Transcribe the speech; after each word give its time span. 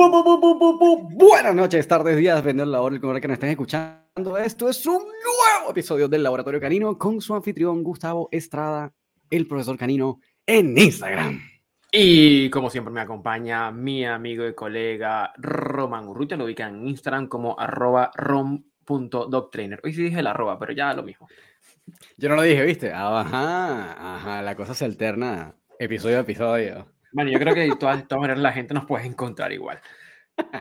Buenas 0.00 1.54
noches, 1.54 1.86
tardes, 1.86 2.16
días, 2.16 2.42
de 2.42 2.54
la 2.54 2.80
hora 2.80 2.98
que 2.98 3.28
nos 3.28 3.34
estén 3.34 3.50
escuchando. 3.50 4.38
Esto 4.38 4.70
es 4.70 4.86
un 4.86 5.02
nuevo 5.02 5.70
episodio 5.72 6.08
del 6.08 6.22
Laboratorio 6.22 6.58
Canino 6.58 6.96
con 6.96 7.20
su 7.20 7.34
anfitrión 7.34 7.82
Gustavo 7.84 8.30
Estrada, 8.32 8.94
el 9.28 9.46
profesor 9.46 9.76
Canino, 9.76 10.18
en 10.46 10.78
Instagram. 10.78 11.42
Y 11.92 12.48
como 12.48 12.70
siempre 12.70 12.94
me 12.94 13.02
acompaña 13.02 13.70
mi 13.72 14.06
amigo 14.06 14.46
y 14.48 14.54
colega 14.54 15.34
Roman 15.36 16.08
Urrutia, 16.08 16.38
lo 16.38 16.46
ubican 16.46 16.76
en 16.76 16.88
Instagram 16.88 17.26
como 17.28 17.60
arroba 17.60 18.10
rom.doctrainer. 18.14 19.82
Hoy 19.84 19.92
sí 19.92 20.04
dije 20.04 20.20
el 20.20 20.28
arroba, 20.28 20.58
pero 20.58 20.72
ya 20.72 20.94
lo 20.94 21.02
mismo. 21.02 21.28
Yo 22.16 22.30
no 22.30 22.36
lo 22.36 22.42
dije, 22.42 22.64
¿viste? 22.64 22.90
Ajá, 22.90 24.16
ajá, 24.16 24.40
la 24.40 24.56
cosa 24.56 24.72
se 24.72 24.86
alterna 24.86 25.54
episodio 25.78 26.16
a 26.16 26.20
episodio. 26.20 26.86
Bueno, 27.12 27.30
yo 27.30 27.38
creo 27.38 27.54
que 27.54 27.60
de 27.60 27.76
todas, 27.76 28.04
maneras 28.10 28.38
la 28.38 28.52
gente 28.52 28.74
nos 28.74 28.86
puede 28.86 29.06
encontrar 29.06 29.52
igual. 29.52 29.80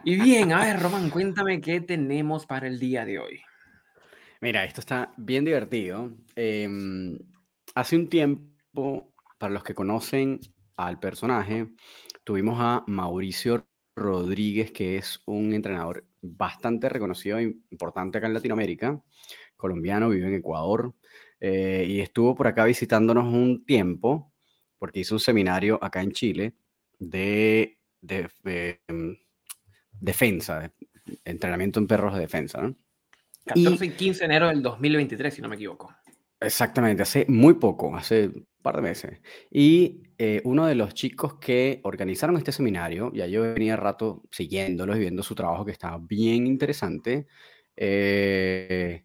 Y 0.03 0.20
bien, 0.20 0.52
a 0.52 0.66
ver, 0.66 0.81
Roman, 0.81 1.09
cuéntame 1.09 1.62
qué 1.62 1.80
tenemos 1.80 2.45
para 2.45 2.67
el 2.67 2.80
día 2.80 3.05
de 3.05 3.20
hoy. 3.20 3.41
Mira, 4.41 4.63
esto 4.63 4.81
está 4.81 5.13
bien 5.17 5.45
divertido. 5.45 6.12
Em, 6.35 7.17
hace 7.75 7.95
un 7.95 8.09
tiempo, 8.09 9.13
para 9.38 9.53
los 9.53 9.63
que 9.63 9.73
conocen 9.73 10.39
al 10.75 10.99
personaje, 10.99 11.67
tuvimos 12.23 12.58
a 12.59 12.84
Mauricio 12.88 13.67
Rodríguez, 13.95 14.72
que 14.72 14.97
es 14.97 15.22
un 15.25 15.53
entrenador 15.53 16.05
bastante 16.22 16.89
reconocido 16.89 17.38
e 17.38 17.55
importante 17.70 18.17
acá 18.17 18.27
en 18.27 18.34
Latinoamérica, 18.34 19.02
colombiano, 19.56 20.09
vive 20.09 20.28
en 20.28 20.36
Ecuador, 20.36 20.95
eh, 21.39 21.86
y 21.88 22.02
estuvo 22.02 22.36
por 22.36 22.47
acá 22.47 22.66
visitándonos 22.66 23.25
un 23.25 23.66
tiempo 23.66 24.28
porque 24.80 25.02
hizo 25.02 25.16
un 25.16 25.19
seminario 25.19 25.77
acá 25.81 26.02
en 26.02 26.11
Chile 26.11 26.53
de, 26.97 27.77
em, 28.88 29.17
defensa, 29.99 30.59
de 30.59 30.72
entrenamiento 31.25 31.80
en 31.80 31.88
perros 31.88 32.13
de 32.16 32.22
defensa. 32.22 32.61
¿no? 32.61 32.75
14 33.45 33.85
y 33.85 33.89
15 33.91 34.19
de 34.19 34.25
enero 34.25 34.47
del 34.47 34.61
2023, 34.61 35.33
si 35.33 35.41
no 35.41 35.50
me 35.50 35.55
equivoco. 35.55 35.94
Exactamente, 36.39 37.03
hace 37.03 37.25
muy 37.27 37.55
poco, 37.55 37.95
hace 37.95 38.27
un 38.27 38.47
par 38.61 38.77
de 38.77 38.81
meses. 38.81 39.19
Y 39.52 40.03
eh, 40.17 40.41
uno 40.45 40.66
de 40.66 40.75
los 40.75 40.94
chicos 40.94 41.35
que 41.35 41.81
organizaron 41.83 42.38
este 42.38 42.52
seminario, 42.52 43.11
ya 43.13 43.27
yo 43.27 43.41
venía 43.41 43.75
rato 43.75 44.23
siguiéndolo 44.31 44.95
y 44.95 45.00
viendo 45.00 45.22
su 45.22 45.35
trabajo 45.35 45.66
que 45.66 45.72
estaba 45.72 45.97
bien 45.97 46.47
interesante, 46.47 47.27
eh, 47.75 49.03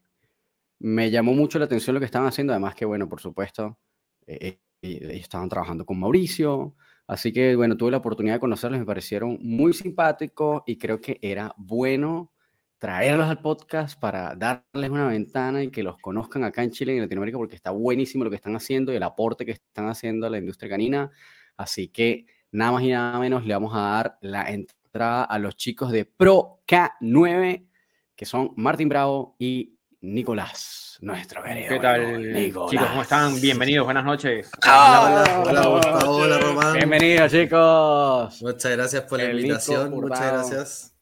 me 0.78 1.10
llamó 1.10 1.32
mucho 1.32 1.58
la 1.58 1.64
atención 1.64 1.94
lo 1.94 2.00
que 2.00 2.06
estaban 2.06 2.28
haciendo, 2.28 2.52
además 2.52 2.74
que, 2.74 2.84
bueno, 2.84 3.08
por 3.08 3.20
supuesto, 3.20 3.78
eh, 4.26 4.58
estaban 4.92 5.48
trabajando 5.48 5.84
con 5.84 5.98
Mauricio, 5.98 6.74
así 7.06 7.32
que 7.32 7.56
bueno, 7.56 7.76
tuve 7.76 7.90
la 7.90 7.98
oportunidad 7.98 8.34
de 8.36 8.40
conocerlos, 8.40 8.80
me 8.80 8.86
parecieron 8.86 9.38
muy 9.40 9.72
simpáticos 9.72 10.62
y 10.66 10.76
creo 10.76 11.00
que 11.00 11.18
era 11.22 11.54
bueno 11.56 12.32
traerlos 12.78 13.28
al 13.28 13.40
podcast 13.40 13.98
para 13.98 14.34
darles 14.34 14.90
una 14.90 15.08
ventana 15.08 15.62
y 15.62 15.70
que 15.70 15.82
los 15.82 15.96
conozcan 15.98 16.44
acá 16.44 16.62
en 16.62 16.70
Chile 16.70 16.92
y 16.92 16.96
en 16.96 17.02
Latinoamérica 17.02 17.38
porque 17.38 17.56
está 17.56 17.70
buenísimo 17.70 18.24
lo 18.24 18.30
que 18.30 18.36
están 18.36 18.54
haciendo 18.56 18.92
y 18.92 18.96
el 18.96 19.02
aporte 19.02 19.46
que 19.46 19.52
están 19.52 19.88
haciendo 19.88 20.26
a 20.26 20.30
la 20.30 20.36
industria 20.36 20.68
canina. 20.68 21.10
Así 21.56 21.88
que 21.88 22.26
nada 22.52 22.72
más 22.72 22.82
y 22.82 22.90
nada 22.90 23.18
menos 23.18 23.46
le 23.46 23.54
vamos 23.54 23.74
a 23.74 23.80
dar 23.80 24.18
la 24.20 24.50
entrada 24.50 25.24
a 25.24 25.38
los 25.38 25.56
chicos 25.56 25.92
de 25.92 26.04
Pro 26.04 26.60
K9, 26.66 27.66
que 28.14 28.26
son 28.26 28.52
Martín 28.56 28.90
Bravo 28.90 29.34
y 29.38 29.73
Nicolás 30.04 30.98
nuestro 31.00 31.42
querido. 31.42 31.68
¿Qué 31.70 31.80
tal, 31.80 32.34
chicos? 32.34 32.74
¿Cómo 32.90 33.02
están? 33.02 33.40
Bienvenidos, 33.40 33.86
buenas 33.86 34.04
noches. 34.04 34.50
hola, 34.62 35.42
hola, 35.46 35.68
hola, 35.68 35.98
hola, 36.06 36.38
Román. 36.38 36.74
Bienvenidos, 36.74 37.32
chicos. 37.32 38.42
Muchas 38.42 38.72
gracias 38.72 39.02
por 39.04 39.18
la 39.18 39.30
invitación. 39.30 39.90
Muchas 39.90 40.32
gracias. 40.32 40.96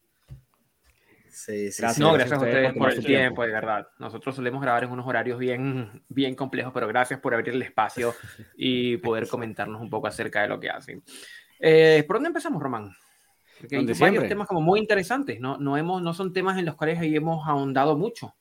Sí, 1.29 1.73
sí, 1.73 1.83
no, 1.99 2.13
gracias 2.13 2.39
a 2.39 2.45
ustedes 2.45 2.73
por 2.75 2.93
el 2.93 3.05
tiempo, 3.05 3.43
de 3.43 3.51
verdad. 3.51 3.89
Nosotros 3.99 4.37
solemos 4.37 4.63
grabar 4.63 4.85
en 4.85 4.93
unos 4.93 5.05
horarios 5.05 5.37
bien, 5.37 6.05
bien 6.09 6.37
complejos, 6.37 6.73
pero 6.73 6.87
gracias 6.87 7.19
por 7.19 7.35
abrir 7.35 7.55
el 7.55 7.63
espacio 7.63 8.15
y 8.57 8.99
poder 8.99 9.27
comentarnos 9.27 9.81
un 9.83 9.91
poco 9.91 10.07
acerca 10.07 10.43
de 10.43 10.49
lo 10.49 10.61
que 10.61 10.71
hacen. 10.71 11.03
Eh, 11.59 12.05
¿Por 12.07 12.17
dónde 12.17 12.29
empezamos, 12.29 12.63
Román? 12.63 12.95
Porque 13.59 13.77
hay 13.77 13.85
varios 13.85 14.29
temas 14.29 14.47
como 14.47 14.61
muy 14.61 14.79
interesantes, 14.79 15.41
¿no? 15.41 15.59
No, 15.59 15.77
hemos, 15.77 16.01
no 16.03 16.15
son 16.15 16.33
temas 16.33 16.57
en 16.57 16.67
los 16.67 16.77
cuales 16.77 17.01
ahí 17.01 17.17
hemos 17.17 17.49
ahondado 17.49 17.97
mucho 17.97 18.37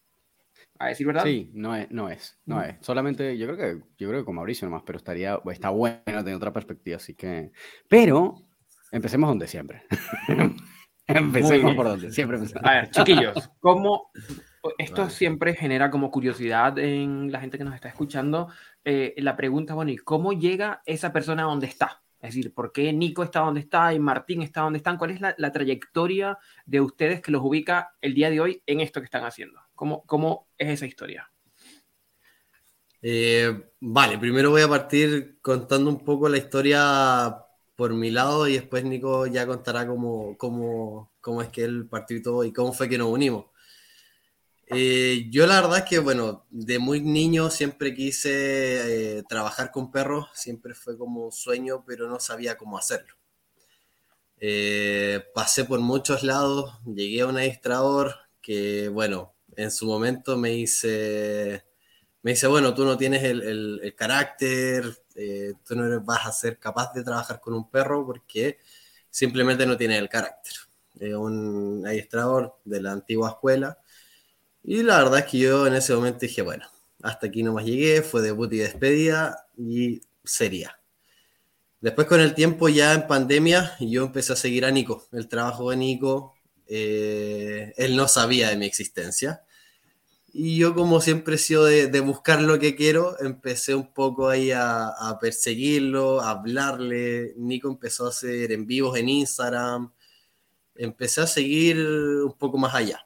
a 0.85 0.87
decir 0.87 1.07
verdad. 1.07 1.23
Sí, 1.23 1.51
no 1.53 1.75
es, 1.75 1.89
no 1.91 2.09
es, 2.09 2.39
no 2.45 2.57
mm. 2.57 2.61
es. 2.61 2.75
Solamente, 2.81 3.37
yo 3.37 3.47
creo 3.47 3.57
que, 3.57 3.85
yo 3.97 4.09
creo 4.09 4.21
que 4.21 4.25
con 4.25 4.35
Mauricio 4.35 4.67
nomás, 4.67 4.83
pero 4.85 4.97
estaría, 4.97 5.39
está 5.51 5.69
bueno 5.69 6.01
tener 6.05 6.35
otra 6.35 6.53
perspectiva, 6.53 6.97
así 6.97 7.15
que. 7.15 7.51
Pero, 7.87 8.35
empecemos 8.91 9.29
donde 9.29 9.47
siempre. 9.47 9.83
empecemos 11.07 11.75
por 11.75 11.87
donde 11.87 12.11
siempre 12.11 12.37
empezamos. 12.37 12.69
A 12.69 12.73
ver, 12.73 12.89
chiquillos, 12.89 13.49
¿cómo 13.59 14.11
esto 14.77 15.09
siempre 15.09 15.55
genera 15.55 15.89
como 15.89 16.11
curiosidad 16.11 16.77
en 16.77 17.31
la 17.31 17.39
gente 17.39 17.57
que 17.57 17.63
nos 17.63 17.75
está 17.75 17.89
escuchando? 17.89 18.49
Eh, 18.83 19.13
la 19.17 19.35
pregunta, 19.35 19.73
bueno, 19.73 19.91
¿y 19.91 19.97
cómo 19.97 20.33
llega 20.33 20.81
esa 20.85 21.13
persona 21.13 21.43
a 21.43 21.47
donde 21.47 21.67
está? 21.67 22.01
Es 22.19 22.35
decir, 22.35 22.53
¿por 22.53 22.71
qué 22.71 22.93
Nico 22.93 23.23
está 23.23 23.39
donde 23.39 23.61
está 23.61 23.93
y 23.93 23.99
Martín 23.99 24.43
está 24.43 24.61
donde 24.61 24.77
están? 24.77 24.97
¿Cuál 24.97 25.09
es 25.09 25.21
la, 25.21 25.33
la 25.39 25.51
trayectoria 25.51 26.37
de 26.65 26.79
ustedes 26.79 27.19
que 27.19 27.31
los 27.31 27.41
ubica 27.43 27.95
el 27.99 28.13
día 28.13 28.29
de 28.29 28.39
hoy 28.39 28.61
en 28.67 28.79
esto 28.79 28.99
que 28.99 29.05
están 29.05 29.25
haciendo? 29.25 29.59
¿Cómo, 30.05 30.47
es 30.59 30.69
esa 30.69 30.85
historia? 30.85 31.31
Eh, 33.01 33.71
vale, 33.79 34.19
primero 34.19 34.51
voy 34.51 34.61
a 34.61 34.67
partir 34.67 35.39
contando 35.41 35.89
un 35.89 36.05
poco 36.05 36.29
la 36.29 36.37
historia 36.37 37.35
por 37.75 37.95
mi 37.95 38.11
lado 38.11 38.47
y 38.47 38.53
después 38.53 38.83
Nico 38.83 39.25
ya 39.25 39.47
contará 39.47 39.87
cómo, 39.87 41.09
es 41.41 41.49
que 41.49 41.63
él 41.63 41.87
partió 41.89 42.15
y 42.15 42.21
todo 42.21 42.43
y 42.43 42.53
cómo 42.53 42.73
fue 42.73 42.89
que 42.89 42.99
nos 42.99 43.09
unimos. 43.09 43.47
Eh, 44.67 45.27
yo 45.31 45.47
la 45.47 45.59
verdad 45.59 45.79
es 45.79 45.85
que, 45.85 45.97
bueno, 45.97 46.45
de 46.51 46.77
muy 46.77 47.01
niño 47.01 47.49
siempre 47.49 47.95
quise 47.95 49.17
eh, 49.17 49.23
trabajar 49.27 49.71
con 49.71 49.91
perros, 49.91 50.27
siempre 50.35 50.75
fue 50.75 50.95
como 50.95 51.25
un 51.25 51.31
sueño, 51.31 51.83
pero 51.87 52.07
no 52.07 52.19
sabía 52.19 52.55
cómo 52.55 52.77
hacerlo. 52.77 53.15
pasé 55.33 55.65
por 55.65 55.79
muchos 55.79 56.21
lados, 56.21 56.79
llegué 56.85 57.21
a 57.21 57.25
un 57.25 57.37
administrador 57.37 58.15
que, 58.41 58.89
bueno, 58.89 59.33
en 59.55 59.71
su 59.71 59.85
momento 59.85 60.37
me 60.37 60.49
dice, 60.49 61.63
me 62.21 62.31
dice, 62.31 62.47
bueno, 62.47 62.73
tú 62.73 62.85
no 62.85 62.97
tienes 62.97 63.23
el, 63.23 63.93
carácter, 63.97 64.85
eh, 65.15 65.53
tú 65.65 65.75
no 65.75 66.01
vas 66.01 66.25
a 66.25 66.31
ser 66.31 66.57
capaz 66.57 66.93
de 66.93 67.03
trabajar 67.03 67.39
con 67.39 67.53
un 67.53 67.69
perro 67.69 68.05
porque 68.05 68.59
simplemente 69.09 69.65
no 69.65 69.77
tienes 69.77 69.99
el 69.99 70.09
carácter. 70.09 70.53
Es 70.99 71.13
un 71.13 71.83
adiestrador 71.85 72.57
de 72.63 72.81
la 72.81 72.91
antigua 72.91 73.29
escuela. 73.29 73.79
Y 74.63 74.83
la 74.83 74.97
verdad 74.97 75.19
es 75.19 75.25
que 75.25 75.39
yo 75.39 75.65
en 75.67 75.73
ese 75.73 75.93
momento 75.95 76.19
dije, 76.19 76.41
bueno, 76.41 76.65
hasta 77.01 77.27
aquí 77.27 77.43
nomás 77.43 77.65
llegué, 77.65 78.01
fue 78.01 78.21
debut 78.21 78.51
y 78.53 78.57
despedida 78.57 79.47
y 79.57 80.01
sería. 80.23 80.79
Después 81.79 82.05
con 82.05 82.21
el 82.21 82.35
tiempo 82.35 82.69
ya 82.69 82.93
en 82.93 83.07
pandemia 83.07 83.75
yo 83.79 84.03
empecé 84.03 84.33
a 84.33 84.35
seguir 84.35 84.65
a 84.65 84.71
Nico, 84.71 85.07
el 85.11 85.27
trabajo 85.27 85.71
de 85.71 85.77
Nico, 85.77 86.35
eh, 86.73 87.73
él 87.75 87.97
no 87.97 88.07
sabía 88.07 88.49
de 88.49 88.55
mi 88.55 88.65
existencia. 88.65 89.43
Y 90.31 90.57
yo 90.57 90.73
como 90.73 91.01
siempre 91.01 91.35
he 91.35 91.37
sido 91.37 91.65
de, 91.65 91.99
buscar 91.99 92.41
lo 92.41 92.57
que 92.59 92.77
quiero, 92.77 93.19
empecé 93.19 93.75
un 93.75 93.93
poco 93.93 94.29
ahí 94.29 94.51
a, 94.53 95.17
perseguirlo, 95.19 96.21
a 96.21 96.29
hablarle. 96.29 97.33
Nico 97.35 97.67
empezó 97.67 98.05
a 98.05 98.09
hacer 98.09 98.53
en 98.53 98.65
vivos 98.65 98.97
en 98.97 99.09
Instagram. 99.09 99.91
Empecé 100.75 101.19
a 101.19 101.27
seguir 101.27 101.77
un 101.85 102.37
poco 102.37 102.57
más 102.57 102.73
allá. 102.73 103.05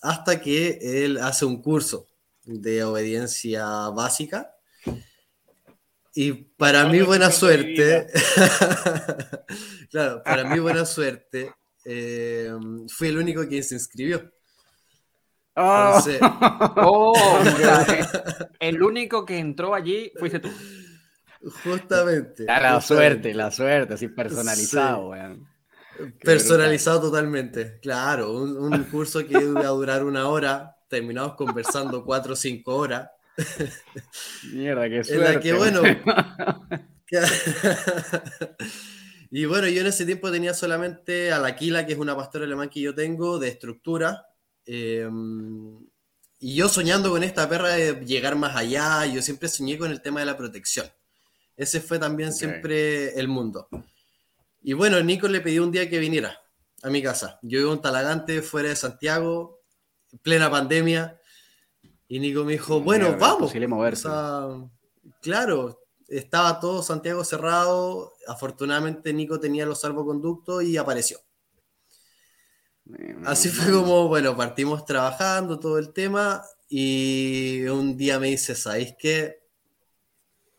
Hasta 0.00 0.40
que 0.40 1.04
él 1.04 1.18
hace 1.18 1.44
un 1.44 1.60
curso 1.60 2.06
de 2.44 2.82
obediencia 2.82 3.90
básica. 3.90 4.56
Y 6.14 6.32
para 6.32 6.86
mí 6.86 7.02
buena 7.02 7.30
suerte, 7.30 8.06
claro, 9.90 10.22
para 10.22 10.44
mí 10.44 10.58
buena 10.58 10.86
suerte, 10.86 11.52
eh, 11.88 12.50
fui 12.88 13.08
el 13.08 13.18
único 13.18 13.46
quien 13.46 13.62
se 13.62 13.76
inscribió. 13.76 14.28
Oh. 15.54 16.02
oh 16.76 17.14
el 18.60 18.82
único 18.82 19.24
que 19.24 19.38
entró 19.38 19.72
allí 19.74 20.12
fuiste 20.18 20.40
tú. 20.40 20.50
Justamente. 21.62 22.44
la 22.44 22.80
suerte, 22.80 23.32
la 23.32 23.50
suerte, 23.52 23.94
así 23.94 24.08
personalizado, 24.08 25.12
Personalizado 26.22 27.02
totalmente, 27.02 27.78
claro. 27.80 28.32
Un, 28.32 28.84
curso 28.84 29.24
que 29.24 29.38
iba 29.40 29.60
a 29.60 29.68
durar 29.68 30.04
una 30.04 30.28
hora, 30.28 30.76
terminamos 30.88 31.36
conversando 31.36 32.04
cuatro 32.04 32.32
o 32.32 32.36
cinco 32.36 32.74
horas. 32.74 33.08
Mierda, 34.52 34.88
qué 34.88 35.04
suerte. 35.04 35.26
En 35.26 35.34
la 35.34 35.40
que, 35.40 35.52
bueno. 35.52 35.82
Y 39.30 39.44
bueno, 39.44 39.68
yo 39.68 39.80
en 39.80 39.88
ese 39.88 40.06
tiempo 40.06 40.30
tenía 40.30 40.54
solamente 40.54 41.32
a 41.32 41.38
la 41.38 41.56
Kila, 41.56 41.86
que 41.86 41.92
es 41.94 41.98
una 41.98 42.16
pastora 42.16 42.44
alemán 42.44 42.68
que 42.68 42.80
yo 42.80 42.94
tengo, 42.94 43.38
de 43.38 43.48
estructura. 43.48 44.26
Em, 44.64 45.78
y 46.38 46.54
yo 46.54 46.68
soñando 46.68 47.10
con 47.10 47.22
esta 47.22 47.48
perra 47.48 47.70
de 47.70 48.04
llegar 48.04 48.36
más 48.36 48.56
allá, 48.56 49.06
yo 49.06 49.22
siempre 49.22 49.48
soñé 49.48 49.78
con 49.78 49.90
el 49.90 50.02
tema 50.02 50.20
de 50.20 50.26
la 50.26 50.36
protección. 50.36 50.86
Ese 51.56 51.80
fue 51.80 51.98
también 51.98 52.32
siempre 52.32 53.18
el 53.18 53.28
mundo. 53.28 53.68
Y 54.62 54.74
bueno, 54.74 55.00
Nico 55.02 55.28
le 55.28 55.40
pidió 55.40 55.62
un 55.62 55.72
día 55.72 55.88
que 55.88 55.98
viniera 55.98 56.38
a 56.82 56.90
mi 56.90 57.02
casa. 57.02 57.38
Yo 57.42 57.60
vivo 57.60 57.72
en 57.72 57.80
Talagante, 57.80 58.42
fuera 58.42 58.68
de 58.68 58.76
Santiago, 58.76 59.60
plena 60.22 60.50
pandemia. 60.50 61.18
Y 62.08 62.20
Nico 62.20 62.44
me 62.44 62.52
dijo, 62.52 62.80
bueno, 62.80 63.16
vamos. 63.18 63.50
claro, 65.22 65.85
estaba 66.08 66.60
todo 66.60 66.82
Santiago 66.82 67.24
cerrado. 67.24 68.12
Afortunadamente 68.26 69.12
Nico 69.12 69.40
tenía 69.40 69.66
los 69.66 69.80
salvoconductos 69.80 70.64
y 70.64 70.76
apareció. 70.76 71.18
Así 73.24 73.48
fue 73.48 73.72
como, 73.72 74.06
bueno, 74.08 74.36
partimos 74.36 74.84
trabajando 74.84 75.58
todo 75.58 75.78
el 75.78 75.92
tema 75.92 76.44
y 76.68 77.64
un 77.64 77.96
día 77.96 78.18
me 78.20 78.28
dice, 78.28 78.54
¿sabéis 78.54 78.94
qué? 78.98 79.40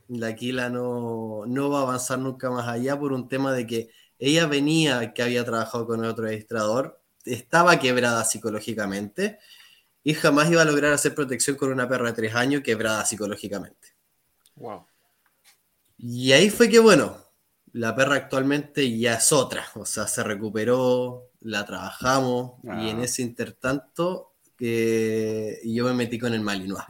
La 0.10 0.28
Aquila 0.28 0.70
no, 0.70 1.46
no 1.46 1.70
va 1.70 1.80
a 1.80 1.82
avanzar 1.84 2.20
nunca 2.20 2.50
más 2.50 2.68
allá 2.68 3.00
por 3.00 3.14
un 3.14 3.28
tema 3.30 3.54
de 3.54 3.66
que 3.66 3.90
ella 4.20 4.46
venía, 4.46 5.14
que 5.14 5.24
había 5.24 5.46
trabajado 5.46 5.86
con 5.86 6.04
otro 6.04 6.26
registrador, 6.26 7.02
estaba 7.24 7.80
quebrada 7.80 8.24
psicológicamente 8.24 9.40
y 10.04 10.14
jamás 10.14 10.50
iba 10.50 10.62
a 10.62 10.66
lograr 10.66 10.94
hacer 10.94 11.14
protección 11.14 11.56
con 11.56 11.72
una 11.72 11.88
perra 11.88 12.08
de 12.08 12.14
tres 12.14 12.36
años 12.36 12.62
quebrada 12.62 13.06
psicológicamente. 13.06 13.96
Wow. 14.56 14.86
Y 15.98 16.32
ahí 16.32 16.50
fue 16.50 16.70
que, 16.70 16.80
bueno, 16.80 17.18
la 17.74 17.96
perra 17.96 18.16
actualmente 18.16 18.98
ya 18.98 19.16
es 19.16 19.32
otra, 19.32 19.66
o 19.76 19.86
sea, 19.86 20.08
se 20.08 20.24
recuperó, 20.24 21.32
la 21.42 21.66
trabajamos 21.66 22.54
y 22.64 22.90
en 22.90 23.00
ah. 23.00 23.04
ese 23.04 23.22
intertanto 23.22 24.34
que 24.58 25.60
yo 25.64 25.86
me 25.86 25.94
metí 25.94 26.18
con 26.18 26.34
el 26.34 26.42
Malinois. 26.42 26.86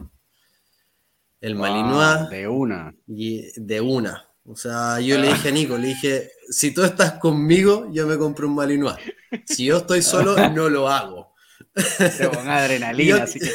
El 1.40 1.54
Malinois. 1.54 2.28
De 2.30 2.48
una. 2.48 2.94
Y 3.06 3.60
de 3.60 3.80
una. 3.80 4.28
O 4.44 4.56
sea, 4.56 4.98
yo 5.00 5.18
le 5.18 5.28
dije 5.28 5.48
a 5.48 5.52
Nico, 5.52 5.76
le 5.76 5.88
dije, 5.88 6.30
si 6.48 6.72
tú 6.72 6.82
estás 6.82 7.14
conmigo, 7.14 7.88
yo 7.92 8.06
me 8.06 8.16
compro 8.16 8.48
un 8.48 8.54
Malinois. 8.54 8.96
Si 9.44 9.66
yo 9.66 9.78
estoy 9.78 10.02
solo, 10.02 10.36
no 10.50 10.68
lo 10.68 10.88
hago. 10.88 11.34
Pero 11.98 12.32
con 12.32 12.48
adrenalina, 12.48 13.22
así 13.24 13.38
que... 13.38 13.50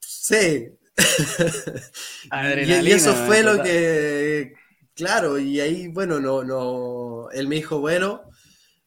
Sí. 0.00 0.68
Adrenalina, 2.30 2.88
y, 2.88 2.92
eso 2.92 3.14
fue 3.26 3.42
lo 3.42 3.62
que, 3.62 4.54
claro, 4.94 5.38
y 5.38 5.60
ahí, 5.60 5.88
bueno, 5.88 6.20
no, 6.20 6.44
no, 6.44 7.30
él 7.32 7.48
me 7.48 7.56
dijo, 7.56 7.80
bueno, 7.80 8.22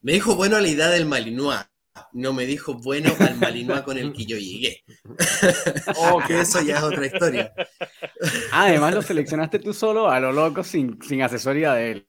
me 0.02 0.14
dijo 0.14 0.36
bueno 0.36 0.56
a 0.56 0.62
la 0.62 0.68
idea 0.68 0.88
del 0.90 1.06
Malinois. 1.06 1.66
No 2.14 2.32
me 2.32 2.46
dijo 2.46 2.76
bueno 2.76 3.14
al 3.20 3.38
Malinois 3.38 3.82
con 3.82 3.98
el 3.98 4.14
que 4.14 4.26
yo 4.26 4.38
llegué. 4.38 4.84
oh, 5.98 6.22
que 6.28 6.42
eso 6.42 6.62
ya 6.62 6.78
es 6.78 6.84
otra 6.84 7.06
historia. 7.06 7.54
Además 8.52 8.94
lo 8.94 9.02
seleccionaste 9.02 9.60
tú 9.60 9.74
solo 9.74 10.10
a 10.10 10.20
lo 10.20 10.32
loco 10.32 10.64
sin, 10.64 11.02
sin 11.02 11.22
asesoría 11.24 11.74
de 11.74 11.92
él. 11.92 12.08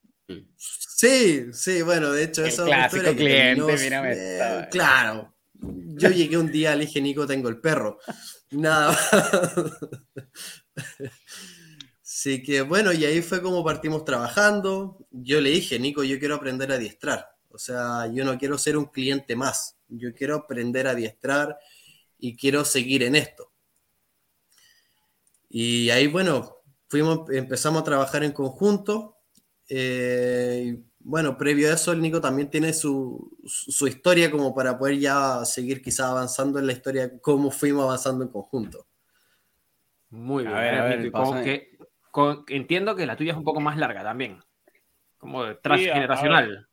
Sí, 0.56 1.46
sí, 1.52 1.82
bueno, 1.82 2.12
de 2.12 2.24
hecho 2.24 2.44
eso 2.44 2.66
es 2.66 2.84
historia 2.86 3.16
cliente, 3.16 3.76
mírame, 3.78 4.12
eh, 4.14 4.68
claro. 4.70 5.34
Yo 5.54 6.10
llegué 6.10 6.36
un 6.36 6.52
día, 6.52 6.76
le 6.76 6.86
dije, 6.86 7.00
Nico, 7.00 7.26
tengo 7.26 7.48
el 7.48 7.60
perro. 7.60 7.98
Nada 8.50 8.96
Así 12.02 12.42
que 12.42 12.62
bueno, 12.62 12.92
y 12.92 13.04
ahí 13.04 13.22
fue 13.22 13.42
como 13.42 13.62
partimos 13.64 14.04
trabajando. 14.04 15.06
Yo 15.10 15.40
le 15.40 15.50
dije, 15.50 15.78
Nico, 15.78 16.02
yo 16.02 16.18
quiero 16.18 16.34
aprender 16.36 16.72
a 16.72 16.76
adiestrar. 16.76 17.28
O 17.50 17.58
sea, 17.58 18.06
yo 18.12 18.24
no 18.24 18.38
quiero 18.38 18.58
ser 18.58 18.76
un 18.76 18.86
cliente 18.86 19.36
más. 19.36 19.76
Yo 19.88 20.14
quiero 20.14 20.36
aprender 20.36 20.86
a 20.86 20.92
adiestrar 20.92 21.58
y 22.18 22.36
quiero 22.36 22.64
seguir 22.64 23.02
en 23.02 23.14
esto. 23.14 23.52
Y 25.48 25.90
ahí, 25.90 26.06
bueno, 26.08 26.56
fuimos, 26.88 27.30
empezamos 27.30 27.82
a 27.82 27.84
trabajar 27.84 28.24
en 28.24 28.32
conjunto. 28.32 29.18
Eh, 29.68 30.82
bueno, 31.08 31.38
previo 31.38 31.70
a 31.70 31.74
eso, 31.74 31.92
el 31.92 32.02
Nico 32.02 32.20
también 32.20 32.50
tiene 32.50 32.74
su, 32.74 33.34
historia 33.80 34.30
como 34.30 34.54
para 34.54 34.78
poder 34.78 34.98
ya 34.98 35.42
seguir 35.46 35.80
quizás 35.80 36.10
avanzando 36.10 36.58
en 36.58 36.66
la 36.66 36.74
historia, 36.74 37.10
cómo 37.22 37.50
fuimos 37.50 37.84
avanzando 37.84 38.24
en 38.24 38.30
conjunto. 38.30 38.86
Muy 40.10 40.44
bien. 40.44 41.10
que, 41.42 41.78
entiendo 42.48 42.94
que 42.94 43.06
la 43.06 43.16
tuya 43.16 43.32
es 43.32 43.38
un 43.38 43.44
poco 43.44 43.58
más 43.58 43.78
larga 43.78 44.02
también, 44.02 44.38
como 45.16 45.56
transgeneracional. 45.56 46.66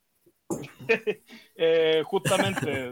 Eh, 1.55 2.03
justamente, 2.05 2.91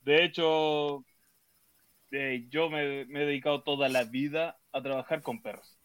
de 0.00 0.24
hecho, 0.24 1.04
eh, 2.10 2.46
yo 2.48 2.70
me, 2.70 3.02
he 3.02 3.04
dedicado 3.04 3.62
toda 3.62 3.90
la 3.90 4.04
vida 4.04 4.58
a 4.72 4.82
trabajar 4.82 5.22
con 5.22 5.42
perros. 5.42 5.78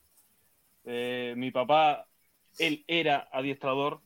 Eh, 0.86 1.34
mi 1.36 1.52
papá, 1.52 2.08
él 2.58 2.86
era 2.88 3.28
adiestrador. 3.32 4.05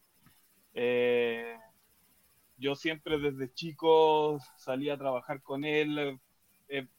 Yo 2.57 2.75
siempre 2.75 3.19
desde 3.19 3.53
chico 3.53 4.39
salía 4.57 4.93
a 4.93 4.97
trabajar 4.97 5.41
con 5.41 5.63
él. 5.65 6.19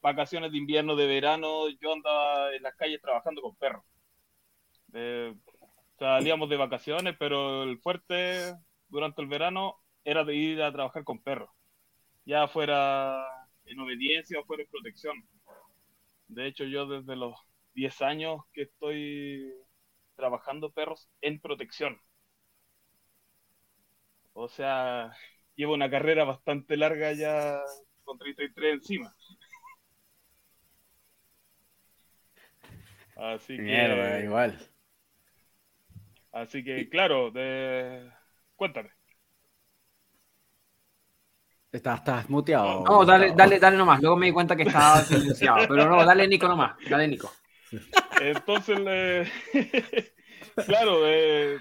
vacaciones 0.02 0.52
de 0.52 0.58
invierno, 0.58 0.96
de 0.96 1.06
verano, 1.06 1.68
yo 1.80 1.92
andaba 1.92 2.54
en 2.54 2.62
las 2.62 2.74
calles 2.74 3.00
trabajando 3.00 3.42
con 3.42 3.56
perros. 3.56 3.84
salíamos 5.98 6.48
de 6.48 6.56
vacaciones, 6.56 7.16
pero 7.18 7.62
el 7.62 7.78
fuerte 7.78 8.54
durante 8.88 9.22
el 9.22 9.28
verano 9.28 9.76
era 10.04 10.24
de 10.24 10.34
ir 10.34 10.62
a 10.62 10.72
trabajar 10.72 11.04
con 11.04 11.22
perros, 11.22 11.50
ya 12.24 12.48
fuera 12.48 13.24
en 13.66 13.78
obediencia 13.80 14.40
o 14.40 14.44
fuera 14.44 14.62
en 14.62 14.68
protección. 14.70 15.14
De 16.28 16.46
hecho, 16.46 16.64
yo 16.64 16.86
desde 16.86 17.16
los 17.16 17.34
10 17.74 18.02
años 18.02 18.42
que 18.52 18.62
estoy 18.62 19.52
trabajando 20.16 20.70
perros 20.70 21.08
en 21.20 21.40
protección. 21.40 22.00
O 24.32 24.48
sea, 24.48 25.12
llevo 25.54 25.74
una 25.74 25.90
carrera 25.90 26.24
bastante 26.24 26.76
larga 26.76 27.12
ya 27.12 27.60
con 28.04 28.18
33 28.18 28.74
encima. 28.74 29.14
Así 33.16 33.56
que. 33.56 34.22
igual. 34.24 34.58
Así 36.32 36.62
que, 36.62 36.88
claro, 36.88 37.30
de, 37.30 38.08
Cuéntame. 38.60 38.90
Estás, 41.72 42.00
estás 42.00 42.28
muteado. 42.28 42.84
No, 42.84 43.06
dale, 43.06 43.32
dale, 43.34 43.58
dale 43.58 43.76
nomás. 43.76 44.00
Luego 44.00 44.16
me 44.16 44.26
di 44.26 44.32
cuenta 44.32 44.54
que 44.54 44.64
estaba 44.64 45.00
silenciado. 45.04 45.66
Pero 45.66 45.88
no, 45.88 46.04
dale 46.04 46.28
Nico 46.28 46.46
nomás. 46.46 46.76
Dale 46.88 47.08
Nico. 47.08 47.32
Entonces, 48.20 49.30
claro, 50.66 51.06
eh, 51.06 51.58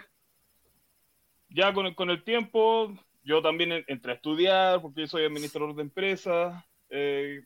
ya 1.49 1.73
con 1.73 1.87
el, 1.87 1.95
con 1.95 2.09
el 2.09 2.23
tiempo, 2.23 2.93
yo 3.23 3.41
también 3.41 3.83
entré 3.87 4.13
a 4.13 4.15
estudiar 4.15 4.81
porque 4.81 5.07
soy 5.07 5.25
administrador 5.25 5.75
de 5.75 5.81
empresas. 5.81 6.63
Eh, 6.89 7.41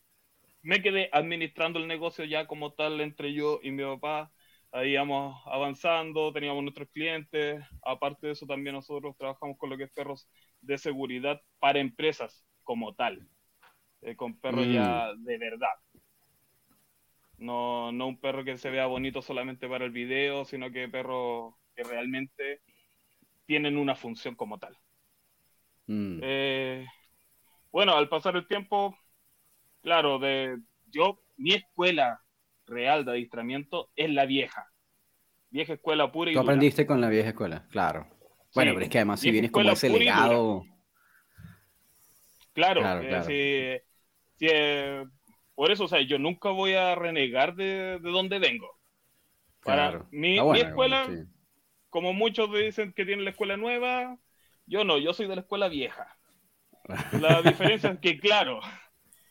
me 0.62 0.82
quedé 0.82 1.10
administrando 1.12 1.80
el 1.80 1.88
negocio 1.88 2.26
ya 2.26 2.48
como 2.48 2.72
tal 2.74 3.02
entre 3.02 3.34
yo 3.34 3.60
y 3.62 3.72
mi 3.72 3.84
papá 3.84 4.32
ahí 4.74 4.94
íbamos 4.94 5.40
avanzando, 5.46 6.34
teníamos 6.34 6.64
nuestros 6.64 6.90
clientes, 6.90 7.64
aparte 7.84 8.28
de 8.28 8.34
eso 8.34 8.46
también 8.48 8.76
nosotros 8.76 9.16
trabajamos 9.18 9.58
con 9.58 9.70
lo 9.70 9.78
que 9.78 9.84
es 9.84 9.92
perros 9.92 10.28
de 10.62 10.78
seguridad 10.78 11.40
para 11.60 11.80
empresas 11.80 12.44
como 12.64 12.96
tal, 12.96 13.28
eh, 14.02 14.16
con 14.16 14.40
perros 14.40 14.68
ya 14.68 15.14
mm. 15.16 15.24
de 15.24 15.38
verdad. 15.38 15.70
No, 17.38 17.92
no 17.92 18.08
un 18.08 18.20
perro 18.20 18.44
que 18.44 18.58
se 18.58 18.70
vea 18.70 18.88
bonito 18.88 19.22
solamente 19.22 19.68
para 19.68 19.86
el 19.86 19.92
video, 19.92 20.44
sino 20.46 20.72
que 20.72 20.90
perros 20.90 21.54
que 21.76 21.84
realmente 21.84 22.62
tienen 23.46 23.78
una 23.78 23.96
función 23.96 24.36
como 24.36 24.58
tal. 24.58 24.78
Mm. 25.88 26.20
Eh, 26.22 26.86
bueno, 27.72 27.96
al 27.96 28.10
pasar 28.10 28.36
el 28.36 28.48
tiempo, 28.48 28.98
claro, 29.82 30.20
de 30.20 30.58
yo, 30.90 31.20
mi 31.38 31.54
escuela 31.54 32.22
real 32.66 33.04
de 33.06 33.12
adiestramiento 33.12 33.90
es 33.96 34.10
la 34.10 34.26
vieja. 34.26 34.68
Vieja 35.50 35.74
escuela 35.74 36.12
pura 36.12 36.32
y 36.32 36.34
Tú 36.34 36.40
aprendiste 36.40 36.86
con 36.86 37.02
la 37.02 37.10
vieja 37.10 37.30
escuela, 37.30 37.68
claro. 37.70 38.08
Bueno, 38.56 38.74
pero 38.74 38.86
es 38.86 38.90
que 38.90 39.00
además 39.00 39.20
si 39.20 39.32
vienes 39.32 39.52
como 39.52 39.70
ese 39.72 39.90
legado... 39.90 40.64
Claro, 42.54 42.82
claro, 42.82 43.02
eh, 43.30 43.84
eh, 44.40 45.06
por 45.56 45.72
eso, 45.72 45.86
o 45.86 45.88
sea, 45.88 46.02
yo 46.02 46.20
nunca 46.20 46.50
voy 46.50 46.74
a 46.74 46.94
renegar 46.94 47.56
de, 47.56 47.98
de 48.00 48.12
dónde 48.12 48.38
vengo. 48.38 48.70
Para 49.64 50.06
mi, 50.12 50.40
mi, 50.40 50.60
escuela, 50.60 51.08
como 51.94 52.12
muchos 52.12 52.52
dicen 52.52 52.92
que 52.92 53.06
tienen 53.06 53.24
la 53.24 53.30
escuela 53.30 53.56
nueva, 53.56 54.18
yo 54.66 54.84
no, 54.84 54.98
yo 54.98 55.14
soy 55.14 55.28
de 55.28 55.36
la 55.36 55.42
escuela 55.42 55.68
vieja. 55.68 56.18
La 57.22 57.42
diferencia 57.44 57.92
es 57.92 58.00
que, 58.00 58.20
claro, 58.20 58.62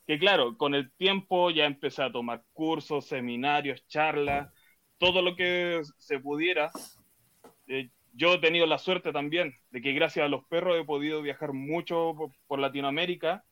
que 0.06 0.16
claro, 0.16 0.56
con 0.56 0.76
el 0.76 0.92
tiempo 0.92 1.50
ya 1.50 1.64
empecé 1.66 2.04
a 2.04 2.12
tomar 2.12 2.44
cursos, 2.52 3.08
seminarios, 3.08 3.84
charlas, 3.88 4.48
todo 4.98 5.22
lo 5.22 5.34
que 5.34 5.82
se 5.98 6.20
pudiera. 6.20 6.70
Eh, 7.66 7.90
yo 8.12 8.34
he 8.34 8.38
tenido 8.38 8.66
la 8.66 8.78
suerte 8.78 9.10
también 9.10 9.56
de 9.70 9.82
que 9.82 9.92
gracias 9.92 10.24
a 10.24 10.28
los 10.28 10.44
perros 10.44 10.78
he 10.78 10.84
podido 10.84 11.20
viajar 11.20 11.52
mucho 11.54 12.14
por, 12.46 12.60
Latinoamérica, 12.60 13.44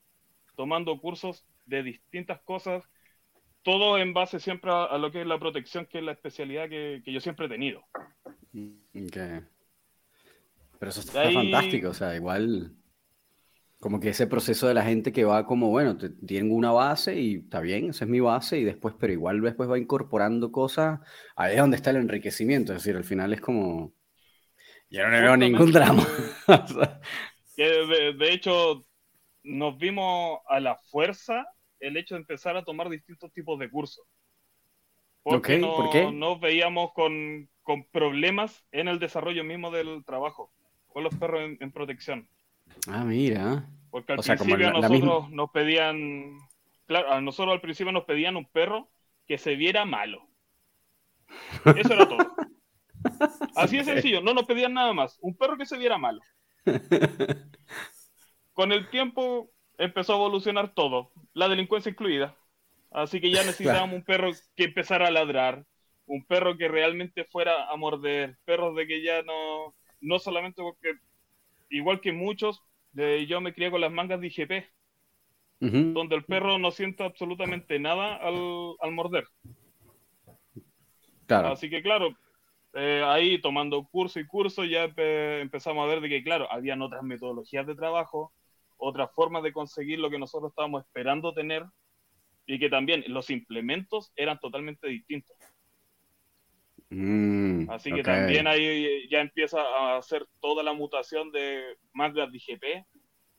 tomando 0.55 0.97
cursos 1.01 1.45
de 1.65 1.83
distintas 1.83 2.41
cosas, 2.43 2.87
todo 3.61 3.97
en 3.97 4.13
base 4.13 4.39
siempre 4.39 4.71
a, 4.71 4.97
lo 4.97 5.11
que 5.11 5.19
es 5.19 5.27
la 5.27 5.37
protección, 5.37 5.85
que 5.85 5.97
es 5.97 6.03
la 6.05 6.13
especialidad 6.13 6.69
que, 6.69 7.03
yo 7.05 7.19
siempre 7.19 7.47
he 7.47 7.49
tenido. 7.49 7.83
Okay. 8.53 9.41
Pero 10.79 10.89
eso 10.89 10.99
está 10.99 11.31
fantástico, 11.31 11.89
o 11.89 11.93
sea, 11.93 12.15
igual 12.15 12.75
Como 13.79 13.99
que 13.99 14.09
ese 14.09 14.27
proceso 14.27 14.67
de 14.67 14.73
la 14.73 14.83
gente 14.83 15.11
que 15.11 15.23
va 15.23 15.45
como, 15.45 15.69
bueno, 15.69 15.97
tienen 15.97 16.51
una 16.51 16.71
base 16.71 17.19
y 17.19 17.35
está 17.35 17.61
bien, 17.61 17.89
esa 17.89 18.05
es 18.05 18.11
mi 18.11 18.19
base 18.19 18.59
y 18.59 18.63
después, 18.63 18.95
pero 18.99 19.13
igual 19.13 19.41
después 19.41 19.69
va 19.69 19.79
incorporando 19.79 20.51
cosas, 20.51 20.99
ahí 21.35 21.53
es 21.53 21.59
donde 21.59 21.77
está 21.77 21.91
el 21.91 21.97
enriquecimiento, 21.97 22.73
es 22.73 22.79
decir, 22.79 22.97
al 22.97 23.05
final 23.05 23.31
es 23.31 23.41
como, 23.41 23.93
yo 24.91 25.07
no 25.07 25.21
veo 25.21 25.37
ningún 25.37 25.71
drama. 25.71 26.05
de, 27.55 28.13
de, 28.13 28.33
hecho, 28.33 28.85
nos 29.41 29.77
vimos 29.77 30.39
a 30.49 30.59
la 30.59 30.75
fuerza 30.75 31.45
el 31.79 31.95
hecho 31.95 32.15
de 32.15 32.21
empezar 32.21 32.57
a 32.57 32.63
tomar 32.63 32.89
distintos 32.89 33.31
tipos 33.31 33.57
de 33.57 33.69
cursos. 33.69 34.05
Porque 35.23 35.59
no, 35.59 35.75
¿Por 35.75 35.89
qué? 35.91 36.11
nos 36.11 36.41
veíamos 36.41 36.91
con, 36.93 37.49
con, 37.63 37.83
problemas 37.85 38.65
en 38.71 38.87
el 38.87 38.99
desarrollo 38.99 39.43
mismo 39.43 39.71
del 39.71 40.03
trabajo, 40.05 40.51
con 40.87 41.03
los 41.03 41.15
perros 41.15 41.41
en 41.59 41.71
protección. 41.71 42.27
Ah, 42.87 43.03
mira. 43.03 43.65
Porque 43.89 44.13
al 44.13 44.19
principio 44.19 44.69
a 44.69 44.71
nosotros 44.71 45.29
nos 45.29 45.51
pedían, 45.51 46.37
claro, 46.85 47.11
a 47.11 47.21
nosotros 47.21 47.53
al 47.53 47.61
principio 47.61 47.91
nos 47.91 48.05
pedían 48.05 48.37
un 48.37 48.45
perro 48.45 48.89
que 49.27 49.37
se 49.37 49.55
viera 49.55 49.85
malo. 49.85 50.27
Eso 51.75 51.93
era 51.93 52.07
todo. 52.07 52.35
Así 53.55 53.77
de 53.77 53.83
sencillo, 53.83 54.21
no 54.21 54.33
nos 54.33 54.45
pedían 54.45 54.73
nada 54.73 54.93
más, 54.93 55.17
un 55.21 55.35
perro 55.35 55.57
que 55.57 55.65
se 55.65 55.77
viera 55.77 55.97
malo. 55.97 56.21
Con 58.53 58.71
el 58.71 58.89
tiempo 58.89 59.51
empezó 59.77 60.13
a 60.13 60.17
evolucionar 60.17 60.73
todo, 60.73 61.11
la 61.33 61.49
delincuencia 61.49 61.89
incluida. 61.89 62.35
Así 62.91 63.19
que 63.19 63.31
ya 63.31 63.43
necesitábamos 63.43 63.95
un 63.95 64.03
perro 64.03 64.31
que 64.55 64.65
empezara 64.65 65.07
a 65.07 65.11
ladrar, 65.11 65.65
un 66.11 66.25
perro 66.25 66.57
que 66.57 66.67
realmente 66.67 67.23
fuera 67.23 67.71
a 67.71 67.75
morder, 67.77 68.37
perros 68.43 68.75
de 68.75 68.85
que 68.85 69.01
ya 69.01 69.23
no, 69.23 69.73
no 70.01 70.19
solamente 70.19 70.61
porque 70.61 70.95
igual 71.69 72.01
que 72.01 72.11
muchos, 72.11 72.61
yo 72.93 73.39
me 73.39 73.53
crié 73.53 73.71
con 73.71 73.79
las 73.79 73.93
mangas 73.93 74.19
de 74.19 74.27
IGP, 74.27 74.65
donde 75.93 76.15
el 76.15 76.25
perro 76.25 76.59
no 76.59 76.71
siente 76.71 77.03
absolutamente 77.03 77.79
nada 77.79 78.17
al, 78.17 78.91
morder. 78.91 79.25
Así 81.29 81.69
que 81.69 81.81
claro, 81.81 82.09
eh, 82.73 83.01
ahí 83.05 83.39
tomando 83.39 83.81
curso 83.85 84.19
y 84.19 84.27
curso 84.27 84.65
ya 84.65 84.91
empezamos 84.93 85.81
a 85.81 85.87
ver 85.87 86.01
de 86.01 86.09
que 86.09 86.23
claro, 86.23 86.51
habían 86.51 86.81
otras 86.81 87.03
metodologías 87.03 87.65
de 87.65 87.75
trabajo, 87.75 88.33
otras 88.75 89.09
formas 89.15 89.43
de 89.43 89.53
conseguir 89.53 89.99
lo 89.99 90.09
que 90.09 90.19
nosotros 90.19 90.51
estábamos 90.51 90.83
esperando 90.83 91.33
tener 91.33 91.63
y 92.45 92.59
que 92.59 92.69
también 92.69 93.05
los 93.07 93.29
implementos 93.29 94.11
eran 94.17 94.39
totalmente 94.39 94.89
distintos. 94.89 95.37
Mm, 96.91 97.69
Así 97.69 97.91
que 97.93 98.03
también 98.03 98.47
ahí 98.47 99.07
ya 99.09 99.21
empieza 99.21 99.61
a 99.61 99.97
hacer 99.97 100.27
toda 100.41 100.61
la 100.61 100.73
mutación 100.73 101.31
de 101.31 101.77
mangas 101.93 102.29
de 102.31 102.37
IGP 102.37 102.85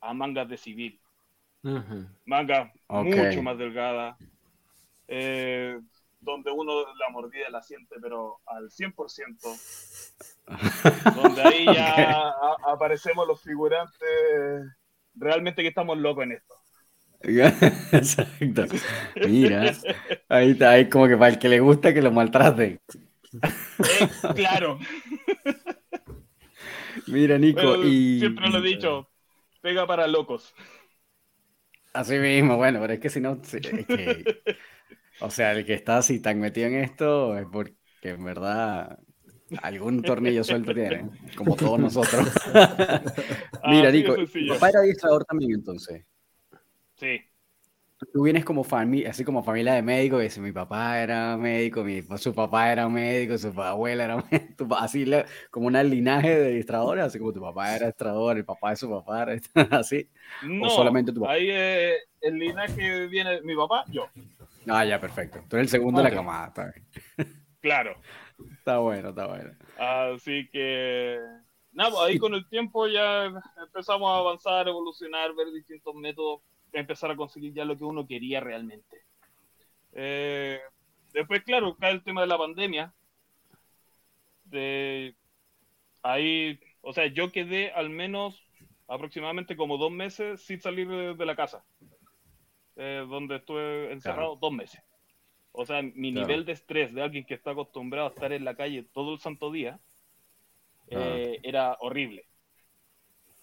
a 0.01 0.15
mangas 0.15 0.49
de 0.49 0.57
civil. 0.57 0.99
Mangas 2.25 2.73
mucho 2.89 3.43
más 3.43 3.59
delgadas, 3.59 4.17
eh, 5.07 5.79
donde 6.19 6.51
uno 6.51 6.95
la 6.95 7.11
mordida 7.11 7.51
la 7.51 7.63
siente, 7.63 7.97
pero 8.01 8.41
al 8.47 8.71
100%. 8.71 9.61
donde 11.15 11.43
ahí 11.43 11.67
ya 11.67 12.33
aparecemos 12.67 13.27
los 13.29 13.43
figurantes 13.43 14.09
realmente 15.15 15.63
que 15.63 15.69
estamos 15.69 15.99
locos 15.99 16.25
en 16.25 16.33
esto. 16.33 16.55
Exacto. 17.93 18.65
Mira, 19.21 19.73
ahí 20.29 20.51
está, 20.53 20.71
ahí 20.71 20.89
como 20.89 21.07
que 21.07 21.17
para 21.17 21.29
el 21.33 21.39
que 21.39 21.49
le 21.49 21.61
gusta 21.61 21.95
que 21.95 22.03
lo 22.03 22.11
maltraten. 22.11 22.81
Eh, 23.35 24.09
claro. 24.35 24.79
Mira, 27.07 27.39
Nico, 27.39 27.83
y... 27.85 28.19
Siempre 28.19 28.49
lo 28.49 28.59
he 28.59 28.62
dicho, 28.62 29.09
pega 29.61 29.87
para 29.87 30.07
locos. 30.07 30.55
Así 31.93 32.19
mismo, 32.19 32.57
bueno, 32.57 32.81
pero 32.81 32.95
es 32.95 33.01
que 33.01 33.11
si 33.11 33.21
no, 33.21 33.41
o 35.21 35.31
sea, 35.31 35.53
el 35.53 35.65
que 35.65 35.75
está 35.75 35.99
así 35.99 36.21
tan 36.21 36.41
metido 36.41 36.69
en 36.69 36.75
esto 36.77 37.39
es 37.39 37.47
porque 37.51 37.77
en 38.03 38.25
verdad 38.25 38.99
algún 39.62 40.03
tornillo 40.03 40.43
suelto 40.43 40.73
tiene, 40.73 41.11
como 41.37 41.55
todos 41.55 41.79
nosotros. 41.79 42.31
Mira, 43.69 43.91
Nico, 43.91 44.17
papá 44.49 44.71
era 44.71 44.81
adiestrador 44.81 45.25
también 45.25 45.53
entonces. 45.53 46.05
Sí 46.97 47.21
tú 48.13 48.23
vienes 48.23 48.45
como 48.45 48.65
familia, 48.65 49.11
así 49.11 49.25
como 49.25 49.43
familia 49.43 49.75
de 49.75 49.83
médicos, 49.83 50.37
y 50.37 50.41
mi 50.41 50.53
papá 50.53 51.01
era 51.01 51.37
médico, 51.37 51.85
mi, 51.85 52.03
su 52.17 52.35
papá 52.35 52.73
era 52.73 52.89
médico, 52.89 53.39
su 53.39 53.49
abuela 53.61 54.05
era 54.05 54.17
médico, 54.31 54.67
así 54.77 55.05
como 55.51 55.67
un 55.67 55.75
linaje 55.75 56.29
de 56.29 56.47
administradores, 56.47 57.05
así 57.05 57.19
como 57.19 57.33
tu 57.33 57.41
papá 57.41 57.69
era 57.69 57.87
administrador, 57.87 58.37
el 58.37 58.45
papá 58.45 58.71
de 58.71 58.77
su 58.77 58.91
papá 58.91 59.23
era 59.23 59.41
así. 59.79 60.09
No, 60.43 60.67
o 60.67 60.71
solamente 60.71 61.13
tu 61.13 61.21
papá. 61.21 61.35
Ahí 61.35 61.49
eh, 61.51 61.97
el 62.21 62.39
linaje 62.39 63.07
viene 63.07 63.41
mi 63.43 63.55
papá, 63.55 63.85
yo. 63.89 64.09
Ah, 64.69 64.85
ya, 64.85 65.01
perfecto. 65.01 65.43
Tú 65.49 65.57
eres 65.57 65.67
el 65.67 65.81
segundo 65.81 66.03
de 66.03 66.09
la 66.09 66.15
camada, 66.15 66.49
está 66.49 66.73
bien. 66.73 67.35
Claro. 67.61 67.97
Está 68.59 68.79
bueno, 68.79 69.11
está 69.11 69.27
bueno. 69.29 69.53
Así 69.79 70.49
que, 70.51 71.17
nada, 71.71 71.91
pues, 71.91 72.03
ahí 72.03 72.19
con 72.19 72.35
el 72.35 72.49
tiempo 72.49 72.89
ya 72.89 73.27
empezamos 73.57 74.11
a 74.11 74.19
avanzar, 74.19 74.67
evolucionar, 74.67 75.33
ver 75.35 75.53
distintos 75.53 75.95
métodos 75.95 76.41
empezar 76.73 77.11
a 77.11 77.17
conseguir 77.17 77.52
ya 77.52 77.64
lo 77.64 77.76
que 77.76 77.85
uno 77.85 78.07
quería 78.07 78.41
realmente. 78.41 79.02
Eh, 79.93 80.61
después, 81.12 81.43
claro, 81.43 81.76
cae 81.76 81.93
el 81.93 82.02
tema 82.02 82.23
de 82.23 82.26
la 82.26 82.38
pandemia. 82.38 82.95
De 84.45 85.14
ahí, 86.02 86.59
o 86.81 86.93
sea, 86.93 87.07
yo 87.07 87.33
quedé 87.33 87.73
al 87.73 87.91
menos 87.91 88.43
aproximadamente 88.88 89.57
como 89.57 89.79
dos 89.79 89.91
meses 89.91 90.43
sin 90.43 90.61
salir 90.61 90.88
de, 90.88 91.26
la 91.26 91.37
casa, 91.37 91.64
eh, 92.76 93.05
donde 93.09 93.37
estuve 93.37 93.93
encerrado 93.93 94.37
dos 94.37 94.52
meses. 94.52 94.83
O 95.52 95.64
sea, 95.64 95.83
mi 95.83 96.12
nivel 96.12 96.45
de 96.45 96.52
estrés 96.52 96.95
de 96.95 97.02
alguien 97.02 97.25
que 97.25 97.35
está 97.35 97.50
acostumbrado 97.50 98.09
a 98.09 98.11
estar 98.11 98.33
en 98.33 98.45
la 98.45 98.55
calle 98.55 98.85
todo 98.93 99.12
el 99.12 99.21
santo 99.21 99.50
día 99.52 99.79
eh, 100.88 101.38
era 101.43 101.76
horrible. 101.81 102.26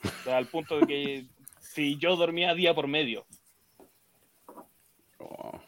O 0.04 0.24
sea, 0.24 0.38
al 0.38 0.48
punto 0.48 0.80
de 0.80 0.88
que 0.88 1.26
si 1.70 1.98
yo 1.98 2.16
dormía 2.16 2.56
día 2.56 2.74
por 2.74 2.88
medio. 2.88 3.26
Oh. 5.20 5.60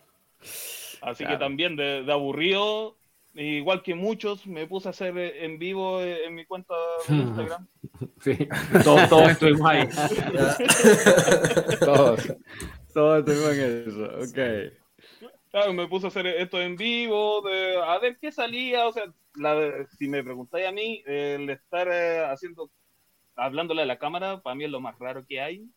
Así 1.01 1.25
que 1.25 1.37
también 1.37 1.75
de, 1.75 2.05
aburrido, 2.11 2.97
igual 3.35 3.83
que 3.83 3.93
muchos, 3.93 4.47
me 4.47 4.65
puse 4.65 4.87
a 4.87 4.91
hacer 4.91 5.15
en 5.17 5.59
vivo 5.59 6.01
en 6.01 6.33
mi 6.33 6.45
cuenta 6.45 6.73
de 7.07 7.15
Instagram. 7.15 7.67
Sí, 8.21 8.35
todos, 8.83 9.29
estuvimos 9.29 9.67
ahí. 9.67 9.87
todos, 11.79 12.33
todos 12.93 13.19
estuvimos 13.19 13.57
en 13.57 13.83
eso, 13.87 14.05
ok. 14.23 14.39
Claro, 15.51 15.73
me 15.73 15.87
puse 15.87 16.07
a 16.07 16.09
hacer 16.09 16.25
esto 16.25 16.59
en 16.59 16.75
vivo, 16.75 17.41
de, 17.41 17.77
a 17.77 17.99
ver 17.99 18.17
qué 18.19 18.31
salía, 18.31 18.87
o 18.87 18.93
sea, 18.93 19.05
si 19.97 20.07
me 20.07 20.23
preguntáis 20.23 20.67
a 20.67 20.71
mí, 20.71 21.03
el 21.05 21.49
estar 21.49 21.87
eh, 21.91 22.25
haciendo, 22.25 22.71
hablándole 23.35 23.83
a 23.83 23.87
la 23.87 23.99
cámara, 23.99 24.41
para 24.41 24.55
mí 24.55 24.63
es 24.63 24.71
lo 24.71 24.79
más 24.79 24.97
raro 24.97 25.25
que 25.27 25.41
hay 25.41 25.69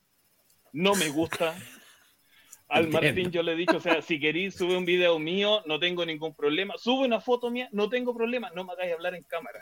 no 0.75 0.93
me 0.93 1.09
gusta. 1.09 1.55
Al 2.67 2.89
Martín 2.89 3.31
yo 3.31 3.41
le 3.43 3.53
he 3.53 3.55
dicho, 3.55 3.77
o 3.77 3.79
sea, 3.79 4.01
si 4.01 4.19
queréis 4.19 4.55
sube 4.55 4.75
un 4.75 4.85
video 4.85 5.17
mío, 5.19 5.61
no 5.65 5.79
tengo 5.79 6.05
ningún 6.05 6.35
problema. 6.35 6.73
Sube 6.77 7.05
una 7.05 7.21
foto 7.21 7.49
mía, 7.49 7.69
no 7.71 7.87
tengo 7.89 8.13
problema. 8.13 8.51
No 8.53 8.65
me 8.65 8.73
hagáis 8.73 8.93
hablar 8.93 9.15
en 9.15 9.23
cámara. 9.23 9.61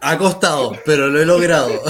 ha 0.00 0.18
costado, 0.18 0.72
pero 0.86 1.08
lo 1.08 1.20
he 1.20 1.26
logrado. 1.26 1.82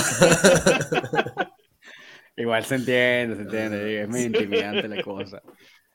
Igual 2.37 2.65
se 2.65 2.75
entiende, 2.75 3.37
se 3.37 3.43
entiende. 3.43 4.03
Es 4.03 4.09
muy 4.09 4.23
intimidante 4.23 4.89
la 4.89 5.03
cosa. 5.03 5.43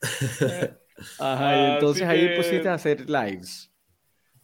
Ajá, 1.19 1.57
y 1.57 1.71
entonces 1.73 2.03
ahí 2.07 2.37
pusiste 2.37 2.69
a 2.69 2.75
hacer 2.75 3.09
lives. 3.09 3.70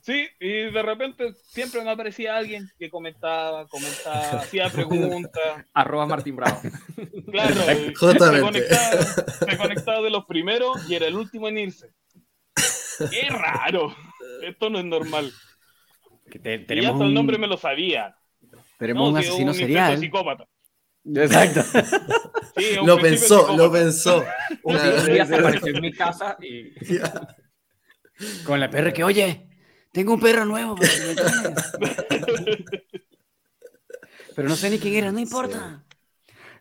Sí, 0.08 0.26
y 0.40 0.70
de 0.70 0.82
repente 0.82 1.34
siempre 1.34 1.82
me 1.82 1.90
aparecía 1.90 2.34
alguien 2.34 2.66
que 2.78 2.88
comentaba, 2.88 3.68
comentaba, 3.68 4.18
hacía 4.40 4.70
preguntas. 4.70 5.66
Arroba 5.74 6.06
Martín 6.06 6.34
Bravo. 6.34 6.62
Claro, 7.30 7.54
se 7.54 8.40
conectaba, 8.40 9.02
se 9.02 9.58
conectaba 9.58 10.00
de 10.00 10.08
los 10.08 10.24
primeros 10.24 10.88
y 10.88 10.94
era 10.94 11.06
el 11.06 11.14
último 11.14 11.46
en 11.48 11.58
irse. 11.58 11.92
Qué 13.10 13.28
raro. 13.28 13.94
Esto 14.42 14.70
no 14.70 14.78
es 14.78 14.86
normal. 14.86 15.30
tenemos 16.42 16.70
y 16.70 16.86
hasta 16.86 17.04
el 17.04 17.12
nombre 17.12 17.36
me 17.36 17.46
lo 17.46 17.58
sabía. 17.58 18.16
Tenemos 18.78 19.10
un 19.10 19.18
asesino 19.18 19.50
un 19.50 19.58
serial. 19.58 19.98
psicópata. 19.98 20.48
Exacto. 21.04 21.62
Sí, 22.56 22.76
lo 22.82 22.98
pensó, 22.98 23.54
lo 23.54 23.70
pensó. 23.70 24.24
Un 24.62 24.76
día 25.04 25.26
se 25.26 25.34
apareció 25.34 25.76
en 25.76 25.82
mi 25.82 25.92
casa 25.92 26.38
y... 26.40 26.72
Con 28.44 28.58
la 28.58 28.70
perra 28.70 28.92
que, 28.92 29.04
oye, 29.04 29.47
tengo 29.92 30.14
un 30.14 30.20
perro 30.20 30.44
nuevo. 30.44 30.76
Pero 34.34 34.48
no 34.48 34.56
sé 34.56 34.70
ni 34.70 34.78
quién 34.78 34.94
era, 34.94 35.12
no 35.12 35.18
importa. 35.18 35.84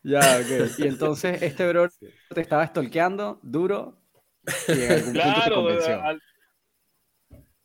Ya, 0.03 0.39
ok. 0.39 0.79
Y 0.79 0.87
entonces 0.87 1.41
este 1.41 1.67
bro 1.67 1.89
te 2.33 2.41
estaba 2.41 2.65
stalkeando 2.65 3.39
duro 3.43 3.99
y 4.67 4.81
en 4.81 4.91
algún 4.91 5.13
claro, 5.13 5.55
punto 5.55 5.79
te 5.79 6.19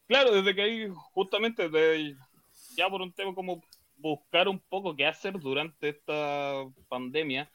claro, 0.06 0.32
desde 0.32 0.54
que 0.54 0.62
ahí 0.62 0.92
justamente 1.12 1.68
de, 1.68 2.16
ya 2.76 2.90
por 2.90 3.00
un 3.00 3.12
tema 3.12 3.34
como 3.34 3.62
buscar 3.96 4.48
un 4.48 4.58
poco 4.58 4.96
qué 4.96 5.06
hacer 5.06 5.38
durante 5.38 5.90
esta 5.90 6.64
pandemia, 6.88 7.50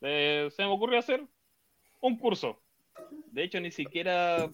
eh, 0.00 0.48
se 0.50 0.62
me 0.62 0.70
ocurrió 0.70 0.98
hacer 0.98 1.24
un 2.00 2.18
curso. 2.18 2.60
De 3.26 3.44
hecho, 3.44 3.60
ni 3.60 3.70
siquiera 3.70 4.50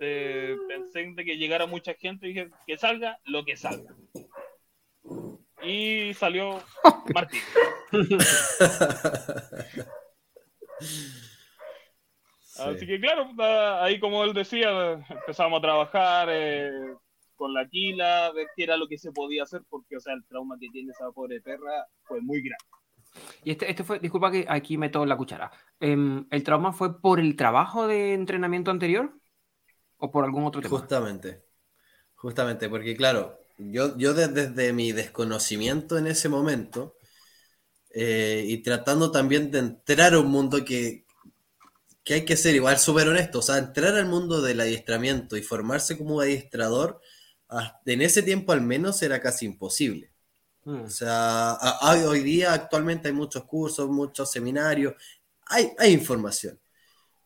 eh, 0.00 0.56
pensé 0.68 1.02
en 1.02 1.16
que 1.16 1.36
llegara 1.36 1.66
mucha 1.66 1.94
gente 1.94 2.26
y 2.26 2.34
dije 2.34 2.50
que 2.66 2.78
salga 2.78 3.18
lo 3.24 3.44
que 3.44 3.56
salga. 3.56 3.94
Y 5.62 6.14
salió 6.14 6.62
Martín. 7.14 7.40
Así 12.58 12.86
que 12.86 13.00
claro, 13.00 13.30
ahí 13.82 14.00
como 14.00 14.24
él 14.24 14.32
decía, 14.32 15.04
empezamos 15.10 15.58
a 15.58 15.62
trabajar 15.62 16.28
eh, 16.30 16.70
con 17.34 17.52
la 17.52 17.60
Aquila, 17.60 18.32
ver 18.32 18.46
qué 18.56 18.64
era 18.64 18.76
lo 18.76 18.88
que 18.88 18.98
se 18.98 19.12
podía 19.12 19.42
hacer, 19.42 19.62
porque 19.68 19.96
o 19.96 20.00
sea, 20.00 20.14
el 20.14 20.24
trauma 20.26 20.56
que 20.58 20.68
tiene 20.70 20.90
esa 20.90 21.10
pobre 21.12 21.40
perra 21.40 21.86
fue 22.04 22.20
muy 22.20 22.40
grande. 22.40 22.64
Y 23.44 23.52
este, 23.52 23.70
este 23.70 23.84
fue, 23.84 23.98
disculpa 23.98 24.30
que 24.30 24.46
aquí 24.48 24.76
meto 24.76 25.04
la 25.06 25.16
cuchara. 25.16 25.50
Em, 25.80 26.26
¿El 26.30 26.42
trauma 26.42 26.72
fue 26.72 27.00
por 27.00 27.20
el 27.20 27.36
trabajo 27.36 27.86
de 27.86 28.14
entrenamiento 28.14 28.70
anterior? 28.70 29.14
¿O 29.98 30.10
por 30.10 30.24
algún 30.24 30.44
otro 30.44 30.60
tema? 30.60 30.78
Justamente. 30.78 31.42
Justamente, 32.14 32.68
porque 32.68 32.96
claro, 32.96 33.38
yo, 33.58 33.96
yo 33.96 34.14
desde, 34.14 34.72
mi 34.72 34.92
desconocimiento 34.92 35.98
en 35.98 36.06
ese 36.06 36.28
momento, 36.28 36.96
eh, 37.90 38.44
y 38.46 38.58
tratando 38.58 39.10
también 39.10 39.50
de 39.50 39.60
entrar 39.60 40.14
a 40.14 40.20
un 40.20 40.28
mundo 40.28 40.64
que, 40.64 41.04
que 42.04 42.14
hay 42.14 42.24
que 42.24 42.36
ser 42.36 42.54
igual 42.54 42.78
súper 42.78 43.08
honesto, 43.08 43.40
o 43.40 43.42
sea, 43.42 43.58
entrar 43.58 43.94
al 43.94 44.06
mundo 44.06 44.40
del 44.40 44.60
adiestramiento 44.60 45.36
y 45.36 45.42
formarse 45.42 45.96
como 45.98 46.20
adiestrador, 46.20 47.00
en 47.84 48.02
ese 48.02 48.22
tiempo 48.22 48.52
al 48.52 48.60
menos 48.60 49.02
era 49.02 49.20
casi 49.20 49.46
imposible. 49.46 50.10
Mm. 50.64 50.82
O 50.82 50.90
sea, 50.90 51.58
hoy 51.82 52.20
día 52.20 52.52
actualmente 52.52 53.08
hay 53.08 53.14
muchos 53.14 53.44
cursos, 53.44 53.88
muchos 53.88 54.30
seminarios, 54.30 54.94
hay, 55.46 55.72
hay 55.78 55.92
información. 55.92 56.58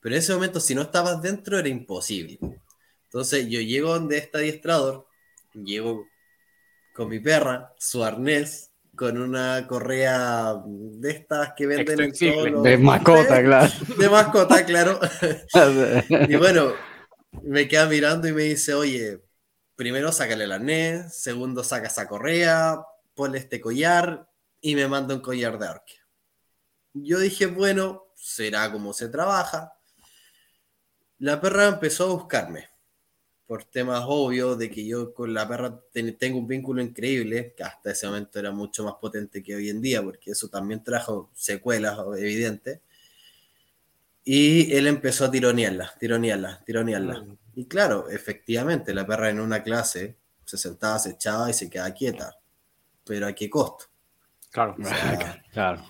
Pero 0.01 0.15
en 0.15 0.19
ese 0.19 0.33
momento, 0.33 0.61
si 0.61 0.75
no 0.75 0.83
estabas 0.83 1.21
dentro, 1.21 1.59
era 1.59 1.69
imposible. 1.69 2.39
Entonces, 3.05 3.49
yo 3.49 3.61
llego 3.61 3.95
donde 3.95 4.19
este 4.19 4.39
adiestrador, 4.39 5.07
llego 5.53 6.07
con 6.95 7.09
mi 7.09 7.21
perra, 7.21 7.75
su 7.79 8.05
arnés, 8.05 8.71
con 8.97 9.19
una 9.19 9.67
correa 9.67 10.57
de 10.67 11.11
estas 11.11 11.55
que 11.57 11.67
venden 11.67 12.01
en 12.01 12.63
De 12.63 12.77
mascota, 12.77 13.43
claro. 13.43 13.73
De 13.97 14.09
mascota, 14.11 14.67
claro. 14.67 15.01
y 16.29 16.37
bueno, 16.37 16.75
me 17.43 17.69
queda 17.69 17.87
mirando 17.87 18.29
y 18.29 18.33
me 18.33 18.43
dice, 18.43 18.75
oye, 18.75 19.23
primero 19.75 20.13
sácale 20.13 20.45
el 20.45 20.53
arnés, 20.53 21.15
segundo 21.17 21.65
saca 21.65 21.87
esa 21.87 22.07
correa, 22.07 22.83
ponle 23.15 23.39
este 23.39 23.61
collar 23.61 24.29
y 24.61 24.75
me 24.75 24.87
manda 24.87 25.15
un 25.15 25.23
collar 25.23 25.59
de 25.59 25.69
arque. 25.69 25.95
Yo 26.93 27.19
dije, 27.19 27.47
bueno, 27.47 28.13
será 28.15 28.71
como 28.71 28.93
se 28.93 29.09
trabaja. 29.09 29.73
La 31.21 31.41
perra 31.41 31.69
empezó 31.69 32.05
a 32.05 32.15
buscarme 32.15 32.69
por 33.47 33.65
temas 33.65 34.05
obvios 34.07 34.57
de 34.59 34.71
que 34.71 34.87
yo 34.87 35.13
con 35.13 35.35
la 35.35 35.47
perra 35.47 35.81
tengo 36.19 36.39
un 36.39 36.47
vínculo 36.47 36.81
increíble, 36.81 37.53
que 37.57 37.63
hasta 37.63 37.91
ese 37.91 38.07
momento 38.07 38.39
era 38.39 38.53
mucho 38.53 38.85
más 38.85 38.95
potente 38.95 39.43
que 39.43 39.55
hoy 39.55 39.69
en 39.69 39.83
día, 39.83 40.03
porque 40.03 40.31
eso 40.31 40.49
también 40.49 40.83
trajo 40.83 41.31
secuelas 41.35 41.99
evidentes. 42.17 42.81
Y 44.25 44.73
él 44.73 44.87
empezó 44.87 45.27
a 45.27 45.31
tironearla, 45.31 45.93
tironearla, 45.99 46.63
tironearla. 46.65 47.21
Mm. 47.21 47.39
Y 47.57 47.65
claro, 47.67 48.09
efectivamente, 48.09 48.95
la 48.95 49.07
perra 49.07 49.31
en 49.31 49.41
una 49.41 49.63
clase 49.63 50.17
se 50.45 50.57
sentaba, 50.57 50.99
se 50.99 51.11
echaba 51.11 51.51
y 51.51 51.53
se 51.53 51.69
quedaba 51.69 51.93
quieta. 51.93 52.39
Pero 53.05 53.27
¿a 53.27 53.35
qué 53.35 53.51
costo? 53.51 53.87
Claro, 54.51 54.77
claro. 55.53 55.85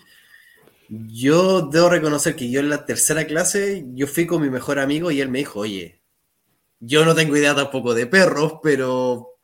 Yo 0.92 1.62
debo 1.62 1.88
reconocer 1.88 2.34
que 2.34 2.50
yo 2.50 2.58
en 2.58 2.68
la 2.68 2.84
tercera 2.84 3.24
clase, 3.24 3.84
yo 3.94 4.08
fui 4.08 4.26
con 4.26 4.42
mi 4.42 4.50
mejor 4.50 4.80
amigo 4.80 5.12
y 5.12 5.20
él 5.20 5.28
me 5.28 5.38
dijo, 5.38 5.60
oye, 5.60 6.02
yo 6.80 7.04
no 7.04 7.14
tengo 7.14 7.36
idea 7.36 7.54
tampoco 7.54 7.94
de 7.94 8.08
perros, 8.08 8.54
pero 8.60 9.38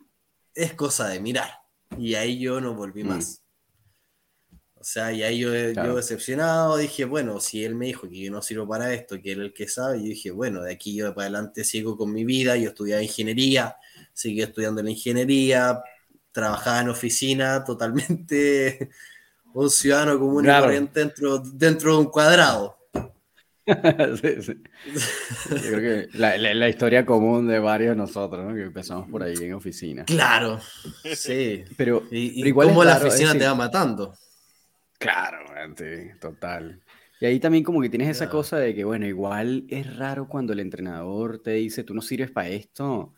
es 0.53 0.75
cosa 0.75 1.07
de 1.07 1.21
mirar. 1.21 1.51
Y 1.97 2.15
ahí 2.15 2.41
yo 2.41 2.61
no 2.61 2.75
volví 2.75 3.05
mm. 3.05 3.09
más. 3.09 3.43
O 4.75 4.83
sea, 4.83 5.13
y 5.13 5.23
ahí 5.23 5.39
yo, 5.39 5.55
yo, 5.55 5.95
decepcionado 5.95 6.79
dije, 6.79 7.05
bueno, 7.05 7.39
si 7.39 7.65
él 7.65 7.77
me 7.77 7.87
dijo 7.87 8.09
que 8.09 8.25
yo 8.25 8.33
no 8.33 8.43
sirvo 8.43 8.67
para 8.67 8.93
esto, 8.93 9.21
que 9.23 9.31
él 9.33 9.41
es 9.41 9.47
el 9.47 9.53
que 9.53 9.69
sabe, 9.69 9.99
yo 9.99 10.05
dije, 10.07 10.33
bueno, 10.33 10.63
de 10.63 10.73
aquí 10.73 10.97
yo 10.97 11.15
para 11.15 11.27
adelante 11.27 11.63
sigo 11.63 11.97
con 11.97 12.13
mi 12.13 12.25
vida, 12.25 12.57
yo 12.57 12.71
estudiaba 12.71 13.03
ingeniería, 13.03 13.77
seguí 14.13 14.43
estudiando 14.43 14.83
la 14.83 14.91
ingeniería, 14.91 15.81
trabajaba 16.33 16.81
en 16.81 16.89
oficina, 16.89 17.63
totalmente 17.65 18.91
un 19.63 19.71
ciudadano 19.71 20.19
común 20.19 20.45
y 20.45 20.49
corriente 20.49 21.01
dentro, 21.01 21.39
dentro 21.39 21.93
de 21.93 21.99
un 21.99 22.07
cuadrado. 22.07 22.77
sí, 24.21 24.43
sí. 24.43 24.63
Yo 25.51 25.57
creo 25.57 25.81
que 25.81 26.19
la, 26.19 26.37
la, 26.37 26.69
historia 26.69 27.05
común 27.05 27.49
de 27.49 27.59
varios 27.59 27.91
de 27.91 27.97
nosotros, 27.97 28.45
¿no? 28.45 28.55
Que 28.55 28.65
empezamos 28.65 29.11
por 29.11 29.23
ahí 29.23 29.35
en 29.41 29.55
oficina. 29.55 30.05
Claro, 30.05 30.61
sí. 31.15 31.65
Pero, 31.77 32.05
y, 32.11 32.47
igual 32.47 32.69
cómo 32.69 32.85
la 32.85 32.99
oficina 32.99 33.33
te 33.33 33.45
va 33.45 33.55
matando. 33.55 34.15
Claro, 34.99 35.39
sí, 35.77 36.11
total. 36.21 36.81
Y 37.19 37.27
ahí 37.27 37.41
también 37.41 37.65
como 37.65 37.81
que 37.81 37.89
tienes 37.89 38.09
esa 38.09 38.29
cosa 38.29 38.59
de 38.59 38.75
que, 38.75 38.85
bueno, 38.85 39.07
igual 39.07 39.65
es 39.69 39.97
raro 39.97 40.29
cuando 40.29 40.53
el 40.53 40.61
entrenador 40.61 41.43
te 41.43 41.53
dice, 41.53 41.83
tú 41.83 41.95
no 41.95 42.03
sirves 42.03 42.31
para 42.31 42.49
esto. 42.49 43.15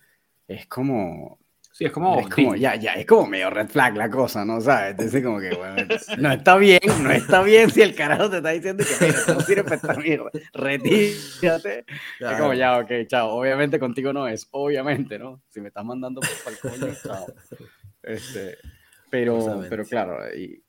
Es 0.46 0.66
como, 0.66 1.40
Sí, 1.79 1.85
es 1.85 1.93
como, 1.93 2.19
es 2.19 2.29
como 2.29 2.57
ya, 2.57 2.75
ya, 2.75 2.95
es 2.95 3.07
como 3.07 3.29
medio 3.29 3.51
red 3.51 3.69
flag 3.69 3.97
la 3.97 4.11
cosa, 4.11 4.45
¿no? 4.45 4.61
¿Sabes? 4.61 4.91
Entonces 4.91 5.23
como 5.23 5.38
que, 5.38 5.55
bueno, 5.55 5.77
no 6.19 6.33
está 6.33 6.57
bien, 6.57 6.81
no 7.05 7.12
está 7.12 7.41
bien 7.41 7.71
si 7.71 7.83
el 7.83 7.95
carajo 7.95 8.29
te 8.29 8.38
está 8.38 8.51
diciendo 8.51 8.83
que, 8.85 9.07
mira, 9.07 9.19
no 9.29 9.41
sirve 9.43 9.62
para 9.62 9.77
esta 9.77 9.95
mierda, 9.95 10.29
retírate. 10.55 11.85
Es 12.19 12.37
como, 12.37 12.53
ya, 12.55 12.79
ok, 12.79 12.91
chao. 13.07 13.31
Obviamente 13.31 13.79
contigo 13.79 14.12
no 14.12 14.27
es, 14.27 14.49
obviamente, 14.51 15.21
¿no? 15.21 15.41
Si 15.51 15.61
me 15.61 15.69
estás 15.69 15.85
mandando 15.85 16.21
por 16.21 16.53
el 16.53 16.59
coño, 16.59 16.93
chao. 17.01 17.27
Este, 18.03 18.59
pero, 19.09 19.64
pero 19.71 19.85
claro, 19.85 20.19
y, 20.37 20.61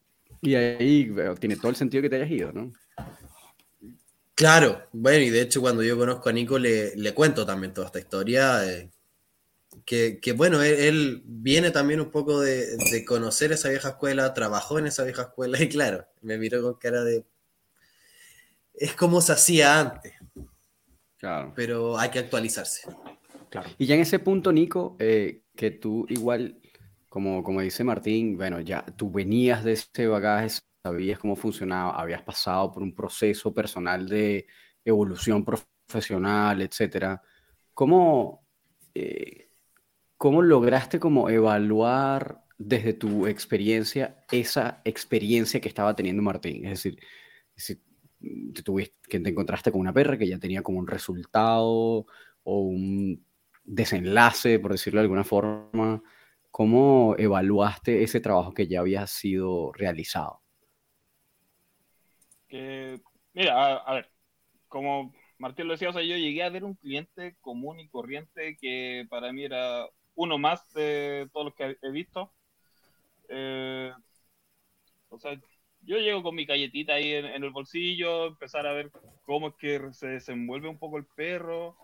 y 0.43 0.54
ahí 0.54 1.12
tiene 1.39 1.56
todo 1.56 1.69
el 1.69 1.76
sentido 1.76 2.04
que 2.04 2.10
te 2.12 2.17
hayas 2.17 2.30
ido, 2.30 2.52
¿no? 2.52 2.72
Claro, 4.36 4.84
bueno, 4.91 5.24
y 5.26 5.32
de 5.32 5.41
hecho 5.41 5.60
cuando 5.60 5.82
yo 5.82 5.98
conozco 5.98 6.30
a 6.30 6.34
Nico 6.34 6.60
le, 6.60 6.95
le 6.95 7.13
cuento 7.15 7.48
también 7.48 7.74
toda 7.74 7.88
esta 7.88 7.98
historia. 7.98 8.63
Eh, 8.63 8.91
que, 9.89 10.34
bueno, 10.38 10.62
él, 10.62 11.23
viene 11.25 11.71
también 11.71 11.99
un 11.99 12.12
poco 12.12 12.41
de, 12.41 12.78
conocer 13.08 13.52
esa 13.52 13.69
vieja 13.69 13.89
escuela, 13.89 14.36
trabajó 14.36 14.78
en 14.78 14.86
esa 14.86 15.04
vieja 15.04 15.23
escuela 15.23 15.60
y 15.60 15.67
claro, 15.67 16.06
me 16.21 16.38
miró 16.38 16.62
con 16.62 16.75
cara 16.75 17.04
de... 17.04 17.25
Es 18.75 18.93
como 18.93 19.19
se 19.19 19.32
hacía 19.32 19.80
antes. 19.80 20.13
Claro. 21.17 21.54
Pero 21.56 21.97
hay 21.97 22.12
que 22.12 22.19
actualizarse. 22.19 22.88
Claro. 23.49 23.67
Y 23.80 23.88
ya 23.88 23.95
en 23.95 24.02
ese 24.02 24.19
punto, 24.19 24.52
Nico, 24.52 24.95
eh, 24.99 25.41
que 25.56 25.71
tú 25.71 26.06
igual, 26.10 26.62
como, 27.10 27.43
como 27.43 27.62
dice 27.62 27.84
Martín, 27.84 28.38
bueno, 28.38 28.60
ya 28.60 28.86
tú 28.86 29.12
venías 29.12 29.63
de 29.63 29.71
ese 29.73 30.06
bagaje, 30.06 30.62
sabías 30.84 31.17
cómo 31.17 31.36
funcionaba, 31.36 31.99
habías 31.99 32.21
pasado 32.21 32.71
por 32.71 32.84
un 32.84 32.93
proceso 32.93 33.52
personal 33.52 34.08
de 34.08 34.45
evolución 34.86 35.43
profesional, 35.43 36.62
etcétera. 36.62 37.23
¿Cómo, 37.73 38.45
eh, 38.93 39.48
¿Cómo 40.19 40.41
lograste 40.41 40.99
como 40.99 41.29
evaluar 41.29 42.43
desde 42.58 42.91
tu 42.91 43.25
experiencia 43.25 44.25
esa 44.29 44.82
experiencia 44.84 45.62
que 45.62 45.69
estaba 45.69 45.95
teniendo 45.95 46.21
Martín? 46.21 46.65
Es 46.65 46.71
decir, 46.71 46.99
si 47.55 47.77
te 48.53 48.62
que 49.08 49.21
te 49.21 49.29
encontraste 49.29 49.71
con 49.71 49.79
una 49.79 49.93
perra 49.93 50.17
que 50.17 50.27
ya 50.27 50.38
tenía 50.38 50.62
como 50.62 50.77
un 50.77 50.88
resultado 50.88 52.05
o 52.43 52.60
un 52.60 53.25
desenlace, 53.63 54.60
por 54.60 54.73
decirlo 54.73 54.99
de 54.99 55.03
alguna 55.03 55.23
forma, 55.23 56.03
¿cómo 56.51 57.15
evaluaste 57.17 58.03
ese 58.03 58.19
trabajo 58.19 58.53
que 58.53 58.67
ya 58.67 58.82
había 58.82 59.08
sido 59.08 59.71
realizado? 59.71 60.41
mira, 63.32 63.77
a, 63.77 63.93
ver, 63.93 64.12
como 64.67 65.13
Martín 65.38 65.67
lo 65.67 65.73
decía, 65.75 65.91
o 65.91 65.93
sea, 65.93 66.03
yo 66.03 66.17
llegué 66.17 66.43
a 66.43 66.49
ver 66.49 66.65
un 66.65 66.75
cliente 66.75 67.38
común 67.39 67.79
y 67.79 67.88
corriente 67.88 68.58
que 68.60 69.08
para 69.10 69.32
mí 69.32 69.45
era 69.45 69.88
uno 70.19 70.38
más 70.38 70.69
de 70.73 71.29
todos 71.32 71.45
los 71.45 71.55
que 71.55 71.77
he 71.82 71.91
visto. 71.91 72.29
Eh, 73.29 73.89
o 75.08 75.17
sea, 75.17 75.39
yo 75.84 75.97
llego 75.97 76.21
con 76.21 76.36
mi 76.36 76.43
galletita 76.43 76.95
ahí 76.95 77.13
en, 77.13 77.41
el 77.41 77.51
bolsillo, 77.51 78.27
empezar 78.27 78.67
a 78.67 78.73
ver 78.73 78.91
cómo 79.25 79.47
es 79.47 79.55
que 79.55 79.93
se 79.93 80.08
desenvuelve 80.08 80.67
un 80.67 80.77
poco 80.77 80.97
el 80.97 81.05
perro. 81.05 81.77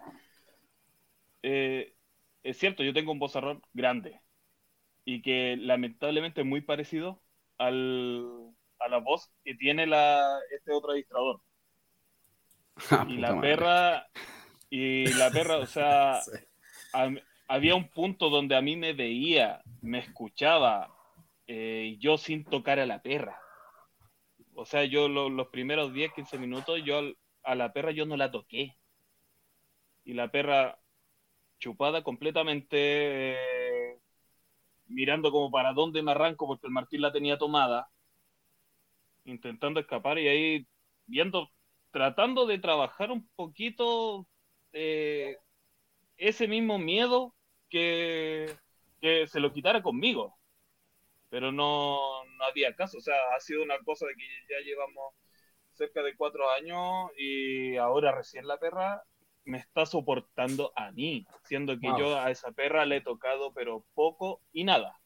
Eh, 1.43 1.95
es 2.43 2.57
cierto, 2.57 2.83
yo 2.83 2.91
tengo 2.91 3.13
un 3.13 3.19
bozarrón 3.19 3.61
grande 3.73 4.19
y 5.05 5.21
que 5.21 5.55
lamentablemente 5.57 6.41
es 6.41 6.47
muy 6.47 6.59
parecido 6.59 7.21
al, 7.57 8.53
a 8.79 8.89
la 8.89 8.97
voz 8.97 9.31
que 9.45 9.55
tiene 9.55 9.87
la, 9.87 10.39
este 10.53 10.73
otro 10.73 10.91
administrador. 10.91 11.41
Ah, 12.91 13.05
y 13.07 13.15
la 13.15 13.39
perra, 13.39 14.07
y 14.69 15.05
la 15.13 15.31
perra, 15.31 15.59
o 15.59 15.65
sea, 15.65 16.19
había 17.47 17.75
un 17.75 17.87
punto 17.89 18.29
donde 18.29 18.55
a 18.55 18.61
mí 18.61 18.75
me 18.75 18.93
veía, 18.93 19.61
me 19.81 19.99
escuchaba 19.99 20.95
eh, 21.47 21.97
yo 21.99 22.17
sin 22.17 22.43
tocar 22.43 22.79
a 22.79 22.85
la 22.85 23.01
perra. 23.01 23.39
O 24.55 24.65
sea, 24.65 24.85
yo 24.85 25.07
los 25.09 25.47
primeros 25.49 25.93
10, 25.93 26.13
15 26.13 26.37
minutos, 26.37 26.81
yo 26.83 27.01
a 27.43 27.55
la 27.55 27.73
perra 27.73 27.91
yo 27.91 28.05
no 28.05 28.17
la 28.17 28.31
toqué. 28.31 28.75
Y 30.03 30.13
la 30.13 30.29
perra 30.29 30.79
chupada 31.59 32.03
completamente, 32.03 33.33
eh, 33.33 33.99
mirando 34.87 35.31
como 35.31 35.51
para 35.51 35.73
dónde 35.73 36.01
me 36.01 36.11
arranco, 36.11 36.47
porque 36.47 36.67
el 36.67 36.73
Martín 36.73 37.01
la 37.01 37.11
tenía 37.11 37.37
tomada, 37.37 37.89
intentando 39.25 39.79
escapar 39.79 40.19
y 40.19 40.27
ahí 40.27 40.67
viendo, 41.05 41.49
tratando 41.91 42.45
de 42.45 42.59
trabajar 42.59 43.11
un 43.11 43.27
poquito 43.35 44.27
eh, 44.73 45.37
ese 46.17 46.47
mismo 46.47 46.77
miedo 46.77 47.34
que, 47.69 48.51
que 49.01 49.27
se 49.27 49.39
lo 49.39 49.51
quitara 49.51 49.81
conmigo. 49.81 50.37
Pero 51.29 51.51
no, 51.51 52.23
no 52.23 52.45
había 52.45 52.75
caso, 52.75 52.97
o 52.97 53.01
sea, 53.01 53.15
ha 53.35 53.39
sido 53.39 53.63
una 53.63 53.77
cosa 53.79 54.05
de 54.05 54.15
que 54.15 54.23
ya 54.49 54.63
llevamos 54.63 55.13
cerca 55.73 56.01
de 56.01 56.15
cuatro 56.15 56.49
años 56.51 57.11
y 57.17 57.75
ahora 57.75 58.11
recién 58.13 58.47
la 58.47 58.57
perra 58.57 59.03
me 59.43 59.59
está 59.59 59.85
soportando 59.85 60.71
a 60.75 60.91
mí, 60.91 61.25
siendo 61.43 61.79
que 61.79 61.87
yo 61.99 62.17
a 62.19 62.31
esa 62.31 62.51
perra 62.51 62.85
le 62.85 62.97
he 62.97 63.01
tocado 63.01 63.53
pero 63.53 63.85
poco 63.93 64.41
y 64.51 64.63
nada. 64.63 64.99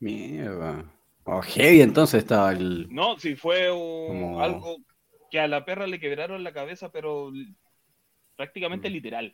Mierda. 0.00 0.84
Oh, 1.24 1.40
heavy 1.40 1.80
entonces 1.80 2.22
estaba 2.22 2.52
el... 2.52 2.88
No, 2.90 3.18
si 3.18 3.36
fue 3.36 3.66
algo 3.66 4.76
que 5.30 5.40
a 5.40 5.48
la 5.48 5.64
perra 5.64 5.86
le 5.86 6.00
quebraron 6.00 6.44
la 6.44 6.52
cabeza, 6.52 6.90
pero 6.90 7.32
prácticamente 8.36 8.90
mm. 8.90 8.92
literal. 8.92 9.32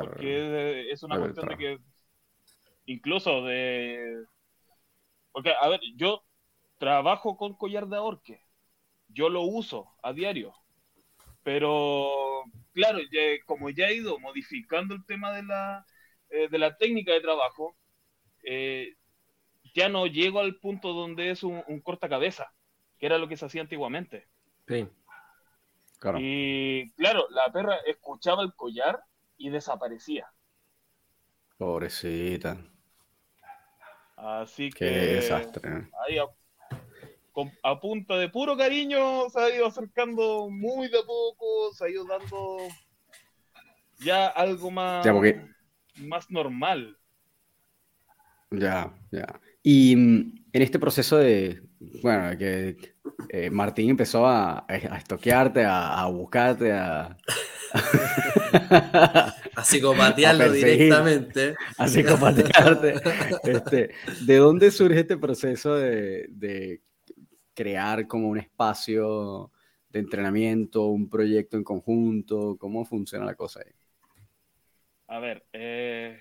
Porque 0.00 0.90
es 0.90 1.02
una 1.02 1.18
cuestión 1.18 1.48
de 1.48 1.56
que 1.56 1.78
incluso 2.86 3.44
de... 3.44 4.24
Porque, 5.32 5.52
a 5.60 5.68
ver, 5.68 5.80
yo 5.96 6.22
trabajo 6.78 7.36
con 7.36 7.54
collar 7.54 7.88
de 7.88 7.96
ahorque. 7.96 8.40
Yo 9.08 9.28
lo 9.28 9.42
uso 9.42 9.88
a 10.02 10.12
diario. 10.12 10.54
Pero, 11.42 12.44
claro, 12.72 12.98
como 13.46 13.70
ya 13.70 13.88
he 13.88 13.96
ido 13.96 14.18
modificando 14.18 14.94
el 14.94 15.04
tema 15.04 15.32
de 15.32 15.42
la, 15.42 15.86
eh, 16.30 16.48
de 16.48 16.58
la 16.58 16.76
técnica 16.76 17.12
de 17.12 17.20
trabajo, 17.20 17.76
eh, 18.44 18.94
ya 19.74 19.88
no 19.88 20.06
llego 20.06 20.40
al 20.40 20.56
punto 20.56 20.92
donde 20.92 21.30
es 21.30 21.42
un, 21.42 21.62
un 21.66 21.80
cortacabeza, 21.80 22.52
que 22.98 23.06
era 23.06 23.18
lo 23.18 23.28
que 23.28 23.36
se 23.36 23.44
hacía 23.44 23.60
antiguamente. 23.60 24.28
Sí. 24.68 24.88
Claro. 25.98 26.18
Y 26.20 26.92
claro, 26.92 27.26
la 27.30 27.50
perra 27.52 27.76
escuchaba 27.86 28.42
el 28.42 28.54
collar 28.54 29.02
y 29.44 29.50
desaparecía. 29.50 30.26
Pobrecita. 31.58 32.56
Así 34.16 34.70
que. 34.70 34.86
Qué 34.86 34.90
desastre. 35.16 35.90
Ahí 36.06 36.16
a, 37.62 37.80
punta 37.80 38.16
de 38.16 38.30
puro 38.30 38.56
cariño 38.56 39.28
se 39.28 39.38
ha 39.38 39.54
ido 39.54 39.66
acercando 39.66 40.48
muy 40.48 40.88
de 40.88 41.02
poco, 41.04 41.74
se 41.74 41.84
ha 41.84 41.88
ido 41.90 42.06
dando 42.06 42.56
ya 43.98 44.28
algo 44.28 44.70
más, 44.70 45.06
más 45.96 46.30
normal. 46.30 46.96
Ya, 48.50 48.94
ya. 49.10 49.40
Y 49.62 49.94
mm, 49.94 50.44
en 50.52 50.62
este 50.62 50.78
proceso 50.78 51.18
de, 51.18 51.60
bueno, 52.02 52.36
que 52.38 52.76
eh, 53.28 53.50
Martín 53.50 53.90
empezó 53.90 54.26
a, 54.26 54.64
a 54.68 54.76
estoquearte, 54.76 55.64
a, 55.64 56.06
buscarte, 56.06 56.72
a... 56.72 57.16
a 59.56 59.64
psicopatearlo 59.64 60.52
directamente. 60.52 61.54
A 61.78 61.86
psicopatearte. 61.86 62.94
Este, 63.44 63.90
¿De 64.20 64.36
dónde 64.36 64.70
surge 64.70 65.00
este 65.00 65.16
proceso 65.16 65.74
de, 65.74 66.80
crear 67.54 68.06
como 68.06 68.28
un 68.28 68.38
espacio 68.38 69.50
de 69.88 70.00
entrenamiento, 70.00 70.86
un 70.86 71.08
proyecto 71.08 71.56
en 71.56 71.64
conjunto? 71.64 72.56
¿Cómo 72.58 72.84
funciona 72.84 73.24
la 73.24 73.34
cosa 73.34 73.60
ahí? 73.60 73.72
A 75.06 75.18
ver, 75.18 75.44
eh, 75.52 76.18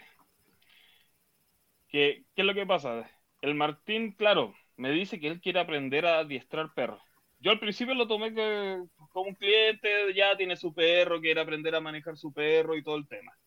¿qué, 1.87 2.25
¿qué 2.35 2.41
es 2.41 2.45
lo 2.45 2.53
que 2.53 2.65
pasa? 2.65 3.09
El 3.41 3.55
Martín, 3.55 4.11
claro, 4.11 4.53
me 4.77 4.91
dice 4.91 5.19
que 5.19 5.27
él 5.27 5.41
quiere 5.41 5.59
aprender 5.59 6.05
a 6.05 6.19
adiestrar 6.19 6.73
perros. 6.73 7.01
Yo 7.39 7.51
al 7.51 7.59
principio 7.59 7.93
lo 7.93 8.07
tomé 8.07 8.33
como 9.11 9.27
un 9.27 9.35
cliente, 9.35 10.13
ya 10.15 10.37
tiene 10.37 10.55
su 10.55 10.73
perro, 10.73 11.19
quiere 11.19 11.41
aprender 11.41 11.75
a 11.75 11.81
manejar 11.81 12.17
su 12.17 12.31
perro 12.31 12.75
y 12.75 12.83
todo 12.83 12.95
el 12.95 13.07
tema. 13.07 13.37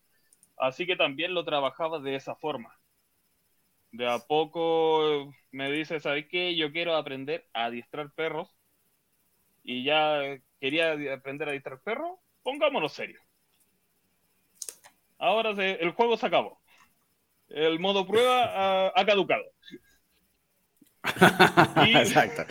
Así 0.58 0.86
que 0.86 0.96
también 0.96 1.34
lo 1.34 1.44
trabajaba 1.44 1.98
de 1.98 2.14
esa 2.14 2.34
forma. 2.34 2.78
De 3.92 4.06
a 4.06 4.18
poco 4.18 5.32
me 5.50 5.70
dice, 5.70 6.00
¿sabes 6.00 6.26
qué? 6.28 6.56
Yo 6.56 6.72
quiero 6.72 6.94
aprender 6.94 7.48
a 7.54 7.66
adiestrar 7.66 8.12
perros. 8.12 8.50
Y 9.62 9.82
ya 9.84 10.20
quería 10.60 10.92
aprender 11.14 11.48
a 11.48 11.50
adiestrar 11.52 11.80
perros. 11.80 12.18
Pongámonos 12.42 12.92
serio. 12.92 13.20
Ahora 15.18 15.50
el 15.50 15.90
juego 15.92 16.16
se 16.16 16.26
acabó. 16.26 16.60
El 17.48 17.78
modo 17.80 18.06
prueba 18.06 18.92
ha 18.94 19.06
caducado. 19.06 19.44
Exacto. 21.94 22.44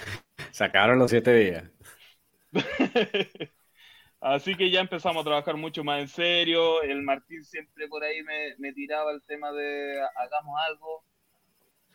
Sacaron 0.51 0.99
los 0.99 1.11
siete 1.11 1.33
días. 1.33 1.63
Así 4.21 4.55
que 4.55 4.71
ya 4.71 4.79
empezamos 4.79 5.21
a 5.21 5.25
trabajar 5.25 5.55
mucho 5.57 5.83
más 5.83 6.01
en 6.01 6.07
serio. 6.07 6.81
El 6.81 7.03
Martín 7.03 7.43
siempre 7.43 7.87
por 7.87 8.03
ahí 8.03 8.23
me, 8.57 8.73
tiraba 8.73 9.11
el 9.11 9.21
tema 9.23 9.51
de 9.51 10.01
hagamos 10.15 10.59
algo. 10.67 11.03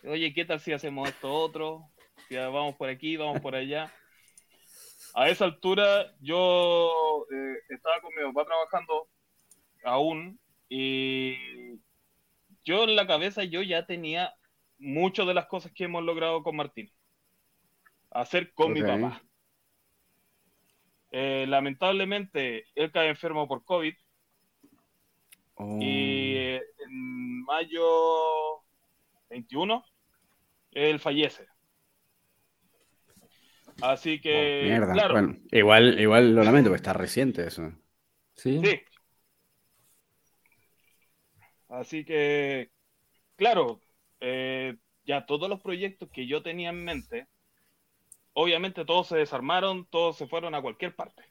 Oye, 0.05 0.33
¿qué 0.33 0.44
tal 0.44 0.61
si 0.61 0.73
hacemos 0.73 1.09
esto 1.09 1.33
otro? 1.33 1.90
Si 2.29 2.37
vamos 2.37 2.77
por 2.77 2.88
aquí, 2.88 3.16
vamos 3.16 3.40
por 3.40 3.55
allá. 3.55 3.92
A 5.14 5.29
esa 5.29 5.44
altura 5.44 6.14
yo 6.20 7.27
eh, 7.33 7.57
estaba 7.68 8.01
con 8.01 8.14
mi 8.14 8.33
papá 8.33 8.46
trabajando 8.46 9.09
aún 9.83 10.38
y 10.68 11.35
yo 12.64 12.85
en 12.85 12.94
la 12.94 13.07
cabeza 13.07 13.42
yo 13.42 13.62
ya 13.62 13.87
tenía 13.87 14.33
muchas 14.81 15.27
de 15.27 15.35
las 15.35 15.47
cosas 15.47 15.73
que 15.73 15.85
hemos 15.85 16.03
logrado 16.03 16.43
con 16.43 16.57
Martín. 16.57 16.90
Hacer 18.11 18.53
con 18.55 18.73
mi 18.73 18.83
papá. 18.83 19.23
Eh, 21.12 21.45
lamentablemente, 21.49 22.64
él 22.75 22.90
cae 22.90 23.09
enfermo 23.09 23.47
por 23.47 23.64
COVID. 23.64 23.95
Oh. 25.55 25.79
Y 25.81 26.35
eh, 26.37 26.62
en 26.79 27.45
mayo 27.45 28.62
21, 29.29 29.85
él 30.73 30.99
fallece. 30.99 31.47
Así 33.83 34.21
que, 34.21 34.79
oh, 34.79 34.93
claro. 34.93 35.37
igual, 35.53 36.01
igual 36.01 36.35
lo 36.35 36.43
lamento, 36.43 36.71
porque 36.71 36.81
está 36.81 36.93
reciente 36.93 37.47
eso. 37.47 37.73
Sí. 38.35 38.61
Sí. 38.64 38.81
Así 41.69 42.05
que, 42.05 42.71
claro, 43.37 43.81
eh, 44.20 44.76
ya 45.04 45.26
todos 45.26 45.48
los 45.48 45.61
proyectos 45.61 46.09
que 46.11 46.26
yo 46.26 46.42
tenía 46.42 46.70
en 46.70 46.85
mente, 46.85 47.26
obviamente 48.33 48.85
todos 48.85 49.09
se 49.09 49.16
desarmaron, 49.16 49.87
todos 49.87 50.16
se 50.16 50.26
fueron 50.26 50.54
a 50.54 50.62
cualquier 50.62 50.94
parte. 50.94 51.24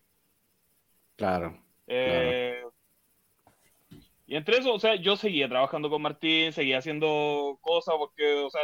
Claro. 1.16 1.62
Eh, 1.88 2.64
y 4.26 4.36
entre 4.36 4.58
eso, 4.58 4.74
o 4.74 4.80
sea, 4.80 4.96
yo 4.96 5.16
seguía 5.16 5.50
trabajando 5.50 5.90
con 5.90 6.02
Martín, 6.02 6.54
seguía 6.54 6.78
haciendo 6.78 7.58
cosas 7.62 7.96
porque, 7.98 8.34
o 8.34 8.50
sea, 8.50 8.62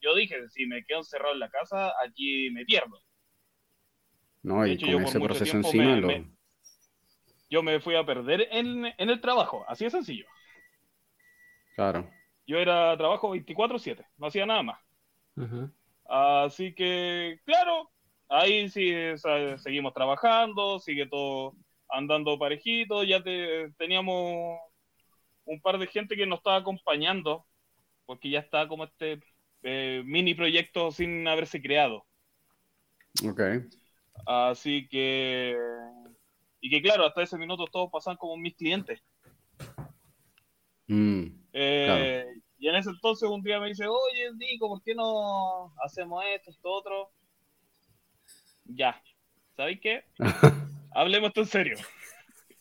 yo 0.00 0.14
dije, 0.14 0.48
si 0.48 0.66
me 0.66 0.84
quedo 0.84 0.98
encerrado 0.98 1.32
en 1.32 1.40
la 1.40 1.50
casa, 1.50 1.92
aquí 2.04 2.50
me 2.50 2.64
pierdo. 2.64 3.00
No, 4.42 4.66
y 4.66 4.78
con 4.78 5.02
ese 5.02 5.18
proceso 5.18 5.56
encima 5.56 6.24
yo 7.50 7.62
me 7.62 7.80
fui 7.80 7.96
a 7.96 8.04
perder 8.04 8.48
en, 8.50 8.84
en 8.86 9.10
el 9.10 9.20
trabajo, 9.20 9.64
así 9.68 9.84
de 9.84 9.90
sencillo. 9.90 10.26
Claro. 11.74 12.10
Yo 12.48 12.58
era 12.58 12.96
trabajo 12.96 13.28
24/7, 13.28 14.06
no 14.16 14.26
hacía 14.26 14.46
nada 14.46 14.62
más. 14.62 14.80
Así 16.06 16.74
que, 16.74 17.38
claro, 17.44 17.90
ahí 18.26 18.70
sí 18.70 18.90
seguimos 19.58 19.92
trabajando, 19.92 20.80
sigue 20.80 21.06
todo 21.06 21.54
andando 21.90 22.38
parejito, 22.38 23.04
ya 23.04 23.22
teníamos 23.76 24.58
un 25.44 25.60
par 25.60 25.78
de 25.78 25.86
gente 25.88 26.16
que 26.16 26.26
nos 26.26 26.38
estaba 26.38 26.56
acompañando, 26.56 27.44
porque 28.06 28.30
ya 28.30 28.38
está 28.40 28.66
como 28.66 28.84
este 28.84 29.20
eh, 29.62 30.02
mini 30.06 30.34
proyecto 30.34 30.90
sin 30.90 31.28
haberse 31.28 31.60
creado. 31.60 32.06
Ok. 33.28 33.42
Así 34.26 34.88
que, 34.88 35.54
y 36.62 36.70
que 36.70 36.80
claro, 36.80 37.04
hasta 37.04 37.22
ese 37.22 37.36
minuto 37.36 37.66
todos 37.66 37.90
pasan 37.90 38.16
como 38.16 38.38
mis 38.38 38.56
clientes. 38.56 39.02
Mm, 40.86 41.26
eh, 41.52 42.24
y 42.58 42.68
en 42.68 42.74
ese 42.74 42.90
entonces 42.90 43.28
un 43.28 43.42
día 43.42 43.60
me 43.60 43.68
dice, 43.68 43.86
oye, 43.86 44.30
Nico, 44.36 44.68
¿por 44.68 44.82
qué 44.82 44.94
no 44.94 45.72
hacemos 45.84 46.24
esto, 46.34 46.50
esto, 46.50 46.68
otro? 46.70 47.10
Ya, 48.64 49.00
¿sabéis 49.56 49.80
qué? 49.80 50.04
Hablemos 50.92 51.28
esto 51.28 51.40
en 51.42 51.46
serio. 51.46 51.76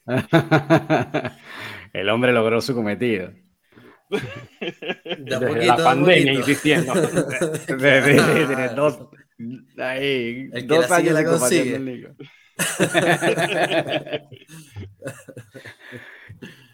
El 1.94 2.10
hombre 2.10 2.32
logró 2.32 2.62
su 2.62 2.76
cometido. 2.76 3.32
Desde 4.10 5.66
la 5.66 5.78
pandemia 5.78 6.34
insistiendo. 6.34 6.94
Tiene 7.66 8.70
dos, 8.70 9.00
ahí, 9.78 10.48
dos 10.64 10.92
años 10.92 11.14
la 11.14 11.26
consigue. 11.26 12.16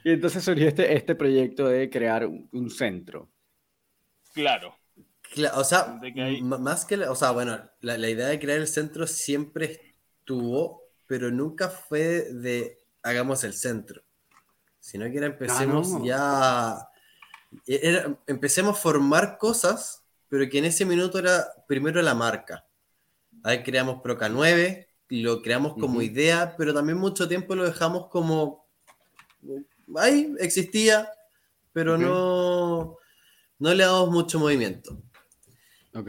Y 0.03 0.11
entonces 0.11 0.43
surgió 0.43 0.67
este, 0.67 0.95
este 0.95 1.15
proyecto 1.15 1.67
de 1.67 1.89
crear 1.89 2.27
un, 2.27 2.69
centro. 2.69 3.31
Claro. 4.33 4.75
o 5.53 5.63
sea, 5.63 5.99
más 6.41 6.85
que, 6.85 6.95
o 6.97 7.15
sea, 7.15 7.31
bueno, 7.31 7.59
la, 7.81 7.97
la, 7.97 8.09
idea 8.09 8.27
de 8.27 8.39
crear 8.39 8.59
el 8.59 8.67
centro 8.67 9.07
siempre 9.07 9.95
estuvo, 10.19 10.83
pero 11.07 11.31
nunca 11.31 11.69
fue 11.69 12.31
de 12.33 12.79
hagamos 13.03 13.43
el 13.43 13.53
centro, 13.53 14.01
sino 14.79 15.09
que 15.11 15.17
era 15.17 15.27
empecemos 15.27 15.93
ah, 15.93 16.01
ya, 16.03 16.89
era, 17.67 18.17
empecemos 18.27 18.77
a 18.77 18.81
formar 18.81 19.37
cosas, 19.37 20.03
pero 20.29 20.49
que 20.49 20.57
en 20.57 20.65
ese 20.65 20.85
minuto 20.85 21.19
era 21.19 21.45
primero 21.67 22.01
la 22.01 22.15
marca. 22.15 22.65
Ahí 23.43 23.61
creamos 23.61 24.01
Proca 24.01 24.29
9, 24.29 24.87
lo 25.09 25.41
creamos 25.41 25.73
como 25.73 26.01
idea, 26.01 26.55
pero 26.57 26.73
también 26.73 26.97
mucho 26.97 27.27
tiempo 27.27 27.55
lo 27.55 27.65
dejamos 27.65 28.07
como 28.07 28.65
ahí 29.97 30.33
existía, 30.39 31.09
pero 31.71 31.97
no, 31.97 32.97
no 33.59 33.73
le 33.73 33.83
damos 33.83 34.09
mucho 34.09 34.39
movimiento. 34.39 34.97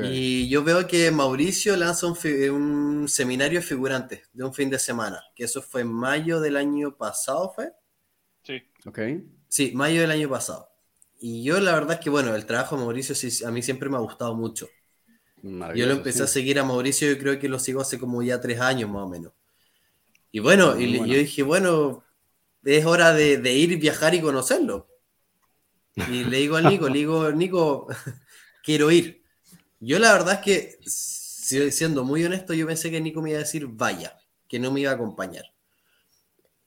Y 0.02 0.48
yo 0.48 0.64
veo 0.64 0.86
que 0.86 1.10
Mauricio 1.10 1.76
lanza 1.76 2.06
un, 2.06 3.06
seminario 3.06 3.60
de 3.60 3.66
figurantes 3.66 4.22
de 4.32 4.44
un 4.44 4.54
fin 4.54 4.70
de 4.70 4.78
semana, 4.78 5.22
que 5.34 5.44
eso 5.44 5.60
fue 5.60 5.82
en 5.82 5.92
mayo 5.92 6.40
del 6.40 6.56
año 6.56 6.96
pasado, 6.96 7.52
¿fue? 7.54 7.72
Sí. 8.42 8.62
Ok. 8.86 8.98
Sí, 9.48 9.72
mayo 9.74 10.00
del 10.00 10.10
año 10.10 10.28
pasado. 10.28 10.70
Y 11.20 11.42
yo 11.42 11.60
la 11.60 11.74
verdad 11.74 11.98
es 11.98 12.00
que, 12.00 12.10
bueno, 12.10 12.34
el 12.34 12.46
trabajo 12.46 12.76
de 12.76 12.82
Mauricio 12.82 13.14
a 13.46 13.50
mí 13.50 13.62
siempre 13.62 13.90
me 13.90 13.96
ha 13.96 14.00
gustado 14.00 14.34
mucho. 14.34 14.68
Yo 15.42 15.86
lo 15.86 15.92
empecé 15.92 16.22
a 16.22 16.26
seguir 16.26 16.58
a 16.58 16.64
Mauricio, 16.64 17.12
yo 17.12 17.18
creo 17.18 17.38
que 17.38 17.50
lo 17.50 17.58
sigo 17.58 17.82
hace 17.82 17.98
como 17.98 18.22
ya 18.22 18.40
tres 18.40 18.60
años 18.60 18.88
más 18.88 19.02
o 19.02 19.08
menos. 19.08 19.32
Y 20.32 20.40
bueno, 20.40 20.80
y 20.80 20.96
yo 20.96 21.18
dije, 21.18 21.42
bueno, 21.42 22.03
es 22.64 22.84
hora 22.86 23.12
de, 23.12 23.38
de, 23.38 23.52
ir, 23.52 23.78
viajar 23.78 24.14
y 24.14 24.20
conocerlo. 24.20 24.88
Y 25.96 26.24
le 26.24 26.38
digo 26.38 26.56
al 26.56 26.64
Nico, 26.64 26.88
le 26.88 26.98
digo, 26.98 27.30
Nico, 27.30 27.86
quiero 28.64 28.90
ir. 28.90 29.22
Yo 29.80 29.98
la 29.98 30.12
verdad 30.12 30.34
es 30.34 30.40
que, 30.40 30.78
siendo 31.70 32.04
muy 32.04 32.24
honesto, 32.24 32.54
yo 32.54 32.66
pensé 32.66 32.90
que 32.90 33.00
Nico 33.00 33.22
me 33.22 33.30
iba 33.30 33.38
a 33.38 33.42
decir, 33.42 33.66
vaya, 33.66 34.16
que 34.48 34.58
no 34.58 34.70
me 34.70 34.80
iba 34.80 34.90
a 34.90 34.94
acompañar. 34.94 35.44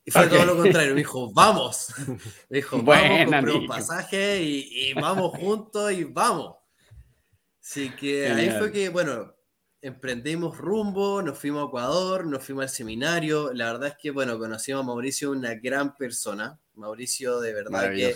Y 0.06 0.12
fue 0.12 0.28
todo 0.28 0.46
lo 0.46 0.56
contrario, 0.56 0.94
me 0.94 1.00
dijo, 1.02 1.32
vamos. 1.34 1.94
Me 2.50 2.60
dijo, 2.60 2.82
vamos, 2.82 3.26
compré 3.26 3.52
un 3.52 3.68
pasaje 3.68 4.42
y, 4.42 4.90
y, 4.90 4.94
vamos 4.94 5.38
juntos 5.38 5.92
y 5.92 6.06
vamos. 6.06 6.56
Así 7.62 7.90
que 7.90 8.30
ahí 8.30 8.50
fue 8.58 8.72
que, 8.72 8.88
bueno, 8.88 9.37
emprendimos 9.88 10.58
rumbo, 10.58 11.22
nos 11.22 11.38
fuimos 11.38 11.64
a 11.64 11.68
Ecuador, 11.68 12.26
nos 12.26 12.44
fuimos 12.44 12.64
al 12.64 12.70
seminario. 12.70 13.54
La 13.54 13.72
verdad 13.72 13.90
es 13.90 13.96
que, 14.02 14.12
bueno, 14.12 14.38
conocimos 14.38 14.82
a 14.82 14.86
Mauricio, 14.86 15.32
una 15.32 15.56
gran 15.56 15.96
persona. 15.96 16.60
Mauricio, 16.76 17.40
de 17.40 17.54
verdad 17.54 17.92
que 17.92 18.16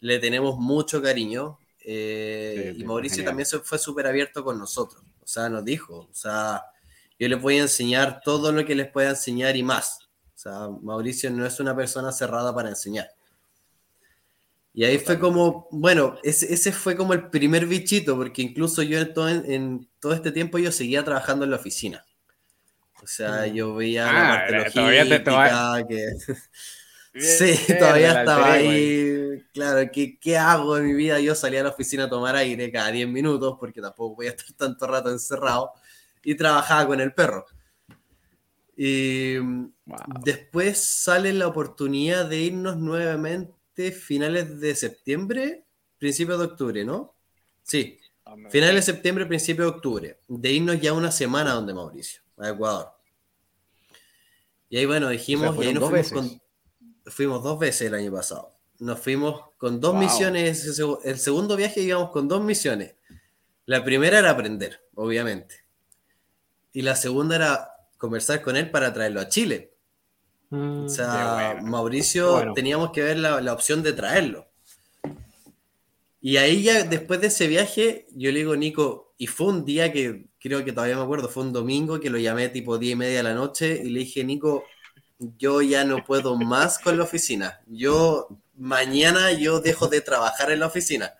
le 0.00 0.18
tenemos 0.18 0.58
mucho 0.58 1.02
cariño. 1.02 1.58
Eh, 1.86 2.74
y 2.76 2.84
Mauricio 2.84 3.22
también 3.24 3.46
fue 3.62 3.78
súper 3.78 4.06
abierto 4.06 4.42
con 4.42 4.58
nosotros. 4.58 5.02
O 5.20 5.26
sea, 5.26 5.48
nos 5.48 5.64
dijo, 5.64 6.08
o 6.10 6.14
sea, 6.14 6.62
yo 7.18 7.28
les 7.28 7.40
voy 7.40 7.58
a 7.58 7.62
enseñar 7.62 8.20
todo 8.24 8.50
lo 8.52 8.64
que 8.64 8.74
les 8.74 8.90
pueda 8.90 9.10
enseñar 9.10 9.56
y 9.56 9.62
más. 9.62 9.98
O 10.34 10.38
sea, 10.38 10.68
Mauricio 10.82 11.30
no 11.30 11.46
es 11.46 11.60
una 11.60 11.76
persona 11.76 12.12
cerrada 12.12 12.54
para 12.54 12.70
enseñar. 12.70 13.08
Y 14.76 14.84
ahí 14.84 14.98
fue 14.98 15.20
como, 15.20 15.68
bueno, 15.70 16.18
ese, 16.24 16.52
ese, 16.52 16.72
fue 16.72 16.96
como 16.96 17.12
el 17.12 17.30
primer 17.30 17.64
bichito, 17.66 18.16
porque 18.16 18.42
incluso 18.42 18.82
yo 18.82 18.98
en 18.98 19.14
todo, 19.14 19.28
en, 19.28 19.88
todo, 20.00 20.12
este 20.14 20.32
tiempo 20.32 20.58
yo 20.58 20.72
seguía 20.72 21.04
trabajando 21.04 21.44
en 21.44 21.52
la 21.52 21.58
oficina. 21.58 22.04
O 23.00 23.06
sea, 23.06 23.46
mm. 23.46 23.54
yo 23.54 23.76
veía 23.76 24.12
la 24.12 24.34
ah, 24.34 24.36
parte 24.36 24.80
logística, 24.80 25.86
que... 25.88 26.08
sí, 27.20 27.72
todavía 27.78 28.18
estaba 28.18 28.52
ahí. 28.52 29.44
Claro, 29.52 29.88
¿qué, 29.92 30.18
¿qué 30.18 30.36
hago 30.36 30.76
en 30.76 30.86
mi 30.86 30.94
vida? 30.94 31.20
Yo 31.20 31.36
salía 31.36 31.60
a 31.60 31.64
la 31.64 31.70
oficina 31.70 32.04
a 32.04 32.10
tomar 32.10 32.34
aire 32.34 32.72
cada 32.72 32.90
10 32.90 33.06
minutos, 33.06 33.56
porque 33.60 33.80
tampoco 33.80 34.16
voy 34.16 34.26
a 34.26 34.30
estar 34.30 34.52
tanto 34.58 34.88
rato 34.88 35.08
encerrado, 35.08 35.70
y 36.24 36.34
trabajaba 36.34 36.88
con 36.88 37.00
el 37.00 37.14
perro. 37.14 37.46
Y 38.76 39.36
después 40.24 40.78
sale 40.78 41.32
la 41.32 41.46
oportunidad 41.46 42.28
de 42.28 42.38
irnos 42.38 42.76
nuevamente 42.76 43.54
finales 43.92 44.60
de 44.60 44.74
septiembre, 44.74 45.64
principios 45.98 46.38
de 46.38 46.44
octubre, 46.44 46.84
¿no? 46.84 47.14
Sí, 47.62 47.98
ah, 48.24 48.36
finales 48.50 48.86
de 48.86 48.92
septiembre, 48.92 49.26
principio 49.26 49.64
de 49.64 49.70
octubre, 49.70 50.18
de 50.28 50.52
irnos 50.52 50.80
ya 50.80 50.92
una 50.92 51.10
semana 51.10 51.52
donde 51.52 51.74
Mauricio, 51.74 52.22
a 52.38 52.50
Ecuador. 52.50 52.92
Y 54.68 54.78
ahí, 54.78 54.86
bueno, 54.86 55.08
dijimos, 55.08 55.56
y 55.56 55.68
ahí 55.68 55.74
nos 55.74 55.88
fuimos, 55.88 56.12
con, 56.12 56.42
fuimos 57.06 57.42
dos 57.42 57.58
veces 57.58 57.88
el 57.88 57.94
año 57.94 58.12
pasado. 58.12 58.52
Nos 58.78 58.98
fuimos 58.98 59.42
con 59.56 59.80
dos 59.80 59.94
misiones, 59.94 60.78
el 61.04 61.18
segundo 61.18 61.56
viaje 61.56 61.80
íbamos 61.80 62.10
con 62.10 62.28
dos 62.28 62.42
misiones. 62.42 62.94
La 63.66 63.84
primera 63.84 64.18
era 64.18 64.30
aprender, 64.30 64.80
obviamente. 64.94 65.64
Y 66.72 66.82
la 66.82 66.96
segunda 66.96 67.36
era 67.36 67.70
conversar 67.98 68.42
con 68.42 68.56
él 68.56 68.70
para 68.70 68.92
traerlo 68.92 69.20
a 69.20 69.28
Chile. 69.28 69.73
Mm, 70.50 70.84
o 70.84 70.88
sea, 70.88 71.60
Mauricio 71.62 72.52
teníamos 72.54 72.90
que 72.92 73.02
ver 73.02 73.18
la, 73.18 73.52
opción 73.52 73.82
de 73.82 73.92
traerlo. 73.92 74.46
Y 76.20 76.38
ahí 76.38 76.62
ya 76.62 76.84
después 76.84 77.20
de 77.20 77.26
ese 77.26 77.46
viaje, 77.46 78.06
yo 78.14 78.32
le 78.32 78.38
digo, 78.38 78.56
Nico, 78.56 79.14
y 79.18 79.26
fue 79.26 79.48
un 79.48 79.64
día 79.64 79.92
que 79.92 80.26
creo 80.40 80.64
que 80.64 80.72
todavía 80.72 80.96
me 80.96 81.02
acuerdo, 81.02 81.28
fue 81.28 81.42
un 81.42 81.52
domingo 81.52 82.00
que 82.00 82.10
lo 82.10 82.18
llamé 82.18 82.48
tipo 82.48 82.78
10 82.78 82.92
y 82.92 82.96
media 82.96 83.16
de 83.18 83.22
la 83.22 83.34
noche 83.34 83.80
y 83.84 83.90
le 83.90 84.00
dije, 84.00 84.24
Nico, 84.24 84.64
yo 85.18 85.62
ya 85.62 85.84
no 85.84 86.04
puedo 86.04 86.36
más 86.36 86.78
con 86.78 86.96
la 86.96 87.04
oficina. 87.04 87.60
Yo 87.66 88.28
mañana 88.56 89.32
yo 89.32 89.60
dejo 89.60 89.88
de 89.88 90.00
trabajar 90.00 90.50
en 90.50 90.60
la 90.60 90.66
oficina. 90.66 91.14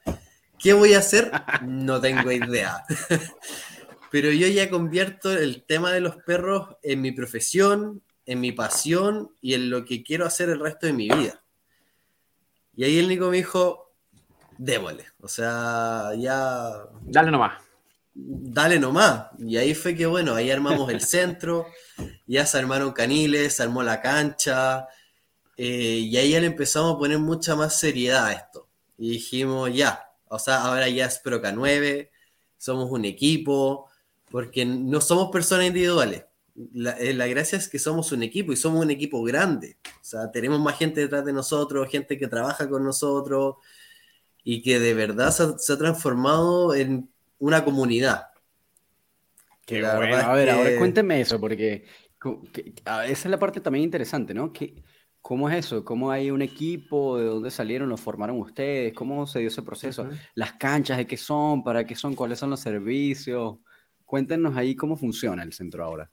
¿Qué 0.58 0.72
voy 0.72 0.94
a 0.94 0.98
hacer? 0.98 1.30
No 1.62 2.00
tengo 2.00 2.30
idea. 2.30 2.84
Pero 4.10 4.30
yo 4.30 4.46
ya 4.46 4.70
convierto 4.70 5.32
el 5.32 5.64
tema 5.64 5.92
de 5.92 6.00
los 6.00 6.16
perros 6.16 6.76
en 6.82 7.00
mi 7.00 7.10
profesión, 7.10 8.00
en 8.26 8.40
mi 8.40 8.52
pasión 8.52 9.30
y 9.40 9.54
en 9.54 9.70
lo 9.70 9.84
que 9.84 10.02
quiero 10.02 10.26
hacer 10.26 10.48
el 10.48 10.60
resto 10.60 10.86
de 10.86 10.92
mi 10.92 11.08
vida. 11.08 11.42
Y 12.76 12.84
ahí 12.84 12.98
el 12.98 13.08
Nico 13.08 13.30
me 13.30 13.36
dijo, 13.36 13.92
démosle. 14.58 15.06
O 15.20 15.28
sea, 15.28 16.10
ya... 16.16 16.70
Dale 17.02 17.30
nomás. 17.30 17.62
Dale 18.14 18.78
nomás. 18.78 19.26
Y 19.38 19.56
ahí 19.56 19.74
fue 19.74 19.94
que, 19.94 20.06
bueno, 20.06 20.34
ahí 20.34 20.50
armamos 20.50 20.90
el 20.90 21.00
centro, 21.00 21.66
ya 22.26 22.46
se 22.46 22.58
armaron 22.58 22.92
caniles, 22.92 23.56
se 23.56 23.62
armó 23.62 23.82
la 23.82 24.00
cancha, 24.00 24.88
eh, 25.56 26.00
y 26.02 26.16
ahí 26.16 26.30
ya 26.30 26.40
le 26.40 26.46
empezamos 26.46 26.94
a 26.94 26.98
poner 26.98 27.18
mucha 27.18 27.54
más 27.54 27.78
seriedad 27.78 28.26
a 28.26 28.32
esto. 28.32 28.68
Y 28.98 29.10
dijimos, 29.10 29.72
ya, 29.74 30.10
o 30.28 30.38
sea, 30.38 30.62
ahora 30.62 30.88
ya 30.88 31.06
es 31.06 31.18
Proca 31.18 31.52
9, 31.52 32.10
somos 32.56 32.90
un 32.90 33.04
equipo, 33.04 33.88
porque 34.30 34.64
no 34.64 35.00
somos 35.00 35.30
personas 35.30 35.66
individuales 35.66 36.24
eh, 36.56 37.14
la, 37.14 37.26
gracia 37.26 37.58
es 37.58 37.68
que 37.68 37.78
somos 37.78 38.12
un 38.12 38.22
equipo 38.22 38.52
y 38.52 38.56
somos 38.56 38.84
un 38.84 38.90
equipo 38.90 39.22
grande. 39.22 39.76
O 39.84 40.04
sea, 40.04 40.30
tenemos 40.30 40.60
más 40.60 40.78
gente 40.78 41.00
detrás 41.00 41.24
de 41.24 41.32
nosotros, 41.32 41.90
gente 41.90 42.16
que 42.16 42.28
trabaja 42.28 42.68
con 42.68 42.84
nosotros 42.84 43.56
y 44.44 44.62
que 44.62 44.78
de 44.78 44.94
verdad 44.94 45.30
se, 45.30 45.72
ha 45.72 45.78
transformado 45.78 46.74
en 46.74 47.10
una 47.38 47.64
comunidad. 47.64 48.28
Qué 49.66 49.80
bueno. 49.80 50.16
A 50.16 50.34
ver, 50.34 50.50
ahora 50.50 50.78
cuénteme 50.78 51.20
eso, 51.20 51.40
porque 51.40 51.86
esa 52.84 53.06
es 53.08 53.26
la 53.26 53.38
parte 53.38 53.60
también 53.60 53.84
interesante, 53.84 54.34
¿no? 54.34 54.52
¿Cómo 55.22 55.48
es 55.48 55.64
eso? 55.64 55.82
¿Cómo 55.82 56.10
hay 56.10 56.30
un 56.30 56.42
equipo? 56.42 57.18
¿De 57.18 57.24
dónde 57.24 57.50
salieron? 57.50 57.88
¿Lo 57.88 57.96
formaron 57.96 58.38
ustedes? 58.38 58.92
¿Cómo 58.92 59.26
se 59.26 59.38
dio 59.38 59.48
ese 59.48 59.62
proceso? 59.62 60.06
¿Las 60.34 60.52
canchas 60.52 60.98
de 60.98 61.06
qué 61.06 61.16
son? 61.16 61.64
¿Para 61.64 61.84
qué 61.86 61.94
son? 61.94 62.14
¿Cuáles 62.14 62.38
son 62.38 62.50
los 62.50 62.60
servicios? 62.60 63.56
Cuéntenos 64.04 64.54
ahí 64.54 64.76
cómo 64.76 64.96
funciona 64.96 65.42
el 65.42 65.54
centro 65.54 65.82
ahora. 65.82 66.10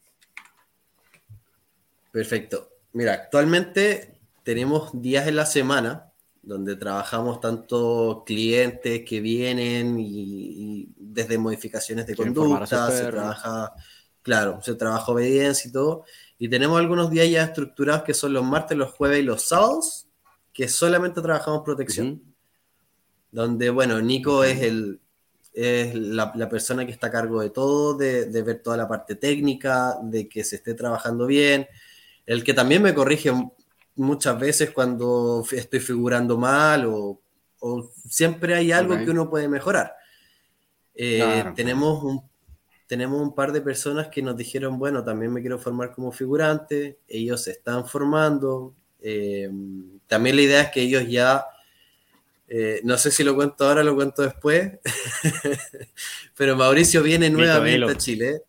Perfecto. 2.12 2.70
Mira, 2.94 3.14
actualmente 3.14 4.20
tenemos 4.44 5.02
días 5.02 5.28
en 5.28 5.38
la 5.38 5.46
semana 5.46 6.12
donde 6.42 6.76
trabajamos 6.76 7.40
tanto 7.40 8.24
clientes 8.26 9.04
que 9.08 9.22
vienen 9.22 9.98
y, 10.00 10.90
desde 10.98 11.38
modificaciones 11.38 12.08
de 12.08 12.16
conducta, 12.16 12.90
se 12.92 13.06
trabaja, 13.06 13.74
claro, 14.22 14.60
se 14.62 14.76
trabaja 14.76 15.12
obediencia 15.12 15.70
y 15.70 15.72
todo. 15.72 16.04
Y 16.40 16.50
tenemos 16.50 16.80
algunos 16.80 17.12
días 17.12 17.30
ya 17.30 17.44
estructurados 17.44 18.04
que 18.04 18.16
son 18.16 18.34
los 18.34 18.44
martes, 18.44 18.78
los 18.78 18.92
jueves 18.92 19.20
y 19.20 19.24
los 19.24 19.44
sábados, 19.44 20.08
que 20.52 20.68
solamente 20.68 21.22
trabajamos 21.22 21.62
protección. 21.64 22.22
Donde, 23.32 23.70
bueno, 23.70 24.02
Nico 24.02 24.44
es 24.44 24.62
el, 24.62 25.00
es 25.54 25.94
la, 25.94 26.50
persona 26.50 26.86
que 26.86 26.92
está 26.92 27.08
a 27.08 27.12
cargo 27.12 27.42
de 27.42 27.52
todo, 27.52 27.96
de, 27.96 28.26
de, 28.26 28.42
ver 28.42 28.62
toda 28.62 28.76
la 28.78 28.88
parte 28.88 29.16
técnica, 29.16 30.00
de 30.02 30.28
que 30.28 30.44
se 30.44 30.58
esté 30.58 30.74
trabajando 30.74 31.28
bien, 31.28 31.68
el 32.26 32.44
que 32.44 32.54
también 32.54 32.82
me 32.82 32.94
corrige 32.94 33.32
muchas 33.96 34.40
veces 34.40 34.72
cuando 34.72 35.46
estoy 35.52 35.80
figurando 35.80 36.38
mal 36.38 36.86
o, 36.86 37.22
o 37.60 37.92
siempre 38.10 38.56
hay 38.56 38.72
algo 38.72 38.98
que 38.98 39.10
uno 39.10 39.30
puede 39.30 39.48
mejorar. 39.48 39.96
Eh, 40.96 41.46
tenemos, 41.56 42.04
un, 42.04 42.22
tenemos 42.88 43.22
un 43.22 43.34
par 43.34 43.52
de 43.52 43.62
personas 43.62 44.08
que 44.08 44.22
nos 44.22 44.36
dijeron, 44.36 44.78
bueno, 44.78 45.04
también 45.04 45.32
me 45.32 45.42
quiero 45.42 45.60
formar 45.60 45.92
como 45.92 46.12
figurante, 46.12 47.00
ellos 47.08 47.44
se 47.44 47.52
están 47.52 47.88
formando. 47.88 48.76
Eh, 49.00 49.50
también 50.08 50.36
la 50.36 50.42
idea 50.42 50.62
es 50.62 50.72
que 50.72 50.82
ellos 50.82 51.08
ya, 51.08 51.46
eh, 52.48 52.82
no 52.84 52.98
sé 52.98 53.12
si 53.12 53.24
lo 53.24 53.36
cuento 53.36 53.68
ahora, 53.68 53.84
lo 53.84 53.96
cuento 53.96 54.24
después, 54.24 54.72
pero 56.36 56.56
Mauricio 56.56 57.04
viene 57.04 57.30
nuevamente 57.30 57.92
a 57.92 57.98
Chile. 57.98 58.42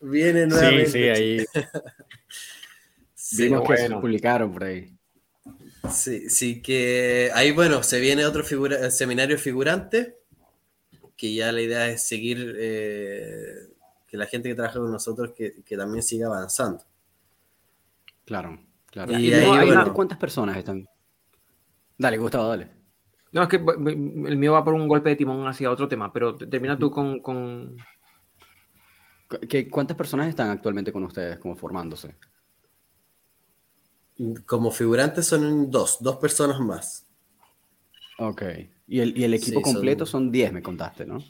Viene 0.00 0.46
nuevamente. 0.46 0.86
Sí, 0.86 0.92
sí, 0.92 1.08
ahí. 1.08 1.46
Vimos 3.36 3.68
que 3.68 3.76
se 3.76 3.90
publicaron 3.90 4.52
por 4.52 4.64
ahí. 4.64 4.96
Sí, 5.90 6.28
sí 6.28 6.62
que 6.62 7.30
ahí, 7.34 7.52
bueno, 7.52 7.82
se 7.82 8.00
viene 8.00 8.24
otro 8.24 8.44
seminario 8.90 9.38
figurante, 9.38 10.18
que 11.16 11.34
ya 11.34 11.52
la 11.52 11.60
idea 11.60 11.88
es 11.88 12.06
seguir, 12.06 12.54
eh, 12.58 13.68
que 14.06 14.16
la 14.16 14.26
gente 14.26 14.48
que 14.48 14.54
trabaja 14.54 14.78
con 14.78 14.90
nosotros 14.90 15.32
que, 15.32 15.76
también 15.76 16.02
siga 16.02 16.26
avanzando. 16.26 16.84
Claro, 18.24 18.60
claro. 18.86 19.18
¿Y, 19.18 19.32
ahí, 19.32 19.70
cuántas 19.92 20.18
personas 20.18 20.56
están? 20.56 20.86
Dale, 21.96 22.18
Gustavo, 22.18 22.48
dale. 22.48 22.68
No, 23.32 23.42
es 23.42 23.48
que 23.48 23.56
el 23.56 24.36
mío 24.36 24.52
va 24.52 24.64
por 24.64 24.74
un 24.74 24.88
golpe 24.88 25.10
de 25.10 25.16
timón 25.16 25.46
hacia 25.46 25.70
otro 25.70 25.88
tema, 25.88 26.12
pero 26.12 26.36
termina 26.36 26.78
tú 26.78 26.90
con... 26.90 27.20
con... 27.20 27.76
¿Cuántas 29.70 29.96
personas 29.96 30.28
están 30.28 30.50
actualmente 30.50 30.92
con 30.92 31.04
ustedes 31.04 31.38
como 31.38 31.54
formándose? 31.54 32.16
Como 34.46 34.70
figurantes 34.70 35.26
son 35.26 35.70
dos, 35.70 35.98
dos 36.00 36.16
personas 36.16 36.60
más. 36.60 37.06
Ok. 38.18 38.42
Y 38.86 39.00
el, 39.00 39.16
y 39.16 39.24
el 39.24 39.34
equipo 39.34 39.62
completo 39.62 40.04
son 40.04 40.30
10, 40.30 40.52
me 40.52 40.62
contaste, 40.62 41.06
¿no? 41.06 41.22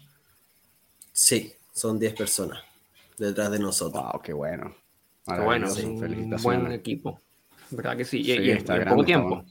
Sí, 1.13 1.53
son 1.73 1.99
10 1.99 2.15
personas 2.15 2.65
detrás 3.17 3.51
de 3.51 3.59
nosotros. 3.59 4.03
Wow, 4.03 4.23
qué 4.23 4.33
bueno. 4.33 4.75
Qué 5.27 5.41
bueno, 5.41 5.69
sí, 5.69 5.85
un 5.85 6.31
buen 6.43 6.73
equipo. 6.73 7.21
¿Verdad 7.71 7.97
que 7.97 8.05
sí? 8.05 8.23
y, 8.23 8.51
está 8.51 8.77
en, 8.77 8.89
poco 8.89 9.05
tiempo. 9.05 9.45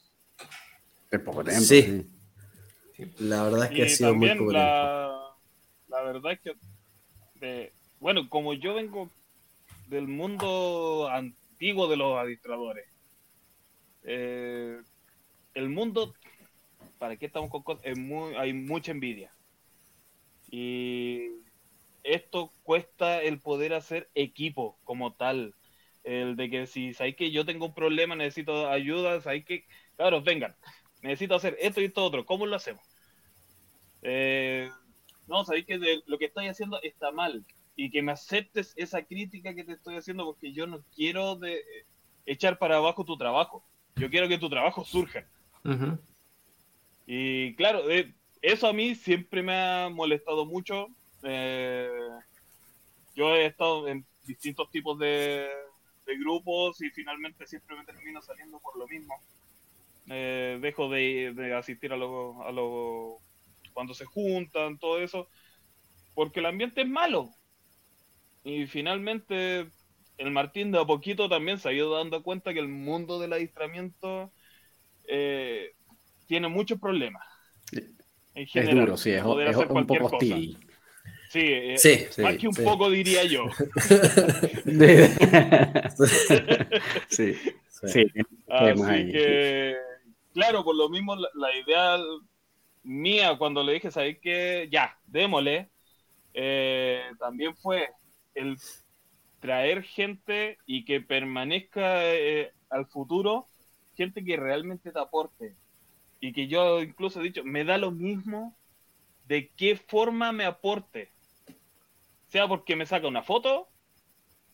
En 1.12 1.24
poco 1.24 1.44
tiempo. 1.44 1.64
Sí. 1.64 2.06
La 3.20 3.44
verdad 3.44 3.66
es 3.66 3.70
que 3.72 3.84
ha 3.84 3.90
sido 3.90 4.16
muy 4.16 4.30
poco 4.36 4.52
la, 4.52 5.32
La 5.88 6.02
verdad 6.02 6.34
es 6.34 6.40
que, 7.40 7.72
bueno, 8.00 8.28
como 8.28 8.54
yo 8.54 8.74
vengo 8.74 9.10
del 9.88 10.08
mundo 10.08 11.08
antiguo 11.10 11.88
de 11.88 11.96
los 11.96 12.18
administradores, 12.18 12.89
eh, 14.04 14.80
el 15.54 15.70
mundo, 15.70 16.14
¿para 16.98 17.18
qué 17.18 17.26
estamos 17.26 17.50
con 17.50 17.64
cosas? 17.64 17.98
Muy, 17.98 18.36
hay 18.36 18.54
mucha 18.54 18.92
envidia. 18.92 19.34
Y 20.52 21.28
esto 22.04 22.52
cuesta 22.64 23.22
el 23.22 23.40
poder 23.40 23.74
hacer 23.74 24.10
equipo 24.16 24.80
como 24.84 25.14
tal. 25.14 25.56
El 26.04 26.36
de 26.36 26.50
que 26.50 26.66
si 26.66 26.94
sabéis 26.94 27.16
que 27.18 27.32
yo 27.32 27.46
tengo 27.46 27.68
un 27.68 27.74
problema, 27.74 28.16
necesito 28.16 28.70
ayuda, 28.70 29.22
sabéis 29.22 29.46
que, 29.46 29.66
claro, 29.96 30.22
vengan, 30.22 30.56
necesito 31.02 31.36
hacer 31.36 31.58
esto 31.60 31.82
y 31.82 31.86
esto 31.86 32.04
otro, 32.04 32.26
¿cómo 32.26 32.46
lo 32.46 32.56
hacemos? 32.56 32.84
Eh, 34.02 34.70
no, 35.28 35.44
sabéis 35.44 35.66
que 35.66 36.02
lo 36.06 36.18
que 36.18 36.26
estoy 36.26 36.48
haciendo 36.48 36.82
está 36.82 37.12
mal 37.12 37.46
y 37.76 37.92
que 37.92 38.02
me 38.02 38.14
aceptes 38.14 38.74
esa 38.76 39.04
crítica 39.04 39.54
que 39.54 39.64
te 39.64 39.74
estoy 39.74 39.98
haciendo 39.98 40.26
porque 40.26 40.54
yo 40.54 40.68
no 40.68 40.84
quiero 40.96 41.36
de, 41.36 41.62
echar 42.26 42.58
para 42.58 42.78
abajo 42.78 43.06
tu 43.06 43.18
trabajo. 43.18 43.66
Yo 44.00 44.10
quiero 44.10 44.28
que 44.28 44.38
tu 44.38 44.50
trabajo 44.50 44.84
surja. 44.84 45.26
Y 47.06 47.56
claro, 47.56 47.90
eh, 47.90 48.14
eso 48.42 48.68
a 48.68 48.74
mí 48.74 48.96
siempre 48.96 49.44
me 49.44 49.54
ha 49.54 49.90
molestado 49.90 50.46
mucho. 50.46 50.88
Eh, 51.24 51.90
yo 53.16 53.36
he 53.36 53.46
estado 53.46 53.88
en 53.88 54.06
distintos 54.26 54.70
tipos 54.72 54.98
de, 55.00 55.48
grupos 56.20 56.82
y 56.82 56.90
finalmente 56.90 57.46
siempre 57.46 57.76
me 57.76 57.86
termino 57.86 58.20
saliendo 58.22 58.60
por 58.60 58.78
lo 58.78 58.88
mismo. 58.88 59.14
Eh, 60.08 60.58
dejo 60.60 60.90
de, 60.90 61.54
asistir 61.56 61.94
a 61.94 61.98
los 61.98 62.36
a 62.44 62.52
lo, 62.52 63.18
cuando 63.74 63.94
se 63.94 64.06
juntan, 64.06 64.80
todo 64.80 65.00
eso, 65.00 65.28
porque 66.16 66.40
el 66.40 66.48
ambiente 66.48 66.82
es 66.82 66.88
malo. 66.88 67.30
Y 68.44 68.66
finalmente 68.66 69.70
el 70.20 70.30
Martín 70.32 70.72
de 70.72 70.80
a 70.80 70.86
poquito 70.86 71.28
también 71.30 71.58
se 71.58 71.70
ha 71.70 71.74
ido 71.74 71.96
dando 71.96 72.22
cuenta 72.22 72.54
que 72.54 72.60
el 72.60 72.68
mundo 72.68 73.20
del 73.20 73.34
adiestramiento 73.34 74.32
eh, 75.08 75.72
tiene 76.28 76.50
muchos 76.50 76.80
problemas. 76.80 77.26
En 78.36 78.46
general, 78.46 78.78
es 78.78 78.86
duro, 78.86 78.98
sí, 78.98 79.10
es, 79.12 79.24
un 79.24 79.88
poco 79.88 80.06
hostil. 80.06 80.60
Eh, 81.34 81.76
sí, 81.78 82.06
más 82.22 82.38
que 82.38 82.48
un 82.50 82.56
poco 82.56 82.90
diría 82.90 83.24
yo. 83.24 83.46
sí, 87.10 87.34
sí. 87.70 88.06
Así 88.50 89.12
que, 89.12 89.78
claro, 90.34 90.66
por 90.66 90.76
lo 90.76 90.90
mismo, 90.90 91.16
la, 91.16 91.56
idea 91.56 91.98
mía 92.84 93.38
cuando 93.38 93.64
le 93.64 93.72
dije, 93.74 93.90
¿sabéis 93.90 94.18
qué? 94.22 94.68
Ya, 94.70 94.98
démosle, 95.06 95.70
eh, 96.34 97.04
también 97.20 97.56
fue 97.56 97.90
el 98.34 98.58
traer 99.40 99.84
gente 99.84 100.58
y 100.66 100.86
que 100.86 101.02
permanezca 101.02 102.06
eh, 102.06 102.52
al 102.70 102.86
futuro, 102.86 103.48
gente 103.96 104.24
que 104.24 104.38
realmente 104.38 104.92
te 104.92 105.00
aporte. 105.00 105.56
Y 106.20 106.34
que 106.34 106.48
yo 106.48 106.82
incluso 106.82 107.22
he 107.22 107.24
dicho, 107.24 107.44
me 107.44 107.64
da 107.64 107.78
lo 107.78 107.92
mismo 107.92 108.58
de 109.26 109.50
qué 109.56 109.76
forma 109.76 110.32
me 110.32 110.46
aporte. 110.46 111.12
Sea 112.28 112.48
porque 112.48 112.76
me 112.76 112.86
saca 112.86 113.08
una 113.08 113.24
foto, 113.24 113.70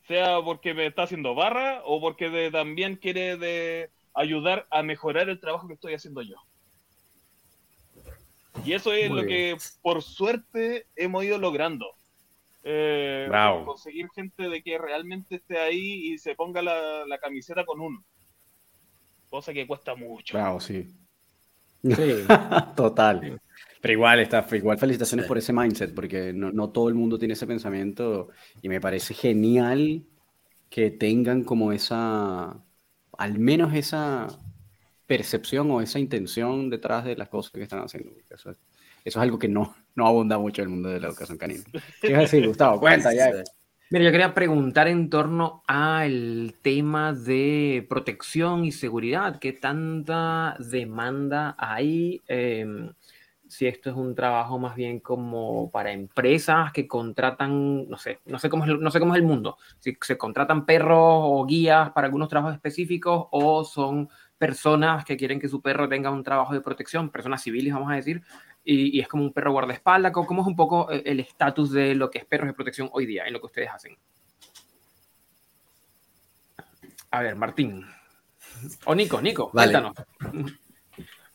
sea 0.07 0.41
porque 0.43 0.73
me 0.73 0.85
está 0.85 1.03
haciendo 1.03 1.33
barra 1.35 1.81
o 1.85 1.99
porque 1.99 2.49
también 2.51 2.95
quiere 2.95 3.37
de 3.37 3.89
ayudar 4.13 4.67
a 4.69 4.83
mejorar 4.83 5.29
el 5.29 5.39
trabajo 5.39 5.67
que 5.67 5.73
estoy 5.73 5.93
haciendo 5.93 6.21
yo. 6.21 6.35
Y 8.63 8.73
eso 8.73 8.93
es 8.93 9.11
lo 9.11 9.23
que 9.23 9.57
por 9.81 10.01
suerte 10.01 10.87
hemos 10.95 11.23
ido 11.23 11.37
logrando. 11.37 11.95
Eh, 12.67 13.29
conseguir 13.63 14.07
gente 14.15 14.49
de 14.49 14.63
que 14.63 14.79
realmente 14.79 15.35
esté 15.35 15.59
ahí 15.59 16.13
y 16.13 16.17
se 16.17 16.33
ponga 16.33 16.63
la, 16.63 17.19
camiseta 17.21 17.63
con 17.63 17.79
uno. 17.79 18.03
Cosa 19.29 19.53
que 19.53 19.67
cuesta 19.67 19.95
mucho. 19.95 20.35
Bravo, 20.35 20.59
sí. 20.59 20.87
Total. 22.75 23.39
Pero 23.81 23.93
igual, 23.93 24.19
está, 24.19 24.47
igual 24.53 24.79
felicitaciones 24.79 25.27
por 25.27 25.37
ese 25.37 25.53
mindset, 25.53 25.93
porque 25.93 26.33
no, 26.33 26.51
no, 26.51 26.71
todo 26.71 26.89
el 26.89 26.95
mundo 26.95 27.19
tiene 27.19 27.35
ese 27.35 27.45
pensamiento 27.45 28.29
y 28.63 28.67
me 28.67 28.81
parece 28.81 29.13
genial 29.13 30.03
que 30.71 30.89
tengan 30.89 31.43
como 31.43 31.71
esa, 31.71 32.63
al 33.15 33.37
menos 33.37 33.75
esa 33.75 34.27
percepción 35.05 35.69
o 35.69 35.81
esa 35.81 35.99
intención 35.99 36.71
detrás 36.71 37.05
de 37.05 37.15
las 37.15 37.29
cosas 37.29 37.51
que 37.51 37.61
están 37.61 37.83
haciendo. 37.83 38.11
Eso 38.27 38.49
es, 38.49 38.57
eso 39.05 39.19
es 39.19 39.23
algo 39.23 39.39
que 39.39 39.47
no, 39.47 39.75
no 39.93 40.07
abunda 40.07 40.37
mucho 40.39 40.61
en 40.61 40.67
el 40.67 40.73
mundo 40.73 40.89
de 40.89 40.99
la 40.99 41.07
educación 41.07 41.37
canina. 41.37 41.63
¿Qué 42.01 42.11
vas 42.11 42.19
a 42.19 42.21
decir, 42.21 42.47
Gustavo? 42.47 42.79
Cuenta 42.79 43.13
ya. 43.13 43.31
Mira, 43.91 44.03
yo 44.03 44.11
quería 44.11 44.33
preguntar 44.33 44.87
en 44.87 45.11
torno 45.11 45.61
al 45.67 46.55
tema 46.63 47.13
de 47.13 47.85
protección 47.87 48.65
y 48.65 48.71
seguridad. 48.71 49.37
¿Qué 49.39 49.53
tanta 49.53 50.57
demanda 50.59 51.55
hay? 51.59 52.23
Em, 52.27 52.91
si 53.47 53.67
esto 53.67 53.91
es 53.91 53.95
un 53.95 54.15
trabajo 54.15 54.57
más 54.57 54.75
bien 54.75 54.99
como 54.99 55.69
para 55.69 55.91
empresas 55.91 56.71
que 56.71 56.87
contratan, 56.87 57.87
no 57.87 57.97
sé, 57.97 58.19
no 58.25 58.39
sé 58.39 58.49
cómo 58.49 58.65
es, 58.65 58.79
no 58.79 58.89
sé 58.89 58.99
cómo 58.99 59.13
es 59.13 59.21
el 59.21 59.27
mundo, 59.27 59.57
si 59.79 59.95
se 60.01 60.17
contratan 60.17 60.65
perros 60.65 60.97
o 60.99 61.45
guías 61.45 61.91
para 61.91 62.07
algunos 62.07 62.27
trabajos 62.27 62.55
específicos 62.55 63.27
o 63.29 63.63
son 63.63 64.09
personas 64.37 65.05
que 65.05 65.15
quieren 65.15 65.39
que 65.39 65.47
su 65.47 65.61
perro 65.61 65.87
tenga 65.87 66.09
un 66.09 66.23
trabajo 66.23 66.53
de 66.53 66.61
protección, 66.61 67.09
personas 67.09 67.43
civiles, 67.43 67.73
vamos 67.73 67.91
a 67.91 67.95
decir, 67.95 68.23
y, 68.65 68.99
es 68.99 69.07
como 69.07 69.23
un 69.23 69.31
perro 69.31 69.51
guardaespaldas. 69.51 70.11
¿Cómo 70.11 70.41
es 70.41 70.47
un 70.47 70.55
poco 70.55 70.91
eh, 70.91 71.03
el 71.05 71.19
estatus 71.19 71.71
de 71.71 71.93
lo 71.93 72.09
que 72.09 72.17
es 72.17 72.25
perros 72.25 72.47
de 72.47 72.53
protección 72.53 72.89
hoy 72.91 73.05
día 73.05 73.25
en 73.25 73.33
lo 73.33 73.39
que 73.39 73.45
ustedes 73.45 73.69
hacen? 73.69 73.95
A 77.11 77.21
ver, 77.21 77.35
Martín. 77.35 77.85
O 78.85 78.95
Nico, 78.95 79.21
Nico, 79.21 79.51
cuéntanos. 79.51 79.93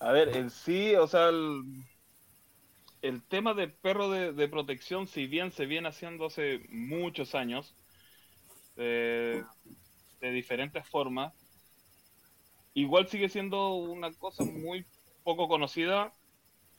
A 0.01 0.13
ver, 0.13 0.37
en 0.37 0.51
sí, 0.51 0.95
o 0.97 1.07
sea, 1.07 1.29
el, 1.29 3.23
tema 3.29 3.55
de 3.55 3.69
perro 3.69 4.11
de, 4.11 4.49
protección, 4.49 5.07
si 5.07 5.27
bien 5.27 5.53
se 5.53 5.67
viene 5.67 5.89
haciendo 5.89 6.27
hace 6.27 6.67
muchos 6.71 7.35
años, 7.35 7.77
de 8.77 9.45
diferentes 10.21 10.89
formas, 10.89 11.35
igual 12.75 13.09
sigue 13.09 13.29
siendo 13.29 13.75
una 13.75 14.13
cosa 14.13 14.45
muy 14.45 14.87
poco 15.23 15.49
conocida 15.49 16.15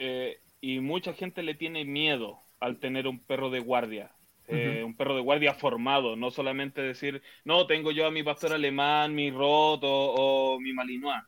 eh, 0.04 0.40
y 0.62 0.80
mucha 0.80 1.14
gente 1.14 1.44
le 1.44 1.54
tiene 1.54 1.86
miedo 1.86 2.40
al 2.60 2.80
tener 2.80 3.08
un 3.08 3.20
perro 3.20 3.52
de 3.52 3.60
guardia, 3.60 4.12
eh, 4.48 4.82
un 4.84 4.96
perro 4.96 5.16
de 5.16 5.22
guardia 5.22 5.54
formado, 5.54 6.16
no 6.16 6.32
solamente 6.32 6.82
decir, 6.82 7.22
no, 7.46 7.68
tengo 7.68 7.92
yo 7.92 8.08
a 8.08 8.12
mi 8.12 8.24
pastor 8.24 8.52
alemán, 8.54 9.14
mi 9.14 9.30
rot 9.30 9.82
o, 9.84 10.58
mi 10.60 10.74
malinois, 10.74 11.22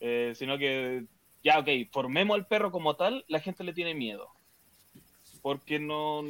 eh, 0.00 0.34
sino 0.36 0.58
que 0.58 1.04
ya, 1.42 1.58
ok, 1.58 1.68
formemos 1.90 2.34
al 2.34 2.46
perro 2.46 2.70
como 2.70 2.94
tal, 2.94 3.24
la 3.26 3.40
gente 3.40 3.64
le 3.64 3.72
tiene 3.72 3.94
miedo. 3.94 4.28
Porque 5.40 5.78
no, 5.78 6.24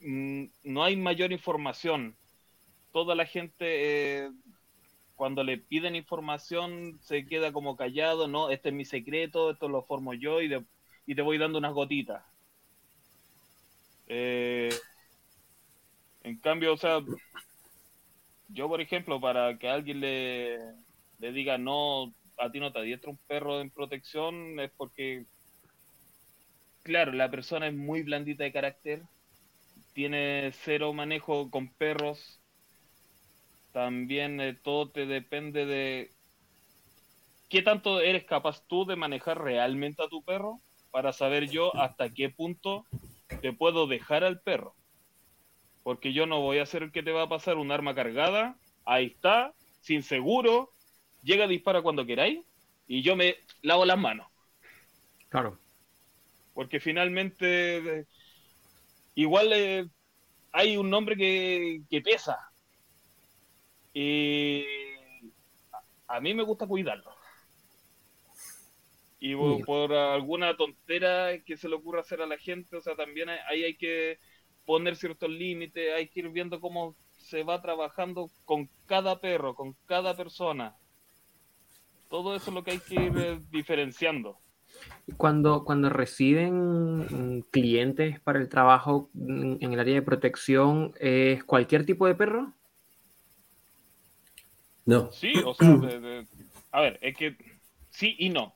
mm, 0.00 0.44
no 0.64 0.84
hay 0.84 0.96
mayor 0.96 1.32
información. 1.32 2.16
Toda 2.92 3.14
la 3.14 3.24
gente, 3.24 4.28
cuando 5.16 5.44
le 5.44 5.58
piden 5.58 5.96
información, 5.96 6.98
se 7.02 7.26
queda 7.26 7.52
como 7.52 7.76
callado, 7.76 8.28
no, 8.28 8.50
este 8.50 8.70
es 8.70 8.74
mi 8.74 8.84
secreto, 8.84 9.50
esto 9.50 9.68
lo 9.68 9.82
formo 9.84 10.14
yo 10.14 10.42
y, 10.42 10.50
y 11.06 11.14
te 11.16 11.22
voy 11.22 11.38
dando 11.38 11.58
unas 11.58 11.74
gotitas. 11.74 12.24
Eh, 14.08 14.70
en 16.22 16.38
cambio, 16.40 16.72
o 16.74 16.76
sea, 16.76 17.00
yo, 18.48 18.68
por 18.68 18.80
ejemplo, 18.80 19.20
para 19.20 19.58
que 19.58 19.68
alguien 19.68 20.00
le, 20.00 20.58
le 21.18 21.32
diga, 21.32 21.58
no, 21.58 22.14
a 22.38 22.50
ti 22.50 22.60
no 22.60 22.72
te 22.72 22.78
adiestra 22.80 23.10
un 23.10 23.18
perro 23.26 23.60
en 23.60 23.70
protección, 23.70 24.58
es 24.60 24.70
porque, 24.76 25.26
claro, 26.82 27.12
la 27.12 27.30
persona 27.30 27.68
es 27.68 27.74
muy 27.74 28.02
blandita 28.02 28.44
de 28.44 28.52
carácter, 28.52 29.02
tiene 29.94 30.52
cero 30.52 30.92
manejo 30.94 31.50
con 31.50 31.74
perros, 31.74 32.40
también 33.76 34.40
eh, 34.40 34.54
todo 34.54 34.88
te 34.88 35.04
depende 35.04 35.66
de 35.66 36.10
qué 37.50 37.60
tanto 37.60 38.00
eres 38.00 38.24
capaz 38.24 38.66
tú 38.66 38.86
de 38.86 38.96
manejar 38.96 39.38
realmente 39.38 40.02
a 40.02 40.08
tu 40.08 40.22
perro 40.22 40.62
para 40.90 41.12
saber 41.12 41.50
yo 41.50 41.76
hasta 41.76 42.08
qué 42.08 42.30
punto 42.30 42.86
te 43.42 43.52
puedo 43.52 43.86
dejar 43.86 44.24
al 44.24 44.40
perro. 44.40 44.74
Porque 45.82 46.14
yo 46.14 46.24
no 46.24 46.40
voy 46.40 46.56
a 46.56 46.62
hacer 46.62 46.90
que 46.90 47.02
te 47.02 47.12
va 47.12 47.24
a 47.24 47.28
pasar 47.28 47.58
un 47.58 47.70
arma 47.70 47.94
cargada, 47.94 48.56
ahí 48.86 49.08
está, 49.14 49.52
sin 49.82 50.02
seguro, 50.02 50.70
llega, 51.22 51.46
dispara 51.46 51.82
cuando 51.82 52.06
queráis 52.06 52.46
y 52.88 53.02
yo 53.02 53.14
me 53.14 53.36
lavo 53.60 53.84
las 53.84 53.98
manos. 53.98 54.26
Claro. 55.28 55.58
Porque 56.54 56.80
finalmente, 56.80 58.06
igual 59.14 59.52
eh, 59.52 59.86
hay 60.50 60.78
un 60.78 60.88
nombre 60.88 61.14
que, 61.14 62.00
pesa. 62.00 62.38
Y 63.98 64.62
a, 66.06 66.20
mí 66.20 66.34
me 66.34 66.42
gusta 66.42 66.66
cuidarlo. 66.66 67.10
Y 69.18 69.34
por, 69.64 69.90
alguna 69.90 70.54
tontera 70.54 71.42
que 71.42 71.56
se 71.56 71.66
le 71.66 71.76
ocurra 71.76 72.02
hacer 72.02 72.20
a 72.20 72.26
la 72.26 72.36
gente, 72.36 72.76
o 72.76 72.82
sea, 72.82 72.94
también 72.94 73.30
ahí 73.30 73.64
hay 73.64 73.74
que 73.74 74.18
poner 74.66 74.96
ciertos 74.96 75.30
límites, 75.30 75.94
hay 75.94 76.08
que 76.08 76.20
ir 76.20 76.28
viendo 76.28 76.60
cómo 76.60 76.94
se 77.12 77.42
va 77.42 77.62
trabajando 77.62 78.30
con 78.44 78.68
cada 78.84 79.18
perro, 79.18 79.54
con 79.54 79.74
cada 79.86 80.14
persona. 80.14 80.76
Todo 82.10 82.36
eso 82.36 82.50
es 82.50 82.54
lo 82.54 82.62
que 82.64 82.72
hay 82.72 82.80
que 82.80 82.96
ir 82.96 83.16
eh, 83.16 83.40
diferenciando. 83.50 84.36
Cuando, 85.16 85.64
cuando 85.64 85.88
reciben 85.88 87.38
mm, 87.38 87.44
clientes 87.50 88.20
para 88.20 88.40
el 88.40 88.50
trabajo 88.50 89.08
mm, 89.14 89.56
en 89.60 89.72
el 89.72 89.80
área 89.80 89.94
de 89.94 90.02
protección, 90.02 90.92
¿es 91.00 91.42
cualquier 91.44 91.86
tipo 91.86 92.06
de 92.06 92.14
perro? 92.14 92.52
No. 94.86 95.10
Sí, 95.12 95.32
o 95.44 95.52
sea, 95.54 95.68
a 96.70 96.80
ver, 96.80 96.98
es 97.02 97.16
que 97.16 97.36
sí 97.90 98.14
y 98.18 98.28
no. 98.28 98.54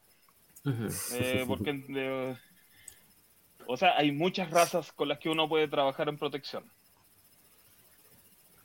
Eh, 1.13 1.45
porque, 1.47 2.37
o 3.67 3.77
sea, 3.77 3.97
hay 3.97 4.13
muchas 4.13 4.51
razas 4.51 4.93
con 4.93 5.09
las 5.09 5.19
que 5.19 5.29
uno 5.29 5.49
puede 5.49 5.69
trabajar 5.69 6.09
en 6.09 6.19
protección. 6.19 6.65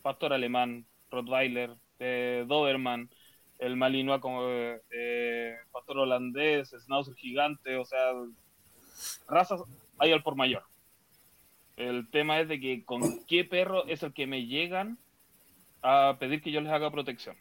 Pastor 0.04 0.34
alemán, 0.34 0.86
Rottweiler, 1.10 1.72
eh, 2.00 2.46
Doberman, 2.48 3.10
el 3.58 3.76
Malinois 3.76 4.22
como 4.22 4.42
eh, 4.46 5.56
pastor 5.72 6.00
holandés, 6.00 6.70
schnauzer 6.70 7.16
gigante, 7.16 7.78
o 7.78 7.86
sea, 7.86 8.12
razas 9.28 9.62
hay 9.98 10.12
al 10.12 10.22
por 10.22 10.36
mayor. 10.36 10.64
El 11.78 12.10
tema 12.12 12.40
es 12.40 12.48
de 12.48 12.60
que 12.60 12.86
con 12.86 13.26
qué 13.26 13.44
perro 13.44 13.86
es 13.88 14.04
el 14.04 14.14
que 14.14 14.28
me 14.28 14.46
llegan 14.46 15.00
a 15.82 16.18
pedir 16.20 16.42
que 16.42 16.52
yo 16.52 16.62
les 16.62 16.72
haga 16.72 16.92
protección. 16.92 17.36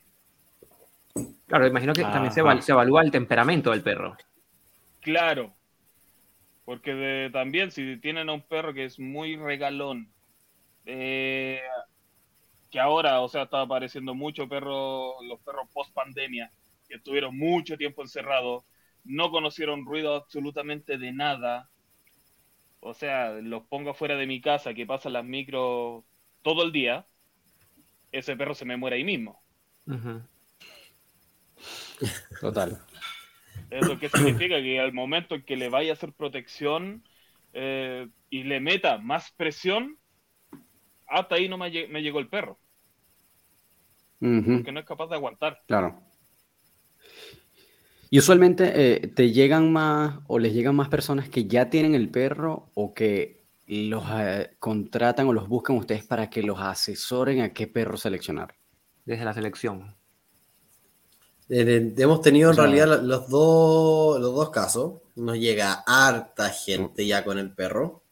Claro, 1.55 1.68
imagino 1.68 1.92
que 1.92 2.02
también 2.02 2.32
se, 2.32 2.72
evalúa 2.72 3.02
el 3.02 3.12
temperamento 3.12 3.70
del 3.70 3.80
perro. 3.80 4.16
Claro, 5.00 5.55
porque 6.64 7.30
también 7.32 7.70
si 7.70 7.96
tienen 7.98 8.28
a 8.28 8.32
un 8.32 8.42
perro 8.42 8.74
que 8.74 8.84
es 8.84 8.98
muy 8.98 9.36
regalón, 9.36 10.09
eh, 10.84 11.61
que 12.72 12.80
ahora, 12.80 13.20
o 13.20 13.28
sea, 13.28 13.44
está 13.44 13.61
apareciendo 13.61 14.16
mucho 14.16 14.48
perro, 14.48 15.22
los 15.22 15.38
perros 15.42 15.68
post 15.72 15.94
pandemia, 15.94 16.50
que 16.88 16.96
estuvieron 16.96 17.38
mucho 17.38 17.76
tiempo 17.76 18.02
encerrados, 18.02 18.64
no 19.05 19.30
conocieron 19.30 19.86
ruido 19.86 20.16
absolutamente 20.16 20.98
de 20.98 21.12
nada. 21.12 21.68
O 22.80 22.94
sea, 22.94 23.30
los 23.30 23.62
pongo 23.68 23.90
afuera 23.90 24.16
de 24.16 24.26
mi 24.26 24.40
casa, 24.40 24.74
que 24.74 24.86
pasan 24.86 25.12
las 25.12 25.24
micros 25.24 26.02
todo 26.42 26.64
el 26.64 26.72
día, 26.72 27.07
ese 28.11 28.36
perro 28.36 28.57
se 28.57 28.64
me 28.64 28.76
muere 28.76 28.96
ahí 28.96 29.05
mismo. 29.05 29.40
Total. 32.40 32.78
¿Eso 33.70 33.98
qué 33.98 34.09
significa? 34.09 34.57
Que 34.57 34.80
al 34.80 34.92
momento 34.92 35.34
en 35.34 35.42
que 35.42 35.57
le 35.57 35.68
vaya 35.68 35.90
a 35.90 35.94
hacer 35.94 36.12
protección 36.12 37.05
eh, 37.52 38.09
y 38.30 38.44
le 38.44 38.61
meta 38.61 38.98
más 38.98 39.32
presión, 39.32 39.98
hasta 41.07 41.36
ahí 41.36 41.48
no 41.48 41.59
me 41.59 41.70
llegó 41.70 42.18
el 42.18 42.28
perro 42.28 42.59
porque 44.24 44.72
no 44.72 44.80
es 44.80 44.86
capaz 44.86 45.09
de 45.09 45.16
aguantar. 45.16 45.62
Claro. 45.66 46.00
Y 48.11 48.18
usualmente 48.18 48.72
eh, 48.74 49.09
te 49.09 49.32
llegan 49.32 49.72
más 49.72 50.20
o 50.28 50.38
les 50.38 50.55
llegan 50.55 50.76
más 50.76 50.88
personas 50.88 51.28
que 51.28 51.46
ya 51.46 51.68
tienen 51.68 51.94
el 51.94 52.11
perro 52.11 52.70
o 52.74 52.94
que 52.94 53.44
los 53.66 54.05
eh, 54.12 54.57
contratan 54.59 55.26
o 55.26 55.32
los 55.32 55.48
buscan 55.48 55.76
ustedes 55.76 56.05
para 56.05 56.30
que 56.30 56.42
los 56.42 56.61
asesoren 56.61 57.40
a 57.40 57.52
qué 57.52 57.66
perro 57.66 57.96
seleccionar. 57.96 58.55
Desde 59.05 59.24
la 59.24 59.34
selección. 59.34 59.96
Hemos 61.49 62.20
tenido 62.22 62.51
en 62.51 62.57
realidad 62.57 63.03
los 63.03 63.28
dos, 63.28 64.20
los 64.20 64.34
dos 64.34 64.51
casos. 64.51 64.95
Nos 65.16 65.38
llega 65.38 65.84
harta 65.86 66.51
gente 66.51 67.07
ya 67.07 67.24
con 67.24 67.38
el 67.38 67.53
perro. 67.53 68.03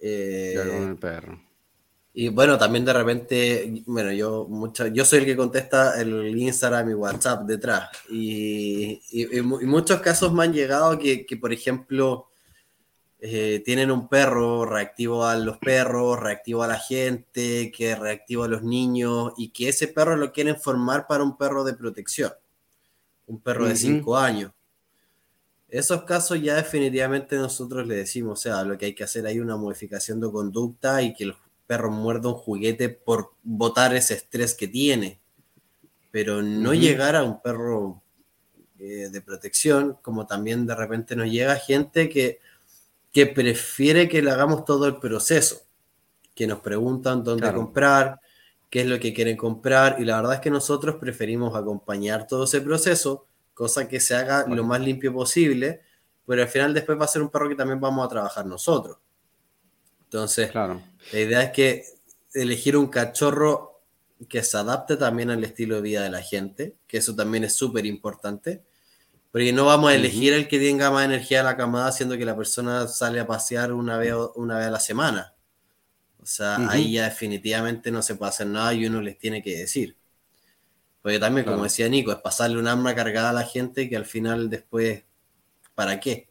ya 0.00 0.66
con 0.66 0.88
el 0.88 0.96
perro. 0.96 1.40
Y 2.12 2.28
bueno, 2.28 2.58
también 2.58 2.84
de 2.84 2.92
repente, 2.92 3.82
bueno, 3.86 4.12
yo 4.12 4.46
mucho, 4.48 4.88
yo 4.88 5.04
soy 5.04 5.20
el 5.20 5.24
que 5.26 5.36
contesta 5.36 6.00
el 6.00 6.36
Instagram 6.36 6.90
y 6.90 6.94
WhatsApp 6.94 7.46
detrás. 7.46 7.88
Y, 8.10 9.00
y, 9.12 9.40
muchos 9.42 10.00
casos 10.00 10.32
me 10.32 10.42
han 10.44 10.52
llegado 10.52 10.98
que, 10.98 11.24
que 11.24 11.36
por 11.36 11.52
ejemplo, 11.52 12.30
eh, 13.22 13.62
tienen 13.64 13.90
un 13.90 14.08
perro 14.08 14.64
reactivo 14.64 15.26
a 15.26 15.36
los 15.36 15.58
perros, 15.58 16.18
reactivo 16.18 16.62
a 16.62 16.68
la 16.68 16.78
gente, 16.78 17.70
que 17.70 17.94
reactivo 17.94 18.44
a 18.44 18.48
los 18.48 18.62
niños, 18.62 19.34
y 19.36 19.50
que 19.50 19.68
ese 19.68 19.88
perro 19.88 20.16
lo 20.16 20.32
quieren 20.32 20.56
formar 20.58 21.06
para 21.06 21.22
un 21.22 21.36
perro 21.36 21.62
de 21.62 21.74
protección, 21.74 22.32
un 23.30 23.40
perro 23.40 23.66
de 23.68 23.76
5 23.76 24.16
años. 24.16 24.52
Esos 25.68 26.02
casos 26.02 26.42
ya 26.42 26.56
definitivamente 26.56 27.36
nosotros 27.36 27.86
le 27.86 27.94
decimos, 27.94 28.40
o 28.40 28.42
sea, 28.42 28.64
lo 28.64 28.76
que 28.76 28.86
hay 28.86 28.94
que 28.94 29.04
hacer 29.04 29.24
hay 29.24 29.38
una 29.38 29.56
modificación 29.56 30.20
de 30.20 30.30
conducta 30.32 31.00
y 31.00 31.14
que 31.14 31.24
el 31.24 31.36
perro 31.68 31.92
muerda 31.92 32.28
un 32.28 32.34
juguete 32.34 32.88
por 32.88 33.30
botar 33.44 33.94
ese 33.94 34.14
estrés 34.14 34.54
que 34.54 34.66
tiene, 34.66 35.20
pero 36.10 36.42
no 36.42 36.74
llegar 36.74 37.14
a 37.14 37.22
un 37.22 37.40
perro 37.40 38.02
eh, 38.80 39.08
de 39.12 39.20
protección, 39.20 39.96
como 40.02 40.26
también 40.26 40.66
de 40.66 40.74
repente 40.74 41.14
nos 41.14 41.30
llega 41.30 41.54
gente 41.54 42.08
que, 42.08 42.40
que 43.12 43.26
prefiere 43.26 44.08
que 44.08 44.22
le 44.22 44.32
hagamos 44.32 44.64
todo 44.64 44.86
el 44.86 44.96
proceso, 44.96 45.62
que 46.34 46.48
nos 46.48 46.58
preguntan 46.58 47.22
dónde 47.22 47.52
comprar, 47.52 48.20
qué 48.70 48.82
es 48.82 48.86
lo 48.86 48.98
que 49.00 49.12
quieren 49.12 49.36
comprar, 49.36 49.96
y 49.98 50.04
la 50.04 50.16
verdad 50.16 50.34
es 50.34 50.40
que 50.40 50.50
nosotros 50.50 50.96
preferimos 50.96 51.56
acompañar 51.56 52.26
todo 52.26 52.44
ese 52.44 52.60
proceso, 52.60 53.26
cosa 53.52 53.88
que 53.88 54.00
se 54.00 54.14
haga 54.14 54.46
lo 54.46 54.64
más 54.64 54.80
limpio 54.80 55.12
posible, 55.12 55.82
pero 56.24 56.42
al 56.42 56.48
final 56.48 56.72
después 56.72 56.98
va 56.98 57.04
a 57.04 57.08
ser 57.08 57.22
un 57.22 57.28
perro 57.28 57.48
que 57.48 57.56
también 57.56 57.80
vamos 57.80 58.06
a 58.06 58.08
trabajar 58.08 58.46
nosotros. 58.46 58.98
Entonces, 60.04 60.50
claro. 60.50 60.80
la 61.12 61.18
idea 61.18 61.42
es 61.42 61.50
que 61.50 61.84
elegir 62.32 62.76
un 62.76 62.86
cachorro 62.86 63.82
que 64.28 64.42
se 64.42 64.56
adapte 64.56 64.96
también 64.96 65.30
al 65.30 65.42
estilo 65.42 65.76
de 65.76 65.82
vida 65.82 66.02
de 66.02 66.10
la 66.10 66.22
gente, 66.22 66.76
que 66.86 66.98
eso 66.98 67.14
también 67.16 67.44
es 67.44 67.54
súper 67.54 67.86
importante, 67.86 68.62
porque 69.32 69.52
no 69.52 69.64
vamos 69.64 69.90
a 69.90 69.94
elegir 69.94 70.32
el 70.32 70.48
que 70.48 70.58
tenga 70.58 70.90
más 70.90 71.04
energía 71.04 71.38
de 71.38 71.44
la 71.44 71.56
camada, 71.56 71.90
siendo 71.92 72.16
que 72.16 72.24
la 72.24 72.36
persona 72.36 72.86
sale 72.88 73.20
a 73.20 73.26
pasear 73.26 73.72
una 73.72 73.96
vez, 73.96 74.14
una 74.34 74.58
vez 74.58 74.66
a 74.66 74.70
la 74.70 74.80
semana. 74.80 75.34
Sea, 76.30 76.70
ahí 76.70 76.92
ya 76.92 77.06
definitivamente 77.06 77.90
no 77.90 78.02
se 78.02 78.14
puede 78.14 78.28
hacer 78.28 78.46
nada 78.46 78.72
y 78.72 78.86
uno 78.86 79.00
les 79.00 79.18
tiene 79.18 79.42
que 79.42 79.58
decir. 79.58 79.96
Porque 81.02 81.18
también, 81.18 81.44
como 81.44 81.64
decía 81.64 81.88
Nico, 81.88 82.12
es 82.12 82.18
pasarle 82.18 82.56
un 82.56 82.68
arma 82.68 82.94
cargada 82.94 83.30
a 83.30 83.32
la 83.32 83.42
gente 83.42 83.88
que 83.88 83.96
al 83.96 84.06
final 84.06 84.48
después, 84.48 85.02
¿para 85.74 85.98
qué? 85.98 86.28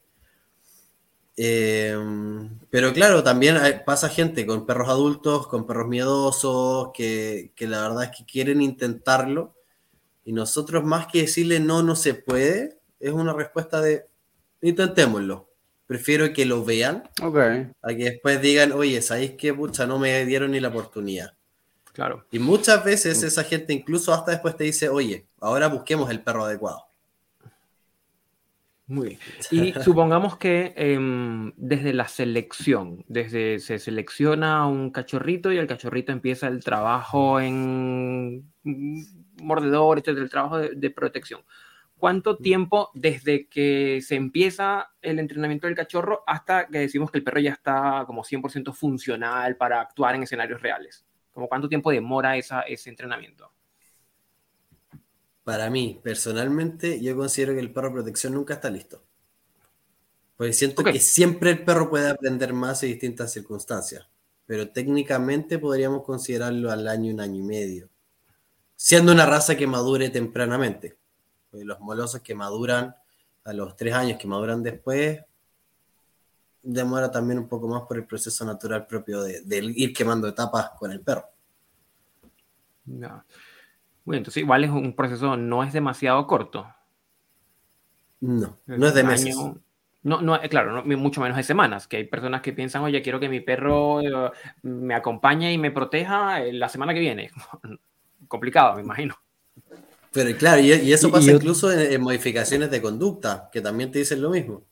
Em, 1.35 2.49
pero 2.69 2.93
claro, 2.93 3.23
también 3.23 3.57
pasa 3.85 4.07
gente 4.07 4.45
con 4.45 4.65
perros 4.65 4.87
adultos, 4.87 5.47
con 5.47 5.67
perros 5.67 5.89
miedosos, 5.89 6.91
que, 6.93 7.51
la 7.59 7.81
verdad 7.81 8.05
es 8.05 8.17
que 8.17 8.25
quieren 8.25 8.61
intentarlo. 8.61 9.53
Y 10.23 10.31
nosotros 10.31 10.85
más 10.85 11.07
que 11.07 11.23
decirle 11.23 11.59
no, 11.59 11.83
no 11.83 11.97
se 11.97 12.13
puede, 12.13 12.79
es 13.01 13.11
una 13.11 13.33
respuesta 13.33 13.81
de 13.81 14.07
intentémoslo. 14.61 15.48
Prefiero 15.89 16.31
que 16.33 16.45
lo 16.45 16.63
vean 16.63 17.01
a 17.19 17.87
que 17.89 18.03
después 18.03 18.39
digan, 18.43 18.73
oye, 18.73 19.01
¿sabéis 19.01 19.31
qué? 19.31 19.55
Pucha, 19.55 19.87
no 19.87 19.97
me 19.97 20.23
dieron 20.23 20.51
ni 20.51 20.59
la 20.59 20.67
oportunidad. 20.67 21.33
Claro. 21.93 22.27
Y 22.29 22.37
muchas 22.37 22.85
veces 22.85 23.23
esa 23.23 23.43
gente 23.43 23.73
incluso 23.73 24.13
hasta 24.13 24.29
después 24.29 24.55
te 24.55 24.65
dice, 24.65 24.87
oye, 24.87 25.25
ahora 25.39 25.67
busquemos 25.67 26.11
el 26.11 26.21
perro 26.21 26.45
adecuado. 26.45 26.85
Muy 28.85 29.07
bien. 29.07 29.19
Y 29.49 29.73
supongamos 29.81 30.37
que 30.37 30.75
em, 30.75 31.53
desde 31.57 31.91
la 31.93 32.07
selección, 32.07 33.03
desde 33.07 33.57
se 33.57 33.79
selecciona 33.79 34.67
un 34.67 34.91
cachorrito 34.91 35.51
y 35.51 35.57
el 35.57 35.65
cachorrito 35.65 36.11
empieza 36.11 36.45
el 36.49 36.63
trabajo 36.63 37.41
en 37.41 38.47
mordedores, 39.41 40.07
el 40.07 40.29
trabajo 40.29 40.59
de, 40.59 40.89
protección. 40.91 41.41
¿Cuánto 41.99 42.37
tiempo 42.37 42.91
desde 42.93 43.49
que 43.49 43.99
se 44.01 44.15
empieza 44.15 44.93
el 45.01 45.19
entrenamiento 45.19 45.67
del 45.67 45.75
cachorro 45.75 46.23
hasta 46.25 46.67
que 46.67 46.79
decimos 46.79 47.11
que 47.11 47.17
el 47.17 47.25
perro 47.25 47.41
ya 47.41 47.51
está 47.51 48.05
como 48.07 48.23
100% 48.23 48.73
funcional 48.73 49.57
para 49.57 49.81
actuar 49.81 50.15
en 50.15 50.23
escenarios 50.23 50.61
reales? 50.61 51.05
¿Como 51.33 51.49
cuánto 51.49 51.67
tiempo 51.67 51.91
demora 51.91 52.37
esa, 52.37 52.61
ese 52.61 52.89
entrenamiento? 52.89 53.51
Para 55.43 55.69
mí, 55.69 55.99
personalmente, 56.01 57.01
yo 57.01 57.17
considero 57.17 57.53
que 57.53 57.59
el 57.59 57.73
perro 57.73 57.89
de 57.89 57.93
protección 57.95 58.33
nunca 58.33 58.53
está 58.53 58.69
listo. 58.69 59.03
Porque 60.37 60.53
siento 60.53 60.85
que 60.85 61.01
siempre 61.01 61.49
el 61.49 61.65
perro 61.65 61.89
puede 61.89 62.09
aprender 62.09 62.53
más 62.53 62.81
en 62.83 62.91
distintas 62.91 63.33
circunstancias. 63.33 64.07
Pero 64.45 64.69
técnicamente 64.69 65.59
podríamos 65.59 66.03
considerarlo 66.03 66.71
al 66.71 66.87
año, 66.87 67.13
un 67.13 67.19
año 67.19 67.41
y 67.41 67.43
medio. 67.43 67.89
Siendo 68.77 69.11
una 69.11 69.25
raza 69.25 69.57
que 69.57 69.67
madure 69.67 70.09
tempranamente. 70.09 70.98
Los 71.51 71.79
molosos 71.79 72.21
que 72.21 72.35
maduran 72.35 72.95
a 73.43 73.53
los 73.53 73.75
tres 73.75 73.93
años, 73.93 74.19
que 74.19 74.27
maduran 74.27 74.61
después, 74.61 75.21
demora 76.61 77.11
también 77.11 77.39
un 77.39 77.47
poco 77.47 77.67
más 77.67 77.83
por 77.83 77.97
el 77.97 78.05
proceso 78.05 78.45
natural 78.45 78.85
propio 78.85 79.21
de, 79.21 79.73
ir 79.75 79.93
quemando 79.93 80.27
etapas 80.27 80.71
con 80.77 80.91
el 80.91 81.01
perro. 81.01 81.25
No. 82.85 83.23
Bueno, 84.05 84.17
entonces 84.19 84.43
igual 84.43 84.63
es 84.63 84.71
un 84.71 84.95
proceso, 84.95 85.37
no 85.37 85.63
es 85.63 85.73
demasiado 85.73 86.25
corto. 86.27 86.67
No, 88.21 88.57
no 88.65 88.87
es 88.87 88.93
de 88.93 89.03
meses. 89.03 89.35
no, 90.03 90.21
no, 90.21 90.39
claro, 90.49 90.83
mucho 90.83 91.21
menos 91.21 91.37
de 91.37 91.43
semanas, 91.43 91.87
que 91.87 91.97
hay 91.97 92.03
personas 92.03 92.41
que 92.41 92.51
piensan, 92.51 92.81
oye, 92.81 93.01
quiero 93.01 93.19
que 93.19 93.29
mi 93.29 93.39
perro 93.39 94.01
eh, 94.01 94.31
me 94.63 94.93
acompañe 94.93 95.53
y 95.53 95.57
me 95.57 95.71
proteja 95.71 96.43
eh, 96.43 96.51
la 96.53 96.67
semana 96.69 96.93
que 96.93 96.99
viene. 96.99 97.31
Complicado, 98.27 98.75
me 98.75 98.81
imagino. 98.81 99.15
Pero 100.11 100.37
claro, 100.37 100.61
y, 100.61 100.71
eso 100.91 101.11
pasa 101.11 101.31
incluso 101.31 101.71
en, 101.71 102.01
modificaciones 102.01 102.71
de 102.71 102.81
conducta, 102.81 103.49
que 103.51 103.61
también 103.61 103.91
te 103.91 103.99
dicen 103.99 104.21
lo 104.21 104.29
mismo. 104.29 104.65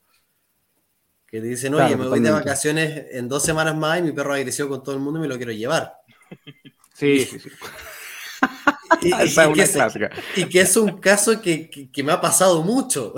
Que 1.27 1.41
te 1.41 1.47
dicen, 1.47 1.73
oye, 1.75 1.95
me 1.95 2.07
voy 2.07 2.19
de 2.21 2.31
vacaciones 2.31 3.05
en 3.11 3.27
dos 3.27 3.43
semanas 3.43 3.75
más 3.75 3.99
y 3.99 4.03
mi 4.03 4.11
perro 4.13 4.33
ha 4.33 4.38
agresivo 4.38 4.69
con 4.69 4.83
todo 4.83 4.95
el 4.95 5.01
mundo 5.01 5.19
y 5.19 5.23
me 5.23 5.27
lo 5.27 5.38
quiero 5.38 5.51
llevar. 5.51 5.93
Sí, 6.93 7.19
sí, 7.25 7.38
sí. 7.39 7.49
Y, 9.01 10.45
que 10.45 10.61
es, 10.61 10.75
un 10.75 10.97
caso 10.97 11.39
que, 11.39 11.91
me 12.03 12.11
ha 12.11 12.19
pasado 12.19 12.63
mucho. 12.63 13.13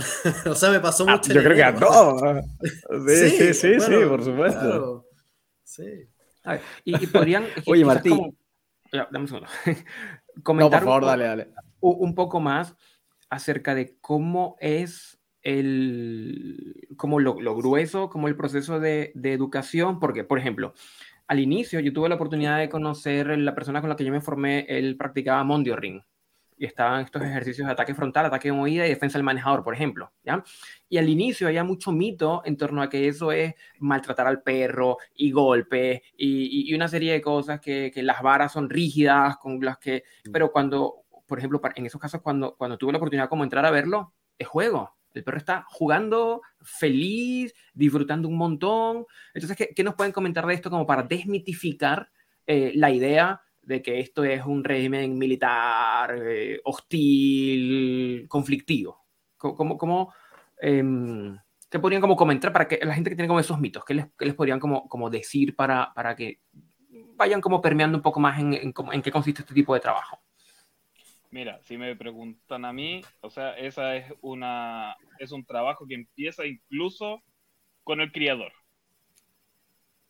o 0.46 0.56
sea, 0.56 0.70
me 0.70 0.82
pasó 0.82 1.06
ah, 1.08 1.14
mucho. 1.14 1.32
yo 1.32 1.42
creo 1.42 1.56
que 1.56 1.64
a 1.64 1.74
todos. 1.74 2.44
Sí, 3.08 3.30
sí, 3.30 3.54
sí, 3.54 3.80
sí, 3.80 3.96
por 4.08 4.24
supuesto. 4.24 5.06
Sí. 5.64 6.10
y, 6.84 7.08
podrían. 7.08 7.46
Oye, 7.66 7.86
Martín. 7.86 8.38
Ya, 8.92 9.08
dame 9.10 9.20
un 9.20 9.28
segundo. 9.28 9.48
Comentar 10.44 10.82
no, 10.82 10.86
por 10.86 11.02
favor, 11.02 11.06
dale, 11.06 11.24
dale. 11.24 11.48
Un 11.80 12.16
poco 12.16 12.40
más 12.40 12.76
acerca 13.30 13.76
de 13.76 13.98
cómo 14.02 14.58
es 14.60 15.20
el, 15.42 16.88
como 16.98 17.20
lo, 17.20 17.36
grueso, 17.56 18.10
como 18.10 18.28
el 18.28 18.36
proceso 18.36 18.80
de, 18.80 19.12
de 19.16 19.34
educación, 19.34 20.00
porque, 20.00 20.24
por 20.24 20.40
ejemplo, 20.40 20.74
al 21.28 21.40
inicio 21.40 21.80
yo 21.80 21.94
tuve 21.94 22.10
la 22.10 22.16
oportunidad 22.16 22.58
de 22.58 22.70
conocer 22.70 23.38
la 23.38 23.56
persona 23.56 23.82
con 23.82 23.90
la 23.90 23.96
que 23.96 24.04
yo 24.04 24.12
me 24.12 24.22
formé, 24.22 24.66
él 24.68 24.98
practicaba 24.98 25.44
Mondio 25.44 25.76
Ring. 25.76 26.02
Y 26.58 26.66
estaban 26.66 27.06
estos 27.06 27.22
ejercicios 27.22 27.68
de 27.68 27.72
ataque 27.72 27.96
frontal, 27.96 28.26
ataque 28.26 28.50
de 28.50 28.54
movida 28.54 28.86
y 28.86 28.90
defensa 28.90 29.18
del 29.18 29.24
manejador, 29.24 29.64
por 29.64 29.74
ejemplo. 29.74 30.12
¿ya? 30.24 30.44
Y 30.90 30.98
al 30.98 31.08
inicio 31.08 31.48
había 31.48 31.64
mucho 31.64 31.94
mito 31.94 32.42
en 32.44 32.58
torno 32.58 32.82
a 32.82 32.90
que 32.90 33.08
eso 33.08 33.32
es 33.32 33.54
maltratar 33.78 34.28
al 34.28 34.42
perro 34.42 34.98
y 35.16 35.32
golpe 35.32 36.04
y, 36.18 36.70
y, 36.70 36.76
una 36.76 36.90
serie 36.90 37.14
de 37.14 37.22
cosas 37.22 37.62
que, 37.62 37.92
que, 37.94 38.04
las 38.04 38.22
varas 38.22 38.52
son 38.52 38.70
rígidas, 38.70 39.38
con 39.38 39.62
las 39.62 39.78
que... 39.78 40.04
Mm. 40.26 40.32
Pero 40.34 40.52
cuando, 40.52 41.06
por 41.30 41.38
ejemplo, 41.38 41.62
en 41.76 41.86
esos 41.86 42.02
casos, 42.02 42.22
cuando, 42.22 42.56
cuando 42.58 42.78
tuve 42.78 42.92
la 42.92 42.98
oportunidad 42.98 43.30
como 43.30 43.44
entrar 43.44 43.66
a 43.66 43.72
verlo, 43.72 44.14
es 44.38 44.48
juego. 44.48 44.98
El 45.14 45.24
perro 45.24 45.38
está 45.38 45.66
jugando 45.70 46.42
feliz, 46.62 47.54
disfrutando 47.74 48.28
un 48.28 48.38
montón. 48.38 49.06
Entonces, 49.34 49.70
¿qué, 49.76 49.84
nos 49.84 49.96
pueden 49.96 50.12
comentar 50.12 50.46
de 50.46 50.54
esto 50.54 50.70
como 50.70 50.86
para 50.86 51.04
desmitificar 51.04 52.10
eh, 52.46 52.74
la 52.76 52.92
idea 52.92 53.42
de 53.62 53.82
que 53.82 54.00
esto 54.00 54.24
es 54.24 54.44
un 54.46 54.64
régimen 54.64 55.18
militar 55.18 56.16
eh, 56.22 56.60
hostil, 56.64 58.28
conflictivo? 58.28 59.06
¿Cómo, 59.38 59.78
cómo 59.78 60.14
em, 60.60 61.38
¿Qué 61.70 61.80
podrían 61.80 62.02
como 62.02 62.16
comentar 62.16 62.52
para 62.52 62.68
que 62.68 62.80
la 62.84 62.96
gente 62.96 63.12
que 63.12 63.16
tiene 63.16 63.28
como 63.28 63.40
esos 63.40 63.60
mitos, 63.60 63.86
qué 63.86 63.94
les, 63.94 64.08
les 64.20 64.34
podrían 64.34 64.60
como, 64.60 64.88
como 64.90 65.10
decir 65.10 65.56
para, 65.56 65.94
para 65.94 66.16
que 66.16 66.40
vayan 67.16 67.42
como 67.42 67.62
permeando 67.62 67.98
un 67.98 68.02
poco 68.02 68.20
más 68.20 68.40
en, 68.40 68.54
en 68.54 69.02
qué 69.02 69.12
consiste 69.12 69.44
este 69.44 69.54
tipo 69.54 69.76
de 69.76 69.80
trabajo? 69.80 70.20
Mira, 71.32 71.62
si 71.64 71.78
me 71.78 71.96
preguntan 71.96 72.66
a 72.66 72.74
mí, 72.74 73.02
o 73.22 73.30
sea, 73.30 73.52
esa 73.58 73.96
es 73.96 74.12
una 74.22 74.96
es 75.20 75.32
un 75.32 75.46
trabajo 75.46 75.86
que 75.86 75.94
empieza 75.96 76.46
incluso 76.46 77.22
con 77.84 78.02
el 78.02 78.12
criador. 78.12 78.52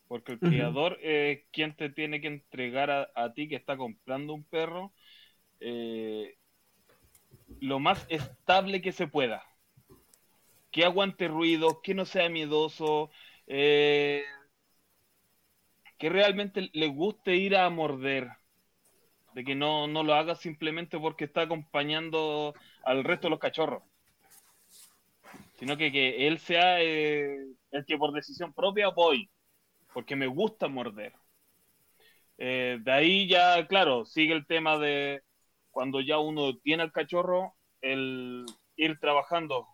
Porque 0.07 0.31
el 0.31 0.39
criador 0.39 0.97
es 1.01 1.43
quien 1.51 1.75
te 1.75 1.89
tiene 1.89 2.19
que 2.19 2.27
entregar 2.27 3.11
a, 3.13 3.33
ti 3.33 3.47
que 3.47 3.55
está 3.55 3.77
comprando 3.77 4.33
un 4.33 4.43
perro 4.43 4.91
eh, 5.59 6.35
lo 7.59 7.79
más 7.79 8.05
estable 8.09 8.81
que 8.81 8.91
se 8.91 9.07
pueda. 9.07 9.43
Que 10.71 10.85
aguante 10.85 11.27
ruido, 11.27 11.81
que 11.83 11.93
no 11.93 12.05
sea 12.05 12.27
miedoso, 12.29 13.11
eh, 13.45 14.23
que 15.97 16.09
realmente 16.09 16.69
le 16.73 16.87
guste 16.87 17.35
ir 17.35 17.55
a 17.55 17.69
morder 17.69 18.29
de 19.33 19.43
que 19.43 19.55
no, 19.55 19.87
lo 19.87 20.13
haga 20.13 20.35
simplemente 20.35 20.99
porque 20.99 21.25
está 21.25 21.41
acompañando 21.41 22.53
al 22.83 23.03
resto 23.03 23.27
de 23.27 23.31
los 23.31 23.39
cachorros, 23.39 23.83
sino 25.57 25.77
que, 25.77 25.91
que 25.91 26.27
él 26.27 26.39
sea 26.39 26.81
eh, 26.81 27.37
el 27.71 27.85
que 27.85 27.97
por 27.97 28.13
decisión 28.13 28.53
propia 28.53 28.89
voy, 28.89 29.29
porque 29.93 30.15
me 30.15 30.27
gusta 30.27 30.67
morder. 30.67 31.13
Eh, 32.37 32.79
de 32.81 32.91
ahí 32.91 33.27
ya, 33.27 33.67
claro, 33.67 34.05
sigue 34.05 34.33
el 34.33 34.45
tema 34.45 34.79
de 34.79 35.21
cuando 35.71 36.01
ya 36.01 36.19
uno 36.19 36.57
tiene 36.57 36.83
al 36.83 36.91
cachorro, 36.91 37.55
el 37.81 38.45
ir 38.75 38.97
trabajando 38.99 39.67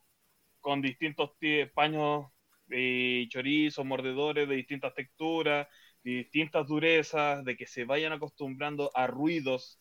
con 0.60 0.82
distintos 0.82 1.32
paños 1.74 2.26
y 2.70 3.30
chorizos, 3.30 3.86
mordedores 3.86 4.50
de 4.50 4.56
distintas 4.56 4.94
texturas, 4.96 5.68
distintas 6.14 6.68
durezas, 6.68 7.44
de 7.44 7.58
que 7.58 7.66
se 7.66 7.84
vayan 7.86 8.14
acostumbrando 8.14 8.92
a 8.94 9.08
ruidos, 9.08 9.80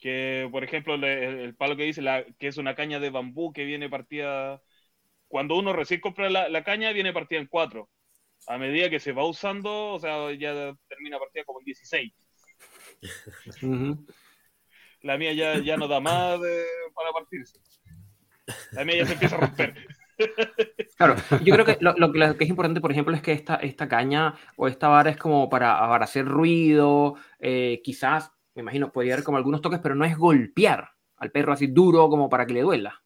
que 0.00 0.48
por 0.50 0.64
ejemplo 0.64 0.94
el, 0.94 1.54
palo 1.54 1.76
que 1.76 1.84
dice 1.84 2.02
la, 2.02 2.24
que 2.38 2.48
es 2.48 2.56
una 2.56 2.74
caña 2.74 2.98
de 2.98 3.10
bambú 3.10 3.52
que 3.52 3.64
viene 3.64 3.88
partida, 3.88 4.60
cuando 5.28 5.56
uno 5.56 5.72
recién 5.72 6.00
compra 6.00 6.28
la, 6.30 6.64
caña 6.64 6.92
viene 6.92 7.12
partida 7.12 7.40
en 7.40 7.46
cuatro, 7.46 7.88
a 8.46 8.58
medida 8.58 8.90
que 8.90 9.00
se 9.00 9.12
va 9.12 9.24
usando, 9.24 9.92
o 9.92 10.00
sea, 10.00 10.32
ya 10.32 10.74
termina 10.88 11.18
partida 11.18 11.44
como 11.44 11.60
en 11.60 11.64
16. 11.66 12.12
La 15.02 15.16
mía 15.16 15.32
ya, 15.32 15.58
ya 15.60 15.76
no 15.76 15.88
da 15.88 16.00
más 16.00 16.40
para 16.94 17.12
partirse. 17.12 17.58
La 18.72 18.84
mía 18.84 18.98
ya 18.98 19.06
se 19.06 19.12
empieza 19.12 19.36
a 19.36 19.40
romper. 19.40 19.74
Claro, 20.96 21.16
yo 21.44 21.54
creo 21.54 21.64
que 21.64 21.78
lo, 21.80 22.12
que 22.12 22.44
es 22.44 22.50
importante, 22.50 22.80
por 22.80 22.92
ejemplo, 22.92 23.14
es 23.14 23.22
que 23.22 23.32
esta, 23.32 23.56
esta 23.56 23.88
caña 23.88 24.34
o 24.56 24.68
esta 24.68 24.88
vara 24.88 25.10
es 25.10 25.16
como 25.16 25.48
para, 25.48 25.78
para 25.78 26.04
hacer 26.04 26.26
ruido, 26.26 27.16
eh, 27.38 27.80
quizás, 27.82 28.32
me 28.54 28.62
imagino, 28.62 28.92
podría 28.92 29.14
haber 29.14 29.24
como 29.24 29.38
algunos 29.38 29.62
toques, 29.62 29.80
pero 29.82 29.94
no 29.94 30.04
es 30.04 30.16
golpear 30.16 30.90
al 31.16 31.30
perro 31.30 31.52
así 31.52 31.66
duro 31.66 32.08
como 32.08 32.28
para 32.28 32.46
que 32.46 32.54
le 32.54 32.62
duela. 32.62 33.02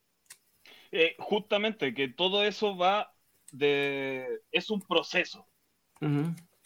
Eh, 0.92 1.16
justamente, 1.18 1.94
que 1.94 2.08
todo 2.08 2.44
eso 2.44 2.76
va 2.76 3.12
de... 3.52 4.42
es 4.52 4.70
un 4.70 4.80
proceso. 4.80 5.48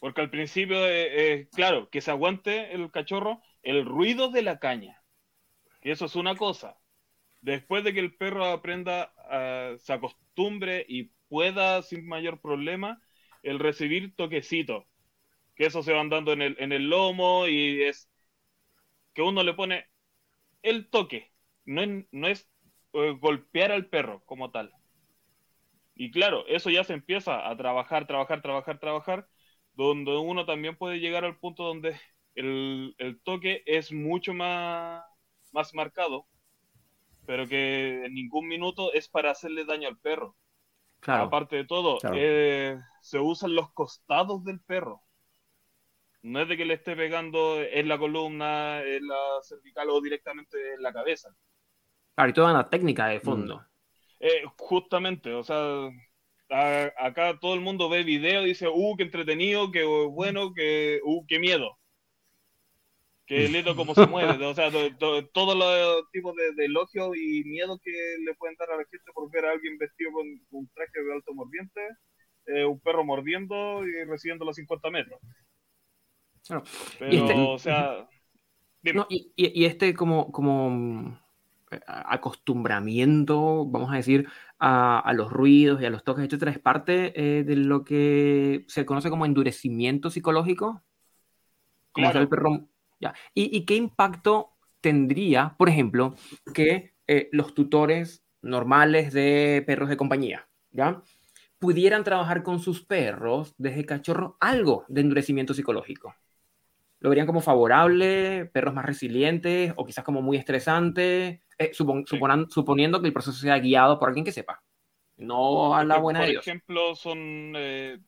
Porque 0.01 0.21
al 0.21 0.31
principio, 0.31 0.77
eh, 0.87 1.49
claro, 1.55 1.89
que 1.91 2.01
se 2.01 2.11
aguante 2.11 2.75
el 2.75 2.91
cachorro 2.91 3.41
el 3.63 3.85
ruido 3.85 4.31
de 4.31 4.43
la 4.43 4.59
caña. 4.59 5.03
Que 5.81 5.93
eso 5.93 6.07
es 6.07 6.17
una 6.17 6.35
cosa. 6.35 6.79
Después 7.41 7.85
de 7.85 7.95
que 7.95 8.01
el 8.01 8.17
perro 8.17 8.47
aprenda, 8.47 9.13
se 9.79 9.93
acostumbre 9.93 10.85
y 10.89 11.05
pueda 11.29 11.83
sin 11.83 12.07
mayor 12.07 12.41
problema 12.41 13.01
el 13.43 13.59
recibir 13.59 14.14
toquecitos, 14.16 14.85
que 15.57 15.66
eso 15.66 15.83
se 15.83 15.93
van 15.93 16.11
dando 16.11 16.33
en 16.33 16.43
el, 16.43 16.57
en 16.61 16.72
el 16.72 16.91
lomo 16.91 17.47
y 17.49 17.83
es 17.85 18.09
que 19.14 19.22
uno 19.22 19.43
le 19.43 19.55
pone 19.55 19.87
el 20.62 20.89
toque, 20.91 21.33
no 21.66 21.83
es, 21.83 22.07
no 22.12 22.29
es 22.29 22.51
eh, 22.95 23.16
golpear 23.20 23.72
al 23.72 23.87
perro 23.89 24.22
como 24.26 24.51
tal. 24.53 24.72
Y 25.95 26.11
claro, 26.11 26.47
eso 26.47 26.70
ya 26.70 26.85
se 26.85 26.93
empieza 26.95 27.49
a 27.49 27.57
trabajar, 27.57 28.07
trabajar, 28.07 28.41
trabajar, 28.43 28.79
trabajar, 28.79 29.29
donde 29.74 30.16
uno 30.16 30.47
también 30.47 30.76
puede 30.76 31.01
llegar 31.01 31.24
al 31.24 31.39
punto 31.39 31.64
donde 31.64 31.99
el, 32.35 32.95
el 32.99 33.20
toque 33.22 33.62
es 33.66 33.93
mucho 33.93 34.33
más, 34.35 35.03
más 35.53 35.74
marcado, 35.74 36.26
pero 37.29 37.47
que 37.47 38.07
en 38.07 38.14
ningún 38.14 38.49
minuto 38.49 38.91
es 38.95 39.07
para 39.07 39.33
hacerle 39.33 39.66
daño 39.66 39.87
al 39.87 39.99
perro. 39.99 40.35
Claro. 40.99 41.24
Aparte 41.24 41.57
de 41.57 41.66
todo, 41.66 41.99
eh, 42.14 42.79
se 43.03 43.18
usan 43.18 43.55
los 43.55 43.70
costados 43.74 44.43
del 44.45 44.61
perro. 44.62 45.03
No 46.22 46.41
es 46.41 46.49
de 46.49 46.57
que 46.57 46.64
le 46.64 46.72
esté 46.72 46.97
pegando 46.97 47.61
en 47.61 47.87
la 47.87 47.99
columna, 47.99 48.83
en 48.83 49.07
la 49.07 49.43
cervical 49.43 49.91
o 49.91 50.01
directamente 50.01 50.57
en 50.72 50.83
la 50.83 50.91
cabeza. 50.91 51.29
Claro, 52.14 52.31
y 52.31 52.33
toda 52.33 52.51
una 52.51 52.70
técnica 52.70 53.09
de 53.09 53.20
fondo. 53.20 53.62
Eh, 54.20 54.45
justamente, 54.57 55.35
o 55.35 55.45
sea, 55.45 55.91
acá 56.97 57.39
todo 57.39 57.53
el 57.53 57.61
mundo 57.61 57.91
ve 57.91 58.05
video 58.05 58.45
y 58.45 58.47
dice, 58.47 58.68
uh, 58.68 58.97
qué 58.97 59.03
entretenido, 59.03 59.70
qué 59.70 59.85
bueno, 59.85 60.55
qué, 60.55 60.99
uh, 61.05 61.26
qué 61.26 61.39
miedo. 61.39 61.78
Qué 63.29 63.47
lindo 63.47 63.76
cómo 63.76 63.95
se 63.95 64.07
mueve. 64.07 64.43
O 64.47 64.55
sea, 64.55 64.70
todos 64.70 65.57
los 65.57 66.11
tipos 66.11 66.35
de, 66.35 66.64
elogios 66.64 67.14
y 67.14 67.45
miedo 67.45 67.79
que 67.79 67.93
le 68.24 68.35
pueden 68.35 68.57
dar 68.59 68.70
a 68.70 68.79
la 68.79 68.85
gente 68.85 69.12
por 69.12 69.31
ver 69.31 69.45
a 69.45 69.53
alguien 69.53 69.76
vestido 69.76 70.12
con 70.12 70.26
un 70.51 70.68
traje 70.68 71.03
de 71.03 71.12
alto 71.12 71.35
mordiente, 71.35 71.81
eh, 72.47 72.64
un 72.64 72.81
perro 72.81 73.05
mordiendo 73.05 73.87
y 73.87 74.05
recibiendo 74.05 74.47
los 74.47 74.57
50 74.57 74.91
metros. 74.91 75.20
Pero, 76.99 77.11
este 77.11 77.35
o 77.37 77.59
sea... 77.59 78.09
y, 79.11 79.31
y, 79.37 79.64
este 79.66 79.93
como, 79.93 80.33
como 80.33 81.20
acostumbramiento, 81.87 83.66
vamos 83.66 83.93
a 83.93 83.97
decir, 83.97 84.26
a, 84.59 85.12
los 85.14 85.31
ruidos 85.31 85.83
y 85.83 85.85
a 85.85 85.91
los 85.91 86.03
toques, 86.03 86.24
etcétera, 86.24 86.51
es 86.51 86.59
parte 86.59 87.12
eh, 87.14 87.45
de 87.45 87.57
lo 87.57 87.85
que 87.85 88.64
se 88.68 88.87
conoce 88.87 89.11
como 89.11 89.26
endurecimiento 89.26 90.09
psicológico. 90.09 90.83
Como 91.93 92.11
el 92.11 92.29
perro. 92.31 92.68
Ya. 93.01 93.15
¿Y, 93.35 93.65
qué 93.65 93.77
impacto 93.77 94.57
tendría, 94.81 95.55
por 95.57 95.69
ejemplo, 95.69 96.15
que 96.55 96.95
eh, 97.07 97.29
los 97.33 97.55
tutores 97.55 98.25
normales 98.43 99.13
de 99.13 99.63
perros 99.67 99.89
de 99.89 99.97
compañía, 99.97 100.49
¿ya? 100.71 101.03
pudieran 101.59 102.05
trabajar 102.05 102.43
con 102.43 102.61
sus 102.61 102.85
perros 102.85 103.55
desde 103.59 103.85
cachorro 103.85 104.37
algo 104.41 104.85
de 104.89 105.01
endurecimiento 105.01 105.55
psicológico? 105.55 106.15
¿Lo 107.01 107.11
verían 107.11 107.27
como 107.27 107.41
favorable, 107.41 108.47
perros 108.47 108.75
más 108.75 108.85
resilientes 108.85 109.73
o 109.77 109.85
quizás 109.85 110.05
como 110.05 110.21
muy 110.21 110.37
estresante? 110.37 111.43
Eh, 111.59 111.73
suponiendo 111.73 113.01
que 113.01 113.07
el 113.07 113.13
proceso 113.13 113.39
sea 113.39 113.59
guiado 113.59 113.99
por 113.99 114.09
alguien 114.09 114.25
que 114.25 114.33
sepa. 114.33 114.63
No 115.17 115.75
a 115.75 115.85
la 115.85 115.99
buena 115.99 116.21
de 116.21 116.35
Por 116.35 116.41
ejemplo, 116.41 116.95
son, 116.95 117.53
eh, 117.57 117.99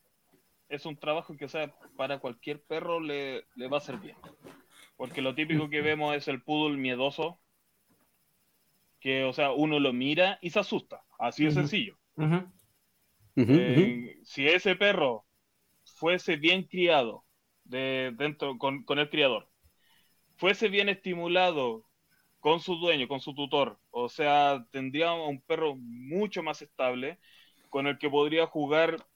es 0.68 0.86
un 0.86 0.96
trabajo 0.96 1.36
que 1.36 1.48
sea, 1.48 1.72
para 1.96 2.18
cualquier 2.18 2.62
perro 2.62 3.00
le, 3.00 3.46
va 3.72 3.78
a 3.78 3.80
ser 3.80 3.96
bien. 3.96 4.16
Porque 5.00 5.22
lo 5.22 5.34
típico 5.34 5.70
que 5.70 5.80
vemos 5.80 6.14
es 6.14 6.28
el 6.28 6.42
poodle 6.42 6.76
miedoso, 6.76 7.40
que, 9.00 9.24
o 9.24 9.32
sea, 9.32 9.50
uno 9.50 9.80
lo 9.80 9.94
mira 9.94 10.38
y 10.42 10.50
se 10.50 10.58
asusta. 10.58 11.02
Así 11.18 11.46
de 11.46 11.52
sencillo. 11.52 11.96
Eh, 13.34 14.18
si 14.24 14.46
ese 14.46 14.76
perro 14.76 15.24
fuese 15.96 16.36
bien 16.36 16.64
criado 16.64 17.24
de, 17.64 18.12
dentro 18.18 18.58
con, 18.58 18.84
con 18.84 18.98
el 18.98 19.08
criador, 19.08 19.48
fuese 20.36 20.68
bien 20.68 20.90
estimulado 20.90 21.86
con 22.38 22.60
su 22.60 22.74
dueño, 22.74 23.08
con 23.08 23.20
su 23.20 23.34
tutor. 23.34 23.80
O 23.88 24.10
sea, 24.10 24.66
tendría 24.70 25.14
un 25.14 25.40
perro 25.40 25.76
mucho 25.76 26.42
más 26.42 26.60
estable 26.60 27.18
con 27.70 27.86
el 27.86 27.96
que 27.96 28.10
podría 28.10 28.46
jugar 28.46 29.06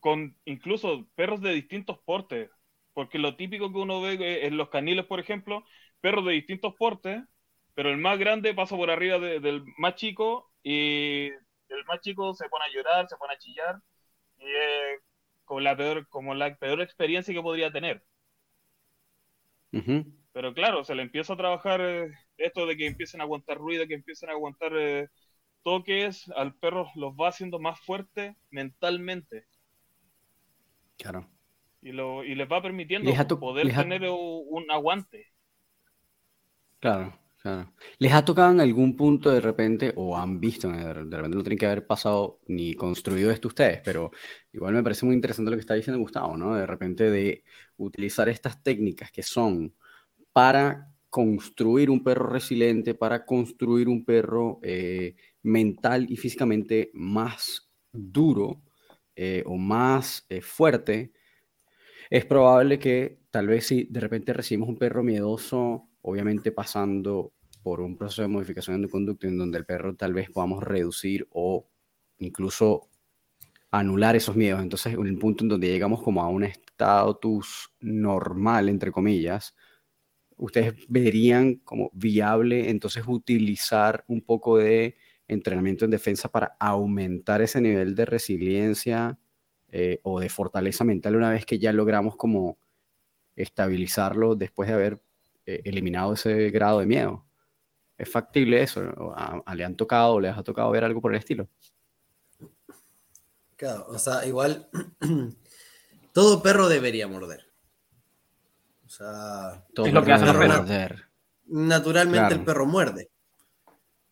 con 0.00 0.36
incluso 0.46 1.06
perros 1.14 1.40
de 1.42 1.54
distintos 1.54 2.00
portes. 2.00 2.50
Porque 2.94 3.18
lo 3.18 3.36
típico 3.36 3.72
que 3.72 3.78
uno 3.78 4.00
ve 4.00 4.46
en 4.46 4.56
los 4.56 4.68
caniles, 4.68 5.06
por 5.06 5.20
ejemplo, 5.20 5.64
perros 6.00 6.26
de 6.26 6.32
distintos 6.32 6.74
portes, 6.74 7.22
pero 7.74 7.90
el 7.90 7.98
más 7.98 8.18
grande 8.18 8.54
pasa 8.54 8.76
por 8.76 8.90
arriba 8.90 9.18
del 9.18 9.64
más 9.78 9.94
chico 9.94 10.52
y 10.62 11.28
el 11.68 11.84
más 11.86 12.00
chico 12.00 12.34
se 12.34 12.48
pone 12.48 12.64
a 12.66 12.72
llorar, 12.74 13.08
se 13.08 13.16
pone 13.16 13.34
a 13.34 13.38
chillar 13.38 13.76
y 14.38 14.44
es 14.44 15.00
como 15.44 15.60
la 15.60 15.76
peor, 15.76 16.06
como 16.08 16.34
la 16.34 16.54
peor 16.56 16.80
experiencia 16.82 17.34
que 17.34 17.42
podría 17.42 17.72
tener. 17.72 18.04
Pero 20.32 20.54
claro, 20.54 20.84
se 20.84 20.94
le 20.94 21.02
empieza 21.02 21.34
a 21.34 21.36
trabajar 21.36 21.80
eh, 21.80 22.10
esto 22.38 22.66
de 22.66 22.76
que 22.76 22.86
empiecen 22.86 23.20
a 23.20 23.24
aguantar 23.24 23.58
ruido, 23.58 23.86
que 23.86 23.94
empiecen 23.94 24.30
a 24.30 24.32
aguantar 24.32 24.72
eh, 24.76 25.08
toques, 25.62 26.28
al 26.36 26.54
perro 26.54 26.90
los 26.94 27.12
va 27.14 27.28
haciendo 27.28 27.58
más 27.58 27.80
fuerte 27.80 28.36
mentalmente. 28.50 29.46
Claro. 30.96 31.28
Y, 31.82 31.92
lo, 31.92 32.24
y 32.24 32.34
les 32.34 32.50
va 32.50 32.62
permitiendo 32.62 33.12
poder 33.40 33.74
tener 33.74 34.02
un 34.08 34.70
aguante. 34.70 35.26
Claro, 36.78 37.18
claro. 37.40 37.72
¿Les 37.98 38.12
ha 38.12 38.24
tocado 38.24 38.52
en 38.52 38.60
algún 38.60 38.96
punto 38.96 39.30
de 39.30 39.40
repente, 39.40 39.92
o 39.96 40.16
han 40.16 40.40
visto, 40.40 40.68
de 40.70 40.94
repente 40.94 41.36
no 41.36 41.42
tienen 41.42 41.58
que 41.58 41.66
haber 41.66 41.86
pasado 41.86 42.40
ni 42.46 42.74
construido 42.74 43.30
esto 43.30 43.48
ustedes, 43.48 43.80
pero 43.84 44.10
igual 44.52 44.74
me 44.74 44.82
parece 44.82 45.06
muy 45.06 45.14
interesante 45.14 45.50
lo 45.50 45.56
que 45.56 45.60
está 45.62 45.74
diciendo 45.74 46.00
Gustavo, 46.00 46.36
¿no? 46.36 46.54
De 46.54 46.66
repente 46.66 47.10
de 47.10 47.44
utilizar 47.76 48.28
estas 48.28 48.62
técnicas 48.62 49.10
que 49.10 49.22
son 49.22 49.74
para 50.32 50.88
construir 51.10 51.90
un 51.90 52.02
perro 52.02 52.26
resiliente, 52.26 52.94
para 52.94 53.26
construir 53.26 53.88
un 53.88 54.04
perro 54.04 54.58
eh, 54.62 55.14
mental 55.42 56.06
y 56.08 56.16
físicamente 56.16 56.90
más 56.94 57.70
duro 57.92 58.62
eh, 59.14 59.42
o 59.44 59.56
más 59.56 60.24
eh, 60.30 60.40
fuerte, 60.40 61.12
es 62.12 62.26
probable 62.26 62.78
que 62.78 63.20
tal 63.30 63.46
vez 63.46 63.68
si 63.68 63.84
de 63.84 63.98
repente 63.98 64.34
recibimos 64.34 64.68
un 64.68 64.76
perro 64.76 65.02
miedoso, 65.02 65.88
obviamente 66.02 66.52
pasando 66.52 67.32
por 67.62 67.80
un 67.80 67.96
proceso 67.96 68.20
de 68.20 68.28
modificación 68.28 68.82
de 68.82 68.90
conducta 68.90 69.26
en 69.28 69.38
donde 69.38 69.56
el 69.56 69.64
perro 69.64 69.96
tal 69.96 70.12
vez 70.12 70.28
podamos 70.28 70.62
reducir 70.62 71.26
o 71.30 71.70
incluso 72.18 72.90
anular 73.70 74.14
esos 74.14 74.36
miedos. 74.36 74.60
Entonces, 74.60 74.92
en 74.92 75.06
el 75.06 75.16
punto 75.16 75.42
en 75.42 75.48
donde 75.48 75.68
llegamos 75.68 76.02
como 76.02 76.22
a 76.22 76.28
un 76.28 76.44
estatus 76.44 77.72
normal, 77.80 78.68
entre 78.68 78.92
comillas, 78.92 79.54
ustedes 80.36 80.74
verían 80.88 81.54
como 81.64 81.90
viable 81.94 82.68
entonces 82.68 83.04
utilizar 83.06 84.04
un 84.06 84.20
poco 84.20 84.58
de 84.58 84.96
entrenamiento 85.28 85.86
en 85.86 85.92
defensa 85.92 86.30
para 86.30 86.56
aumentar 86.60 87.40
ese 87.40 87.62
nivel 87.62 87.94
de 87.94 88.04
resiliencia 88.04 89.18
eh, 89.74 90.00
o 90.02 90.20
de 90.20 90.28
fortaleza 90.28 90.84
mental 90.84 91.16
una 91.16 91.30
vez 91.30 91.46
que 91.46 91.58
ya 91.58 91.72
logramos 91.72 92.14
como 92.14 92.58
estabilizarlo 93.36 94.36
después 94.36 94.68
de 94.68 94.74
haber 94.74 95.00
eh, 95.46 95.62
eliminado 95.64 96.12
ese 96.12 96.50
grado 96.50 96.80
de 96.80 96.86
miedo. 96.86 97.24
¿Es 97.96 98.10
factible 98.10 98.62
eso? 98.62 98.82
¿Le 99.54 99.64
han 99.64 99.74
tocado 99.74 100.12
o 100.12 100.20
les 100.20 100.36
ha 100.36 100.42
tocado 100.42 100.70
ver 100.72 100.84
algo 100.84 101.00
por 101.00 101.12
el 101.12 101.18
estilo? 101.18 101.48
Claro, 103.56 103.86
o 103.88 103.98
sea, 103.98 104.26
igual 104.26 104.68
todo 106.12 106.42
perro 106.42 106.68
debería 106.68 107.08
morder. 107.08 107.46
O 108.84 108.90
sea, 108.90 109.64
es 109.86 109.92
lo 109.92 110.04
que 110.04 110.12
hace 110.12 110.26
el 110.26 111.02
Naturalmente 111.46 112.34
el 112.34 112.44
perro 112.44 112.66
muerde. 112.66 113.10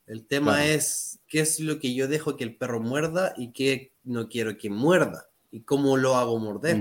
El 0.06 0.26
tema 0.26 0.64
es 0.64 1.20
qué 1.26 1.40
es 1.40 1.60
lo 1.60 1.78
que 1.78 1.94
yo 1.94 2.08
dejo 2.08 2.38
que 2.38 2.44
el 2.44 2.56
perro 2.56 2.80
muerda 2.80 3.34
y 3.36 3.52
qué 3.52 3.92
no 4.04 4.30
quiero 4.30 4.56
que 4.56 4.70
muerda 4.70 5.29
y 5.50 5.62
cómo 5.62 5.96
lo 5.96 6.16
hago 6.16 6.38
morder. 6.38 6.76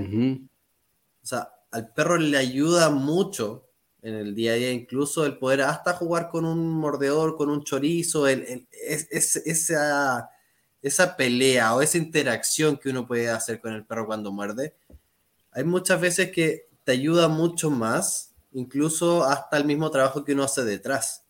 O 1.22 1.26
sea, 1.26 1.52
al 1.70 1.92
perro 1.92 2.16
le 2.16 2.36
ayuda 2.36 2.90
mucho 2.90 3.66
en 4.02 4.14
el 4.14 4.34
día 4.34 4.52
a 4.52 4.54
día, 4.54 4.72
incluso 4.72 5.26
el 5.26 5.38
poder 5.38 5.62
hasta 5.62 5.92
jugar 5.92 6.30
con 6.30 6.44
un 6.44 6.70
mordedor, 6.70 7.36
con 7.36 7.50
un 7.50 7.62
chorizo, 7.64 8.26
el, 8.26 8.66
esa, 8.72 10.30
esa 10.82 11.16
pelea 11.16 11.74
o 11.74 11.82
esa 11.82 11.98
interacción 11.98 12.78
que 12.78 12.88
uno 12.88 13.06
puede 13.06 13.28
hacer 13.28 13.60
con 13.60 13.74
el 13.74 13.84
perro 13.84 14.06
cuando 14.06 14.32
muerde. 14.32 14.74
Hay 15.52 15.64
muchas 15.64 16.00
veces 16.00 16.30
que 16.30 16.68
te 16.84 16.92
ayuda 16.92 17.28
mucho 17.28 17.70
más, 17.70 18.34
incluso 18.52 19.24
hasta 19.24 19.56
el 19.56 19.64
mismo 19.64 19.90
trabajo 19.90 20.24
que 20.24 20.32
uno 20.32 20.44
hace 20.44 20.64
detrás. 20.64 21.24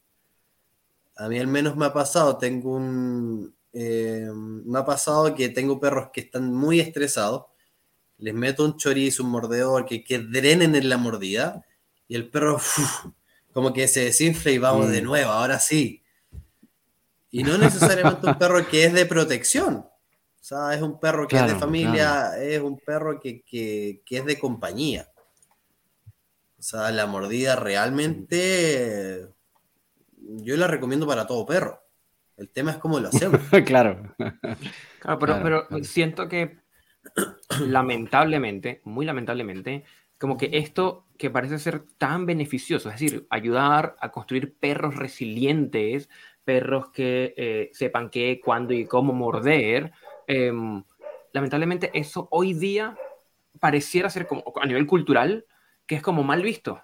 A 1.17 1.29
mí 1.29 1.39
al 1.39 1.49
menos 1.49 1.77
me 1.77 1.87
ha 1.87 1.93
pasado, 1.93 2.37
tengo 2.39 2.75
un... 2.77 3.55
Eh, 3.73 4.29
me 4.35 4.79
ha 4.79 4.85
pasado 4.85 5.35
que 5.35 5.49
tengo 5.49 5.79
perros 5.81 6.11
que 6.13 6.21
están 6.21 6.53
muy 6.53 6.81
estresados, 6.81 7.47
les 8.19 8.35
meto 8.35 8.65
un 8.65 8.77
chorizo, 8.77 9.23
un 9.25 9.31
mordedor, 9.31 9.87
que, 9.87 10.05
que 10.05 10.19
drenen 10.19 10.75
en 10.75 10.89
la 10.89 10.97
mordida, 10.97 11.65
y 12.09 12.17
el 12.17 12.29
perro 12.29 12.61
como 13.53 13.73
que 13.73 13.89
se 13.89 14.05
desinfla 14.05 14.51
y 14.51 14.59
vamos 14.59 14.91
de 14.91 15.01
mm. 15.01 15.05
nuevo, 15.05 15.31
ahora 15.31 15.59
sí. 15.59 16.03
Y 17.31 17.43
no 17.43 17.57
necesariamente 17.59 18.27
un 18.27 18.39
perro 18.39 18.67
que 18.69 18.85
es 18.85 18.93
de 18.93 19.07
protección. 19.07 19.77
O 19.77 20.43
sea, 20.43 20.75
es 20.75 20.83
un 20.83 20.99
perro 20.99 21.29
que 21.29 21.37
es 21.37 21.47
de 21.47 21.59
familia, 21.59 22.33
es 22.41 22.61
un 22.61 22.79
perro 22.79 23.21
que, 23.21 23.43
que, 23.43 24.03
que, 24.05 24.19
es 24.19 24.25
de 24.25 24.39
compañía. 24.39 25.09
O 26.59 26.63
sea, 26.63 26.91
la 26.91 27.07
mordida 27.07 27.57
realmente 27.57 29.29
yo 30.17 30.57
la 30.57 30.67
recomiendo 30.67 31.07
para 31.07 31.27
todo 31.27 31.47
perro. 31.47 31.83
El 32.41 32.49
tema 32.49 32.73
es 32.73 32.79
cómo 32.79 32.99
lo 32.99 33.09
hacemos. 33.13 33.41
claro. 33.67 34.15
claro. 34.99 35.19
pero, 35.19 35.41
pero 35.43 35.85
siento 35.85 36.29
que 36.29 36.59
lamentablemente, 37.61 38.81
muy 38.85 39.05
lamentablemente, 39.05 39.85
como 40.19 40.37
que 40.37 40.51
esto 40.53 41.07
que 41.19 41.31
parece 41.31 41.59
ser 41.59 41.85
tan 41.99 42.27
beneficioso, 42.27 42.89
es 42.89 43.01
decir, 43.01 43.27
ayudar 43.31 43.97
a 44.01 44.11
construir 44.11 44.55
perros 44.55 44.97
resilientes, 44.97 46.09
perros 46.45 46.91
que 46.91 47.35
eh, 47.37 47.71
sepan 47.73 48.11
qué, 48.11 48.41
cuándo 48.43 48.73
y 48.73 48.87
cómo 48.87 49.13
morder, 49.13 49.93
em, 50.27 50.83
lamentablemente 51.33 51.91
eso 51.95 52.29
hoy 52.31 52.55
día 52.55 52.97
pareciera 53.61 54.09
ser 54.11 54.27
como 54.27 54.43
a 54.61 54.67
nivel 54.67 54.87
cultural, 54.87 55.45
que 55.87 55.97
es 55.97 56.03
como 56.03 56.23
mal 56.23 56.43
visto. 56.43 56.81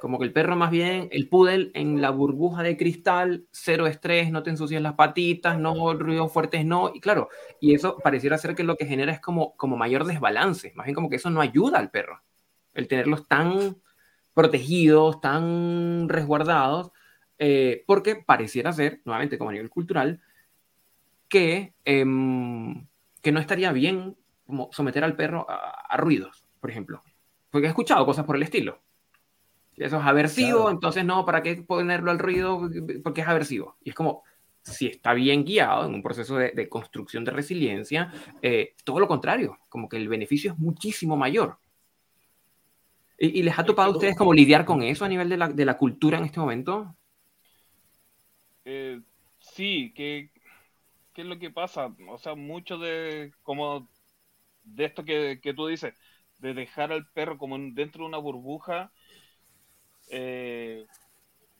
Como 0.00 0.18
que 0.18 0.24
el 0.24 0.32
perro 0.32 0.56
más 0.56 0.70
bien, 0.70 1.08
el 1.12 1.28
poodle 1.28 1.72
en 1.74 2.00
la 2.00 2.08
burbuja 2.08 2.62
de 2.62 2.78
cristal, 2.78 3.46
cero 3.50 3.86
estrés, 3.86 4.30
no 4.32 4.42
te 4.42 4.48
ensucias 4.48 4.80
las 4.80 4.94
patitas, 4.94 5.58
no 5.58 5.92
ruidos 5.92 6.32
fuertes, 6.32 6.64
no. 6.64 6.90
Y 6.94 7.00
claro, 7.00 7.28
y 7.60 7.74
eso 7.74 7.98
pareciera 8.02 8.38
ser 8.38 8.54
que 8.54 8.64
lo 8.64 8.76
que 8.76 8.86
genera 8.86 9.12
es 9.12 9.20
como, 9.20 9.54
como 9.58 9.76
mayor 9.76 10.06
desbalance. 10.06 10.72
Más 10.74 10.86
bien 10.86 10.94
como 10.94 11.10
que 11.10 11.16
eso 11.16 11.28
no 11.28 11.42
ayuda 11.42 11.78
al 11.78 11.90
perro. 11.90 12.22
El 12.72 12.88
tenerlos 12.88 13.28
tan 13.28 13.76
protegidos, 14.32 15.20
tan 15.20 16.08
resguardados, 16.08 16.92
eh, 17.38 17.84
porque 17.86 18.16
pareciera 18.16 18.72
ser, 18.72 19.02
nuevamente 19.04 19.36
como 19.36 19.50
a 19.50 19.52
nivel 19.52 19.68
cultural, 19.68 20.22
que, 21.28 21.74
em, 21.84 22.86
que 23.20 23.32
no 23.32 23.40
estaría 23.40 23.70
bien 23.72 24.16
someter 24.72 25.04
al 25.04 25.14
perro 25.14 25.46
a 25.48 25.96
ruidos, 25.98 26.46
por 26.58 26.70
ejemplo. 26.70 27.02
Porque 27.50 27.66
he 27.66 27.70
escuchado 27.70 28.06
cosas 28.06 28.24
por 28.24 28.36
el 28.36 28.42
estilo 28.44 28.80
eso 29.80 29.98
es 29.98 30.04
aversivo, 30.04 30.70
entonces 30.70 31.04
no, 31.04 31.24
¿para 31.24 31.42
qué 31.42 31.56
ponerlo 31.56 32.10
al 32.10 32.18
ruido? 32.18 32.68
Porque 33.02 33.22
es 33.22 33.28
aversivo. 33.28 33.76
Y 33.82 33.90
es 33.90 33.94
como, 33.94 34.22
si 34.62 34.86
está 34.86 35.14
bien 35.14 35.44
guiado 35.44 35.86
en 35.86 35.94
un 35.94 36.02
proceso 36.02 36.36
de, 36.36 36.68
construcción 36.68 37.24
de 37.24 37.30
resiliencia, 37.30 38.12
eh, 38.42 38.74
todo 38.84 39.00
lo 39.00 39.08
contrario, 39.08 39.58
como 39.68 39.88
que 39.88 39.96
el 39.96 40.08
beneficio 40.08 40.52
es 40.52 40.58
muchísimo 40.58 41.16
mayor. 41.16 41.58
¿Y, 43.18 43.42
les 43.42 43.58
ha 43.58 43.64
topado 43.64 43.90
a 43.90 43.94
ustedes 43.94 44.16
como 44.16 44.32
lidiar 44.32 44.64
con 44.64 44.82
eso 44.82 45.04
a 45.04 45.08
nivel 45.08 45.28
de 45.28 45.36
la, 45.36 45.48
de 45.48 45.64
la 45.64 45.76
cultura 45.76 46.18
en 46.18 46.24
este 46.24 46.40
momento? 46.40 46.94
Eh, 48.64 49.00
sí, 49.38 49.92
¿qué, 49.94 50.30
¿qué 51.12 51.22
es 51.22 51.26
lo 51.26 51.38
que 51.38 51.50
pasa? 51.50 51.94
O 52.08 52.18
sea, 52.18 52.34
mucho 52.34 52.78
de, 52.78 53.32
como, 53.42 53.88
de 54.64 54.84
esto 54.86 55.04
que, 55.04 55.38
que 55.42 55.52
tú 55.52 55.66
dices, 55.66 55.94
de 56.38 56.54
dejar 56.54 56.92
al 56.92 57.06
perro 57.08 57.38
como 57.38 57.58
dentro 57.58 58.02
de 58.02 58.08
una 58.08 58.18
burbuja, 58.18 58.90
eh, 60.10 60.86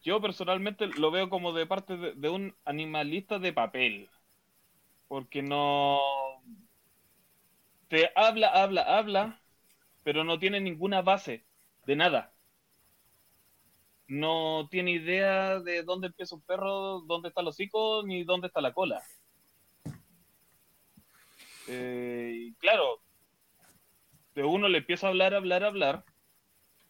yo 0.02 0.20
personalmente 0.20 0.86
lo 0.86 1.10
veo 1.10 1.30
como 1.30 1.52
de 1.52 1.66
parte 1.66 1.96
de, 1.96 2.28
un 2.28 2.54
animalista 2.64 3.38
de 3.38 3.52
papel. 3.52 4.10
Porque 5.08 5.42
no. 5.42 5.98
Te 7.88 8.10
habla, 8.14 8.48
habla, 8.48 8.82
habla, 8.82 9.42
pero 10.04 10.24
no 10.24 10.38
tiene 10.38 10.60
ninguna 10.60 11.02
base 11.02 11.44
de 11.86 11.96
nada. 11.96 12.32
No 14.06 14.68
tiene 14.70 14.92
idea 14.92 15.60
de 15.60 15.82
dónde 15.82 16.08
empieza 16.08 16.34
un 16.34 16.42
perro, 16.42 17.00
dónde 17.00 17.28
está 17.28 17.40
el 17.42 17.48
hocico, 17.48 18.02
ni 18.04 18.24
dónde 18.24 18.48
está 18.48 18.60
la 18.60 18.72
cola. 18.72 19.02
Eh, 21.68 22.32
y 22.34 22.54
claro, 22.54 23.00
de 24.34 24.44
uno 24.44 24.68
le 24.68 24.78
empieza 24.78 25.06
a 25.06 25.10
hablar, 25.10 25.34
hablar, 25.34 25.62
hablar, 25.62 26.04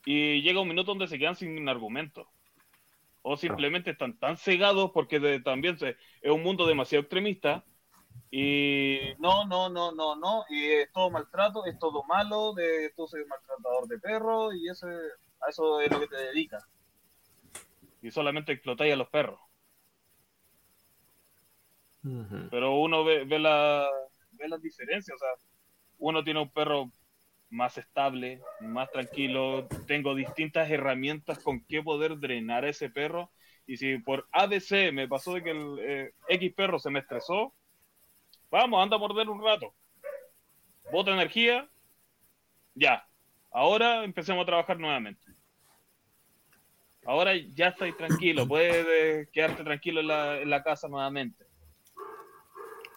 y 0.05 0.43
llega 0.43 0.61
un 0.61 0.69
minuto 0.69 0.93
donde 0.93 1.09
se 1.09 1.19
quedan 1.19 1.37
sin 1.37 1.69
argumento. 1.69 2.29
O 3.23 3.37
simplemente 3.37 3.91
están 3.91 4.19
tan 4.19 4.37
cegados 4.37 4.93
porque 4.93 5.41
también 5.41 5.77
es 5.81 6.31
un 6.31 6.43
mundo 6.43 6.67
demasiado 6.67 7.03
extremista. 7.03 7.65
Y 8.31 8.99
no, 9.19 9.45
no, 9.45 9.69
no, 9.69 9.93
no, 9.93 10.17
no. 10.17 10.45
Y 10.49 10.65
es 10.67 10.93
todo 10.93 11.11
maltrato, 11.11 11.67
es 11.67 11.79
todo 11.79 12.03
malo. 12.05 12.55
De, 12.55 12.93
tú 12.97 13.07
eres 13.13 13.27
maltratador 13.29 13.89
de 13.89 13.99
perros 13.99 14.55
y 14.55 14.69
ese, 14.69 14.87
a 14.87 15.51
eso 15.51 15.81
es 15.81 15.91
lo 15.91 16.01
que 16.01 16.07
te 16.07 16.17
dedicas. 16.17 16.65
Y 18.01 18.11
solamente 18.11 18.53
explotáis 18.53 18.95
a 18.95 18.97
los 18.97 19.09
perros. 19.09 19.39
Pero 22.51 22.77
uno 22.77 23.05
ve, 23.05 23.25
ve, 23.25 23.39
la, 23.39 23.87
ve 24.33 24.49
las 24.49 24.63
diferencias. 24.63 25.15
O 25.15 25.19
sea, 25.19 25.29
uno 25.99 26.25
tiene 26.25 26.41
un 26.41 26.51
perro 26.51 26.91
más 27.51 27.77
estable, 27.79 28.41
más 28.61 28.91
tranquilo, 28.91 29.67
tengo 29.87 30.15
distintas 30.15 30.71
herramientas 30.71 31.41
con 31.41 31.65
qué 31.69 31.83
poder 31.83 32.19
drenar 32.19 32.65
a 32.65 32.71
ese 32.71 32.91
perro. 32.91 33.31
Y 33.67 33.77
si 33.77 33.99
por 33.99 34.27
ABC 34.33 34.93
me 34.93 35.09
pasó 35.09 35.35
de 35.35 35.43
que 35.43 35.51
el 35.51 35.79
eh, 35.81 36.11
X 36.29 36.53
perro 36.55 36.79
se 36.79 36.91
me 36.91 37.01
estresó, 37.01 37.53
vamos, 38.51 38.83
anda 38.83 38.97
a 38.97 39.01
morder 39.01 39.29
un 39.29 39.43
rato. 39.43 39.75
Bota 40.93 41.13
energía, 41.13 41.69
ya. 42.75 43.05
Ahora 43.53 44.05
empecemos 44.05 44.43
a 44.43 44.47
trabajar 44.47 44.79
nuevamente. 44.79 45.27
Ahora 47.05 47.33
ya 47.37 47.69
estoy 47.69 47.97
tranquilo, 47.97 48.47
puedes 48.47 49.29
quedarte 49.31 49.65
tranquilo 49.65 50.01
en 50.01 50.07
la, 50.07 50.41
en 50.41 50.51
la 50.51 50.63
casa 50.63 50.87
nuevamente. 50.87 51.47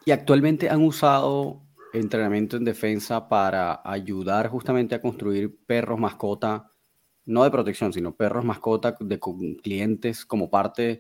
Y 0.06 0.12
actualmente 0.12 0.70
han 0.70 0.82
usado 0.82 1.63
entrenamiento 1.94 2.58
en 2.58 2.66
defensa 2.66 3.28
para 3.30 3.82
ayudar 3.86 4.50
justamente 4.50 4.96
a 4.96 5.02
construir 5.02 5.56
perros 5.66 6.00
mascota, 6.00 6.72
no 7.26 7.44
de 7.44 7.52
protección, 7.52 7.94
sino 7.94 8.16
perros 8.16 8.44
mascota 8.44 8.96
de 9.00 9.20
clientes 9.62 10.26
como 10.26 10.50
parte 10.50 11.00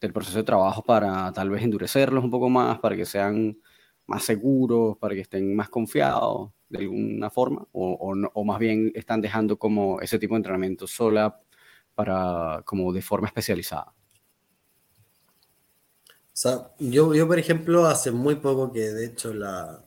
del 0.00 0.12
proceso 0.12 0.38
de 0.38 0.44
trabajo 0.44 0.82
para 0.82 1.30
tal 1.32 1.50
vez 1.50 1.62
endurecerlos 1.62 2.24
un 2.24 2.30
poco 2.30 2.48
más, 2.48 2.78
para 2.80 2.96
que 2.96 3.04
sean 3.04 3.58
más 4.06 4.24
seguros, 4.24 4.96
para 4.98 5.14
que 5.14 5.20
estén 5.20 5.54
más 5.54 5.68
confiados 5.68 6.50
de 6.70 6.78
alguna 6.78 7.30
forma, 7.30 7.66
o, 7.72 8.44
más 8.44 8.58
bien 8.58 8.92
están 8.94 9.20
dejando 9.20 9.58
como 9.58 10.00
ese 10.00 10.18
tipo 10.18 10.34
de 10.34 10.38
entrenamiento 10.38 10.86
sola 10.86 11.40
para 11.94 12.62
como 12.64 12.92
de 12.92 13.02
forma 13.02 13.26
especializada. 13.26 13.92
O 16.08 16.42
sea, 16.42 16.70
yo, 16.78 17.12
yo, 17.12 17.26
por 17.26 17.38
ejemplo, 17.38 17.86
hace 17.86 18.12
muy 18.12 18.36
poco 18.36 18.72
que 18.72 18.80
de 18.92 19.04
hecho 19.04 19.34
la, 19.34 19.84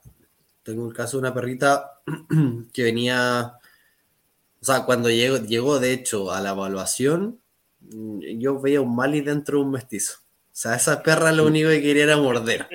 tengo 0.63 0.87
el 0.87 0.93
caso 0.93 1.17
de 1.17 1.21
una 1.21 1.33
perrita 1.33 2.01
que 2.73 2.83
venía, 2.83 3.59
o 4.61 4.65
sea, 4.65 4.85
cuando 4.85 5.09
llegó, 5.09 5.37
llegó 5.37 5.79
de 5.79 5.93
hecho 5.93 6.31
a 6.31 6.41
la 6.41 6.51
evaluación, 6.51 7.39
mm, 7.81 8.19
yo 8.39 8.59
veía 8.59 8.81
un 8.81 8.95
Mali 8.95 9.21
dentro 9.21 9.59
de 9.59 9.65
un 9.65 9.71
mestizo. 9.71 10.19
O 10.19 10.55
sea, 10.55 10.75
esa 10.75 11.01
perra 11.01 11.31
lo 11.31 11.47
único 11.47 11.69
que 11.69 11.81
quería 11.81 12.03
era 12.03 12.17
morder. 12.17 12.67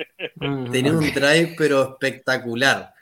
Tenía 0.71 0.91
un 0.91 0.99
drive, 1.13 1.55
pero 1.57 1.93
espectacular. 1.93 2.93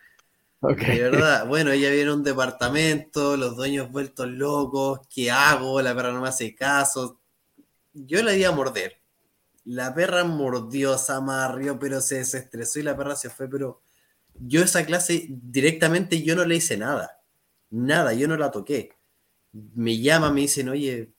De 0.62 1.02
verdad, 1.02 1.48
bueno, 1.48 1.72
ella 1.72 1.90
viene 1.90 2.12
a 2.12 2.14
un 2.14 2.24
departamento, 2.24 3.38
los 3.38 3.56
dueños 3.56 3.92
vueltos 3.92 4.28
locos, 4.28 5.02
¿qué 5.14 5.32
hago? 5.32 5.82
La 5.82 5.96
perra 5.96 6.12
no 6.12 6.22
me 6.22 6.30
hace 6.30 6.54
caso. 6.56 7.20
Yo 7.94 8.22
la 8.22 8.32
di 8.32 8.44
a 8.44 8.52
morder. 8.52 9.00
La 9.66 9.94
perra 9.94 10.24
mordió, 10.24 10.98
se 10.98 11.12
amarrió, 11.12 11.80
pero 11.80 12.00
se 12.00 12.20
desestresó 12.20 12.80
y 12.80 12.84
la 12.84 12.96
perra 12.96 13.16
se 13.16 13.30
fue, 13.30 13.50
pero 13.50 13.82
yo 14.40 14.64
esa 14.64 14.86
clase 14.86 15.28
directamente 15.30 16.22
yo 16.22 16.36
no 16.36 16.46
le 16.46 16.56
hice 16.56 16.78
nada. 16.78 17.22
Nada, 17.70 18.14
yo 18.14 18.28
no 18.28 18.38
la 18.38 18.52
toqué. 18.52 18.92
Me 19.52 20.00
llaman, 20.00 20.34
me 20.34 20.42
dicen, 20.42 20.70
oye, 20.70 21.12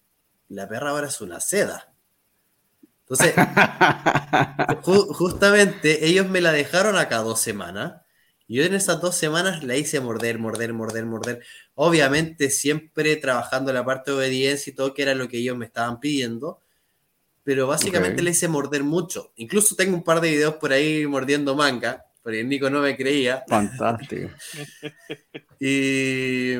la 0.48 0.68
perra 0.68 0.90
ahora 0.90 1.08
es 1.08 1.20
una 1.20 1.40
seda. 1.40 1.92
Entonces, 3.02 3.34
justamente 4.82 6.06
ellos 6.06 6.28
me 6.28 6.40
la 6.40 6.52
dejaron 6.52 6.96
acá 6.96 7.18
dos 7.18 7.40
semanas. 7.40 8.02
Yo 8.46 8.64
en 8.64 8.74
esas 8.74 9.00
dos 9.00 9.14
semanas 9.14 9.62
la 9.62 9.76
hice 9.76 10.00
morder, 10.00 10.38
morder, 10.38 10.72
morder, 10.72 11.04
morder. 11.04 11.42
Obviamente 11.74 12.50
siempre 12.50 13.16
trabajando 13.16 13.72
la 13.72 13.84
parte 13.84 14.10
de 14.10 14.16
obediencia 14.18 14.70
y 14.70 14.74
todo, 14.74 14.94
que 14.94 15.02
era 15.02 15.14
lo 15.14 15.28
que 15.28 15.38
ellos 15.38 15.56
me 15.56 15.66
estaban 15.66 16.00
pidiendo. 16.00 16.60
Pero 17.44 17.66
básicamente 17.66 18.22
le 18.22 18.30
hice 18.30 18.48
morder 18.48 18.84
mucho. 18.84 19.32
Incluso 19.36 19.74
tengo 19.74 19.96
un 19.96 20.04
par 20.04 20.20
de 20.20 20.30
videos 20.30 20.54
por 20.54 20.72
ahí 20.72 21.06
mordiendo 21.06 21.54
manga 21.54 22.07
porque 22.28 22.44
Nico 22.44 22.68
no 22.68 22.82
me 22.82 22.94
creía. 22.94 23.42
Fantástico. 23.48 24.28
y, 25.58 26.56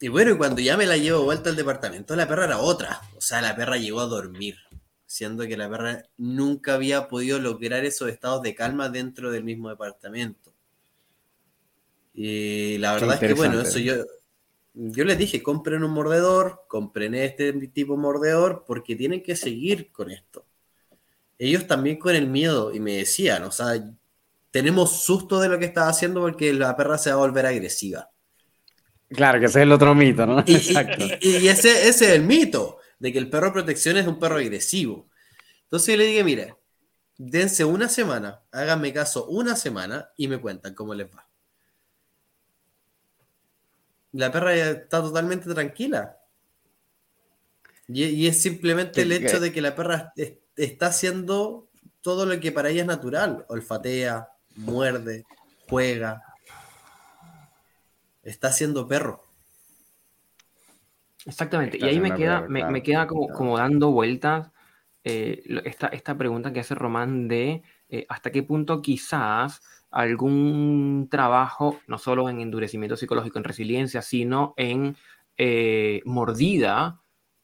y 0.00 0.08
bueno, 0.08 0.38
cuando 0.38 0.62
ya 0.62 0.78
me 0.78 0.86
la 0.86 0.96
llevo 0.96 1.24
vuelta 1.24 1.50
al 1.50 1.56
departamento, 1.56 2.16
la 2.16 2.26
perra 2.26 2.46
era 2.46 2.58
otra. 2.58 3.02
O 3.18 3.20
sea, 3.20 3.42
la 3.42 3.54
perra 3.54 3.76
llegó 3.76 4.00
a 4.00 4.06
dormir, 4.06 4.56
siendo 5.04 5.46
que 5.46 5.58
la 5.58 5.68
perra 5.68 6.04
nunca 6.16 6.72
había 6.72 7.06
podido 7.06 7.38
lograr 7.38 7.84
esos 7.84 8.08
estados 8.08 8.40
de 8.40 8.54
calma 8.54 8.88
dentro 8.88 9.30
del 9.30 9.44
mismo 9.44 9.68
departamento. 9.68 10.54
Y 12.14 12.78
la 12.78 12.94
verdad 12.94 13.22
es 13.22 13.28
que, 13.28 13.34
bueno, 13.34 13.60
eso 13.60 13.78
yo, 13.78 13.96
yo 14.72 15.04
les 15.04 15.18
dije, 15.18 15.42
compren 15.42 15.84
un 15.84 15.90
mordedor, 15.90 16.62
compren 16.66 17.14
este 17.14 17.52
tipo 17.68 17.92
de 17.92 18.00
mordedor, 18.00 18.64
porque 18.66 18.96
tienen 18.96 19.22
que 19.22 19.36
seguir 19.36 19.92
con 19.92 20.10
esto. 20.10 20.46
Ellos 21.36 21.66
también 21.66 21.98
con 21.98 22.14
el 22.14 22.26
miedo, 22.26 22.72
y 22.72 22.80
me 22.80 22.96
decían, 22.96 23.42
o 23.44 23.52
sea, 23.52 23.74
tenemos 24.50 25.02
susto 25.02 25.40
de 25.40 25.48
lo 25.48 25.58
que 25.58 25.66
está 25.66 25.88
haciendo 25.88 26.20
porque 26.20 26.52
la 26.52 26.76
perra 26.76 26.98
se 26.98 27.10
va 27.10 27.16
a 27.16 27.20
volver 27.20 27.46
agresiva. 27.46 28.10
Claro, 29.08 29.40
que 29.40 29.46
ese 29.46 29.58
es 29.60 29.62
el 29.64 29.72
otro 29.72 29.94
mito, 29.94 30.24
¿no? 30.24 30.44
Y, 30.46 30.54
ese, 30.54 31.88
ese, 31.88 31.88
es 31.88 32.02
el 32.02 32.22
mito, 32.22 32.78
de 32.98 33.12
que 33.12 33.18
el 33.18 33.28
perro 33.28 33.46
de 33.46 33.52
protección 33.52 33.96
es 33.96 34.06
un 34.06 34.18
perro 34.18 34.36
agresivo. 34.36 35.08
Entonces 35.64 35.94
yo 35.94 35.98
le 35.98 36.06
dije, 36.06 36.24
mire, 36.24 36.54
dense 37.16 37.64
una 37.64 37.88
semana, 37.88 38.42
háganme 38.52 38.92
caso 38.92 39.26
una 39.26 39.56
semana 39.56 40.10
y 40.16 40.28
me 40.28 40.40
cuentan 40.40 40.74
cómo 40.74 40.94
les 40.94 41.06
va. 41.06 41.28
La 44.12 44.30
perra 44.32 44.54
está 44.54 45.00
totalmente 45.00 45.52
tranquila. 45.52 46.16
Y, 47.88 48.26
es 48.28 48.40
simplemente 48.40 49.02
el 49.02 49.12
hecho 49.12 49.40
de 49.40 49.52
que 49.52 49.60
la 49.60 49.74
perra 49.74 50.12
está 50.56 50.86
haciendo 50.86 51.68
todo 52.00 52.24
lo 52.26 52.38
que 52.38 52.52
para 52.52 52.70
ella 52.70 52.82
es 52.82 52.86
natural. 52.86 53.44
Olfatea, 53.48 54.28
muerde, 54.56 55.24
juega. 55.68 56.22
Está 58.22 58.52
siendo 58.52 58.86
perro. 58.86 59.22
Exactamente. 61.26 61.78
y 61.78 61.84
ahí 61.84 62.00
me 62.00 62.14
queda, 62.14 62.46
me, 62.48 62.82
queda 62.82 63.06
como, 63.06 63.28
como, 63.28 63.58
dando 63.58 63.90
vueltas 63.90 64.50
eh, 65.04 65.42
esta, 65.64 65.88
esta, 65.88 66.16
pregunta 66.16 66.52
que 66.52 66.60
hace 66.60 66.74
Román 66.74 67.28
de 67.28 67.62
eh, 67.88 68.06
hasta 68.08 68.30
qué 68.30 68.42
punto 68.42 68.82
quizás 68.82 69.62
algún 69.90 71.08
trabajo, 71.10 71.80
no 71.86 71.98
solo 71.98 72.28
en 72.28 72.40
endurecimiento 72.40 72.96
psicológico, 72.96 73.38
en 73.38 73.44
resiliencia, 73.44 74.02
sino 74.02 74.54
en 74.56 74.96
eh, 75.36 76.02
mordida, 76.04 77.00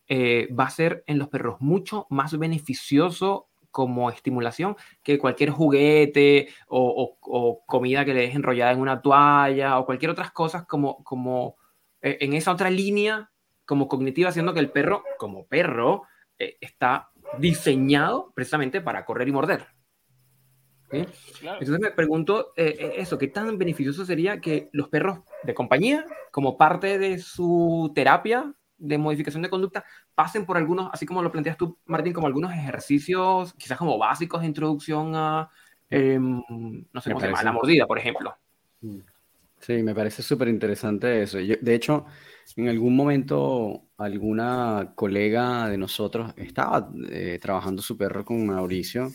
va 0.09 0.65
a 0.65 0.71
ser 0.71 1.03
en 1.07 1.19
los 1.19 1.29
perros 1.29 1.61
mucho 1.61 2.07
más 2.11 2.39
beneficioso 2.39 3.49
como 3.77 4.09
estimulación 4.09 4.75
que 5.03 5.19
cualquier 5.19 5.51
juguete 5.51 6.49
o, 6.67 7.19
comida 7.67 8.07
que 8.07 8.15
le 8.15 8.21
dejes 8.21 8.37
enrollada 8.37 8.73
en 8.73 8.81
una 8.81 9.03
toalla 9.03 9.79
o 9.79 9.85
cualquier 9.85 10.11
otras 10.11 10.31
cosas 10.31 10.65
como, 10.65 11.05
como 11.05 11.57
en 12.01 12.33
esa 12.33 12.53
otra 12.53 12.71
línea 12.71 13.31
como 13.67 13.87
cognitiva, 13.87 14.31
haciendo 14.31 14.55
que 14.55 14.61
el 14.61 14.71
perro, 14.71 15.05
como 15.19 15.47
perro, 15.47 16.05
está 16.39 17.11
diseñado 17.39 18.33
precisamente 18.35 18.81
para 18.81 19.05
correr 19.05 19.29
y 19.29 19.33
morder. 19.33 19.67
Entonces 20.91 21.79
me 21.79 21.91
pregunto 21.91 22.53
eh, 22.57 22.77
eh, 22.79 22.93
eso, 22.97 23.19
¿qué 23.19 23.29
tan 23.29 23.59
beneficioso 23.59 24.07
sería 24.07 24.41
que 24.41 24.71
los 24.73 24.89
perros 24.89 25.21
de 25.43 25.55
compañía, 25.55 26.07
como 26.31 26.57
parte 26.57 26.99
de 26.99 27.19
su 27.19 27.93
terapia 27.95 28.55
de 28.79 28.99
modificación 28.99 29.43
de 29.43 29.51
conducta, 29.51 29.85
pasen 30.15 30.45
por 30.45 30.57
algunos, 30.57 30.91
así 30.93 31.07
como 31.07 31.23
lo 31.23 31.33
planteas 31.33 31.57
tú, 31.57 31.79
Martín, 31.87 32.13
como 32.13 32.27
algunos 32.27 32.53
ejercicios, 32.53 33.55
quizás 33.55 33.79
como 33.79 33.99
básicos 33.99 34.41
de 34.41 34.47
introducción 34.47 35.15
a, 35.15 35.49
em, 35.91 36.43
no 36.93 37.01
sé 37.01 37.11
cómo 37.11 37.21
se 37.21 37.27
llama, 37.27 37.43
la 37.43 37.53
mordida, 37.53 37.87
por 37.87 37.99
ejemplo? 37.99 38.37
Sí, 39.61 39.83
me 39.83 39.95
parece 39.95 40.23
súper 40.23 40.49
interesante 40.49 41.23
eso. 41.23 41.39
de 41.39 41.75
hecho, 41.75 42.07
en 42.57 42.69
algún 42.69 42.95
momento 42.95 43.87
alguna 43.97 44.93
colega 44.95 45.69
de 45.69 45.79
nosotros 45.79 46.33
estaba 46.37 46.91
eh, 47.11 47.39
trabajando 47.41 47.83
su 47.83 47.97
perro 47.97 48.25
con 48.25 48.47
Mauricio 48.47 49.11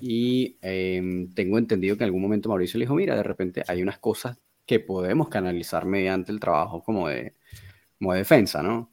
y 0.00 0.56
em, 0.60 1.32
tengo 1.32 1.58
entendido 1.58 1.96
que 1.96 2.04
en 2.04 2.08
algún 2.08 2.22
momento 2.22 2.48
Mauricio 2.48 2.78
le 2.78 2.84
dijo, 2.84 2.94
mira, 2.94 3.16
de 3.16 3.22
repente 3.22 3.64
hay 3.66 3.82
unas 3.82 3.98
cosas 3.98 4.38
que 4.66 4.80
podemos 4.80 5.28
canalizar 5.28 5.84
mediante 5.86 6.30
el 6.30 6.40
trabajo 6.40 6.82
como 6.82 7.08
de, 7.08 7.34
como 8.00 8.14
defensa, 8.14 8.62
¿no? 8.62 8.90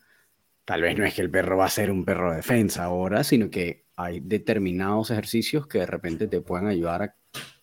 Tal 0.66 0.82
vez 0.82 0.97
no 0.97 1.05
es 1.05 1.14
que 1.14 1.22
el 1.22 1.32
perro 1.32 1.58
va 1.58 1.66
a 1.66 1.70
ser 1.70 1.89
un 1.89 2.03
perro 2.03 2.32
de 2.32 2.38
defensa 2.38 2.84
ahora, 2.84 3.24
sino 3.24 3.49
que 3.49 3.86
hay 3.95 4.20
determinados 4.20 5.10
ejercicios 5.12 5.66
que 5.66 5.80
de 5.80 5.86
repente 5.86 6.28
te 6.28 6.41
pueden 6.41 6.68
ayudar 6.68 7.16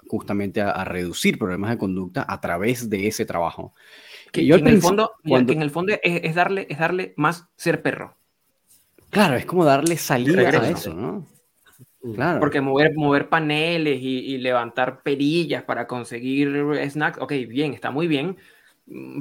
justamente 0.09 0.63
a, 0.63 0.85
reducir 0.85 1.39
problemas 1.39 1.71
de 1.71 1.79
conducta 1.79 2.25
a 2.27 2.41
través 2.41 2.89
de 2.89 3.07
ese 3.07 3.27
trabajo. 3.27 3.75
Que, 4.33 4.47
yo 4.47 4.57
en, 4.57 4.67
el 4.67 4.81
fondo, 4.81 5.13
cuando... 5.23 5.53
en 5.53 5.61
el 5.61 5.71
fondo 5.71 5.95
es, 6.03 6.35
darle, 6.35 6.67
es 6.71 6.79
darle 6.79 7.13
más 7.17 7.47
ser 7.57 7.83
perro. 7.83 8.17
Claro, 9.11 9.37
es 9.37 9.45
como 9.45 9.65
darle 9.65 9.97
salida 9.97 10.49
a 10.49 10.71
eso, 10.71 10.95
¿no? 10.95 11.27
Claro. 12.15 12.41
Porque 12.41 12.61
mover, 12.61 12.93
mover 12.95 13.29
paneles 13.29 13.99
y, 14.01 14.39
levantar 14.39 15.03
perillas 15.03 15.63
para 15.63 15.87
conseguir 15.87 16.65
snacks, 16.89 17.19
ok, 17.21 17.33
bien, 17.49 17.75
está 17.75 17.91
muy 17.91 18.07
bien, 18.07 18.31
mm, 18.31 18.37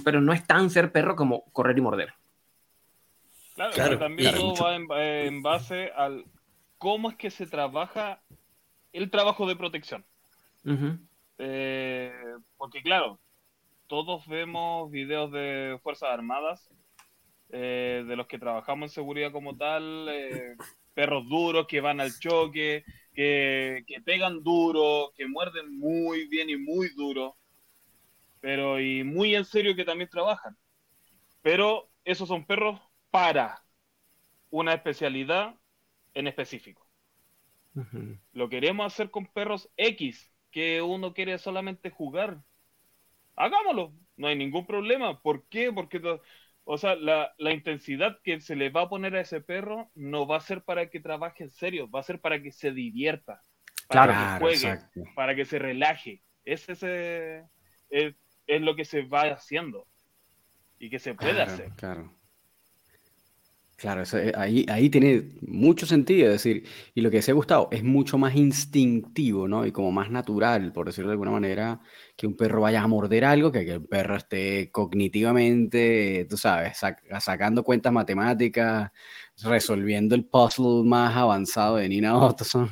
pero 0.03 0.21
no 0.21 0.33
es 0.33 0.45
tan 0.45 0.69
ser 0.69 0.91
perro 0.91 1.15
como 1.15 1.45
correr 1.51 1.77
y 1.77 1.81
morder. 1.81 2.13
Claro, 3.55 3.99
también 3.99 4.33
todo 4.33 4.55
va 4.55 4.75
en, 4.75 5.41
base 5.43 5.91
al 5.95 6.25
cómo 6.77 7.09
es 7.09 7.15
que 7.15 7.29
se 7.29 7.45
trabaja 7.45 8.21
el 8.91 9.09
trabajo 9.11 9.47
de 9.47 9.55
protección. 9.55 10.05
Eh, 11.37 12.11
porque 12.57 12.81
claro, 12.81 13.19
todos 13.87 14.27
vemos 14.27 14.89
videos 14.89 15.31
de 15.31 15.79
Fuerzas 15.83 16.09
Armadas, 16.09 16.69
eh, 17.49 18.03
de 18.07 18.15
los 18.15 18.27
que 18.27 18.39
trabajamos 18.39 18.89
en 18.89 18.93
seguridad 18.93 19.31
como 19.31 19.55
tal, 19.55 20.07
eh, 20.09 20.55
perros 20.93 21.27
duros 21.27 21.67
que 21.67 21.81
van 21.81 22.01
al 22.01 22.17
choque, 22.17 22.83
que, 23.13 23.85
pegan 24.03 24.43
duro, 24.43 25.11
que 25.15 25.27
muerden 25.27 25.77
muy 25.77 26.27
bien 26.27 26.49
y 26.49 26.57
muy 26.57 26.89
duro, 26.95 27.35
pero 28.43 28.77
y 28.77 29.05
muy 29.05 29.35
en 29.35 29.45
serio 29.45 29.73
que 29.73 29.85
también 29.85 30.09
trabajan. 30.09 30.57
Pero 31.41 31.89
esos 32.03 32.27
son 32.27 32.45
perros 32.45 32.77
para 33.09 33.63
una 34.49 34.73
especialidad 34.73 35.55
en 36.13 36.27
específico. 36.27 36.85
Lo 38.33 38.49
queremos 38.49 38.85
hacer 38.85 39.11
con 39.11 39.27
perros 39.27 39.69
X, 39.77 40.29
que 40.51 40.81
uno 40.81 41.13
quiere 41.13 41.37
solamente 41.37 41.89
jugar. 41.89 42.43
Hagámoslo, 43.37 43.93
no 44.17 44.27
hay 44.27 44.35
ningún 44.35 44.67
problema. 44.67 45.21
¿Por 45.21 45.47
qué? 45.47 45.71
Porque 45.71 46.01
o 46.65 46.77
sea, 46.77 46.95
la, 46.95 47.33
intensidad 47.37 48.19
que 48.25 48.41
se 48.41 48.57
le 48.57 48.71
va 48.71 48.81
a 48.81 48.89
poner 48.89 49.15
a 49.15 49.21
ese 49.21 49.39
perro 49.39 49.89
no 49.95 50.27
va 50.27 50.35
a 50.35 50.41
ser 50.41 50.63
para 50.63 50.89
que 50.89 50.99
trabaje 50.99 51.45
en 51.45 51.49
serio, 51.49 51.89
va 51.89 52.01
a 52.01 52.03
ser 52.03 52.19
para 52.19 52.41
que 52.41 52.51
se 52.51 52.73
divierta, 52.73 53.41
para 53.87 54.37
que 54.37 54.39
juegue, 54.43 54.79
para 55.15 55.33
que 55.33 55.45
se 55.45 55.59
relaje. 55.59 56.21
Ese 56.43 56.73
es, 57.89 58.15
es, 58.47 58.61
lo 58.61 58.75
que 58.75 58.85
se 58.85 59.03
va 59.03 59.23
haciendo 59.23 59.87
y 60.79 60.89
que 60.89 60.99
se 60.99 61.13
puede 61.13 61.41
hacer. 61.41 61.71
Claro. 61.75 62.13
Claro, 63.83 64.03
eh, 64.13 64.31
ahí, 64.37 64.65
ahí 64.69 64.89
tiene 64.89 65.31
mucho 65.41 65.85
sentido, 65.85 66.27
es 66.27 66.33
decir, 66.41 66.65
y 66.95 67.01
lo 67.01 67.09
que 67.11 67.17
decía 67.17 67.33
Gustavo, 67.33 67.67
es 67.69 67.83
mucho 67.83 68.17
más 68.17 68.33
instintivo, 68.33 69.45
¿no? 69.49 69.65
Y 69.65 69.73
como 69.73 69.91
más 69.91 70.09
natural, 70.09 70.71
por 70.71 70.85
decirlo 70.85 71.09
de 71.09 71.15
alguna 71.15 71.31
manera, 71.31 71.81
que 72.15 72.25
un 72.25 72.37
perro 72.37 72.61
vaya 72.61 72.81
a 72.81 72.87
morder 72.87 73.25
algo, 73.25 73.51
que 73.51 73.65
que 73.65 73.73
el 73.73 73.85
perro 73.85 74.15
esté 74.15 74.71
cognitivamente, 74.71 76.25
tú 76.29 76.37
sabes, 76.37 76.79
sacando 77.19 77.63
cuentas 77.65 77.91
matemáticas, 77.91 78.89
resolviendo 79.41 80.15
el 80.15 80.25
puzzle 80.25 80.83
más 80.83 81.15
avanzado 81.15 81.77
de 81.77 81.89
Nina 81.89 82.17
Ottoson, 82.17 82.69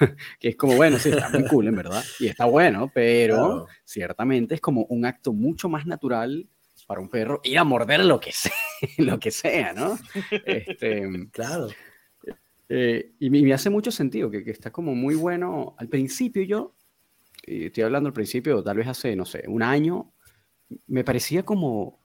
que 0.40 0.50
es 0.50 0.56
como, 0.56 0.76
bueno, 0.76 0.98
sí, 0.98 1.10
está 1.10 1.30
muy 1.30 1.46
cool, 1.48 1.68
en 1.68 1.76
verdad, 1.76 2.04
y 2.20 2.26
está 2.26 2.44
bueno, 2.44 2.90
pero 2.92 3.66
ciertamente 3.84 4.54
es 4.54 4.60
como 4.60 4.84
un 4.84 5.06
acto 5.06 5.32
mucho 5.32 5.68
más 5.68 5.86
natural 5.86 6.46
para 6.86 7.00
un 7.00 7.08
perro 7.08 7.40
ir 7.44 7.58
a 7.58 7.64
morder 7.64 8.04
lo 8.04 8.20
que 8.20 8.32
sea, 8.32 8.52
lo 8.98 9.18
que 9.18 9.30
sea 9.30 9.72
¿no? 9.72 9.98
Este, 10.44 11.08
claro. 11.32 11.68
Eh, 12.68 13.12
y 13.18 13.30
me, 13.30 13.52
hace 13.52 13.70
mucho 13.70 13.90
sentido, 13.90 14.30
que, 14.30 14.42
que, 14.44 14.50
está 14.50 14.70
como 14.70 14.94
muy 14.94 15.14
bueno. 15.14 15.74
Al 15.78 15.88
principio 15.88 16.42
yo, 16.42 16.74
estoy 17.46 17.84
hablando 17.84 18.08
al 18.08 18.14
principio, 18.14 18.62
tal 18.62 18.76
vez 18.76 18.88
hace, 18.88 19.14
no 19.16 19.24
sé, 19.24 19.44
un 19.48 19.62
año, 19.62 20.12
me 20.86 21.04
parecía 21.04 21.44
como, 21.44 22.00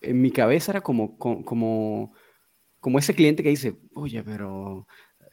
en 0.00 0.20
mi 0.20 0.30
cabeza 0.30 0.72
era 0.72 0.80
como, 0.82 1.18
como, 1.18 1.44
como 1.44 2.14
ese 2.98 3.14
cliente 3.14 3.42
que 3.42 3.48
dice, 3.50 3.76
oye, 3.94 4.22
pero 4.22 4.86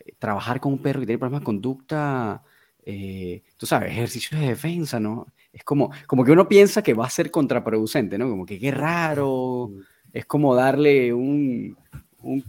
eh, 0.05 0.13
trabajar 0.19 0.59
con 0.59 0.73
un 0.73 0.79
perro 0.79 0.99
que 1.01 1.05
tiene 1.05 1.19
problemas 1.19 1.41
de 1.41 1.45
conducta, 1.45 2.43
eh, 2.83 3.43
tú 3.57 3.65
sabes, 3.65 3.91
ejercicios 3.91 4.39
de 4.39 4.47
defensa, 4.47 4.99
¿no? 4.99 5.27
Es 5.53 5.63
como, 5.63 5.91
como 6.07 6.23
que 6.23 6.31
uno 6.31 6.47
piensa 6.47 6.81
que 6.81 6.93
va 6.93 7.05
a 7.05 7.09
ser 7.09 7.29
contraproducente, 7.29 8.17
¿no? 8.17 8.29
Como 8.29 8.45
que 8.45 8.59
qué 8.59 8.71
raro, 8.71 9.71
es 10.13 10.25
como 10.25 10.55
darle 10.55 11.13
un, 11.13 11.77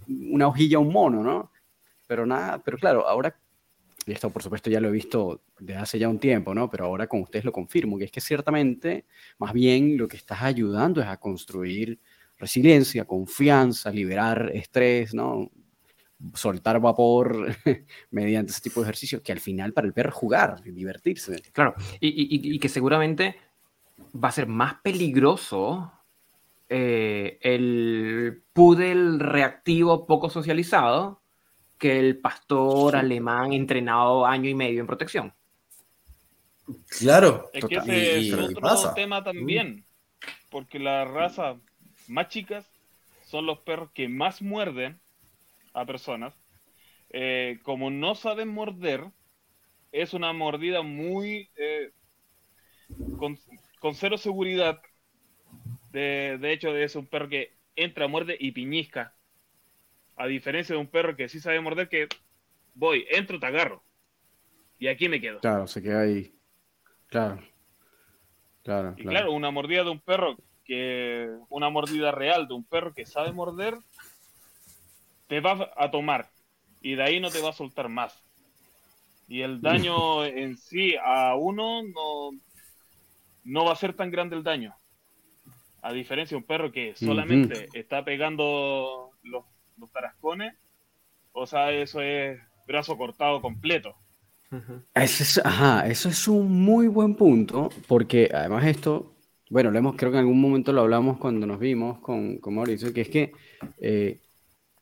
una 0.08 0.48
hojilla 0.48 0.78
a 0.78 0.80
un 0.80 0.92
mono, 0.92 1.22
¿no? 1.22 1.50
Pero 2.06 2.26
nada, 2.26 2.62
pero 2.62 2.78
claro, 2.78 3.08
ahora, 3.08 3.36
y 4.06 4.12
esto 4.12 4.30
por 4.30 4.42
supuesto 4.42 4.70
ya 4.70 4.80
lo 4.80 4.88
he 4.88 4.92
visto 4.92 5.42
desde 5.58 5.80
hace 5.80 5.98
ya 5.98 6.08
un 6.08 6.18
tiempo, 6.18 6.54
¿no? 6.54 6.70
Pero 6.70 6.86
ahora 6.86 7.06
con 7.06 7.22
ustedes 7.22 7.44
lo 7.44 7.52
confirmo, 7.52 7.98
que 7.98 8.04
es 8.04 8.10
que 8.12 8.20
ciertamente, 8.20 9.04
más 9.38 9.52
bien 9.52 9.96
lo 9.96 10.08
que 10.08 10.16
estás 10.16 10.42
ayudando 10.42 11.00
es 11.00 11.08
a 11.08 11.18
construir 11.18 11.98
resiliencia, 12.42 13.04
confianza, 13.04 13.90
liberar 13.92 14.50
estrés, 14.52 15.14
¿no? 15.14 15.48
soltar 16.34 16.80
vapor 16.80 17.54
mediante 18.10 18.50
ese 18.52 18.60
tipo 18.60 18.80
de 18.80 18.86
ejercicios, 18.86 19.22
que 19.22 19.32
al 19.32 19.40
final 19.40 19.72
para 19.72 19.86
el 19.86 19.92
perro 19.92 20.10
jugar, 20.12 20.62
divertirse. 20.62 21.40
Claro, 21.52 21.74
y, 22.00 22.58
que 22.58 22.68
seguramente 22.68 23.36
va 24.12 24.28
a 24.28 24.32
ser 24.32 24.46
más 24.46 24.74
peligroso 24.82 25.92
eh, 26.68 27.38
el 27.40 28.42
pudel 28.52 29.20
reactivo 29.20 30.04
poco 30.06 30.28
socializado 30.28 31.20
que 31.78 31.98
el 31.98 32.18
pastor 32.18 32.96
alemán 32.96 33.52
entrenado 33.52 34.26
año 34.26 34.48
y 34.48 34.54
medio 34.54 34.80
en 34.80 34.86
protección. 34.86 35.32
Claro. 36.98 37.50
Es 37.52 37.64
que 37.64 37.76
ese 37.76 38.28
es 38.28 38.34
otro 38.34 38.94
tema 38.94 39.22
también, 39.22 39.84
porque 40.50 40.78
las 40.78 41.08
razas 41.08 41.56
más 42.12 42.28
chicas 42.28 42.70
son 43.24 43.46
los 43.46 43.58
perros 43.60 43.90
que 43.92 44.08
más 44.08 44.42
muerden 44.42 45.00
a 45.72 45.86
personas, 45.86 46.34
eh, 47.10 47.58
como 47.62 47.90
no 47.90 48.14
saben 48.14 48.48
morder, 48.48 49.04
es 49.90 50.14
una 50.14 50.32
mordida 50.32 50.82
muy 50.82 51.50
eh, 51.56 51.90
con, 53.18 53.38
cero 53.94 54.18
seguridad. 54.18 54.80
De, 55.90 56.38
de, 56.40 56.52
hecho, 56.52 56.76
es 56.76 56.96
un 56.96 57.06
perro 57.06 57.28
que 57.28 57.56
entra, 57.76 58.08
muerde 58.08 58.36
y 58.38 58.52
piñisca. 58.52 59.14
A 60.16 60.26
diferencia 60.26 60.74
de 60.74 60.80
un 60.80 60.88
perro 60.88 61.16
que 61.16 61.28
sí 61.28 61.40
sabe 61.40 61.60
morder, 61.60 61.88
que 61.88 62.08
voy, 62.74 63.06
entro, 63.10 63.40
te 63.40 63.46
agarro. 63.46 63.82
Y 64.78 64.88
aquí 64.88 65.08
me 65.08 65.20
quedo. 65.20 65.40
Claro, 65.40 65.66
se 65.66 65.82
queda 65.82 66.02
ahí. 66.02 66.34
Claro. 67.06 67.42
Claro, 68.62 68.94
y 68.96 69.02
claro, 69.02 69.32
una 69.32 69.50
mordida 69.50 69.82
de 69.82 69.90
un 69.90 69.98
perro 69.98 70.36
que. 70.64 71.30
Una 71.48 71.70
mordida 71.70 72.12
real 72.12 72.48
de 72.48 72.54
un 72.54 72.64
perro 72.64 72.94
que 72.94 73.06
sabe 73.06 73.32
morder, 73.32 73.76
te 75.28 75.40
va 75.40 75.72
a 75.76 75.90
tomar. 75.90 76.28
Y 76.80 76.94
de 76.94 77.02
ahí 77.02 77.20
no 77.20 77.30
te 77.30 77.40
va 77.40 77.50
a 77.50 77.54
soltar 77.54 77.88
más. 77.88 78.22
Y 79.28 79.42
el 79.42 79.60
daño 79.60 80.24
en 80.24 80.56
sí 80.56 80.94
a 81.02 81.34
uno 81.36 81.82
no, 81.82 82.30
no 83.44 83.64
va 83.64 83.72
a 83.72 83.76
ser 83.76 83.94
tan 83.94 84.10
grande 84.10 84.36
el 84.36 84.42
daño. 84.42 84.74
A 85.80 85.92
diferencia 85.92 86.36
de 86.36 86.42
un 86.42 86.46
perro 86.46 86.70
que 86.70 86.94
solamente 86.94 87.68
está 87.72 88.04
pegando 88.04 89.10
los, 89.24 89.44
los 89.78 89.90
tarascones, 89.90 90.54
o 91.32 91.46
sea, 91.46 91.72
eso 91.72 92.00
es 92.00 92.38
brazo 92.66 92.96
cortado 92.96 93.40
completo. 93.40 93.96
Eso 94.94 95.22
es, 95.22 95.40
ajá, 95.44 95.86
eso 95.88 96.10
es 96.10 96.28
un 96.28 96.62
muy 96.62 96.86
buen 96.86 97.14
punto, 97.14 97.70
porque 97.88 98.30
además 98.32 98.66
esto, 98.66 99.11
bueno, 99.52 99.70
lo 99.70 99.78
hemos, 99.78 99.96
creo 99.96 100.10
que 100.10 100.16
en 100.16 100.20
algún 100.20 100.40
momento 100.40 100.72
lo 100.72 100.80
hablamos 100.80 101.18
cuando 101.18 101.46
nos 101.46 101.58
vimos 101.58 101.98
con, 101.98 102.38
con 102.38 102.54
Mauricio, 102.54 102.94
que 102.94 103.02
es 103.02 103.10
que 103.10 103.32
eh, 103.82 104.18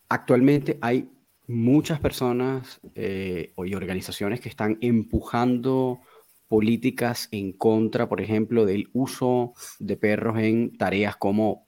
actualmente 0.09 0.79
hay 0.81 1.11
muchas 1.49 1.99
personas 1.99 2.81
eh, 2.95 3.53
y 3.57 3.75
organizaciones 3.75 4.41
que 4.41 4.49
están 4.49 4.79
empujando 4.81 5.99
políticas 6.47 7.27
en 7.33 7.53
contra, 7.53 8.09
por 8.09 8.21
ejemplo, 8.21 8.65
del 8.65 8.89
uso 8.93 9.55
de 9.81 9.97
perros 9.97 10.39
en 10.39 10.79
tareas 10.79 11.17
como 11.17 11.67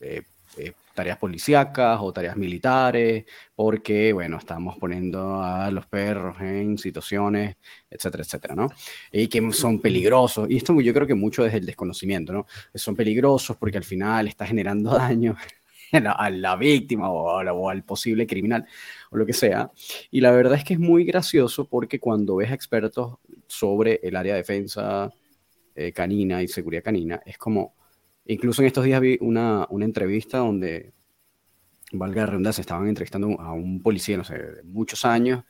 eh, 0.00 0.24
tareas 0.94 1.18
policíacas 1.18 1.98
o 2.00 2.12
tareas 2.12 2.36
militares, 2.36 3.24
porque, 3.54 4.12
bueno, 4.12 4.38
estamos 4.38 4.78
poniendo 4.78 5.42
a 5.42 5.70
los 5.70 5.86
perros 5.86 6.40
en 6.40 6.78
situaciones, 6.78 7.56
etcétera, 7.90 8.22
etcétera, 8.22 8.54
¿no? 8.54 8.68
Y 9.12 9.28
que 9.28 9.52
son 9.52 9.80
peligrosos. 9.80 10.48
Y 10.50 10.56
esto 10.56 10.80
yo 10.80 10.94
creo 10.94 11.06
que 11.06 11.14
mucho 11.14 11.44
desde 11.44 11.58
el 11.58 11.66
desconocimiento, 11.66 12.32
¿no? 12.32 12.46
Son 12.74 12.96
peligrosos 12.96 13.56
porque 13.56 13.78
al 13.78 13.84
final 13.84 14.28
está 14.28 14.46
generando 14.46 14.90
daño 14.98 15.36
a 15.92 16.30
la, 16.30 16.56
víctima 16.56 17.10
o, 17.10 17.68
al 17.68 17.84
posible 17.84 18.26
criminal 18.26 18.66
o 19.10 19.16
lo 19.16 19.26
que 19.26 19.32
sea. 19.32 19.70
Y 20.10 20.20
la 20.20 20.30
verdad 20.30 20.58
es 20.58 20.64
que 20.64 20.74
es 20.74 20.80
muy 20.80 21.04
gracioso 21.04 21.66
porque 21.68 22.00
cuando 22.00 22.36
ves 22.36 22.52
expertos 22.52 23.18
sobre 23.46 24.00
el 24.02 24.16
área 24.16 24.34
de 24.34 24.40
defensa 24.40 25.10
eh, 25.74 25.92
canina 25.92 26.42
y 26.42 26.48
seguridad 26.48 26.82
canina, 26.82 27.20
es 27.24 27.38
como 27.38 27.74
Incluso 28.26 28.62
en 28.62 28.66
estos 28.66 28.84
días 28.84 29.00
vi 29.00 29.18
una, 29.20 29.66
una 29.70 29.84
entrevista 29.84 30.38
donde, 30.38 30.92
valga 31.92 32.22
la 32.22 32.26
redundancia, 32.26 32.62
estaban 32.62 32.88
entrevistando 32.88 33.40
a 33.40 33.52
un 33.52 33.82
policía, 33.82 34.16
no 34.16 34.24
sé, 34.24 34.38
de 34.38 34.62
muchos 34.64 35.04
años. 35.04 35.44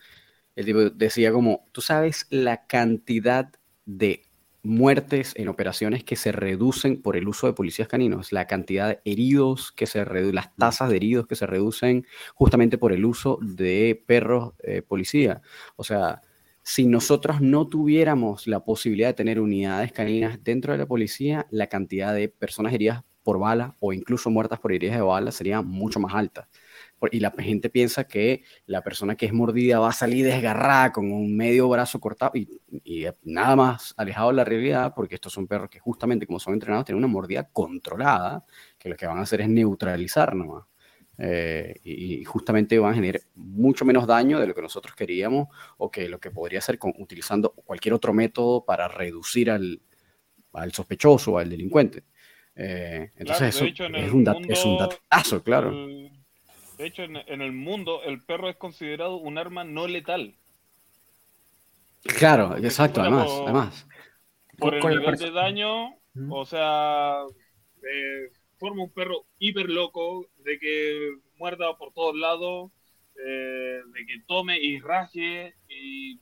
El 0.57 0.67
tipo 0.67 0.91
decía 0.91 1.33
como, 1.33 1.65
tú 1.73 1.81
sabes 1.81 2.27
la 2.31 2.67
cantidad 2.67 3.51
de 3.87 4.23
muertes 4.63 5.35
en 5.37 5.49
operaciones 5.49 6.05
que 6.05 6.17
se 6.17 6.33
reducen 6.33 7.01
por 7.03 7.17
el 7.17 7.29
uso 7.29 7.47
de 7.47 7.53
policías 7.53 7.87
caninos, 7.87 8.33
la 8.33 8.47
cantidad 8.47 8.89
de 8.89 9.01
heridos 9.05 9.73
que 9.73 9.87
se 9.87 10.05
reducen, 10.05 10.35
las 10.35 10.57
tasas 10.57 10.89
de 10.89 10.97
heridos 10.97 11.27
que 11.27 11.37
se 11.37 11.47
reducen 11.47 12.07
justamente 12.35 12.79
por 12.79 12.93
el 12.93 13.05
uso 13.05 13.39
de 13.43 14.03
perros 14.07 14.55
eh, 14.61 14.81
policía. 14.83 15.43
O 15.77 15.85
sea, 15.85 16.23
si 16.65 16.87
nosotros 16.87 17.41
no 17.43 17.69
tuviéramos 17.69 18.47
la 18.47 18.65
posibilidad 18.65 19.09
de 19.09 19.15
tener 19.15 19.39
unidades 19.39 19.93
caninas 19.93 20.43
dentro 20.43 20.73
de 20.73 20.79
la 20.79 20.87
policía, 20.87 21.47
la 21.51 21.69
cantidad 21.69 22.15
de 22.15 22.31
personas 22.31 22.73
heridas 22.73 23.05
por 23.23 23.39
bala 23.39 23.77
o 23.81 23.93
incluso 23.93 24.31
muertas 24.31 24.61
por 24.61 24.73
heridas 24.73 24.97
de 24.97 25.03
bala 25.03 25.31
sería 25.31 25.63
mucho 25.63 26.01
más 26.01 26.15
alta. 26.15 26.49
Y 27.11 27.21
la 27.21 27.31
gente 27.33 27.69
piensa 27.69 28.05
que 28.05 28.45
la 28.67 28.83
persona 28.83 29.15
que 29.15 29.27
es 29.27 29.33
mordida 29.33 29.79
va 29.79 29.91
a 29.91 29.93
salir 29.93 30.25
desgarrada 30.25 30.91
con 30.93 31.13
un 31.13 31.37
medio 31.37 31.69
brazo 31.69 32.01
cortado 32.01 32.33
y, 32.35 33.07
nada 33.25 33.57
más 33.57 33.95
alejado 33.99 34.31
de 34.31 34.37
la 34.37 34.45
realidad, 34.45 34.95
porque 34.95 35.17
estos 35.17 35.33
son 35.35 35.47
perros 35.47 35.69
que 35.69 35.81
justamente 35.81 36.27
como 36.27 36.41
son 36.41 36.55
entrenados 36.55 36.87
tienen 36.87 37.05
una 37.05 37.13
mordida 37.13 37.49
controlada, 37.53 38.45
que 38.79 38.89
lo 38.89 38.97
que 38.97 39.07
van 39.07 39.19
a 39.19 39.23
hacer 39.23 39.43
es 39.43 39.49
neutralizar 39.51 40.35
nomás. 40.35 40.65
Eh, 41.19 41.77
y, 41.85 42.25
justamente 42.25 42.79
van 42.79 42.93
a 42.93 42.95
generar 42.95 43.21
mucho 43.37 43.85
menos 43.85 44.07
daño 44.07 44.41
de 44.41 44.49
lo 44.49 44.55
que 44.55 44.63
nosotros 44.63 44.97
queríamos 44.97 45.49
o 45.79 45.91
que 45.91 46.09
lo 46.09 46.19
que 46.19 46.33
podría 46.33 46.61
ser 46.61 46.79
con, 46.79 46.93
utilizando 46.99 47.53
cualquier 47.53 47.95
otro 47.95 48.13
método 48.13 48.65
para 48.65 48.89
reducir 48.89 49.51
al, 49.51 49.81
al 50.53 50.73
sospechoso 50.73 51.33
o 51.33 51.39
al 51.39 51.51
delincuente. 51.51 52.03
Eh, 52.57 53.11
entonces 53.17 53.55
eso 53.55 53.65
es, 53.65 53.81
un 53.81 53.97
es 54.49 54.65
un 54.65 54.79
datazo, 54.79 55.43
claro. 55.43 55.73
de 55.73 56.87
hecho, 56.87 57.03
en, 57.03 57.17
el 57.17 57.53
mundo 57.53 58.03
el 58.05 58.23
perro 58.23 58.49
es 58.49 58.57
considerado 58.57 59.17
un 59.17 59.39
arma 59.39 59.65
no 59.65 59.87
letal. 59.89 60.35
Claro, 62.03 62.57
exacto, 62.59 63.01
además, 63.01 63.29
además. 63.43 63.87
Por 64.59 64.75
el 64.75 64.87
nivel 64.87 65.17
de 65.17 65.31
daño, 65.33 65.97
o 66.31 66.45
sea, 66.45 67.23
eh, 67.83 68.31
forma 68.65 68.83
un 68.83 68.91
perro 68.91 69.27
hiper 69.39 69.69
loco, 69.69 70.27
de 70.39 70.59
que 70.59 71.17
muerda 71.37 71.77
por 71.77 71.93
todos 71.93 72.17
lados, 72.17 72.71
eh, 73.23 73.81
de 73.93 74.07
que 74.07 74.21
tome 74.27 74.59
y 74.59 74.81
raje, 74.81 75.55
y 75.69 76.19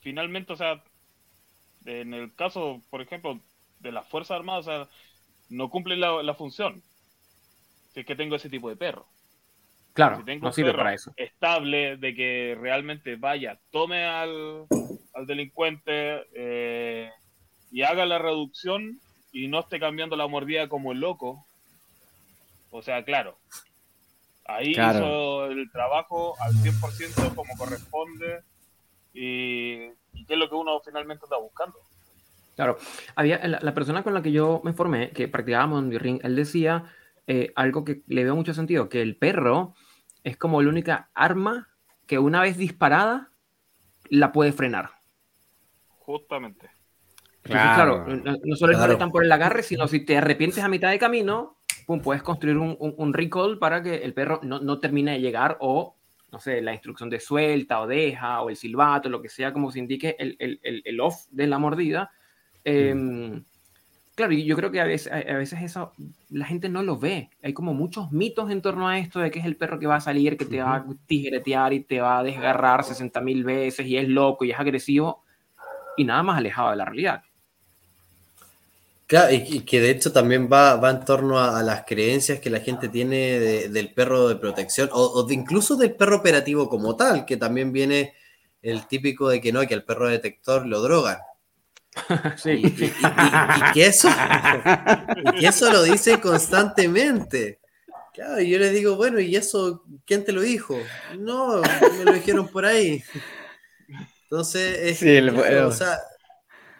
finalmente, 0.00 0.52
o 0.52 0.56
sea, 0.56 0.84
en 1.84 2.14
el 2.14 2.32
caso, 2.36 2.80
por 2.90 3.00
ejemplo, 3.00 3.40
de 3.80 3.90
las 3.90 4.06
Fuerzas 4.06 4.36
Armadas, 4.36 4.68
o 4.68 4.70
sea, 4.70 4.88
no 5.48 5.68
cumple 5.68 5.96
la, 5.96 6.34
función. 6.34 6.80
Si 7.92 8.00
es 8.00 8.06
que 8.06 8.14
tengo 8.14 8.36
ese 8.36 8.48
tipo 8.48 8.68
de 8.68 8.76
perro. 8.76 9.08
Claro, 9.94 10.18
si 10.18 10.24
tengo 10.24 10.46
no 10.46 10.52
sirve 10.52 10.74
para 10.74 10.94
eso. 10.94 11.12
Estable, 11.16 11.96
de 11.96 12.14
que 12.14 12.56
realmente 12.60 13.16
vaya, 13.16 13.58
tome 13.72 14.04
al, 14.04 14.66
delincuente 15.26 16.22
eh, 16.34 17.10
y 17.72 17.82
haga 17.82 18.06
la 18.06 18.18
reducción 18.18 19.00
y 19.32 19.48
no 19.48 19.58
esté 19.58 19.80
cambiando 19.80 20.14
la 20.14 20.28
mordida 20.28 20.68
como 20.68 20.92
el 20.92 21.00
loco, 21.00 21.44
o 22.76 22.82
sea, 22.82 23.04
claro, 23.04 23.38
ahí 24.46 24.72
hizo 24.72 25.46
el 25.46 25.70
trabajo 25.70 26.34
al 26.40 26.52
100% 26.54 27.32
como 27.36 27.56
corresponde 27.56 28.42
y, 29.12 29.90
qué 30.26 30.34
es 30.34 30.36
lo 30.36 30.48
que 30.48 30.56
uno 30.56 30.80
finalmente 30.84 31.24
está 31.24 31.38
buscando. 31.38 31.78
Claro, 32.56 32.76
había 33.14 33.46
la, 33.46 33.74
persona 33.74 34.02
con 34.02 34.12
la 34.12 34.22
que 34.22 34.32
yo 34.32 34.60
me 34.64 34.72
formé, 34.72 35.12
que 35.12 35.28
practicábamos 35.28 35.84
en 35.84 36.00
ring, 36.00 36.20
él 36.24 36.34
decía 36.34 36.92
eh, 37.28 37.52
algo 37.54 37.84
que 37.84 38.02
le 38.08 38.24
veo 38.24 38.34
mucho 38.34 38.54
sentido, 38.54 38.88
que 38.88 39.02
el 39.02 39.16
perro 39.16 39.76
es 40.24 40.36
como 40.36 40.60
la 40.60 40.68
única 40.68 41.10
arma 41.14 41.68
que 42.08 42.18
una 42.18 42.40
vez 42.40 42.56
disparada 42.56 43.30
la 44.08 44.32
puede 44.32 44.50
frenar. 44.50 44.90
Justamente. 45.98 46.70
claro, 47.42 48.04
no, 48.08 48.56
solo 48.56 48.72
claro. 48.72 48.94
están 48.94 49.12
por 49.12 49.24
el 49.24 49.30
agarre, 49.30 49.62
sino 49.62 49.86
si 49.86 50.04
te 50.04 50.18
arrepientes 50.18 50.64
a 50.64 50.68
mitad 50.68 50.90
de 50.90 50.98
camino, 50.98 51.60
puedes 51.86 52.22
construir 52.22 52.58
un, 52.58 52.76
un, 52.78 53.12
recall 53.12 53.58
para 53.58 53.82
que 53.82 53.96
el 53.96 54.14
perro 54.14 54.40
no, 54.42 54.60
no, 54.60 54.78
termine 54.78 55.12
de 55.12 55.20
llegar 55.20 55.56
o, 55.60 55.96
no 56.32 56.38
sé, 56.38 56.60
la 56.60 56.72
instrucción 56.72 57.10
de 57.10 57.20
suelta 57.20 57.80
o 57.80 57.86
deja 57.86 58.40
o 58.42 58.50
el 58.50 58.56
silbato, 58.56 59.08
lo 59.08 59.22
que 59.22 59.28
sea, 59.28 59.52
como 59.52 59.70
se 59.70 59.78
indique 59.78 60.16
el, 60.18 60.36
el, 60.38 60.60
el, 60.62 61.00
off 61.00 61.26
de 61.30 61.46
la 61.46 61.58
mordida. 61.58 62.10
Em, 62.64 63.44
claro, 64.14 64.32
y 64.32 64.44
yo 64.44 64.56
creo 64.56 64.70
que 64.70 64.80
a 64.80 64.84
veces, 64.84 65.12
a 65.12 65.36
veces 65.36 65.62
eso 65.62 65.92
la 66.30 66.46
gente 66.46 66.68
no 66.68 66.82
lo 66.82 66.98
ve. 66.98 67.30
Hay 67.42 67.52
como 67.52 67.74
muchos 67.74 68.12
mitos 68.12 68.50
en 68.50 68.62
torno 68.62 68.88
a 68.88 68.98
esto 68.98 69.20
de 69.20 69.30
que 69.30 69.38
es 69.38 69.44
el 69.44 69.56
perro 69.56 69.78
que 69.78 69.86
va 69.86 69.96
a 69.96 70.00
salir, 70.00 70.36
que 70.36 70.46
te 70.46 70.62
va 70.62 70.76
a 70.76 70.86
tijeretear 71.06 71.72
y 71.72 71.80
te 71.80 72.00
va 72.00 72.18
a 72.18 72.22
desgarrar 72.22 72.84
60 72.84 73.20
mil 73.20 73.44
veces 73.44 73.86
y 73.86 73.96
es 73.96 74.08
loco 74.08 74.44
y 74.44 74.50
es 74.50 74.58
agresivo 74.58 75.24
y 75.96 76.04
nada 76.04 76.22
más 76.22 76.38
alejado 76.38 76.70
de 76.70 76.76
la 76.76 76.84
realidad. 76.84 77.22
Claro, 79.14 79.32
y, 79.32 79.60
que 79.60 79.80
de 79.80 79.90
hecho 79.90 80.10
también 80.10 80.48
va, 80.52 80.74
va 80.74 80.90
en 80.90 81.04
torno 81.04 81.38
a, 81.38 81.62
las 81.62 81.84
creencias 81.84 82.40
que 82.40 82.50
la 82.50 82.58
gente 82.58 82.88
tiene 82.88 83.38
del 83.68 83.94
perro 83.94 84.26
de 84.26 84.34
protección 84.34 84.88
o, 84.90 85.22
de 85.22 85.34
incluso 85.34 85.76
del 85.76 85.94
perro 85.94 86.16
operativo 86.16 86.68
como 86.68 86.96
tal, 86.96 87.24
que 87.24 87.36
también 87.36 87.70
viene 87.70 88.12
el 88.60 88.88
típico 88.88 89.28
de 89.28 89.40
que 89.40 89.52
no, 89.52 89.64
que 89.68 89.74
el 89.74 89.84
perro 89.84 90.08
detector 90.08 90.66
lo 90.66 90.80
drogan. 90.80 91.18
Sí. 92.38 92.60
Y, 92.64 93.72
que 93.72 93.86
eso, 93.86 94.08
y 95.38 95.46
eso 95.46 95.70
lo 95.70 95.84
dice 95.84 96.20
constantemente. 96.20 97.60
Claro, 98.12 98.40
y 98.40 98.50
yo 98.50 98.58
les 98.58 98.72
digo, 98.72 98.96
bueno, 98.96 99.20
¿y 99.20 99.36
eso 99.36 99.84
quién 100.04 100.24
te 100.24 100.32
lo 100.32 100.40
dijo? 100.40 100.76
No, 101.20 101.62
me 101.98 102.04
lo 102.04 102.14
dijeron 102.14 102.48
por 102.48 102.66
ahí. 102.66 103.00
Entonces, 104.24 104.76
es, 104.80 104.98
sí, 104.98 105.18
o 105.20 105.70
sea, 105.70 106.00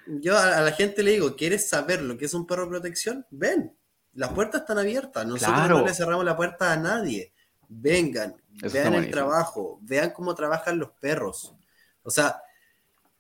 yo 0.07 0.39
a, 0.39 0.61
la 0.61 0.73
gente 0.73 1.03
le 1.03 1.13
digo, 1.13 1.37
¿quieres 1.37 1.69
saber 1.69 2.03
lo 2.03 2.17
que 2.17 2.27
es 2.27 2.35
un 2.35 2.47
perro 2.47 2.65
de 2.65 2.71
protección? 2.71 3.27
Ven, 3.31 3.77
las 4.15 4.33
puertas 4.33 4.63
están 4.63 4.79
abiertas, 4.79 5.27
nosotros 5.27 5.69
no 5.69 5.85
le 5.85 5.95
cerramos 5.95 6.25
la 6.25 6.37
puerta 6.37 6.73
a 6.73 6.77
nadie. 6.77 7.33
Vengan, 7.69 8.37
vean 8.73 8.95
el 8.95 9.11
trabajo, 9.11 9.79
vean 9.83 10.11
cómo 10.11 10.35
trabajan 10.35 10.79
los 10.79 10.91
perros. 10.93 11.55
O 12.03 12.11
sea, 12.11 12.41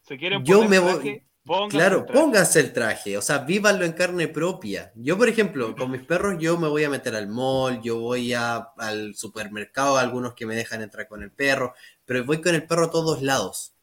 Se 0.02 0.16
quieren 0.16 0.44
Yo 0.44 0.68
me 0.68 0.78
voy. 0.78 1.22
claro, 1.70 2.06
pónganse 2.06 2.60
el 2.60 2.72
traje, 2.72 3.16
o 3.16 3.22
sea, 3.22 3.38
vívanlo 3.38 3.84
en 3.84 3.92
carne 3.92 4.28
propia. 4.28 4.92
Yo, 4.94 5.18
por 5.18 5.28
ejemplo, 5.28 5.74
con 5.74 5.90
mis 5.90 6.02
perros, 6.02 6.36
yo 6.38 6.58
me 6.58 6.68
voy 6.68 6.84
a 6.84 6.90
meter 6.90 7.16
al 7.16 7.28
mall, 7.28 7.80
yo 7.82 7.98
voy 7.98 8.34
al 8.34 9.14
supermercado, 9.14 9.96
algunos 9.96 10.34
que 10.34 10.46
me 10.46 10.54
dejan 10.54 10.82
entrar 10.82 11.08
con 11.08 11.22
el 11.22 11.32
perro, 11.32 11.74
pero 12.04 12.24
voy 12.24 12.40
con 12.40 12.54
el 12.54 12.66
perro 12.66 12.84
a 12.84 12.90
todos 12.90 13.22
lados. 13.22 13.73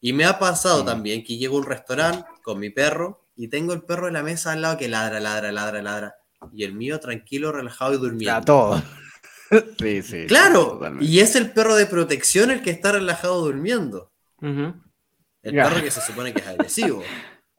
Y 0.00 0.12
me 0.14 0.24
ha 0.24 0.38
pasado 0.38 0.84
también 0.84 1.22
que 1.22 1.36
llego 1.36 1.56
a 1.56 1.60
un 1.60 1.66
restaurante 1.66 2.24
con 2.42 2.58
mi 2.58 2.70
perro 2.70 3.26
y 3.36 3.48
tengo 3.48 3.74
el 3.74 3.82
perro 3.82 4.08
en 4.08 4.14
la 4.14 4.22
mesa 4.22 4.52
al 4.52 4.62
lado 4.62 4.78
que 4.78 4.88
ladra, 4.88 5.20
ladra, 5.20 5.52
ladra, 5.52 5.82
ladra. 5.82 6.14
Y 6.54 6.64
el 6.64 6.72
mío 6.72 6.98
tranquilo, 7.00 7.52
relajado 7.52 7.94
y 7.94 7.98
durmiendo. 7.98 8.36
A 8.36 8.40
todo. 8.40 8.82
sí, 9.78 10.02
sí. 10.02 10.26
Claro, 10.26 10.80
y 11.00 11.20
es 11.20 11.36
el 11.36 11.52
perro 11.52 11.74
de 11.74 11.86
protección 11.86 12.50
el 12.50 12.62
que 12.62 12.70
está 12.70 12.92
relajado 12.92 13.42
durmiendo. 13.42 14.10
El 14.40 15.54
perro 15.54 15.82
que 15.82 15.90
se 15.90 16.00
supone 16.00 16.32
que 16.32 16.40
es 16.40 16.46
agresivo. 16.46 17.02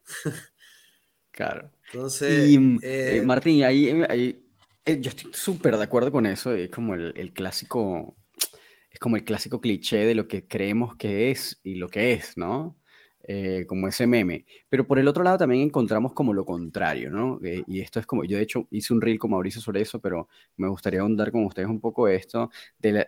claro. 1.32 1.72
Entonces. 1.94 2.50
Y, 2.50 2.58
mm, 2.58 2.80
eh, 2.82 3.18
eh, 3.18 3.22
Martín, 3.22 3.64
ahí, 3.64 3.88
eh, 4.86 5.00
yo 5.00 5.10
estoy 5.10 5.32
súper 5.34 5.78
de 5.78 5.84
acuerdo 5.84 6.12
con 6.12 6.26
eso. 6.26 6.54
Es 6.54 6.72
como 6.72 6.96
el 6.96 7.34
clásico 7.34 8.16
como 9.02 9.16
el 9.16 9.24
clásico 9.24 9.60
cliché 9.60 10.06
de 10.06 10.14
lo 10.14 10.28
que 10.28 10.48
creemos 10.48 10.96
que 10.96 11.32
es 11.32 11.60
y 11.64 11.74
lo 11.76 11.90
que 11.90 12.14
es, 12.14 12.38
¿no? 12.38 12.78
Eh, 13.24 13.66
como 13.68 13.88
ese 13.88 14.06
meme. 14.06 14.46
Pero 14.70 14.86
por 14.86 15.00
el 15.00 15.08
otro 15.08 15.24
lado 15.24 15.40
también 15.40 15.64
encontramos 15.64 16.14
como 16.14 16.34
lo 16.34 16.46
contrario, 16.46 17.10
¿no? 17.10 17.40
Eh, 17.44 17.64
y 17.66 17.82
esto 17.82 18.00
es 18.00 18.06
como, 18.06 18.26
yo 18.26 18.38
de 18.38 18.44
hecho 18.44 18.68
hice 18.70 18.94
un 18.94 19.02
reel 19.02 19.18
con 19.18 19.32
Mauricio 19.32 19.60
sobre 19.60 19.82
eso, 19.82 20.00
pero 20.00 20.30
me 20.56 20.68
gustaría 20.68 21.02
ahondar 21.02 21.32
con 21.32 21.46
ustedes 21.46 21.68
un 21.68 21.80
poco 21.80 22.08
esto, 22.08 22.52
de 22.78 22.92
la, 22.92 23.08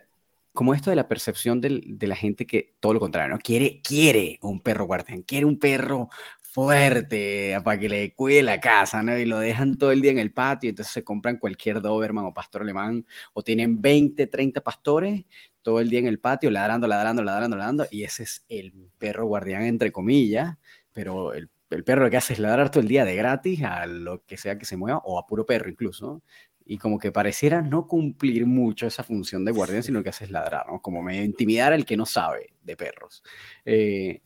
como 0.52 0.74
esto 0.74 0.90
de 0.90 0.96
la 0.96 1.06
percepción 1.06 1.60
del, 1.60 1.84
de 1.86 2.06
la 2.08 2.16
gente 2.16 2.44
que 2.44 2.74
todo 2.80 2.92
lo 2.92 2.98
contrario, 2.98 3.32
¿no? 3.32 3.38
Quiere, 3.38 3.80
quiere 3.80 4.40
un 4.42 4.60
perro 4.60 4.86
guardián, 4.86 5.22
quiere 5.22 5.46
un 5.46 5.60
perro 5.60 6.08
fuerte 6.40 7.56
para 7.64 7.78
que 7.78 7.88
le 7.88 8.14
cuide 8.14 8.42
la 8.42 8.60
casa, 8.60 9.02
¿no? 9.02 9.16
Y 9.16 9.26
lo 9.26 9.38
dejan 9.38 9.76
todo 9.76 9.92
el 9.92 10.00
día 10.00 10.12
en 10.12 10.18
el 10.18 10.32
patio, 10.32 10.70
entonces 10.70 10.92
se 10.92 11.04
compran 11.04 11.38
cualquier 11.38 11.80
Doberman 11.80 12.24
o 12.24 12.34
pastor 12.34 12.62
alemán, 12.62 13.06
o 13.32 13.42
tienen 13.42 13.80
20, 13.80 14.26
30 14.26 14.60
pastores 14.60 15.24
todo 15.64 15.80
el 15.80 15.88
día 15.88 15.98
en 15.98 16.06
el 16.06 16.20
patio, 16.20 16.50
ladrando, 16.50 16.86
ladrando, 16.86 17.24
ladrando, 17.24 17.56
ladrando, 17.56 17.86
y 17.90 18.04
ese 18.04 18.22
es 18.22 18.44
el 18.48 18.72
perro 18.98 19.26
guardián, 19.26 19.62
entre 19.62 19.90
comillas, 19.90 20.56
pero 20.92 21.32
el, 21.32 21.48
perro 21.84 22.04
lo 22.04 22.10
que 22.10 22.18
hace 22.18 22.34
es 22.34 22.38
ladrar 22.38 22.70
todo 22.70 22.82
el 22.82 22.88
día 22.88 23.04
de 23.04 23.16
gratis 23.16 23.64
a 23.64 23.86
lo 23.86 24.24
que 24.24 24.36
sea 24.36 24.58
que 24.58 24.66
se 24.66 24.76
mueva, 24.76 24.98
o 25.04 25.18
a 25.18 25.26
puro 25.26 25.46
perro 25.46 25.70
incluso, 25.70 26.22
y 26.66 26.76
como 26.78 26.98
que 26.98 27.10
pareciera 27.12 27.62
no 27.62 27.86
cumplir 27.86 28.46
mucho 28.46 28.86
esa 28.86 29.02
función 29.02 29.44
de 29.44 29.52
guardián, 29.52 29.82
sino 29.82 30.02
que 30.02 30.10
hace 30.10 30.24
es 30.24 30.30
ladrar, 30.30 30.66
¿no? 30.68 30.80
Como 30.80 31.02
me 31.02 31.24
intimidar 31.24 31.72
al 31.72 31.84
que 31.84 31.96
no 31.96 32.06
sabe 32.06 32.54
de 32.62 32.76
perros. 32.76 33.22
Eh, 33.64 34.20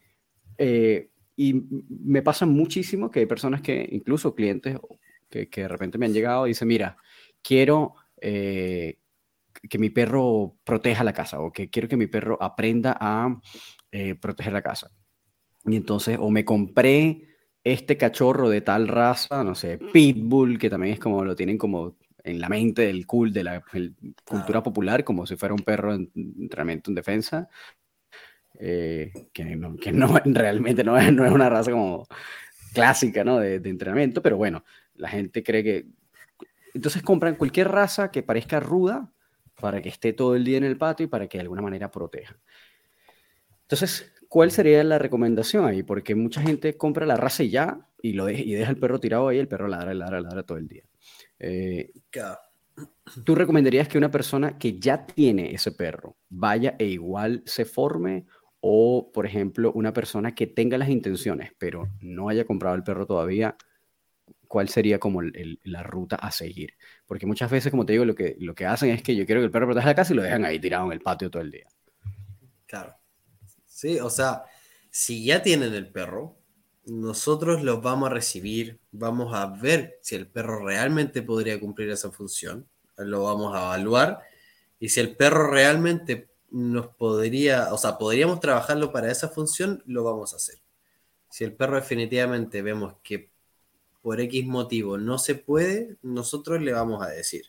eh, 0.59 1.09
y 1.36 1.55
me 1.89 2.22
pasa 2.22 2.47
muchísimo 2.47 3.11
que 3.11 3.20
hay 3.20 3.26
personas 3.26 3.62
que, 3.62 3.89
incluso 3.93 4.34
clientes, 4.34 4.76
que, 5.30 5.49
que 5.49 5.62
de 5.62 5.68
repente 5.68 5.99
me 5.99 6.07
han 6.07 6.12
llegado 6.12 6.47
y 6.47 6.51
dicen, 6.51 6.68
mira, 6.68 6.97
quiero 7.43 7.95
eh, 8.20 8.99
que 9.69 9.79
mi 9.79 9.91
perro 9.91 10.57
proteja 10.64 11.05
la 11.05 11.12
casa 11.12 11.41
o 11.41 11.53
que 11.53 11.71
quiero 11.71 11.89
que 11.89 11.97
mi 11.97 12.07
perro 12.07 12.37
aprenda 12.41 12.97
a 13.01 13.41
eh, 13.91 14.14
proteger 14.14 14.53
la 14.53 14.62
casa. 14.62 14.91
Y 15.64 15.77
entonces, 15.77 16.19
o 16.21 16.31
me 16.31 16.45
compré 16.45 17.29
este 17.64 17.97
cachorro 17.97 18.49
de 18.49 18.61
tal 18.61 18.89
raza, 18.89 19.45
no 19.45 19.55
sé, 19.55 19.79
Pitbull, 19.79 20.59
que 20.59 20.71
también 20.71 20.95
es 20.95 21.01
como 21.01 21.25
lo 21.25 21.37
tienen 21.37 21.59
como 21.59 21.97
en 22.25 22.41
la 22.41 22.49
mente 22.49 22.83
del 22.83 23.07
cool, 23.07 23.33
de 23.33 23.45
la 23.45 23.62
cultura 24.25 24.62
popular, 24.62 25.05
como 25.05 25.27
si 25.27 25.37
fuera 25.37 25.55
un 25.55 25.62
perro 25.62 25.95
en 25.95 26.11
entrenamiento 26.14 26.91
en 26.91 26.95
defensa, 26.95 27.49
eh, 28.59 29.12
que, 29.33 29.45
no, 29.57 29.77
que, 29.77 29.93
no, 29.93 30.19
realmente 30.25 30.85
no 30.85 30.97
es, 30.97 31.12
no 31.12 31.25
es, 31.25 31.33
una 31.33 31.49
raza 31.49 31.71
como 31.71 32.07
clásica 32.75 33.25
¿no? 33.25 33.39
de, 33.39 33.61
de 33.61 33.71
entrenamiento, 33.71 34.23
pero 34.23 34.37
bueno, 34.37 34.64
la 34.95 35.09
gente 35.09 35.43
cree 35.43 35.62
que... 35.62 35.87
Entonces 36.75 37.03
compran 37.03 37.37
cualquier 37.37 37.69
raza 37.69 38.11
que 38.11 38.23
parezca 38.23 38.61
ruda 38.61 39.12
para 39.61 39.83
que 39.83 39.89
esté 39.89 40.13
todo 40.13 40.35
el 40.35 40.45
día 40.45 40.59
en 40.59 40.65
el 40.65 40.79
patio 40.79 41.05
y 41.05 41.09
para 41.09 41.29
que 41.29 41.39
de 41.39 41.43
alguna 41.43 41.63
manera 41.63 41.91
proteja. 41.91 42.37
Entonces, 43.63 44.13
¿cuál 44.29 44.51
sería 44.51 44.83
la 44.85 44.99
recomendación 44.99 45.65
ahí? 45.67 45.83
Porque 45.83 46.15
mucha 46.15 46.41
gente 46.41 46.77
compra 46.77 47.07
la 47.07 47.17
raza 47.17 47.43
y 47.43 47.51
ya 47.51 47.87
y, 48.01 48.13
lo 48.13 48.29
y 48.31 48.53
deja 48.55 48.71
el 48.71 48.79
perro 48.79 49.01
tirado 49.01 49.29
ahí, 49.29 49.39
el 49.39 49.49
perro 49.49 49.69
ladra, 49.69 49.93
ladra, 49.95 50.21
ladra 50.21 50.43
todo 50.43 50.59
el 50.59 50.69
día. 50.69 50.85
Eh, 51.39 51.93
¿Tú 53.25 53.35
recomendarías 53.35 53.89
que 53.89 53.99
una 53.99 54.11
persona 54.11 54.59
que 54.59 54.79
ya 54.79 55.05
tiene 55.07 55.53
ese 55.55 55.73
perro 55.73 56.17
vaya 56.29 56.77
e 56.79 56.87
igual 56.87 57.43
se 57.45 57.65
forme? 57.65 58.27
O, 58.61 59.13
por 59.13 59.25
ejemplo, 59.25 59.73
una 59.73 59.93
persona 59.93 60.35
que 60.35 60.49
tenga 60.49 60.79
las 60.79 60.89
intenciones, 60.89 61.53
pero 61.59 61.89
no 62.01 62.29
haya 62.29 62.45
comprado 62.45 62.75
el 62.75 62.83
perro 62.83 63.07
todavía, 63.07 63.57
cuál 64.49 64.68
sería 64.68 64.99
como 64.99 65.20
la 65.22 65.82
ruta 65.82 66.16
a 66.16 66.32
seguir. 66.32 66.74
Porque 67.07 67.26
muchas 67.26 67.51
veces, 67.51 67.70
como 67.70 67.86
te 67.86 67.92
digo, 67.92 68.05
lo 68.05 68.14
que, 68.14 68.36
lo 68.40 68.55
que 68.55 68.66
hacen 68.66 68.90
es 68.90 69.03
que 69.03 69.14
yo 69.14 69.26
quiero 69.26 69.40
que 69.40 69.46
el 69.46 69.51
perro 69.51 69.66
proteja 69.66 69.86
la 69.86 69.94
casa 69.94 70.12
y 70.12 70.16
lo 70.16 70.22
dejan 70.22 70.44
ahí 70.44 70.59
tirado 70.59 70.86
en 70.86 70.92
el 70.92 71.01
patio 71.01 71.30
todo 71.30 71.42
el 71.42 71.51
día. 71.51 71.68
Claro. 72.66 72.94
Sí, 73.66 74.01
o 74.01 74.11
sea, 74.11 74.44
si 74.90 75.24
ya 75.24 75.42
tienen 75.42 75.74
el 75.74 75.88
perro, 75.88 76.38
nosotros 76.86 77.62
los 77.62 77.82
vamos 77.82 78.11
a 78.11 78.14
recibir, 78.14 78.80
vamos 78.90 79.34
a 79.34 79.46
ver 79.46 79.99
si 80.03 80.16
el 80.16 80.26
perro 80.26 80.64
realmente 80.64 81.22
podría 81.22 81.61
cumplir 81.61 81.90
esa 81.90 82.11
función, 82.11 82.66
lo 82.96 83.24
vamos 83.24 83.55
a 83.55 83.59
evaluar 83.59 84.20
y 84.80 84.88
si 84.88 85.01
el 85.01 85.16
perro 85.16 85.51
realmente 85.51 86.30
nos 86.51 86.88
podría, 86.88 87.72
o 87.72 87.78
sea, 87.78 87.99
podríamos 87.99 88.40
trabajarlo 88.40 88.90
para 88.90 89.11
esa 89.11 89.28
función, 89.28 89.82
lo 89.86 90.03
vamos 90.03 90.32
a 90.32 90.36
hacer. 90.36 90.61
Si 91.30 91.44
el 91.44 91.53
perro 91.53 91.76
definitivamente 91.76 92.62
vemos 92.62 92.96
que 93.03 93.30
por 94.03 94.20
X 94.20 94.46
motivo 94.46 94.99
no 94.99 95.18
se 95.18 95.34
puede, 95.34 95.96
nosotros 96.03 96.62
le 96.62 96.72
vamos 96.72 97.03
a 97.03 97.09
decir. 97.09 97.46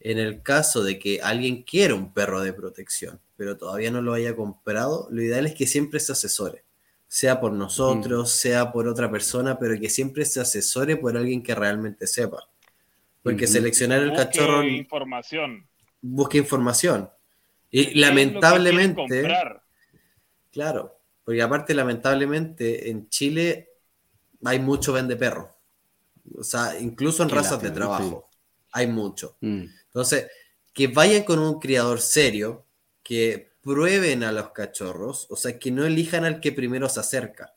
En 0.00 0.18
el 0.18 0.42
caso 0.42 0.82
de 0.82 0.98
que 0.98 1.20
alguien 1.22 1.62
quiera 1.62 1.94
un 1.94 2.12
perro 2.12 2.40
de 2.40 2.52
protección, 2.52 3.20
pero 3.36 3.56
todavía 3.56 3.90
no 3.90 4.00
lo 4.00 4.14
haya 4.14 4.34
comprado, 4.36 5.08
lo 5.10 5.22
ideal 5.22 5.46
es 5.46 5.54
que 5.54 5.66
siempre 5.66 6.00
se 6.00 6.12
asesore, 6.12 6.64
sea 7.08 7.40
por 7.40 7.52
nosotros, 7.52 8.30
sea 8.30 8.72
por 8.72 8.86
otra 8.86 9.10
persona, 9.10 9.58
pero 9.58 9.78
que 9.78 9.90
siempre 9.90 10.24
se 10.24 10.40
asesore 10.40 10.96
por 10.96 11.16
alguien 11.16 11.42
que 11.42 11.54
realmente 11.54 12.06
sepa. 12.06 12.48
Porque 13.22 13.46
seleccionar 13.46 14.02
el 14.02 14.12
cachorro... 14.12 14.62
información. 14.64 15.66
Busque 16.00 16.38
información. 16.38 17.10
Y 17.70 17.98
lamentablemente... 17.98 19.28
Claro, 20.50 20.98
porque 21.24 21.42
aparte 21.42 21.74
lamentablemente 21.74 22.90
en 22.90 23.08
Chile 23.10 23.67
hay 24.44 24.58
mucho 24.58 24.92
vende 24.92 25.16
perro. 25.16 25.54
O 26.36 26.44
sea, 26.44 26.78
incluso 26.78 27.22
en 27.22 27.30
razas 27.30 27.62
de 27.62 27.70
trabajo 27.70 28.28
hay 28.72 28.86
mucho. 28.86 29.36
Mm. 29.40 29.64
Entonces, 29.86 30.28
que 30.72 30.88
vayan 30.88 31.24
con 31.24 31.38
un 31.38 31.58
criador 31.58 32.00
serio, 32.00 32.66
que 33.02 33.52
prueben 33.62 34.22
a 34.22 34.32
los 34.32 34.50
cachorros, 34.50 35.26
o 35.30 35.36
sea, 35.36 35.58
que 35.58 35.70
no 35.70 35.84
elijan 35.84 36.24
al 36.24 36.40
que 36.40 36.52
primero 36.52 36.88
se 36.88 37.00
acerca. 37.00 37.54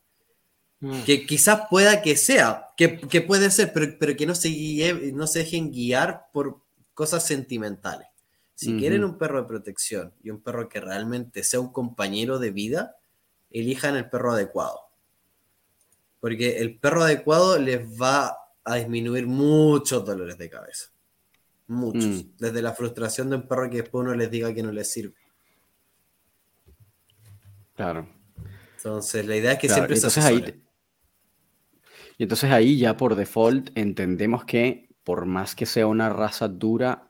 Mm. 0.79 1.03
Que 1.03 1.25
quizás 1.25 1.63
pueda 1.69 2.01
que 2.01 2.15
sea, 2.15 2.69
que, 2.77 2.89
puede 3.21 3.51
ser, 3.51 3.73
pero, 3.73 4.15
que 4.15 4.25
no 4.25 4.35
se, 4.35 5.11
no 5.13 5.27
se 5.27 5.39
dejen 5.39 5.71
guiar 5.71 6.27
por 6.33 6.61
cosas 6.93 7.25
sentimentales. 7.25 8.07
Si 8.55 8.77
quieren 8.77 9.03
un 9.03 9.17
perro 9.17 9.41
de 9.41 9.47
protección 9.47 10.13
y 10.21 10.29
un 10.29 10.39
perro 10.39 10.69
que 10.69 10.79
realmente 10.79 11.43
sea 11.43 11.59
un 11.59 11.73
compañero 11.73 12.37
de 12.37 12.51
vida, 12.51 12.95
elijan 13.49 13.95
el 13.95 14.07
perro 14.07 14.33
adecuado. 14.33 14.90
Porque 16.21 16.59
el 16.59 16.79
perro 16.79 17.03
adecuado 17.03 17.59
les 17.59 17.81
va 18.01 18.37
a 18.63 18.75
disminuir 18.75 19.27
muchos 19.27 20.05
dolores 20.05 20.37
de 20.37 20.49
cabeza. 20.49 20.91
Muchos. 21.67 22.05
Mm. 22.05 22.21
Desde 22.37 22.61
la 22.61 22.73
frustración 22.73 23.29
de 23.29 23.37
un 23.37 23.47
perro 23.47 23.69
que 23.69 23.77
después 23.77 24.03
uno 24.03 24.15
les 24.15 24.31
diga 24.31 24.53
que 24.53 24.63
no 24.63 24.71
les 24.71 24.89
sirve. 24.89 25.15
Claro. 27.75 28.07
Entonces, 28.77 29.25
la 29.25 29.35
idea 29.35 29.53
es 29.53 29.59
que 29.59 29.69
siempre 29.69 29.95
se 29.95 30.21
ahí 30.21 30.63
Y 32.17 32.23
entonces 32.23 32.51
ahí 32.51 32.77
ya 32.77 32.95
por 32.95 33.15
default 33.15 33.69
entendemos 33.75 34.45
que 34.45 34.89
por 35.03 35.25
más 35.25 35.55
que 35.55 35.65
sea 35.65 35.87
una 35.87 36.09
raza 36.09 36.47
dura, 36.47 37.07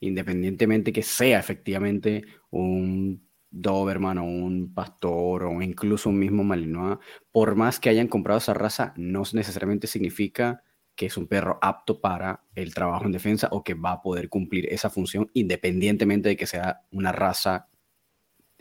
independientemente 0.00 0.92
que 0.92 1.02
sea 1.02 1.38
efectivamente 1.38 2.24
un 2.50 3.29
Doberman 3.50 4.18
o 4.18 4.24
un 4.24 4.72
pastor 4.72 5.44
o 5.44 5.62
incluso 5.62 6.08
un 6.08 6.18
mismo 6.18 6.44
Malinois, 6.44 6.98
por 7.32 7.56
más 7.56 7.80
que 7.80 7.88
hayan 7.88 8.08
comprado 8.08 8.38
esa 8.38 8.54
raza, 8.54 8.94
no 8.96 9.22
necesariamente 9.32 9.86
significa 9.86 10.62
que 10.94 11.06
es 11.06 11.16
un 11.16 11.26
perro 11.26 11.58
apto 11.62 12.00
para 12.00 12.44
el 12.54 12.74
trabajo 12.74 13.06
en 13.06 13.12
defensa 13.12 13.48
o 13.50 13.64
que 13.64 13.74
va 13.74 13.92
a 13.92 14.02
poder 14.02 14.28
cumplir 14.28 14.72
esa 14.72 14.90
función 14.90 15.30
independientemente 15.32 16.28
de 16.28 16.36
que 16.36 16.46
sea 16.46 16.82
una 16.92 17.10
raza, 17.10 17.68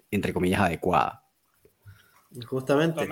entre 0.10 0.34
comillas, 0.34 0.62
adecuada. 0.62 1.26
Justamente. 2.48 3.08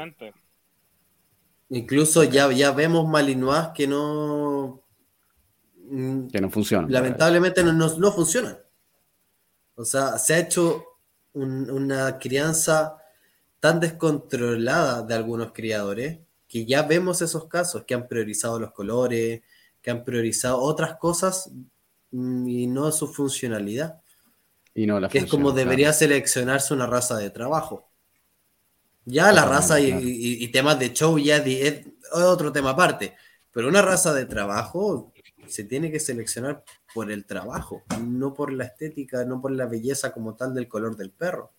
Incluso 1.69 2.23
ya, 2.23 2.51
ya 2.51 2.71
vemos 2.71 3.07
Malinois 3.07 3.69
que 3.75 3.87
no... 3.87 4.81
Que 6.31 6.41
no 6.41 6.49
funcionan. 6.49 6.91
Lamentablemente 6.91 7.63
no, 7.63 7.73
no, 7.73 7.97
no 7.97 8.11
funcionan. 8.11 8.57
O 9.75 9.85
sea, 9.85 10.17
se 10.17 10.33
ha 10.33 10.39
hecho 10.39 10.86
una 11.41 12.17
crianza 12.19 12.97
tan 13.59 13.79
descontrolada 13.79 15.03
de 15.03 15.13
algunos 15.13 15.51
criadores 15.51 16.19
que 16.47 16.65
ya 16.65 16.83
vemos 16.83 17.21
esos 17.21 17.45
casos 17.45 17.83
que 17.83 17.93
han 17.93 18.07
priorizado 18.07 18.59
los 18.59 18.71
colores, 18.71 19.41
que 19.81 19.91
han 19.91 20.03
priorizado 20.03 20.59
otras 20.59 20.95
cosas 20.97 21.51
mm, 22.11 22.47
y 22.47 22.67
no 22.67 22.91
su 22.91 23.07
funcionalidad. 23.07 24.01
Y 24.73 24.85
no 24.85 24.99
la 24.99 25.09
que 25.09 25.19
es 25.19 25.25
como 25.25 25.51
debería 25.51 25.91
seleccionarse 25.91 26.73
una 26.73 26.87
raza 26.87 27.17
de 27.17 27.29
trabajo. 27.29 27.89
Ya 29.05 29.31
la 29.31 29.45
raza 29.45 29.79
y, 29.79 30.45
temas 30.49 30.77
de 30.79 30.91
show 30.91 31.17
ya 31.17 31.37
es 31.37 31.85
otro 32.11 32.51
tema 32.51 32.71
aparte, 32.71 33.15
pero 33.53 33.69
una 33.69 33.81
raza 33.81 34.13
de 34.13 34.25
trabajo 34.25 35.13
se 35.47 35.63
tiene 35.63 35.89
que 35.89 35.99
seleccionar 35.99 36.63
por 36.97 37.11
el 37.11 37.25
trabajo, 37.25 37.83
no 38.07 38.33
por 38.33 38.51
la 38.51 38.63
estética, 38.63 39.23
no 39.23 39.39
por 39.39 39.51
la 39.51 39.67
belleza 39.67 40.11
como 40.11 40.33
tal 40.33 40.55
del 40.55 40.67
color 40.67 40.97
del 40.97 41.11
perro. 41.11 41.53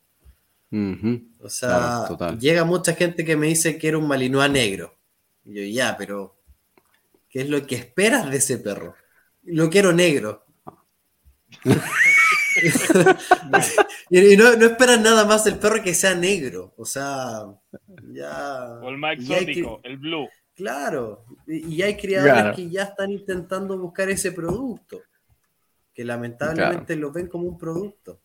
O 1.39 1.49
sea, 1.49 2.09
llega 2.41 2.65
mucha 2.65 2.95
gente 2.95 3.25
que 3.25 3.37
me 3.37 3.47
dice 3.47 3.79
que 3.79 3.87
era 3.87 3.99
un 3.99 4.09
Malinois 4.09 4.51
negro. 4.51 4.99
Y 5.45 5.55
yo, 5.55 5.63
ya, 5.63 5.97
pero 5.97 6.41
¿qué 7.29 7.43
es 7.43 7.49
lo 7.49 7.65
que 7.65 7.77
esperas 7.77 8.29
de 8.29 8.39
ese 8.39 8.59
perro? 8.59 8.97
Lo 9.45 9.71
quiero 9.71 9.93
negro. 9.93 10.45
y 14.11 14.37
no, 14.37 14.57
no 14.57 14.67
esperan 14.67 15.05
nada 15.05 15.25
más 15.25 15.45
del 15.45 15.61
perro 15.61 15.85
que 15.85 15.95
sea 15.95 16.17
negro. 16.17 16.75
O 16.77 16.85
sea, 16.85 17.45
ya. 18.13 18.81
O 18.83 18.89
el 18.89 18.99
más 18.99 19.13
exótico, 19.13 19.79
el 19.85 19.99
blue. 19.99 20.29
Claro, 20.59 21.25
y, 21.47 21.81
hay 21.83 21.97
criadores 21.97 22.57
que 22.57 22.69
ya 22.69 22.83
están 22.83 23.13
intentando 23.13 23.79
buscar 23.79 24.11
ese 24.11 24.33
producto, 24.33 25.01
que 25.99 26.05
lamentablemente 26.05 26.95
lo 26.95 27.11
ven 27.11 27.27
como 27.27 27.49
un 27.49 27.59
producto. 27.59 28.21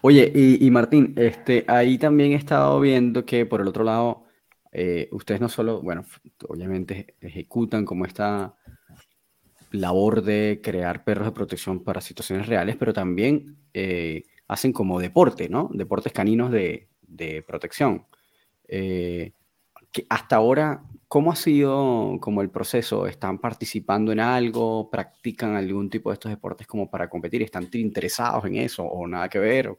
Oye, 0.00 0.32
y, 0.34 0.70
Martín, 0.70 1.12
este, 1.18 1.66
ahí 1.68 1.98
también 1.98 2.32
he 2.32 2.36
estado 2.36 2.80
viendo 2.80 3.26
que 3.26 3.44
por 3.44 3.60
el 3.60 3.68
otro 3.68 3.84
lado, 3.84 4.24
eh, 4.72 5.10
ustedes 5.12 5.42
no 5.42 5.50
solo, 5.50 5.82
bueno, 5.82 6.06
obviamente 6.48 7.16
ejecutan 7.20 7.84
como 7.84 8.06
esta 8.06 8.54
labor 9.72 10.22
de 10.22 10.62
crear 10.64 11.04
perros 11.04 11.26
de 11.26 11.32
protección 11.32 11.84
para 11.84 12.00
situaciones 12.00 12.46
reales, 12.46 12.76
pero 12.78 12.94
también 12.94 13.58
eh, 13.74 14.22
hacen 14.46 14.72
como 14.72 15.00
deporte, 15.00 15.50
¿no? 15.50 15.68
Deportes 15.70 16.14
caninos 16.14 16.50
de, 16.50 16.88
protección. 17.46 18.06
Eh, 18.66 19.32
hasta 20.08 20.36
ahora, 20.36 20.82
¿cómo 21.08 21.32
ha 21.32 21.36
sido 21.36 22.18
como 22.20 22.42
el 22.42 22.50
proceso? 22.50 23.06
¿Están 23.06 23.38
participando 23.38 24.12
en 24.12 24.20
algo? 24.20 24.90
¿Practican 24.90 25.56
algún 25.56 25.90
tipo 25.90 26.10
de 26.10 26.14
estos 26.14 26.30
deportes 26.30 26.66
como 26.66 26.90
para 26.90 27.08
competir? 27.08 27.42
¿Están 27.42 27.68
interesados 27.72 28.44
en 28.44 28.56
eso 28.56 28.84
o 28.84 29.06
nada 29.06 29.28
que 29.28 29.38
ver? 29.38 29.76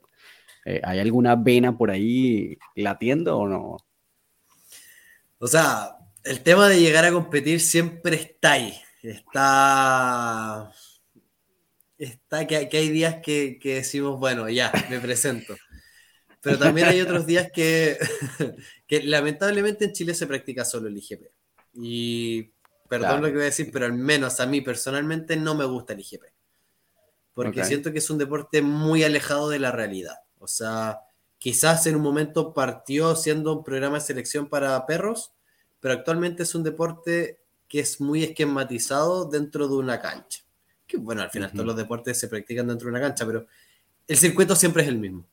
Eh, 0.66 0.82
¿Hay 0.84 1.00
alguna 1.00 1.36
vena 1.36 1.78
por 1.78 1.92
ahí 1.92 2.58
latiendo 2.76 3.38
o 3.38 3.48
no? 3.48 3.78
O 5.38 5.48
sea, 5.48 5.96
el 6.24 6.42
tema 6.42 6.68
de 6.68 6.80
llegar 6.80 7.06
a 7.06 7.12
competir 7.12 7.62
siempre 7.62 8.16
está 8.16 8.54
ahí. 8.54 8.74
Está. 9.02 10.72
Está 11.98 12.48
que, 12.48 12.70
hay 12.72 12.90
días 12.90 13.18
que, 13.24 13.60
que 13.62 13.76
decimos, 13.76 14.20
bueno, 14.20 14.50
ya, 14.50 14.72
me 14.90 15.00
presento. 15.00 15.56
Pero 16.42 16.58
también 16.58 16.88
hay 16.88 17.02
otros 17.02 17.26
días 17.28 17.50
que, 17.54 17.98
que 18.88 19.04
lamentablemente 19.04 19.86
en 19.86 19.94
Chile 19.94 20.14
se 20.14 20.28
practica 20.28 20.66
solo 20.66 20.88
el 20.88 20.98
IGP. 20.98 21.24
Y 21.74 22.52
perdón 22.88 23.22
lo 23.22 23.28
que 23.28 23.34
voy 23.34 23.42
a 23.44 23.46
decir, 23.46 23.70
pero 23.72 23.86
al 23.86 23.94
menos 23.94 24.40
a 24.40 24.46
mí 24.46 24.62
personalmente 24.62 25.36
no 25.38 25.56
me 25.56 25.66
gusta 25.66 25.94
el 25.94 26.00
IGP. 26.00 26.24
Porque 27.34 27.64
siento 27.64 27.94
que 27.94 28.00
es 28.00 28.10
un 28.10 28.18
deporte 28.18 28.62
muy 28.62 29.04
alejado 29.04 29.50
de 29.50 29.60
la 29.60 29.72
realidad. 29.72 30.18
O 30.40 30.48
sea, 30.48 31.00
quizás 31.38 31.86
en 31.88 31.96
un 31.96 32.02
momento 32.02 32.54
partió 32.54 33.16
siendo 33.16 33.56
un 33.56 33.64
programa 33.64 34.00
de 34.00 34.02
selección 34.02 34.50
para 34.50 34.86
perros, 34.86 35.32
pero 35.80 35.94
actualmente 35.94 36.44
es 36.44 36.54
un 36.54 36.64
deporte 36.64 37.40
que 37.70 37.80
es 37.80 38.02
muy 38.02 38.24
esquematizado 38.24 39.26
dentro 39.26 39.68
de 39.68 39.76
una 39.76 40.02
cancha. 40.02 40.42
Que 40.86 40.98
bueno, 40.98 41.22
al 41.22 41.30
final 41.30 41.52
todos 41.52 41.66
los 41.66 41.78
deportes 41.78 42.20
se 42.20 42.28
practican 42.28 42.68
dentro 42.68 42.88
de 42.88 42.92
una 42.92 43.00
cancha, 43.00 43.26
pero 43.26 43.46
el 44.08 44.18
circuito 44.18 44.56
siempre 44.56 44.84
es 44.84 44.90
el 44.90 44.98
mismo. 44.98 45.26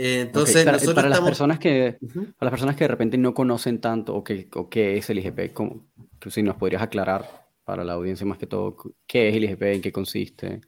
Eh, 0.00 0.20
entonces, 0.20 0.64
para, 0.64 1.08
las 1.08 1.20
personas 1.20 1.58
que, 1.58 1.98
para 2.38 2.46
las 2.46 2.50
personas 2.52 2.76
que 2.76 2.84
de 2.84 2.88
repente 2.88 3.18
no 3.18 3.34
conocen 3.34 3.80
tanto 3.80 4.14
o 4.14 4.22
que, 4.22 4.48
qué 4.70 4.96
es 4.96 5.10
el 5.10 5.18
IGP, 5.18 5.52
¿cómo, 5.52 5.88
si 6.30 6.40
nos 6.40 6.54
podrías 6.54 6.82
aclarar 6.82 7.48
para 7.64 7.82
la 7.82 7.94
audiencia 7.94 8.24
más 8.24 8.38
que 8.38 8.46
todo, 8.46 8.76
qué 9.08 9.28
es 9.28 9.34
el 9.34 9.42
IGP, 9.42 9.62
en 9.62 9.82
qué 9.82 9.90
consiste 9.90 10.60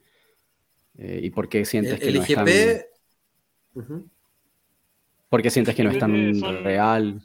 eh, 0.97 1.21
y 1.23 1.29
por 1.29 1.47
qué 1.47 1.63
sientes 1.63 1.97
que 1.97 2.11
no 2.11 2.19
IGP... 2.19 2.47
es 2.49 2.85
tan... 3.73 4.11
¿Por 5.29 5.41
qué 5.41 5.49
sientes 5.49 5.75
que 5.75 5.83
no 5.85 5.91
es 5.91 5.97
tan 5.97 6.11
real? 6.61 7.21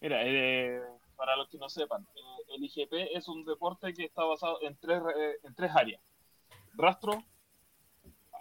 Mira, 0.00 0.26
eh, 0.26 0.80
para 1.14 1.36
los 1.36 1.48
que 1.48 1.58
no 1.58 1.68
sepan, 1.68 2.04
el 2.48 2.64
IGP 2.64 3.14
es 3.14 3.28
un 3.28 3.44
deporte 3.44 3.94
que 3.94 4.06
está 4.06 4.24
basado 4.24 4.58
en 4.62 4.76
tres, 4.80 5.00
en 5.44 5.54
tres 5.54 5.70
áreas. 5.72 6.02
Rastro, 6.74 7.22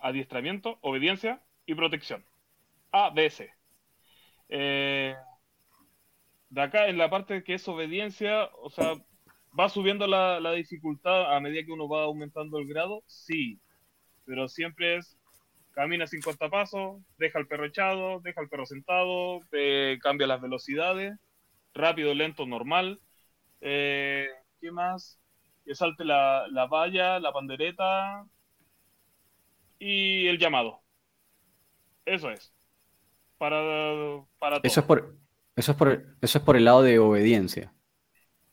adiestramiento, 0.01 0.77
obediencia 0.81 1.41
y 1.65 1.75
protección. 1.75 2.25
ADS. 2.91 3.43
Eh, 4.49 5.15
de 6.49 6.61
acá 6.61 6.87
en 6.87 6.97
la 6.97 7.09
parte 7.09 7.43
que 7.43 7.55
es 7.55 7.67
obediencia, 7.67 8.49
o 8.61 8.69
sea, 8.69 8.93
va 9.57 9.69
subiendo 9.69 10.07
la, 10.07 10.51
dificultad 10.53 11.35
a 11.35 11.39
medida 11.39 11.63
que 11.63 11.71
uno 11.71 11.87
va 11.87 12.03
aumentando 12.03 12.57
el 12.57 12.67
grado, 12.67 13.03
sí, 13.05 13.59
pero 14.25 14.47
siempre 14.47 14.97
es 14.97 15.17
camina 15.71 16.07
50 16.07 16.49
pasos, 16.49 17.01
deja 17.17 17.39
el 17.39 17.47
perro 17.47 17.65
echado, 17.65 18.19
deja 18.21 18.41
el 18.41 18.49
perro 18.49 18.65
sentado, 18.65 19.39
cambia 20.01 20.27
las 20.27 20.41
velocidades, 20.41 21.17
rápido, 21.73 22.13
lento, 22.13 22.45
normal. 22.45 22.99
Eh, 23.61 24.27
¿Qué 24.59 24.71
más? 24.71 25.19
Que 25.65 25.75
salte 25.75 26.03
la, 26.03 26.47
la 26.49 26.65
valla, 26.67 27.19
la 27.19 27.31
pandereta, 27.31 28.25
y 29.79 30.27
el 30.27 30.37
llamado. 30.37 30.81
Eso 32.05 32.29
es. 32.29 32.53
Para, 33.37 34.21
para 34.37 34.59
Eso 34.63 34.81
es 34.81 34.85
por 34.85 35.17
eso 35.55 35.71
es 35.71 35.77
por 35.77 36.05
eso 36.21 36.37
es 36.37 36.43
por 36.43 36.57
el 36.57 36.65
lado 36.65 36.83
de 36.83 36.99
obediencia. 36.99 37.73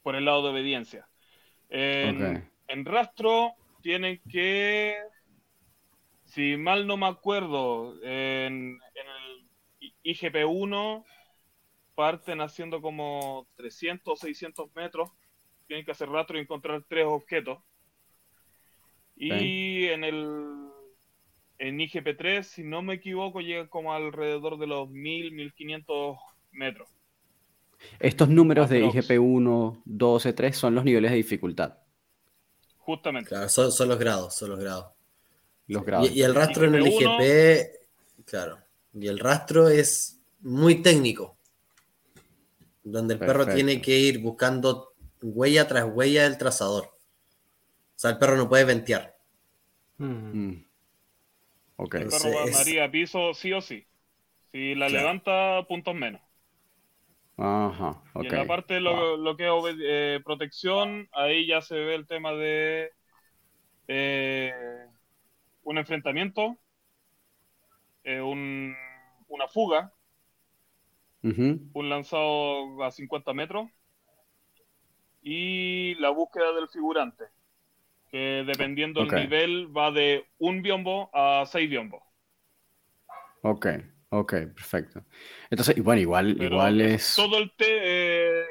Por 0.03 0.15
el 0.15 0.25
lado 0.25 0.45
de 0.45 0.51
obediencia. 0.51 1.09
En, 1.69 2.85
rastro 2.85 3.55
tienen 3.83 4.21
que 4.31 4.97
si 6.25 6.57
mal 6.57 6.87
no 6.87 6.97
me 6.97 7.07
acuerdo, 7.07 7.95
en, 8.03 8.79
el 8.95 9.91
IGP1 10.05 11.05
parten 11.95 12.41
haciendo 12.41 12.81
como 12.81 13.49
300 13.57 14.13
o 14.13 14.17
600 14.17 14.75
metros. 14.75 15.11
Tienen 15.67 15.85
que 15.85 15.93
hacer 15.93 16.09
rastro 16.09 16.39
y 16.39 16.43
encontrar 16.43 16.85
tres 16.89 17.07
objetos. 17.07 17.59
Y 19.17 19.87
en 19.87 20.05
el 20.05 20.66
en 21.59 21.79
IGP3, 21.79 22.43
si 22.43 22.63
no 22.63 22.83
me 22.83 22.95
equivoco, 22.95 23.41
llega 23.41 23.69
como 23.69 23.93
alrededor 23.93 24.59
de 24.59 24.67
los 24.67 24.89
1000, 24.91 25.33
1500 25.33 26.19
metros. 26.53 26.89
Estos 27.99 28.29
números 28.29 28.69
de 28.69 28.85
IGP1, 28.85 29.83
12, 29.85 30.33
3 30.33 30.57
son 30.57 30.75
los 30.75 30.85
niveles 30.85 31.11
de 31.11 31.17
dificultad. 31.19 31.79
Justamente. 32.79 33.29
Claro, 33.29 33.49
son, 33.49 33.89
los 33.89 33.99
grados, 33.99 34.35
son 34.35 34.51
los 34.51 34.59
grados. 34.59 34.87
Los 35.67 35.85
grados. 35.85 36.11
Y, 36.11 36.23
el 36.23 36.35
rastro 36.35 36.67
en 36.67 36.75
el 36.77 36.87
IGP, 36.87 38.25
claro, 38.25 38.59
y 38.95 39.09
el 39.09 39.19
rastro 39.19 39.69
es 39.69 40.21
muy 40.41 40.77
técnico, 40.77 41.37
donde 42.85 43.15
el 43.15 43.21
perro 43.21 43.47
tiene 43.47 43.81
que 43.81 43.99
ir 43.99 44.21
buscando 44.21 44.93
huella 45.21 45.67
tras 45.67 45.85
huella 45.93 46.23
del 46.25 46.39
trazador. 46.39 46.85
O 46.85 47.99
sea, 47.99 48.11
el 48.11 48.19
perro 48.19 48.37
no 48.37 48.49
puede 48.49 48.65
ventear. 48.65 49.17
Mm. 49.99 50.66
Okay. 51.77 52.03
El 52.03 52.09
perro 52.09 52.31
va 52.33 52.85
a 52.85 52.91
piso 52.91 53.35
sí 53.35 53.53
o 53.53 53.61
sí. 53.61 53.87
Si 54.53 54.75
la 54.75 54.89
levanta, 54.89 55.65
puntos 55.69 55.95
menos. 55.95 56.21
Ajá, 57.37 58.03
okay. 58.15 58.31
Y 58.31 58.33
en 58.33 58.39
la 58.41 58.47
parte 58.47 58.81
lo, 58.81 59.17
lo 59.19 59.37
que 59.37 59.45
es 59.45 59.77
eh, 59.83 60.21
protección, 60.25 61.07
ahí 61.13 61.47
ya 61.47 61.61
se 61.61 61.75
ve 61.75 61.95
el 61.95 62.07
tema 62.07 62.33
de 62.33 62.91
eh, 63.89 64.55
un 65.63 65.77
enfrentamiento, 65.79 66.57
eh, 68.05 68.21
un, 68.23 68.75
una 69.29 69.49
fuga, 69.49 69.93
un 71.23 71.89
lanzado 71.89 72.83
a 72.85 72.91
50 72.91 73.35
metros 73.35 73.69
y 75.23 75.95
la 75.97 76.11
búsqueda 76.11 76.53
del 76.53 76.69
figurante 76.69 77.25
que 78.11 78.45
dependiendo 78.47 79.05
del 79.05 79.15
nivel 79.23 79.77
va 79.77 79.91
de 79.91 80.27
un 80.39 80.63
biombo 80.63 81.11
a 81.13 81.45
seis 81.47 81.69
biombos. 81.69 82.03
Ok, 83.43 83.67
ok, 84.11 84.33
perfecto. 84.55 85.05
Entonces, 85.51 85.83
bueno, 85.83 86.01
igual, 86.01 86.43
igual 86.43 86.81
es... 86.81 87.15
Todo 87.15 87.39
el 87.39 87.53
té, 87.57 87.67
eh, 87.69 88.45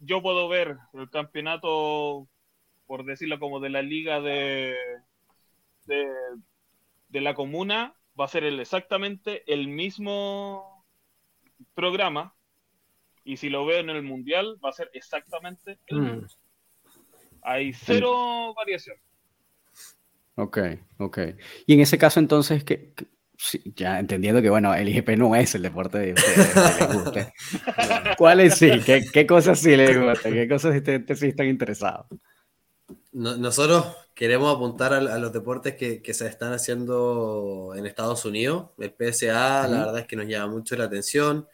yo 0.00 0.22
puedo 0.22 0.48
ver 0.48 0.76
el 0.92 1.10
campeonato, 1.10 2.28
por 2.86 3.04
decirlo 3.04 3.38
como 3.38 3.60
de 3.60 3.70
la 3.70 3.82
liga 3.82 4.20
de, 4.20 4.76
de, 5.86 6.06
de 7.08 7.20
la 7.20 7.34
comuna 7.34 7.94
va 8.18 8.26
a 8.26 8.28
ser 8.28 8.44
exactamente 8.44 9.42
el 9.52 9.68
mismo 9.68 10.84
programa. 11.74 12.34
Y 13.24 13.38
si 13.38 13.48
lo 13.48 13.64
veo 13.64 13.78
en 13.78 13.90
el 13.90 14.02
mundial, 14.02 14.58
va 14.64 14.68
a 14.68 14.72
ser 14.72 14.90
exactamente 14.92 15.78
el 15.86 16.00
mm. 16.00 16.26
Hay 17.44 17.72
cero 17.72 18.54
variación. 18.54 18.96
Ok, 20.36 20.58
ok. 20.98 21.18
Y 21.66 21.74
en 21.74 21.80
ese 21.80 21.98
caso, 21.98 22.18
entonces, 22.18 22.64
¿qué, 22.64 22.92
ya 23.76 23.98
entendiendo 23.98 24.42
que, 24.42 24.50
bueno, 24.50 24.74
el 24.74 24.88
IGP 24.88 25.10
no 25.10 25.36
es 25.36 25.54
el 25.54 25.62
deporte 25.62 25.98
de 25.98 26.12
ustedes, 26.14 27.32
¿Cuáles 28.18 28.56
sí? 28.56 28.70
¿Qué, 28.84 29.26
cosas 29.26 29.60
sí 29.60 29.76
les 29.76 29.96
gusta? 29.96 30.30
¿Qué 30.30 30.48
cosas 30.48 30.82
sí 31.18 31.26
están 31.26 31.46
interesados? 31.46 32.06
nosotros 33.12 33.96
queremos 34.12 34.54
apuntar 34.54 34.92
a, 34.92 35.18
los 35.18 35.32
deportes 35.32 35.74
que, 35.76 36.14
se 36.14 36.26
están 36.26 36.52
haciendo 36.52 37.72
en 37.76 37.86
Estados 37.86 38.24
Unidos. 38.24 38.70
El 38.78 38.92
PSA, 38.92 39.68
la 39.68 39.78
verdad 39.78 39.98
es 40.00 40.06
que 40.06 40.16
nos 40.16 40.26
llama 40.26 40.52
mucho 40.52 40.76
la 40.76 40.84
atención. 40.84 41.46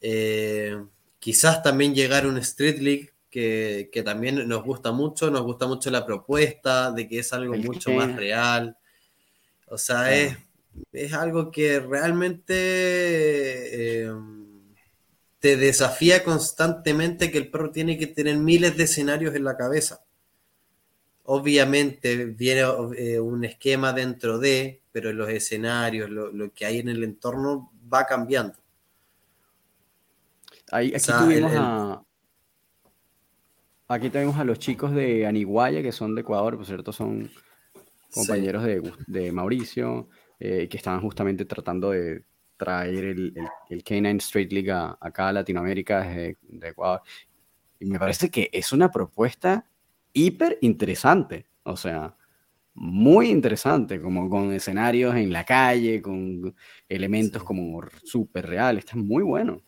Eh, 0.00 0.76
quizás 1.20 1.62
también 1.62 1.94
llegar 1.94 2.24
a 2.24 2.28
un 2.28 2.38
Street 2.38 2.78
League 2.80 3.09
que, 3.30 4.02
también 4.04 4.46
nos 4.48 4.62
gusta 4.64 4.92
mucho. 4.92 5.30
Nos 5.30 5.42
gusta 5.42 5.66
mucho 5.66 5.90
la 5.90 6.04
propuesta 6.04 6.92
de 6.92 7.08
que 7.08 7.20
es 7.20 7.32
algo 7.32 7.54
mucho 7.54 7.90
más 7.92 8.14
real. 8.16 8.76
O 9.66 9.78
sea, 9.78 10.14
es, 10.14 10.36
es, 10.92 11.12
algo 11.12 11.50
que 11.50 11.80
realmente 11.80 12.54
eh, 14.02 14.12
te 15.38 15.56
desafía 15.56 16.24
constantemente 16.24 17.30
que 17.30 17.38
el 17.38 17.50
perro 17.50 17.70
tiene 17.70 17.96
que 17.96 18.08
tener 18.08 18.36
miles 18.36 18.76
de 18.76 18.84
escenarios 18.84 19.34
en 19.34 19.44
la 19.44 19.56
cabeza 19.56 20.02
Obviamente 21.32 22.24
viene 22.24 22.62
eh, 22.96 23.20
un 23.20 23.44
esquema 23.44 23.92
dentro 23.92 24.40
de, 24.40 24.82
pero 24.90 25.12
los 25.12 25.28
escenarios, 25.28 26.10
lo, 26.10 26.52
que 26.52 26.66
hay 26.66 26.80
en 26.80 26.88
el 26.88 27.04
entorno 27.04 27.70
va 27.92 28.04
cambiando. 28.04 28.58
aquí, 30.72 30.92
tuvimos 30.92 31.52
a, 31.54 32.02
aquí 33.90 34.08
tenemos 34.08 34.36
a 34.38 34.44
los 34.44 34.58
chicos 34.58 34.92
de 34.92 35.26
Aniguaya, 35.26 35.82
que 35.82 35.92
son 35.92 36.14
de 36.14 36.20
Ecuador, 36.20 36.56
por 36.56 36.64
cierto, 36.64 36.92
son 36.92 37.28
compañeros 38.12 38.64
de, 39.06 39.32
Mauricio, 39.32 40.08
eh, 40.38 40.68
que 40.68 40.76
estaban 40.76 41.00
justamente 41.00 41.44
tratando 41.44 41.90
de 41.90 42.24
traer 42.56 43.04
el, 43.04 43.34
el, 43.68 43.84
K9 43.84 44.16
Street 44.18 44.52
League 44.52 44.70
acá 44.70 45.28
a 45.28 45.32
Latinoamérica 45.32 46.02
desde 46.02 46.36
de 46.42 46.68
Ecuador. 46.68 47.02
Y 47.80 47.86
me 47.86 47.98
parece 47.98 48.30
que 48.30 48.48
es 48.52 48.72
una 48.72 48.90
propuesta 48.90 49.64
hiper 50.12 50.58
interesante, 50.60 51.46
o 51.64 51.76
sea, 51.76 52.16
muy 52.74 53.28
interesante, 53.30 54.00
como 54.00 54.30
con 54.30 54.52
escenarios 54.52 55.16
en 55.16 55.32
la 55.32 55.44
calle, 55.44 56.00
con 56.00 56.54
elementos 56.88 57.42
como 57.42 57.82
súper 58.04 58.46
reales, 58.46 58.84
está 58.84 58.96
muy 58.96 59.24
bueno. 59.24 59.62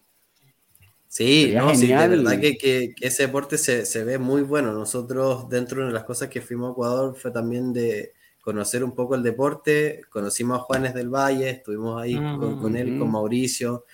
Sí, 1.13 1.53
no, 1.55 1.75
sí, 1.75 1.89
de 1.89 2.09
verdad 2.09 2.41
que, 2.41 2.95
ese 3.03 3.27
deporte 3.27 3.59
se, 3.59 4.03
ve 4.03 4.17
muy 4.17 4.41
bueno. 4.41 4.73
Nosotros, 4.73 5.47
dentro 5.47 5.85
de 5.85 5.93
las 5.93 6.05
cosas 6.05 6.31
que 6.31 6.41
fuimos 6.41 6.71
a 6.71 6.73
Ecuador, 6.73 7.15
fue 7.15 7.31
también 7.31 7.75
de 7.75 8.15
conocer 8.41 8.83
un 8.83 8.95
poco 8.95 9.15
el 9.15 9.23
deporte. 9.23 10.01
Conocimos 10.09 10.59
a 10.59 10.63
Juanes 10.63 10.95
del 10.95 11.11
Valle, 11.11 11.51
estuvimos 11.51 12.01
ahí 12.01 12.15
con, 12.15 12.75
él, 12.77 12.99
con 12.99 13.11
Mauricio, 13.11 13.85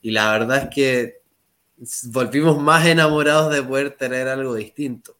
y 0.00 0.12
la 0.12 0.32
verdad 0.32 0.62
es 0.62 0.74
que 0.74 1.20
volvimos 2.04 2.58
más 2.58 2.86
enamorados 2.86 3.52
de 3.52 3.62
poder 3.62 3.90
tener 3.90 4.26
algo 4.28 4.54
distinto. 4.54 5.14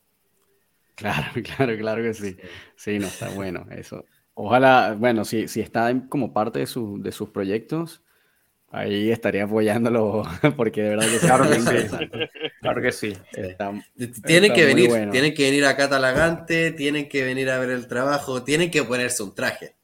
Claro, 0.94 1.26
claro, 1.56 1.76
claro 1.76 2.02
que 2.02 2.14
sí. 2.14 2.34
Sí, 2.76 2.98
no, 2.98 3.08
está 3.08 3.28
bueno 3.28 3.66
eso. 3.70 4.06
Ojalá, 4.32 4.96
bueno, 4.98 5.26
si, 5.26 5.46
si 5.48 5.60
está 5.60 5.92
como 6.08 6.32
parte 6.32 6.60
de, 6.60 6.66
su, 6.66 6.98
de 7.02 7.12
sus 7.12 7.28
proyectos, 7.28 8.01
ahí 8.72 9.10
estaría 9.10 9.44
apoyándolo, 9.44 10.22
porque 10.56 10.82
de 10.82 10.88
verdad 10.90 11.06
que 11.08 11.18
claro 11.18 11.48
que 11.48 11.60
sí. 11.60 12.08
Claro 12.60 12.82
que 12.82 12.92
sí. 12.92 13.16
tienen 14.26 14.52
que 14.52 14.64
venir, 14.64 14.90
tienen 15.10 15.34
que 15.34 15.44
venir 15.44 15.64
a 15.66 15.76
Talagante, 15.76 16.72
tienen 16.72 17.08
que 17.08 17.22
venir 17.22 17.50
a 17.50 17.58
ver 17.58 17.70
el 17.70 17.86
trabajo, 17.86 18.42
tienen 18.42 18.70
que 18.70 18.82
ponerse 18.82 19.22
un 19.22 19.34
traje. 19.34 19.76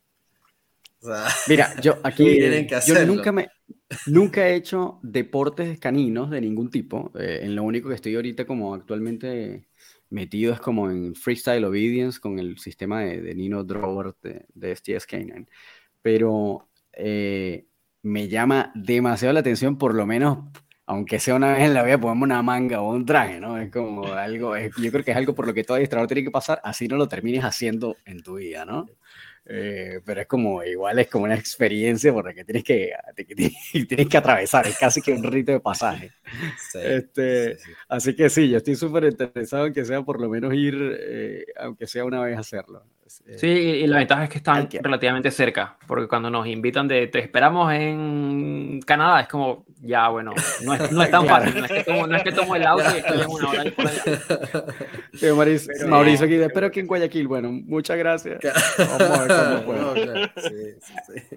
Mira, 1.46 1.80
yo 1.80 1.98
aquí 2.02 2.38
yo 2.86 3.06
nunca 3.06 3.30
me 3.30 3.48
nunca 4.06 4.48
he 4.48 4.56
hecho 4.56 4.98
deportes 5.02 5.78
caninos 5.78 6.30
de 6.30 6.40
ningún 6.40 6.70
tipo. 6.70 7.12
Eh, 7.18 7.40
en 7.42 7.54
lo 7.54 7.62
único 7.62 7.88
que 7.88 7.94
estoy 7.94 8.16
ahorita 8.16 8.46
como 8.46 8.74
actualmente 8.74 9.68
metido 10.10 10.52
es 10.52 10.60
como 10.60 10.90
en 10.90 11.14
Freestyle 11.14 11.64
Obedience 11.64 12.18
con 12.18 12.38
el 12.38 12.58
sistema 12.58 13.02
de, 13.02 13.34
Nino 13.34 13.62
Drover 13.64 14.14
de, 14.22 14.46
de 14.54 14.74
STS 14.74 15.06
K9. 15.06 15.46
Pero 16.02 16.68
eh, 16.92 17.67
me 18.02 18.28
llama 18.28 18.72
demasiado 18.74 19.32
la 19.32 19.40
atención, 19.40 19.78
por 19.78 19.94
lo 19.94 20.06
menos, 20.06 20.38
aunque 20.86 21.20
sea 21.20 21.34
una 21.34 21.52
vez 21.52 21.64
en 21.64 21.74
la 21.74 21.82
vida, 21.82 21.98
ponemos 21.98 22.24
una 22.24 22.42
manga 22.42 22.80
o 22.80 22.90
un 22.90 23.04
traje, 23.04 23.40
¿no? 23.40 23.58
Es 23.58 23.70
como 23.70 24.06
algo, 24.06 24.56
yo 24.56 24.90
creo 24.90 25.04
que 25.04 25.10
es 25.10 25.16
algo 25.16 25.34
por 25.34 25.46
lo 25.46 25.54
que 25.54 25.64
todo 25.64 25.76
administrador 25.76 26.08
tiene 26.08 26.24
que 26.24 26.30
pasar, 26.30 26.60
así 26.64 26.88
no 26.88 26.96
lo 26.96 27.08
termines 27.08 27.44
haciendo 27.44 27.96
en 28.04 28.22
tu 28.22 28.36
vida, 28.36 28.64
¿no? 28.64 28.86
Eh, 29.50 30.00
pero 30.04 30.20
es 30.20 30.26
como, 30.26 30.62
igual 30.62 30.98
es 30.98 31.08
como 31.08 31.24
una 31.24 31.34
experiencia 31.34 32.12
por 32.12 32.26
la 32.26 32.34
que 32.34 32.44
tienes 32.44 32.64
que, 32.64 32.92
tienes 33.88 34.08
que 34.08 34.16
atravesar, 34.18 34.66
es 34.66 34.78
casi 34.78 35.00
que 35.00 35.12
un 35.12 35.22
rito 35.22 35.52
de 35.52 35.60
pasaje. 35.60 36.12
este, 36.74 37.56
Así 37.88 38.14
que 38.14 38.28
sí, 38.28 38.50
yo 38.50 38.58
estoy 38.58 38.76
súper 38.76 39.04
interesado 39.04 39.66
en 39.66 39.72
que 39.72 39.86
sea 39.86 40.02
por 40.02 40.20
lo 40.20 40.28
menos 40.28 40.52
ir, 40.52 40.76
eh, 41.00 41.46
aunque 41.58 41.86
sea 41.86 42.04
una 42.04 42.20
vez 42.20 42.38
hacerlo. 42.38 42.84
Sí, 43.08 43.46
y 43.46 43.86
la 43.86 43.98
ventaja 43.98 44.24
es 44.24 44.30
que 44.30 44.38
están 44.38 44.68
relativamente 44.70 45.30
cerca, 45.30 45.78
porque 45.86 46.06
cuando 46.06 46.28
nos 46.28 46.46
invitan 46.46 46.86
de 46.86 47.06
te 47.06 47.20
esperamos 47.20 47.72
en 47.72 48.80
Canadá, 48.84 49.22
es 49.22 49.28
como, 49.28 49.64
ya, 49.80 50.08
bueno, 50.08 50.34
no 50.62 50.74
es, 50.74 50.92
no 50.92 51.02
es 51.02 51.10
tan 51.10 51.26
fácil, 51.28 51.58
no 51.58 51.64
es, 51.64 51.72
que 51.72 51.84
tomo, 51.84 52.06
no 52.06 52.16
es 52.16 52.22
que 52.22 52.32
tomo 52.32 52.56
el 52.56 52.66
auto 52.66 52.84
y 52.94 52.98
estoy 52.98 53.20
en 53.20 53.30
una 53.30 53.50
hora 53.50 53.64
por 53.74 53.86
allá. 53.86 55.34
Mauricio, 55.34 55.88
Mauricio 55.88 56.26
aquí, 56.26 56.34
espero 56.34 56.70
que 56.70 56.80
en 56.80 56.86
Guayaquil, 56.86 57.28
bueno, 57.28 57.50
muchas 57.50 57.96
gracias. 57.96 58.40
Vamos 58.78 59.00
a 59.00 59.24
ver 59.24 59.64
cómo 59.64 59.94
sí, 60.36 60.74
sí, 61.06 61.36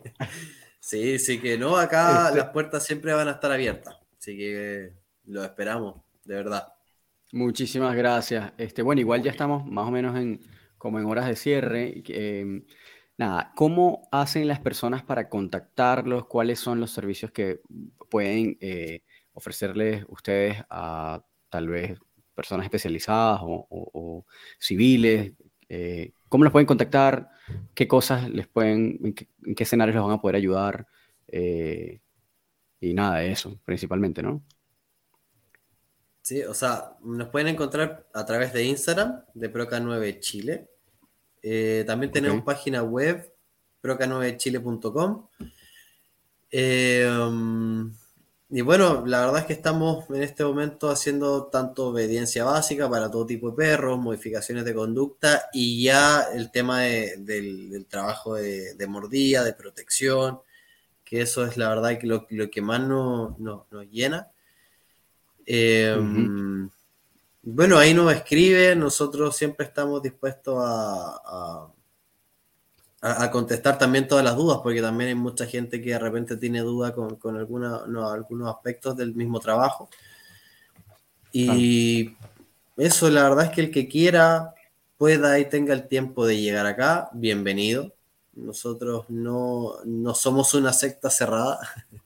sí, 0.80 1.20
sí, 1.20 1.40
que 1.40 1.58
no, 1.58 1.78
acá 1.78 2.28
este 2.28 2.40
las 2.40 2.50
puertas 2.50 2.86
siempre 2.86 3.14
van 3.14 3.30
a 3.30 3.32
estar 3.32 3.52
abiertas, 3.52 3.98
así 4.20 4.38
que 4.38 4.92
lo 5.26 5.44
esperamos, 5.44 6.02
de 6.26 6.36
verdad. 6.36 6.68
Muchísimas 7.32 7.96
gracias. 7.96 8.52
Este, 8.58 8.82
bueno, 8.82 9.00
igual 9.00 9.24
ya 9.24 9.32
estamos 9.32 9.66
más 9.66 9.88
o 9.88 9.92
menos 9.92 10.18
en 10.18 10.42
como 10.82 11.00
en 11.00 11.06
horas 11.06 11.28
de 11.28 11.36
cierre. 11.36 12.02
Em, 12.08 12.66
nada, 13.16 13.52
¿cómo 13.56 14.10
hacen 14.12 14.48
las 14.48 14.60
personas 14.60 15.04
para 15.04 15.30
contactarlos? 15.30 16.26
¿Cuáles 16.26 16.60
son 16.60 16.80
los 16.80 16.90
servicios 16.90 17.32
que 17.32 17.62
pueden 18.10 18.58
eh, 18.62 19.04
ofrecerles 19.34 20.04
ustedes 20.08 20.58
a 20.72 21.24
tal 21.50 21.68
vez 21.70 22.00
personas 22.34 22.66
especializadas 22.66 23.42
o, 23.44 24.26
civiles? 24.58 25.34
Eh, 25.70 26.14
¿Cómo 26.28 26.46
los 26.46 26.52
pueden 26.52 26.66
contactar? 26.66 27.30
¿Qué 27.76 27.88
cosas 27.88 28.28
les 28.32 28.48
pueden, 28.48 29.00
en 29.04 29.14
qué, 29.56 29.64
escenarios 29.64 29.96
los 29.96 30.06
van 30.06 30.16
a 30.18 30.22
poder 30.22 30.36
ayudar? 30.38 30.88
Eh, 31.28 32.02
y 32.80 32.96
nada 32.96 33.20
de 33.20 33.32
eso, 33.32 33.60
principalmente, 33.66 34.24
¿no? 34.24 34.42
Sí, 36.22 36.44
o 36.44 36.54
sea, 36.54 36.98
nos 37.04 37.30
pueden 37.30 37.48
encontrar 37.48 38.08
a 38.14 38.26
través 38.26 38.54
de 38.54 38.64
Instagram, 38.64 39.24
de 39.34 39.52
Proca9 39.52 40.20
Chile. 40.20 40.70
Eh, 41.42 41.84
también 41.88 42.12
tenemos 42.12 42.44
página 42.44 42.84
web, 42.84 43.34
proca9chile.com. 43.82 45.28
Eh, 46.52 47.10
um, 47.10 47.92
y 48.54 48.62
bueno, 48.62 49.06
la 49.06 49.22
verdad 49.22 49.40
es 49.40 49.46
que 49.46 49.54
estamos 49.54 50.10
en 50.10 50.22
este 50.24 50.44
momento 50.44 50.90
haciendo 50.90 51.46
tanto 51.46 51.88
obediencia 51.88 52.44
básica 52.44 52.90
para 52.90 53.10
todo 53.10 53.26
tipo 53.26 53.50
de 53.50 53.56
perros, 53.56 53.98
modificaciones 53.98 54.66
de 54.66 54.76
conducta 54.76 55.44
y 55.54 55.84
ya 55.84 56.24
el 56.34 56.52
tema 56.52 56.82
del, 56.82 57.86
trabajo 57.90 58.36
de, 58.36 58.76
mordida, 58.90 59.46
de 59.46 59.54
protección, 59.54 60.42
que 61.06 61.22
eso 61.22 61.46
es 61.46 61.56
la 61.56 61.70
verdad 61.70 61.98
que 61.98 62.08
lo, 62.08 62.28
que 62.28 62.62
más 62.62 62.82
nos 62.82 63.90
llena. 63.90 64.31
Eh, 65.46 65.96
bueno, 67.44 67.78
ahí 67.78 67.94
nos 67.94 68.14
escribe, 68.14 68.76
nosotros 68.76 69.36
siempre 69.36 69.66
estamos 69.66 70.02
dispuestos 70.04 70.56
a, 70.60 71.72
a, 73.02 73.32
contestar 73.32 73.78
también 73.78 74.08
todas 74.08 74.24
las 74.24 74.36
dudas, 74.36 74.60
porque 74.62 74.82
también 74.82 75.10
hay 75.10 75.16
mucha 75.16 75.48
gente 75.48 75.82
que 75.82 75.90
de 75.92 76.00
repente 76.00 76.38
tiene 76.38 76.60
duda 76.60 76.94
con, 76.94 77.16
con 77.16 77.38
algunos 77.38 78.56
aspectos 78.56 78.96
del 78.96 79.16
mismo 79.16 79.40
trabajo. 79.40 79.90
Y 81.32 82.16
eso, 82.78 83.10
la 83.10 83.24
verdad 83.24 83.46
es 83.46 83.52
que 83.52 83.62
el 83.62 83.72
que 83.72 83.88
quiera, 83.88 84.54
pueda 84.98 85.40
y 85.40 85.46
tenga 85.50 85.74
el 85.74 85.88
tiempo 85.88 86.28
de 86.28 86.40
llegar 86.40 86.68
acá, 86.68 87.10
bienvenido. 87.14 87.92
Nosotros 88.34 89.06
no, 89.10 89.78
no 89.84 90.14
somos 90.14 90.54
una 90.54 90.74
secta 90.74 91.10
cerrada, 91.10 91.60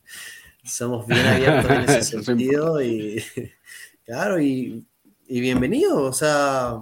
somos 0.65 1.07
bien 1.07 1.25
abiertos 1.25 1.71
en 1.71 1.81
ese 1.81 2.03
sentido 2.23 2.81
y 2.81 3.23
claro, 4.05 4.41
y 4.41 4.85
y 5.27 5.41
bienvenido, 5.41 6.03
o 6.03 6.13
sea, 6.13 6.81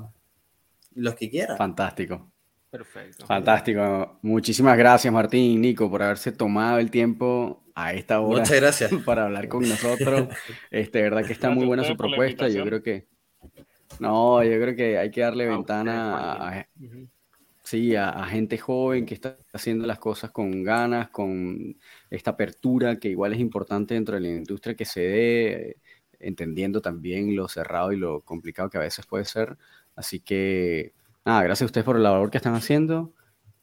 los 0.96 1.16
que 1.16 1.30
quieran. 1.30 1.58
Fantástico. 1.58 2.30
Perfecto. 2.70 3.26
Fantástico. 3.26 4.20
Muchísimas 4.22 4.78
gracias, 4.78 5.14
Martín, 5.14 5.62
Nico, 5.62 5.90
por 5.90 6.04
haberse 6.04 6.32
tomado 6.32 6.80
el 6.80 6.92
tiempo 6.92 7.64
a 7.76 7.94
esta 7.94 8.20
hora. 8.20 8.40
Muchas 8.40 8.60
gracias. 8.60 8.92
Para 9.06 9.26
hablar 9.26 9.48
con 9.48 9.68
nosotros. 9.68 10.28
Este, 10.72 11.02
verdad 11.02 11.24
que 11.26 11.34
está 11.34 11.50
muy 11.52 11.66
buena 11.66 11.84
su 11.84 11.96
propuesta. 11.96 12.50
Yo 12.50 12.66
creo 12.66 12.84
que. 12.84 13.08
No, 14.00 14.44
yo 14.44 14.60
creo 14.60 14.76
que 14.76 14.98
hay 14.98 15.12
que 15.12 15.22
darle 15.22 15.48
ventana 15.48 16.34
a, 16.50 16.68
sí, 17.64 17.95
a, 17.95 18.26
gente 18.26 18.57
joven 18.57 19.06
que 19.06 19.14
está 19.14 19.38
haciendo 19.53 19.88
las 19.88 19.99
cosas 19.99 20.31
con 20.31 20.64
ganas, 20.64 21.10
con 21.10 21.77
esta 22.10 22.31
apertura 22.31 22.98
que 22.99 23.10
igual 23.10 23.34
es 23.34 23.40
importante 23.40 23.94
dentro 23.95 24.15
de 24.15 24.22
la 24.22 24.30
industria 24.30 24.76
que 24.76 24.85
se 24.85 25.02
dé, 25.02 25.77
entendiendo 26.19 26.81
también 26.81 27.35
lo 27.35 27.48
cerrado 27.48 27.91
y 27.91 27.98
lo 27.98 28.22
complicado 28.22 28.69
que 28.69 28.77
a 28.77 28.81
veces 28.81 29.06
puede 29.06 29.26
ser. 29.26 29.57
Así 29.95 30.19
que, 30.19 30.94
nada, 31.26 31.44
gracias 31.44 31.64
a 31.64 31.65
ustedes 31.68 31.85
por 31.85 31.98
la 31.99 32.11
labor 32.11 32.31
que 32.31 32.38
están 32.38 32.56
haciendo 32.56 33.14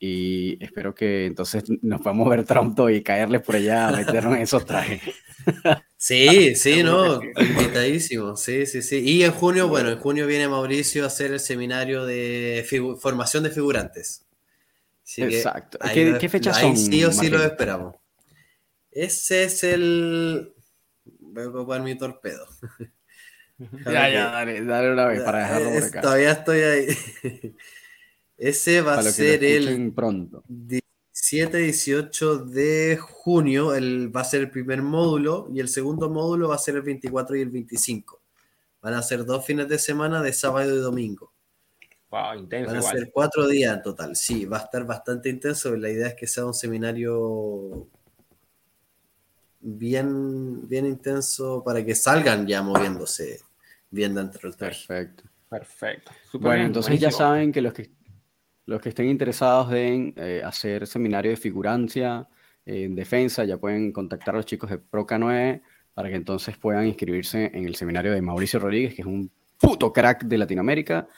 y 0.03 0.57
espero 0.65 0.95
que 0.95 1.27
entonces 1.27 1.63
nos 1.83 2.01
podamos 2.01 2.29
ver 2.31 2.45
pronto 2.47 2.89
y 2.89 3.03
caerles 3.03 3.43
por 3.43 3.57
allá 3.57 3.89
a 3.89 3.93
meternos 3.93 4.35
en 4.35 4.43
esos 4.43 4.65
trajes. 4.65 5.03
Sí, 5.97 6.55
sí, 6.55 6.83
no, 6.83 7.21
invitadísimo, 7.23 8.35
sí, 8.37 8.65
sí, 8.65 8.81
sí. 8.81 9.01
Y 9.01 9.23
en 9.23 9.33
junio, 9.33 9.69
bueno, 9.69 9.91
en 9.91 9.99
junio 9.99 10.27
viene 10.27 10.49
Mauricio 10.49 11.05
a 11.05 11.09
hacer 11.09 11.31
el 11.33 11.41
seminario 11.41 12.07
de 12.07 12.67
formación 13.01 13.43
de 13.43 13.51
figurantes. 13.51 14.27
Exacto. 15.17 15.79
¿Qué, 15.93 16.17
¿Qué, 16.19 16.29
fechas 16.31 16.59
son? 16.59 16.77
Sí 16.77 17.05
o 17.05 17.13
sí 17.13 17.29
lo 17.29 17.43
esperamos. 17.43 17.97
Ese 18.91 19.45
es 19.45 19.63
el... 19.65 20.55
Voy 21.19 21.45
a 21.45 21.49
ocupar 21.49 21.83
mi 21.83 21.97
torpedo. 21.97 22.47
ya, 23.85 24.09
ya, 24.09 24.31
dale, 24.31 24.65
dale 24.65 24.93
una 24.93 25.07
vez 25.07 25.21
para 25.23 25.39
dejarlo 25.41 25.71
por 25.71 25.85
acá. 25.85 26.01
Todavía 26.01 26.31
estoy 26.33 26.61
ahí. 26.61 26.87
Ese 28.41 28.81
va 28.81 28.95
a 28.95 29.03
ser 29.03 29.45
el 29.45 29.93
pronto. 29.93 30.43
17-18 30.49 32.45
de 32.47 32.97
junio 32.99 33.75
el, 33.75 34.11
va 34.17 34.23
a 34.23 34.25
ser 34.25 34.41
el 34.41 34.51
primer 34.51 34.81
módulo 34.81 35.47
y 35.53 35.61
el 35.61 35.69
segundo 35.69 36.09
módulo 36.09 36.49
va 36.49 36.55
a 36.55 36.59
ser 36.59 36.77
el 36.77 36.83
24 36.83 37.37
y 37.37 37.43
el 37.43 37.51
25. 37.51 38.19
Van 38.81 38.95
a 38.95 39.03
ser 39.03 39.27
dos 39.27 39.45
fines 39.45 39.69
de 39.69 39.79
semana 39.79 40.23
de 40.23 40.33
sábado 40.33 40.75
y 40.75 40.79
domingo. 40.79 41.35
Wow, 42.09 42.39
intenso. 42.39 42.71
Van 42.73 42.79
a 42.79 42.83
ser 42.83 43.11
cuatro 43.13 43.47
días 43.47 43.77
en 43.77 43.83
total. 43.83 44.17
Sí, 44.17 44.47
va 44.47 44.57
a 44.57 44.63
estar 44.63 44.87
bastante 44.87 45.29
intenso. 45.29 45.77
La 45.77 45.91
idea 45.91 46.09
es 46.09 46.15
que 46.15 46.27
sea 46.27 46.47
un 46.47 46.55
seminario 46.55 47.89
bien, 49.61 50.67
bien 50.67 50.87
intenso 50.87 51.63
para 51.63 51.85
que 51.85 51.95
salgan 51.95 52.47
ya 52.47 52.63
moviéndose 52.63 53.41
bien 53.91 54.15
dentro 54.15 54.49
del 54.49 54.57
traje. 54.57 54.87
Perfecto. 54.87 55.25
Perfecto. 55.51 56.13
bueno, 56.35 56.65
entonces 56.65 56.99
ya 56.99 57.11
saben 57.11 57.53
que 57.53 57.61
los 57.61 57.75
que 57.75 57.91
los 58.71 58.81
que 58.81 58.91
estén 58.91 59.09
interesados 59.09 59.73
en 59.73 60.15
eh, 60.17 60.43
hacer 60.45 60.87
seminario 60.87 61.33
de 61.33 61.37
figurancia 61.37 62.29
en 62.65 62.95
defensa, 62.95 63.45
ya 63.45 63.59
pueden 63.59 63.91
contactar 63.91 64.35
a 64.35 64.39
los 64.39 64.47
chicos 64.47 64.71
de 64.71 64.79
Proca 64.79 65.19
9 65.19 65.61
para 65.93 66.09
que 66.09 66.15
entonces 66.15 66.57
puedan 66.57 66.87
inscribirse 66.87 67.51
en 67.53 67.67
el 67.67 67.75
seminario 67.75 68.13
de 68.13 68.23
Mauricio 68.23 68.61
Rodríguez, 68.61 68.95
que 68.95 69.03
es 69.03 69.09
un 69.09 69.29
puto 69.59 69.93
crack 69.93 70.23
de 70.23 70.39
Latinoamérica. 70.39 71.09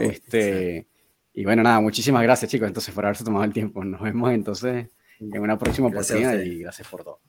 Este, 0.00 0.88
y 1.34 1.44
bueno, 1.44 1.62
nada, 1.62 1.80
muchísimas 1.80 2.22
gracias 2.22 2.50
chicos 2.50 2.66
entonces 2.66 2.94
por 2.94 3.04
haberse 3.04 3.24
tomado 3.24 3.44
el 3.44 3.52
tiempo. 3.52 3.84
Nos 3.84 4.00
vemos 4.00 4.32
entonces 4.32 4.88
en 5.20 5.38
una 5.38 5.58
próxima 5.58 5.88
oportunidad 5.88 6.40
y 6.40 6.60
gracias 6.60 6.88
por 6.88 7.04
todo. 7.04 7.20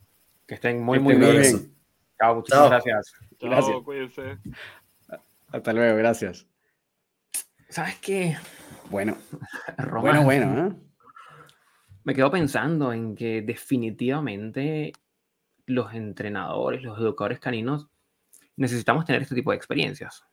Que 0.48 0.56
estén 0.56 0.82
muy, 0.82 1.00
muy 1.00 1.16
bien. 1.16 1.74
Chao, 2.18 2.36
muchísimas 2.36 2.70
gracias. 2.70 3.14
Gracias. 3.38 3.78
cuídense. 3.84 4.38
Hasta 5.52 5.74
luego, 5.74 5.98
gracias. 5.98 6.48
¿Sabes 7.68 7.96
qué? 7.96 8.38
Bueno, 8.90 9.18
bueno, 10.02 10.24
bueno. 10.24 10.68
¿eh? 10.68 10.76
Me 12.04 12.16
quedo 12.16 12.32
pensando 12.32 12.94
en 12.94 13.16
que 13.16 13.42
definitivamente 13.42 14.94
los 15.66 15.94
entrenadores, 15.94 16.82
los 16.82 16.98
educadores 16.98 17.40
caninos, 17.40 17.90
necesitamos 18.56 19.06
tener 19.06 19.22
este 19.22 19.36
tipo 19.36 19.52
de 19.52 19.58
experiencias. 19.58 20.24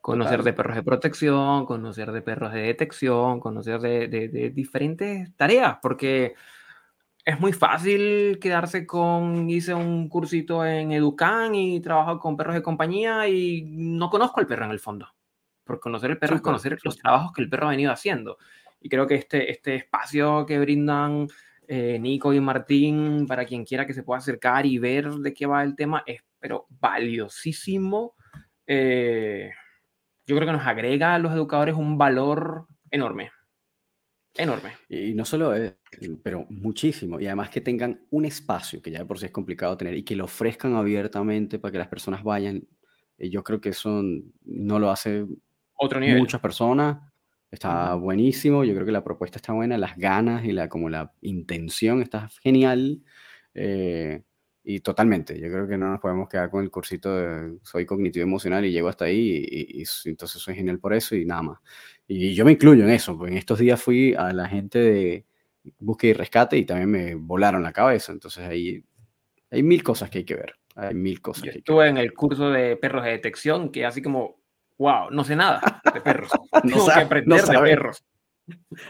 conocer 0.00 0.42
de 0.42 0.52
perros 0.52 0.76
de 0.76 0.82
protección, 0.82 1.66
conocer 1.66 2.12
de 2.12 2.22
perros 2.22 2.52
de 2.52 2.60
detección, 2.60 3.40
conocer 3.40 3.80
de, 3.80 4.08
de, 4.08 4.50
diferentes 4.50 5.34
tareas, 5.36 5.78
porque 5.82 6.34
es 7.24 7.40
muy 7.40 7.52
fácil 7.52 8.38
quedarse 8.38 8.86
con, 8.86 9.48
hice 9.50 9.74
un 9.74 10.08
cursito 10.08 10.64
en 10.64 10.92
Educan 10.92 11.54
y 11.54 11.80
trabajo 11.80 12.20
con 12.20 12.36
perros 12.36 12.54
de 12.54 12.62
compañía 12.62 13.26
y 13.26 13.62
no 13.62 14.10
conozco 14.10 14.38
al 14.38 14.46
perro 14.46 14.66
en 14.66 14.70
el 14.70 14.80
fondo. 14.80 15.15
Por 15.66 15.80
conocer 15.80 16.12
el 16.12 16.18
perro 16.18 16.36
es 16.36 16.42
conocer 16.42 16.78
los 16.84 16.96
trabajos 16.96 17.32
que 17.32 17.42
el 17.42 17.50
perro 17.50 17.66
ha 17.66 17.70
venido 17.70 17.92
haciendo. 17.92 18.38
Y 18.80 18.88
creo 18.88 19.06
que 19.06 19.16
este, 19.16 19.50
este 19.50 19.74
espacio 19.74 20.46
que 20.46 20.58
brindan 20.58 21.26
eh, 21.66 21.98
Nico 21.98 22.32
y 22.32 22.40
Martín, 22.40 23.26
para 23.26 23.44
quien 23.44 23.64
quiera 23.64 23.86
que 23.86 23.92
se 23.92 24.04
pueda 24.04 24.18
acercar 24.18 24.64
y 24.64 24.78
ver 24.78 25.10
de 25.10 25.34
qué 25.34 25.46
va 25.46 25.62
el 25.64 25.74
tema, 25.74 26.04
es 26.06 26.22
pero 26.38 26.66
valiosísimo. 26.70 28.14
Eh, 28.66 29.50
yo 30.26 30.36
creo 30.36 30.46
que 30.46 30.52
nos 30.52 30.66
agrega 30.66 31.14
a 31.14 31.18
los 31.18 31.32
educadores 31.32 31.74
un 31.74 31.98
valor 31.98 32.68
enorme. 32.90 33.32
Enorme. 34.34 34.74
Y 34.88 35.14
no 35.14 35.24
solo 35.24 35.54
es, 35.54 35.74
pero 36.22 36.46
muchísimo. 36.50 37.18
Y 37.18 37.26
además 37.26 37.50
que 37.50 37.60
tengan 37.60 38.06
un 38.10 38.26
espacio, 38.26 38.82
que 38.82 38.90
ya 38.90 39.04
por 39.04 39.18
sí 39.18 39.26
es 39.26 39.32
complicado 39.32 39.76
tener, 39.76 39.96
y 39.96 40.04
que 40.04 40.14
lo 40.14 40.24
ofrezcan 40.24 40.74
abiertamente 40.76 41.58
para 41.58 41.72
que 41.72 41.78
las 41.78 41.88
personas 41.88 42.22
vayan. 42.22 42.62
Eh, 43.18 43.30
yo 43.30 43.42
creo 43.42 43.60
que 43.60 43.70
eso 43.70 44.02
no 44.44 44.78
lo 44.78 44.90
hace 44.90 45.26
otro 45.76 46.00
nivel. 46.00 46.18
Muchas 46.18 46.40
personas. 46.40 46.98
Está 47.50 47.94
buenísimo. 47.94 48.64
Yo 48.64 48.74
creo 48.74 48.84
que 48.84 48.92
la 48.92 49.04
propuesta 49.04 49.38
está 49.38 49.52
buena. 49.52 49.78
Las 49.78 49.96
ganas 49.96 50.44
y 50.44 50.52
la, 50.52 50.68
como 50.68 50.90
la 50.90 51.12
intención 51.20 52.02
está 52.02 52.28
genial. 52.42 53.02
Eh, 53.54 54.22
y 54.68 54.80
totalmente. 54.80 55.38
Yo 55.40 55.48
creo 55.48 55.68
que 55.68 55.78
no 55.78 55.90
nos 55.90 56.00
podemos 56.00 56.28
quedar 56.28 56.50
con 56.50 56.64
el 56.64 56.70
cursito 56.70 57.14
de 57.14 57.58
soy 57.62 57.86
cognitivo 57.86 58.24
emocional 58.24 58.64
y 58.64 58.72
llego 58.72 58.88
hasta 58.88 59.04
ahí 59.04 59.46
y, 59.48 59.84
entonces 60.06 60.42
soy 60.42 60.56
genial 60.56 60.80
por 60.80 60.92
eso 60.92 61.14
y 61.14 61.24
nada 61.24 61.42
más. 61.42 61.58
Y 62.08 62.34
yo 62.34 62.44
me 62.44 62.52
incluyo 62.52 62.82
en 62.82 62.90
eso. 62.90 63.16
Porque 63.16 63.32
en 63.32 63.38
estos 63.38 63.60
días 63.60 63.80
fui 63.80 64.14
a 64.14 64.32
la 64.32 64.48
gente 64.48 64.80
de 64.80 65.24
búsqueda 65.78 66.10
y 66.10 66.14
rescate 66.14 66.58
y 66.58 66.64
también 66.64 66.90
me 66.90 67.14
volaron 67.14 67.62
la 67.62 67.72
cabeza. 67.72 68.10
Entonces 68.10 68.44
ahí 68.44 68.84
hay 69.52 69.62
mil 69.62 69.84
cosas 69.84 70.10
que 70.10 70.18
hay 70.18 70.24
que 70.24 70.34
ver. 70.34 70.54
Hay 70.74 70.94
mil 70.94 71.20
cosas. 71.20 71.44
Yo 71.44 71.50
estuve 71.52 71.88
en 71.88 71.96
el 71.96 72.12
curso 72.12 72.50
de 72.50 72.76
perros 72.76 73.04
de 73.04 73.12
detección 73.12 73.70
que 73.70 73.86
así 73.86 74.02
como 74.02 74.40
wow, 74.78 75.10
no 75.10 75.24
sé 75.24 75.36
nada 75.36 75.80
de 75.92 76.00
perros. 76.00 76.30
Tengo 76.62 76.86
que 76.86 76.92
aprender 76.92 77.42
de 77.42 77.58
perros. 77.58 78.04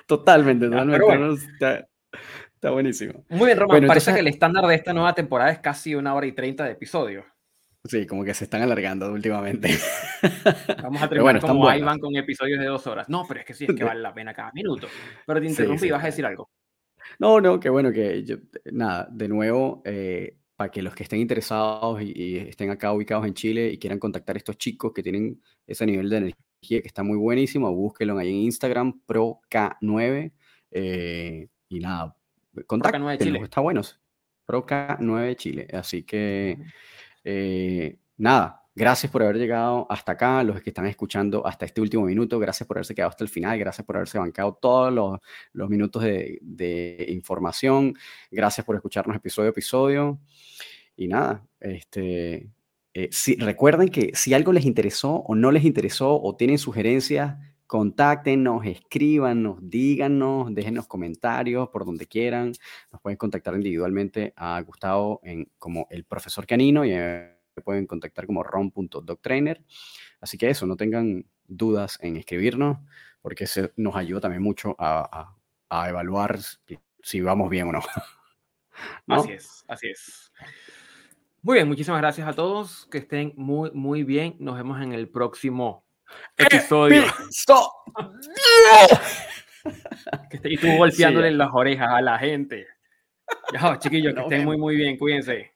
Totalmente, 0.06 0.68
totalmente. 0.68 1.86
está, 2.52 2.70
buenísimo. 2.70 3.24
Muy 3.30 3.46
bien, 3.46 3.58
Román. 3.58 3.86
parece 3.86 4.12
que 4.12 4.20
el 4.20 4.26
estándar 4.26 4.66
de 4.66 4.74
esta 4.74 4.92
nueva 4.92 5.14
temporada 5.14 5.50
es 5.50 5.60
casi 5.60 5.94
una 5.94 6.14
hora 6.14 6.26
y 6.26 6.32
treinta 6.32 6.64
de 6.64 6.72
episodio. 6.72 7.24
Sí, 7.84 8.06
como 8.06 8.24
que 8.24 8.34
se 8.34 8.44
están 8.44 8.62
alargando 8.62 9.12
últimamente. 9.12 9.68
Vamos 10.82 11.02
a 11.02 11.08
terminar 11.08 11.40
como 11.40 11.72
Ivan 11.72 11.98
con 11.98 12.16
episodios 12.16 12.58
de 12.58 12.66
dos 12.66 12.86
horas. 12.86 13.08
No, 13.08 13.24
pero 13.28 13.40
es 13.40 13.46
que 13.46 13.54
sí, 13.54 13.66
es 13.68 13.74
que 13.74 13.84
vale 13.84 14.00
la 14.00 14.12
pena 14.12 14.34
cada 14.34 14.50
minuto. 14.52 14.88
Pero 15.24 15.40
te 15.40 15.46
interrumpí, 15.46 15.90
vas 15.90 16.02
a 16.02 16.06
decir 16.06 16.26
algo. 16.26 16.50
No, 17.18 17.40
no, 17.40 17.60
qué 17.60 17.68
bueno 17.68 17.92
que 17.92 18.24
yo, 18.24 18.36
nada, 18.72 19.08
de 19.10 19.28
nuevo, 19.28 19.82
eh, 19.84 20.36
para 20.56 20.70
que 20.70 20.82
los 20.82 20.94
que 20.94 21.02
estén 21.02 21.20
interesados 21.20 22.00
y, 22.02 22.38
estén 22.38 22.70
acá 22.70 22.92
ubicados 22.92 23.26
en 23.26 23.34
Chile 23.34 23.70
y 23.70 23.78
quieran 23.78 23.98
contactar 23.98 24.36
a 24.36 24.38
estos 24.38 24.56
chicos 24.56 24.92
que 24.92 25.02
tienen 25.02 25.40
ese 25.66 25.84
nivel 25.86 26.08
de 26.08 26.16
energía 26.16 26.36
que 26.60 26.82
está 26.88 27.02
muy 27.02 27.16
buenísimo, 27.16 27.72
búsquenlo 27.72 28.18
ahí 28.18 28.30
en 28.30 28.36
Instagram, 28.36 29.00
ProK9. 29.06 30.32
Eh, 30.70 31.48
y 31.68 31.78
nada, 31.78 32.16
contacten, 32.66 33.36
está 33.36 33.60
bueno. 33.60 33.82
ProK9 34.46 35.36
Chile. 35.36 35.68
Así 35.72 36.02
que, 36.04 36.58
eh, 37.24 37.98
nada, 38.16 38.65
gracias 38.76 39.10
por 39.10 39.22
haber 39.22 39.38
llegado 39.38 39.86
hasta 39.90 40.12
acá, 40.12 40.44
los 40.44 40.60
que 40.60 40.70
están 40.70 40.86
escuchando 40.86 41.44
hasta 41.46 41.64
este 41.64 41.80
último 41.80 42.04
minuto, 42.04 42.38
gracias 42.38 42.66
por 42.66 42.76
haberse 42.76 42.94
quedado 42.94 43.10
hasta 43.10 43.24
el 43.24 43.30
final, 43.30 43.58
gracias 43.58 43.84
por 43.84 43.96
haberse 43.96 44.18
bancado 44.18 44.56
todos 44.60 44.92
los, 44.92 45.18
los 45.52 45.68
minutos 45.70 46.02
de, 46.02 46.38
de, 46.42 47.06
información, 47.08 47.94
gracias 48.30 48.64
por 48.64 48.76
escucharnos 48.76 49.16
episodio 49.16 49.48
a 49.48 49.50
episodio. 49.50 50.20
Y 50.94 51.08
nada, 51.08 51.46
este, 51.60 52.50
eh, 52.94 53.08
si, 53.12 53.36
recuerden 53.36 53.88
que 53.88 54.12
si 54.14 54.32
algo 54.34 54.52
les 54.52 54.64
interesó 54.64 55.16
o 55.16 55.34
no 55.34 55.50
les 55.50 55.64
interesó 55.64 56.20
o 56.22 56.36
tienen 56.36 56.58
sugerencias, 56.58 57.36
contáctenos, 57.66 58.64
escríbanos, 58.64 59.58
díganos, 59.60 60.54
déjenos 60.54 60.86
comentarios 60.86 61.68
por 61.68 61.84
donde 61.84 62.06
quieran. 62.06 62.52
Nos 62.92 63.00
pueden 63.00 63.16
contactar 63.16 63.54
individualmente 63.54 64.32
a 64.36 64.60
Gustavo 64.62 65.20
en, 65.24 65.50
como 65.58 65.86
el 65.90 66.04
profesor 66.04 66.46
canino 66.46 66.84
y 66.84 66.92
me 67.56 67.62
pueden 67.62 67.86
contactar 67.86 68.26
como 68.26 68.42
ron.doctrainer. 68.42 69.62
Así 70.20 70.38
que 70.38 70.50
eso, 70.50 70.66
no 70.66 70.76
tengan 70.76 71.26
dudas 71.46 71.98
en 72.02 72.16
escribirnos 72.16 72.78
porque 73.22 73.44
eso 73.44 73.70
nos 73.76 73.96
ayuda 73.96 74.20
también 74.20 74.42
mucho 74.42 74.76
a, 74.78 75.34
a 75.68 75.88
evaluar 75.88 76.38
si 77.02 77.20
vamos 77.20 77.50
bien 77.50 77.68
o 77.68 77.72
no. 77.72 77.80
¿No? 79.06 79.16
Así 79.16 79.32
es, 79.32 79.64
así 79.68 79.88
es. 79.88 80.32
Muy 81.42 81.54
bien, 81.54 81.68
muchísimas 81.68 82.00
gracias 82.00 82.28
a 82.28 82.32
todos. 82.32 82.88
Que 82.90 82.98
estén 82.98 83.32
muy, 83.36 83.70
muy 83.72 84.02
bien. 84.02 84.36
Nos 84.38 84.56
vemos 84.56 84.80
en 84.82 84.92
el 84.92 85.08
próximo 85.08 85.86
episodio. 86.36 87.04
y 90.44 90.54
estuvo 90.54 90.76
golpeándole 90.76 91.30
las 91.30 91.50
orejas 91.52 91.88
a 91.90 92.02
la 92.02 92.18
gente. 92.18 92.66
Ya, 93.52 93.78
chiquillos, 93.78 94.14
que 94.14 94.20
estén 94.20 94.44
muy, 94.44 94.56
muy 94.56 94.76
bien. 94.76 94.98
Cuídense. 94.98 95.55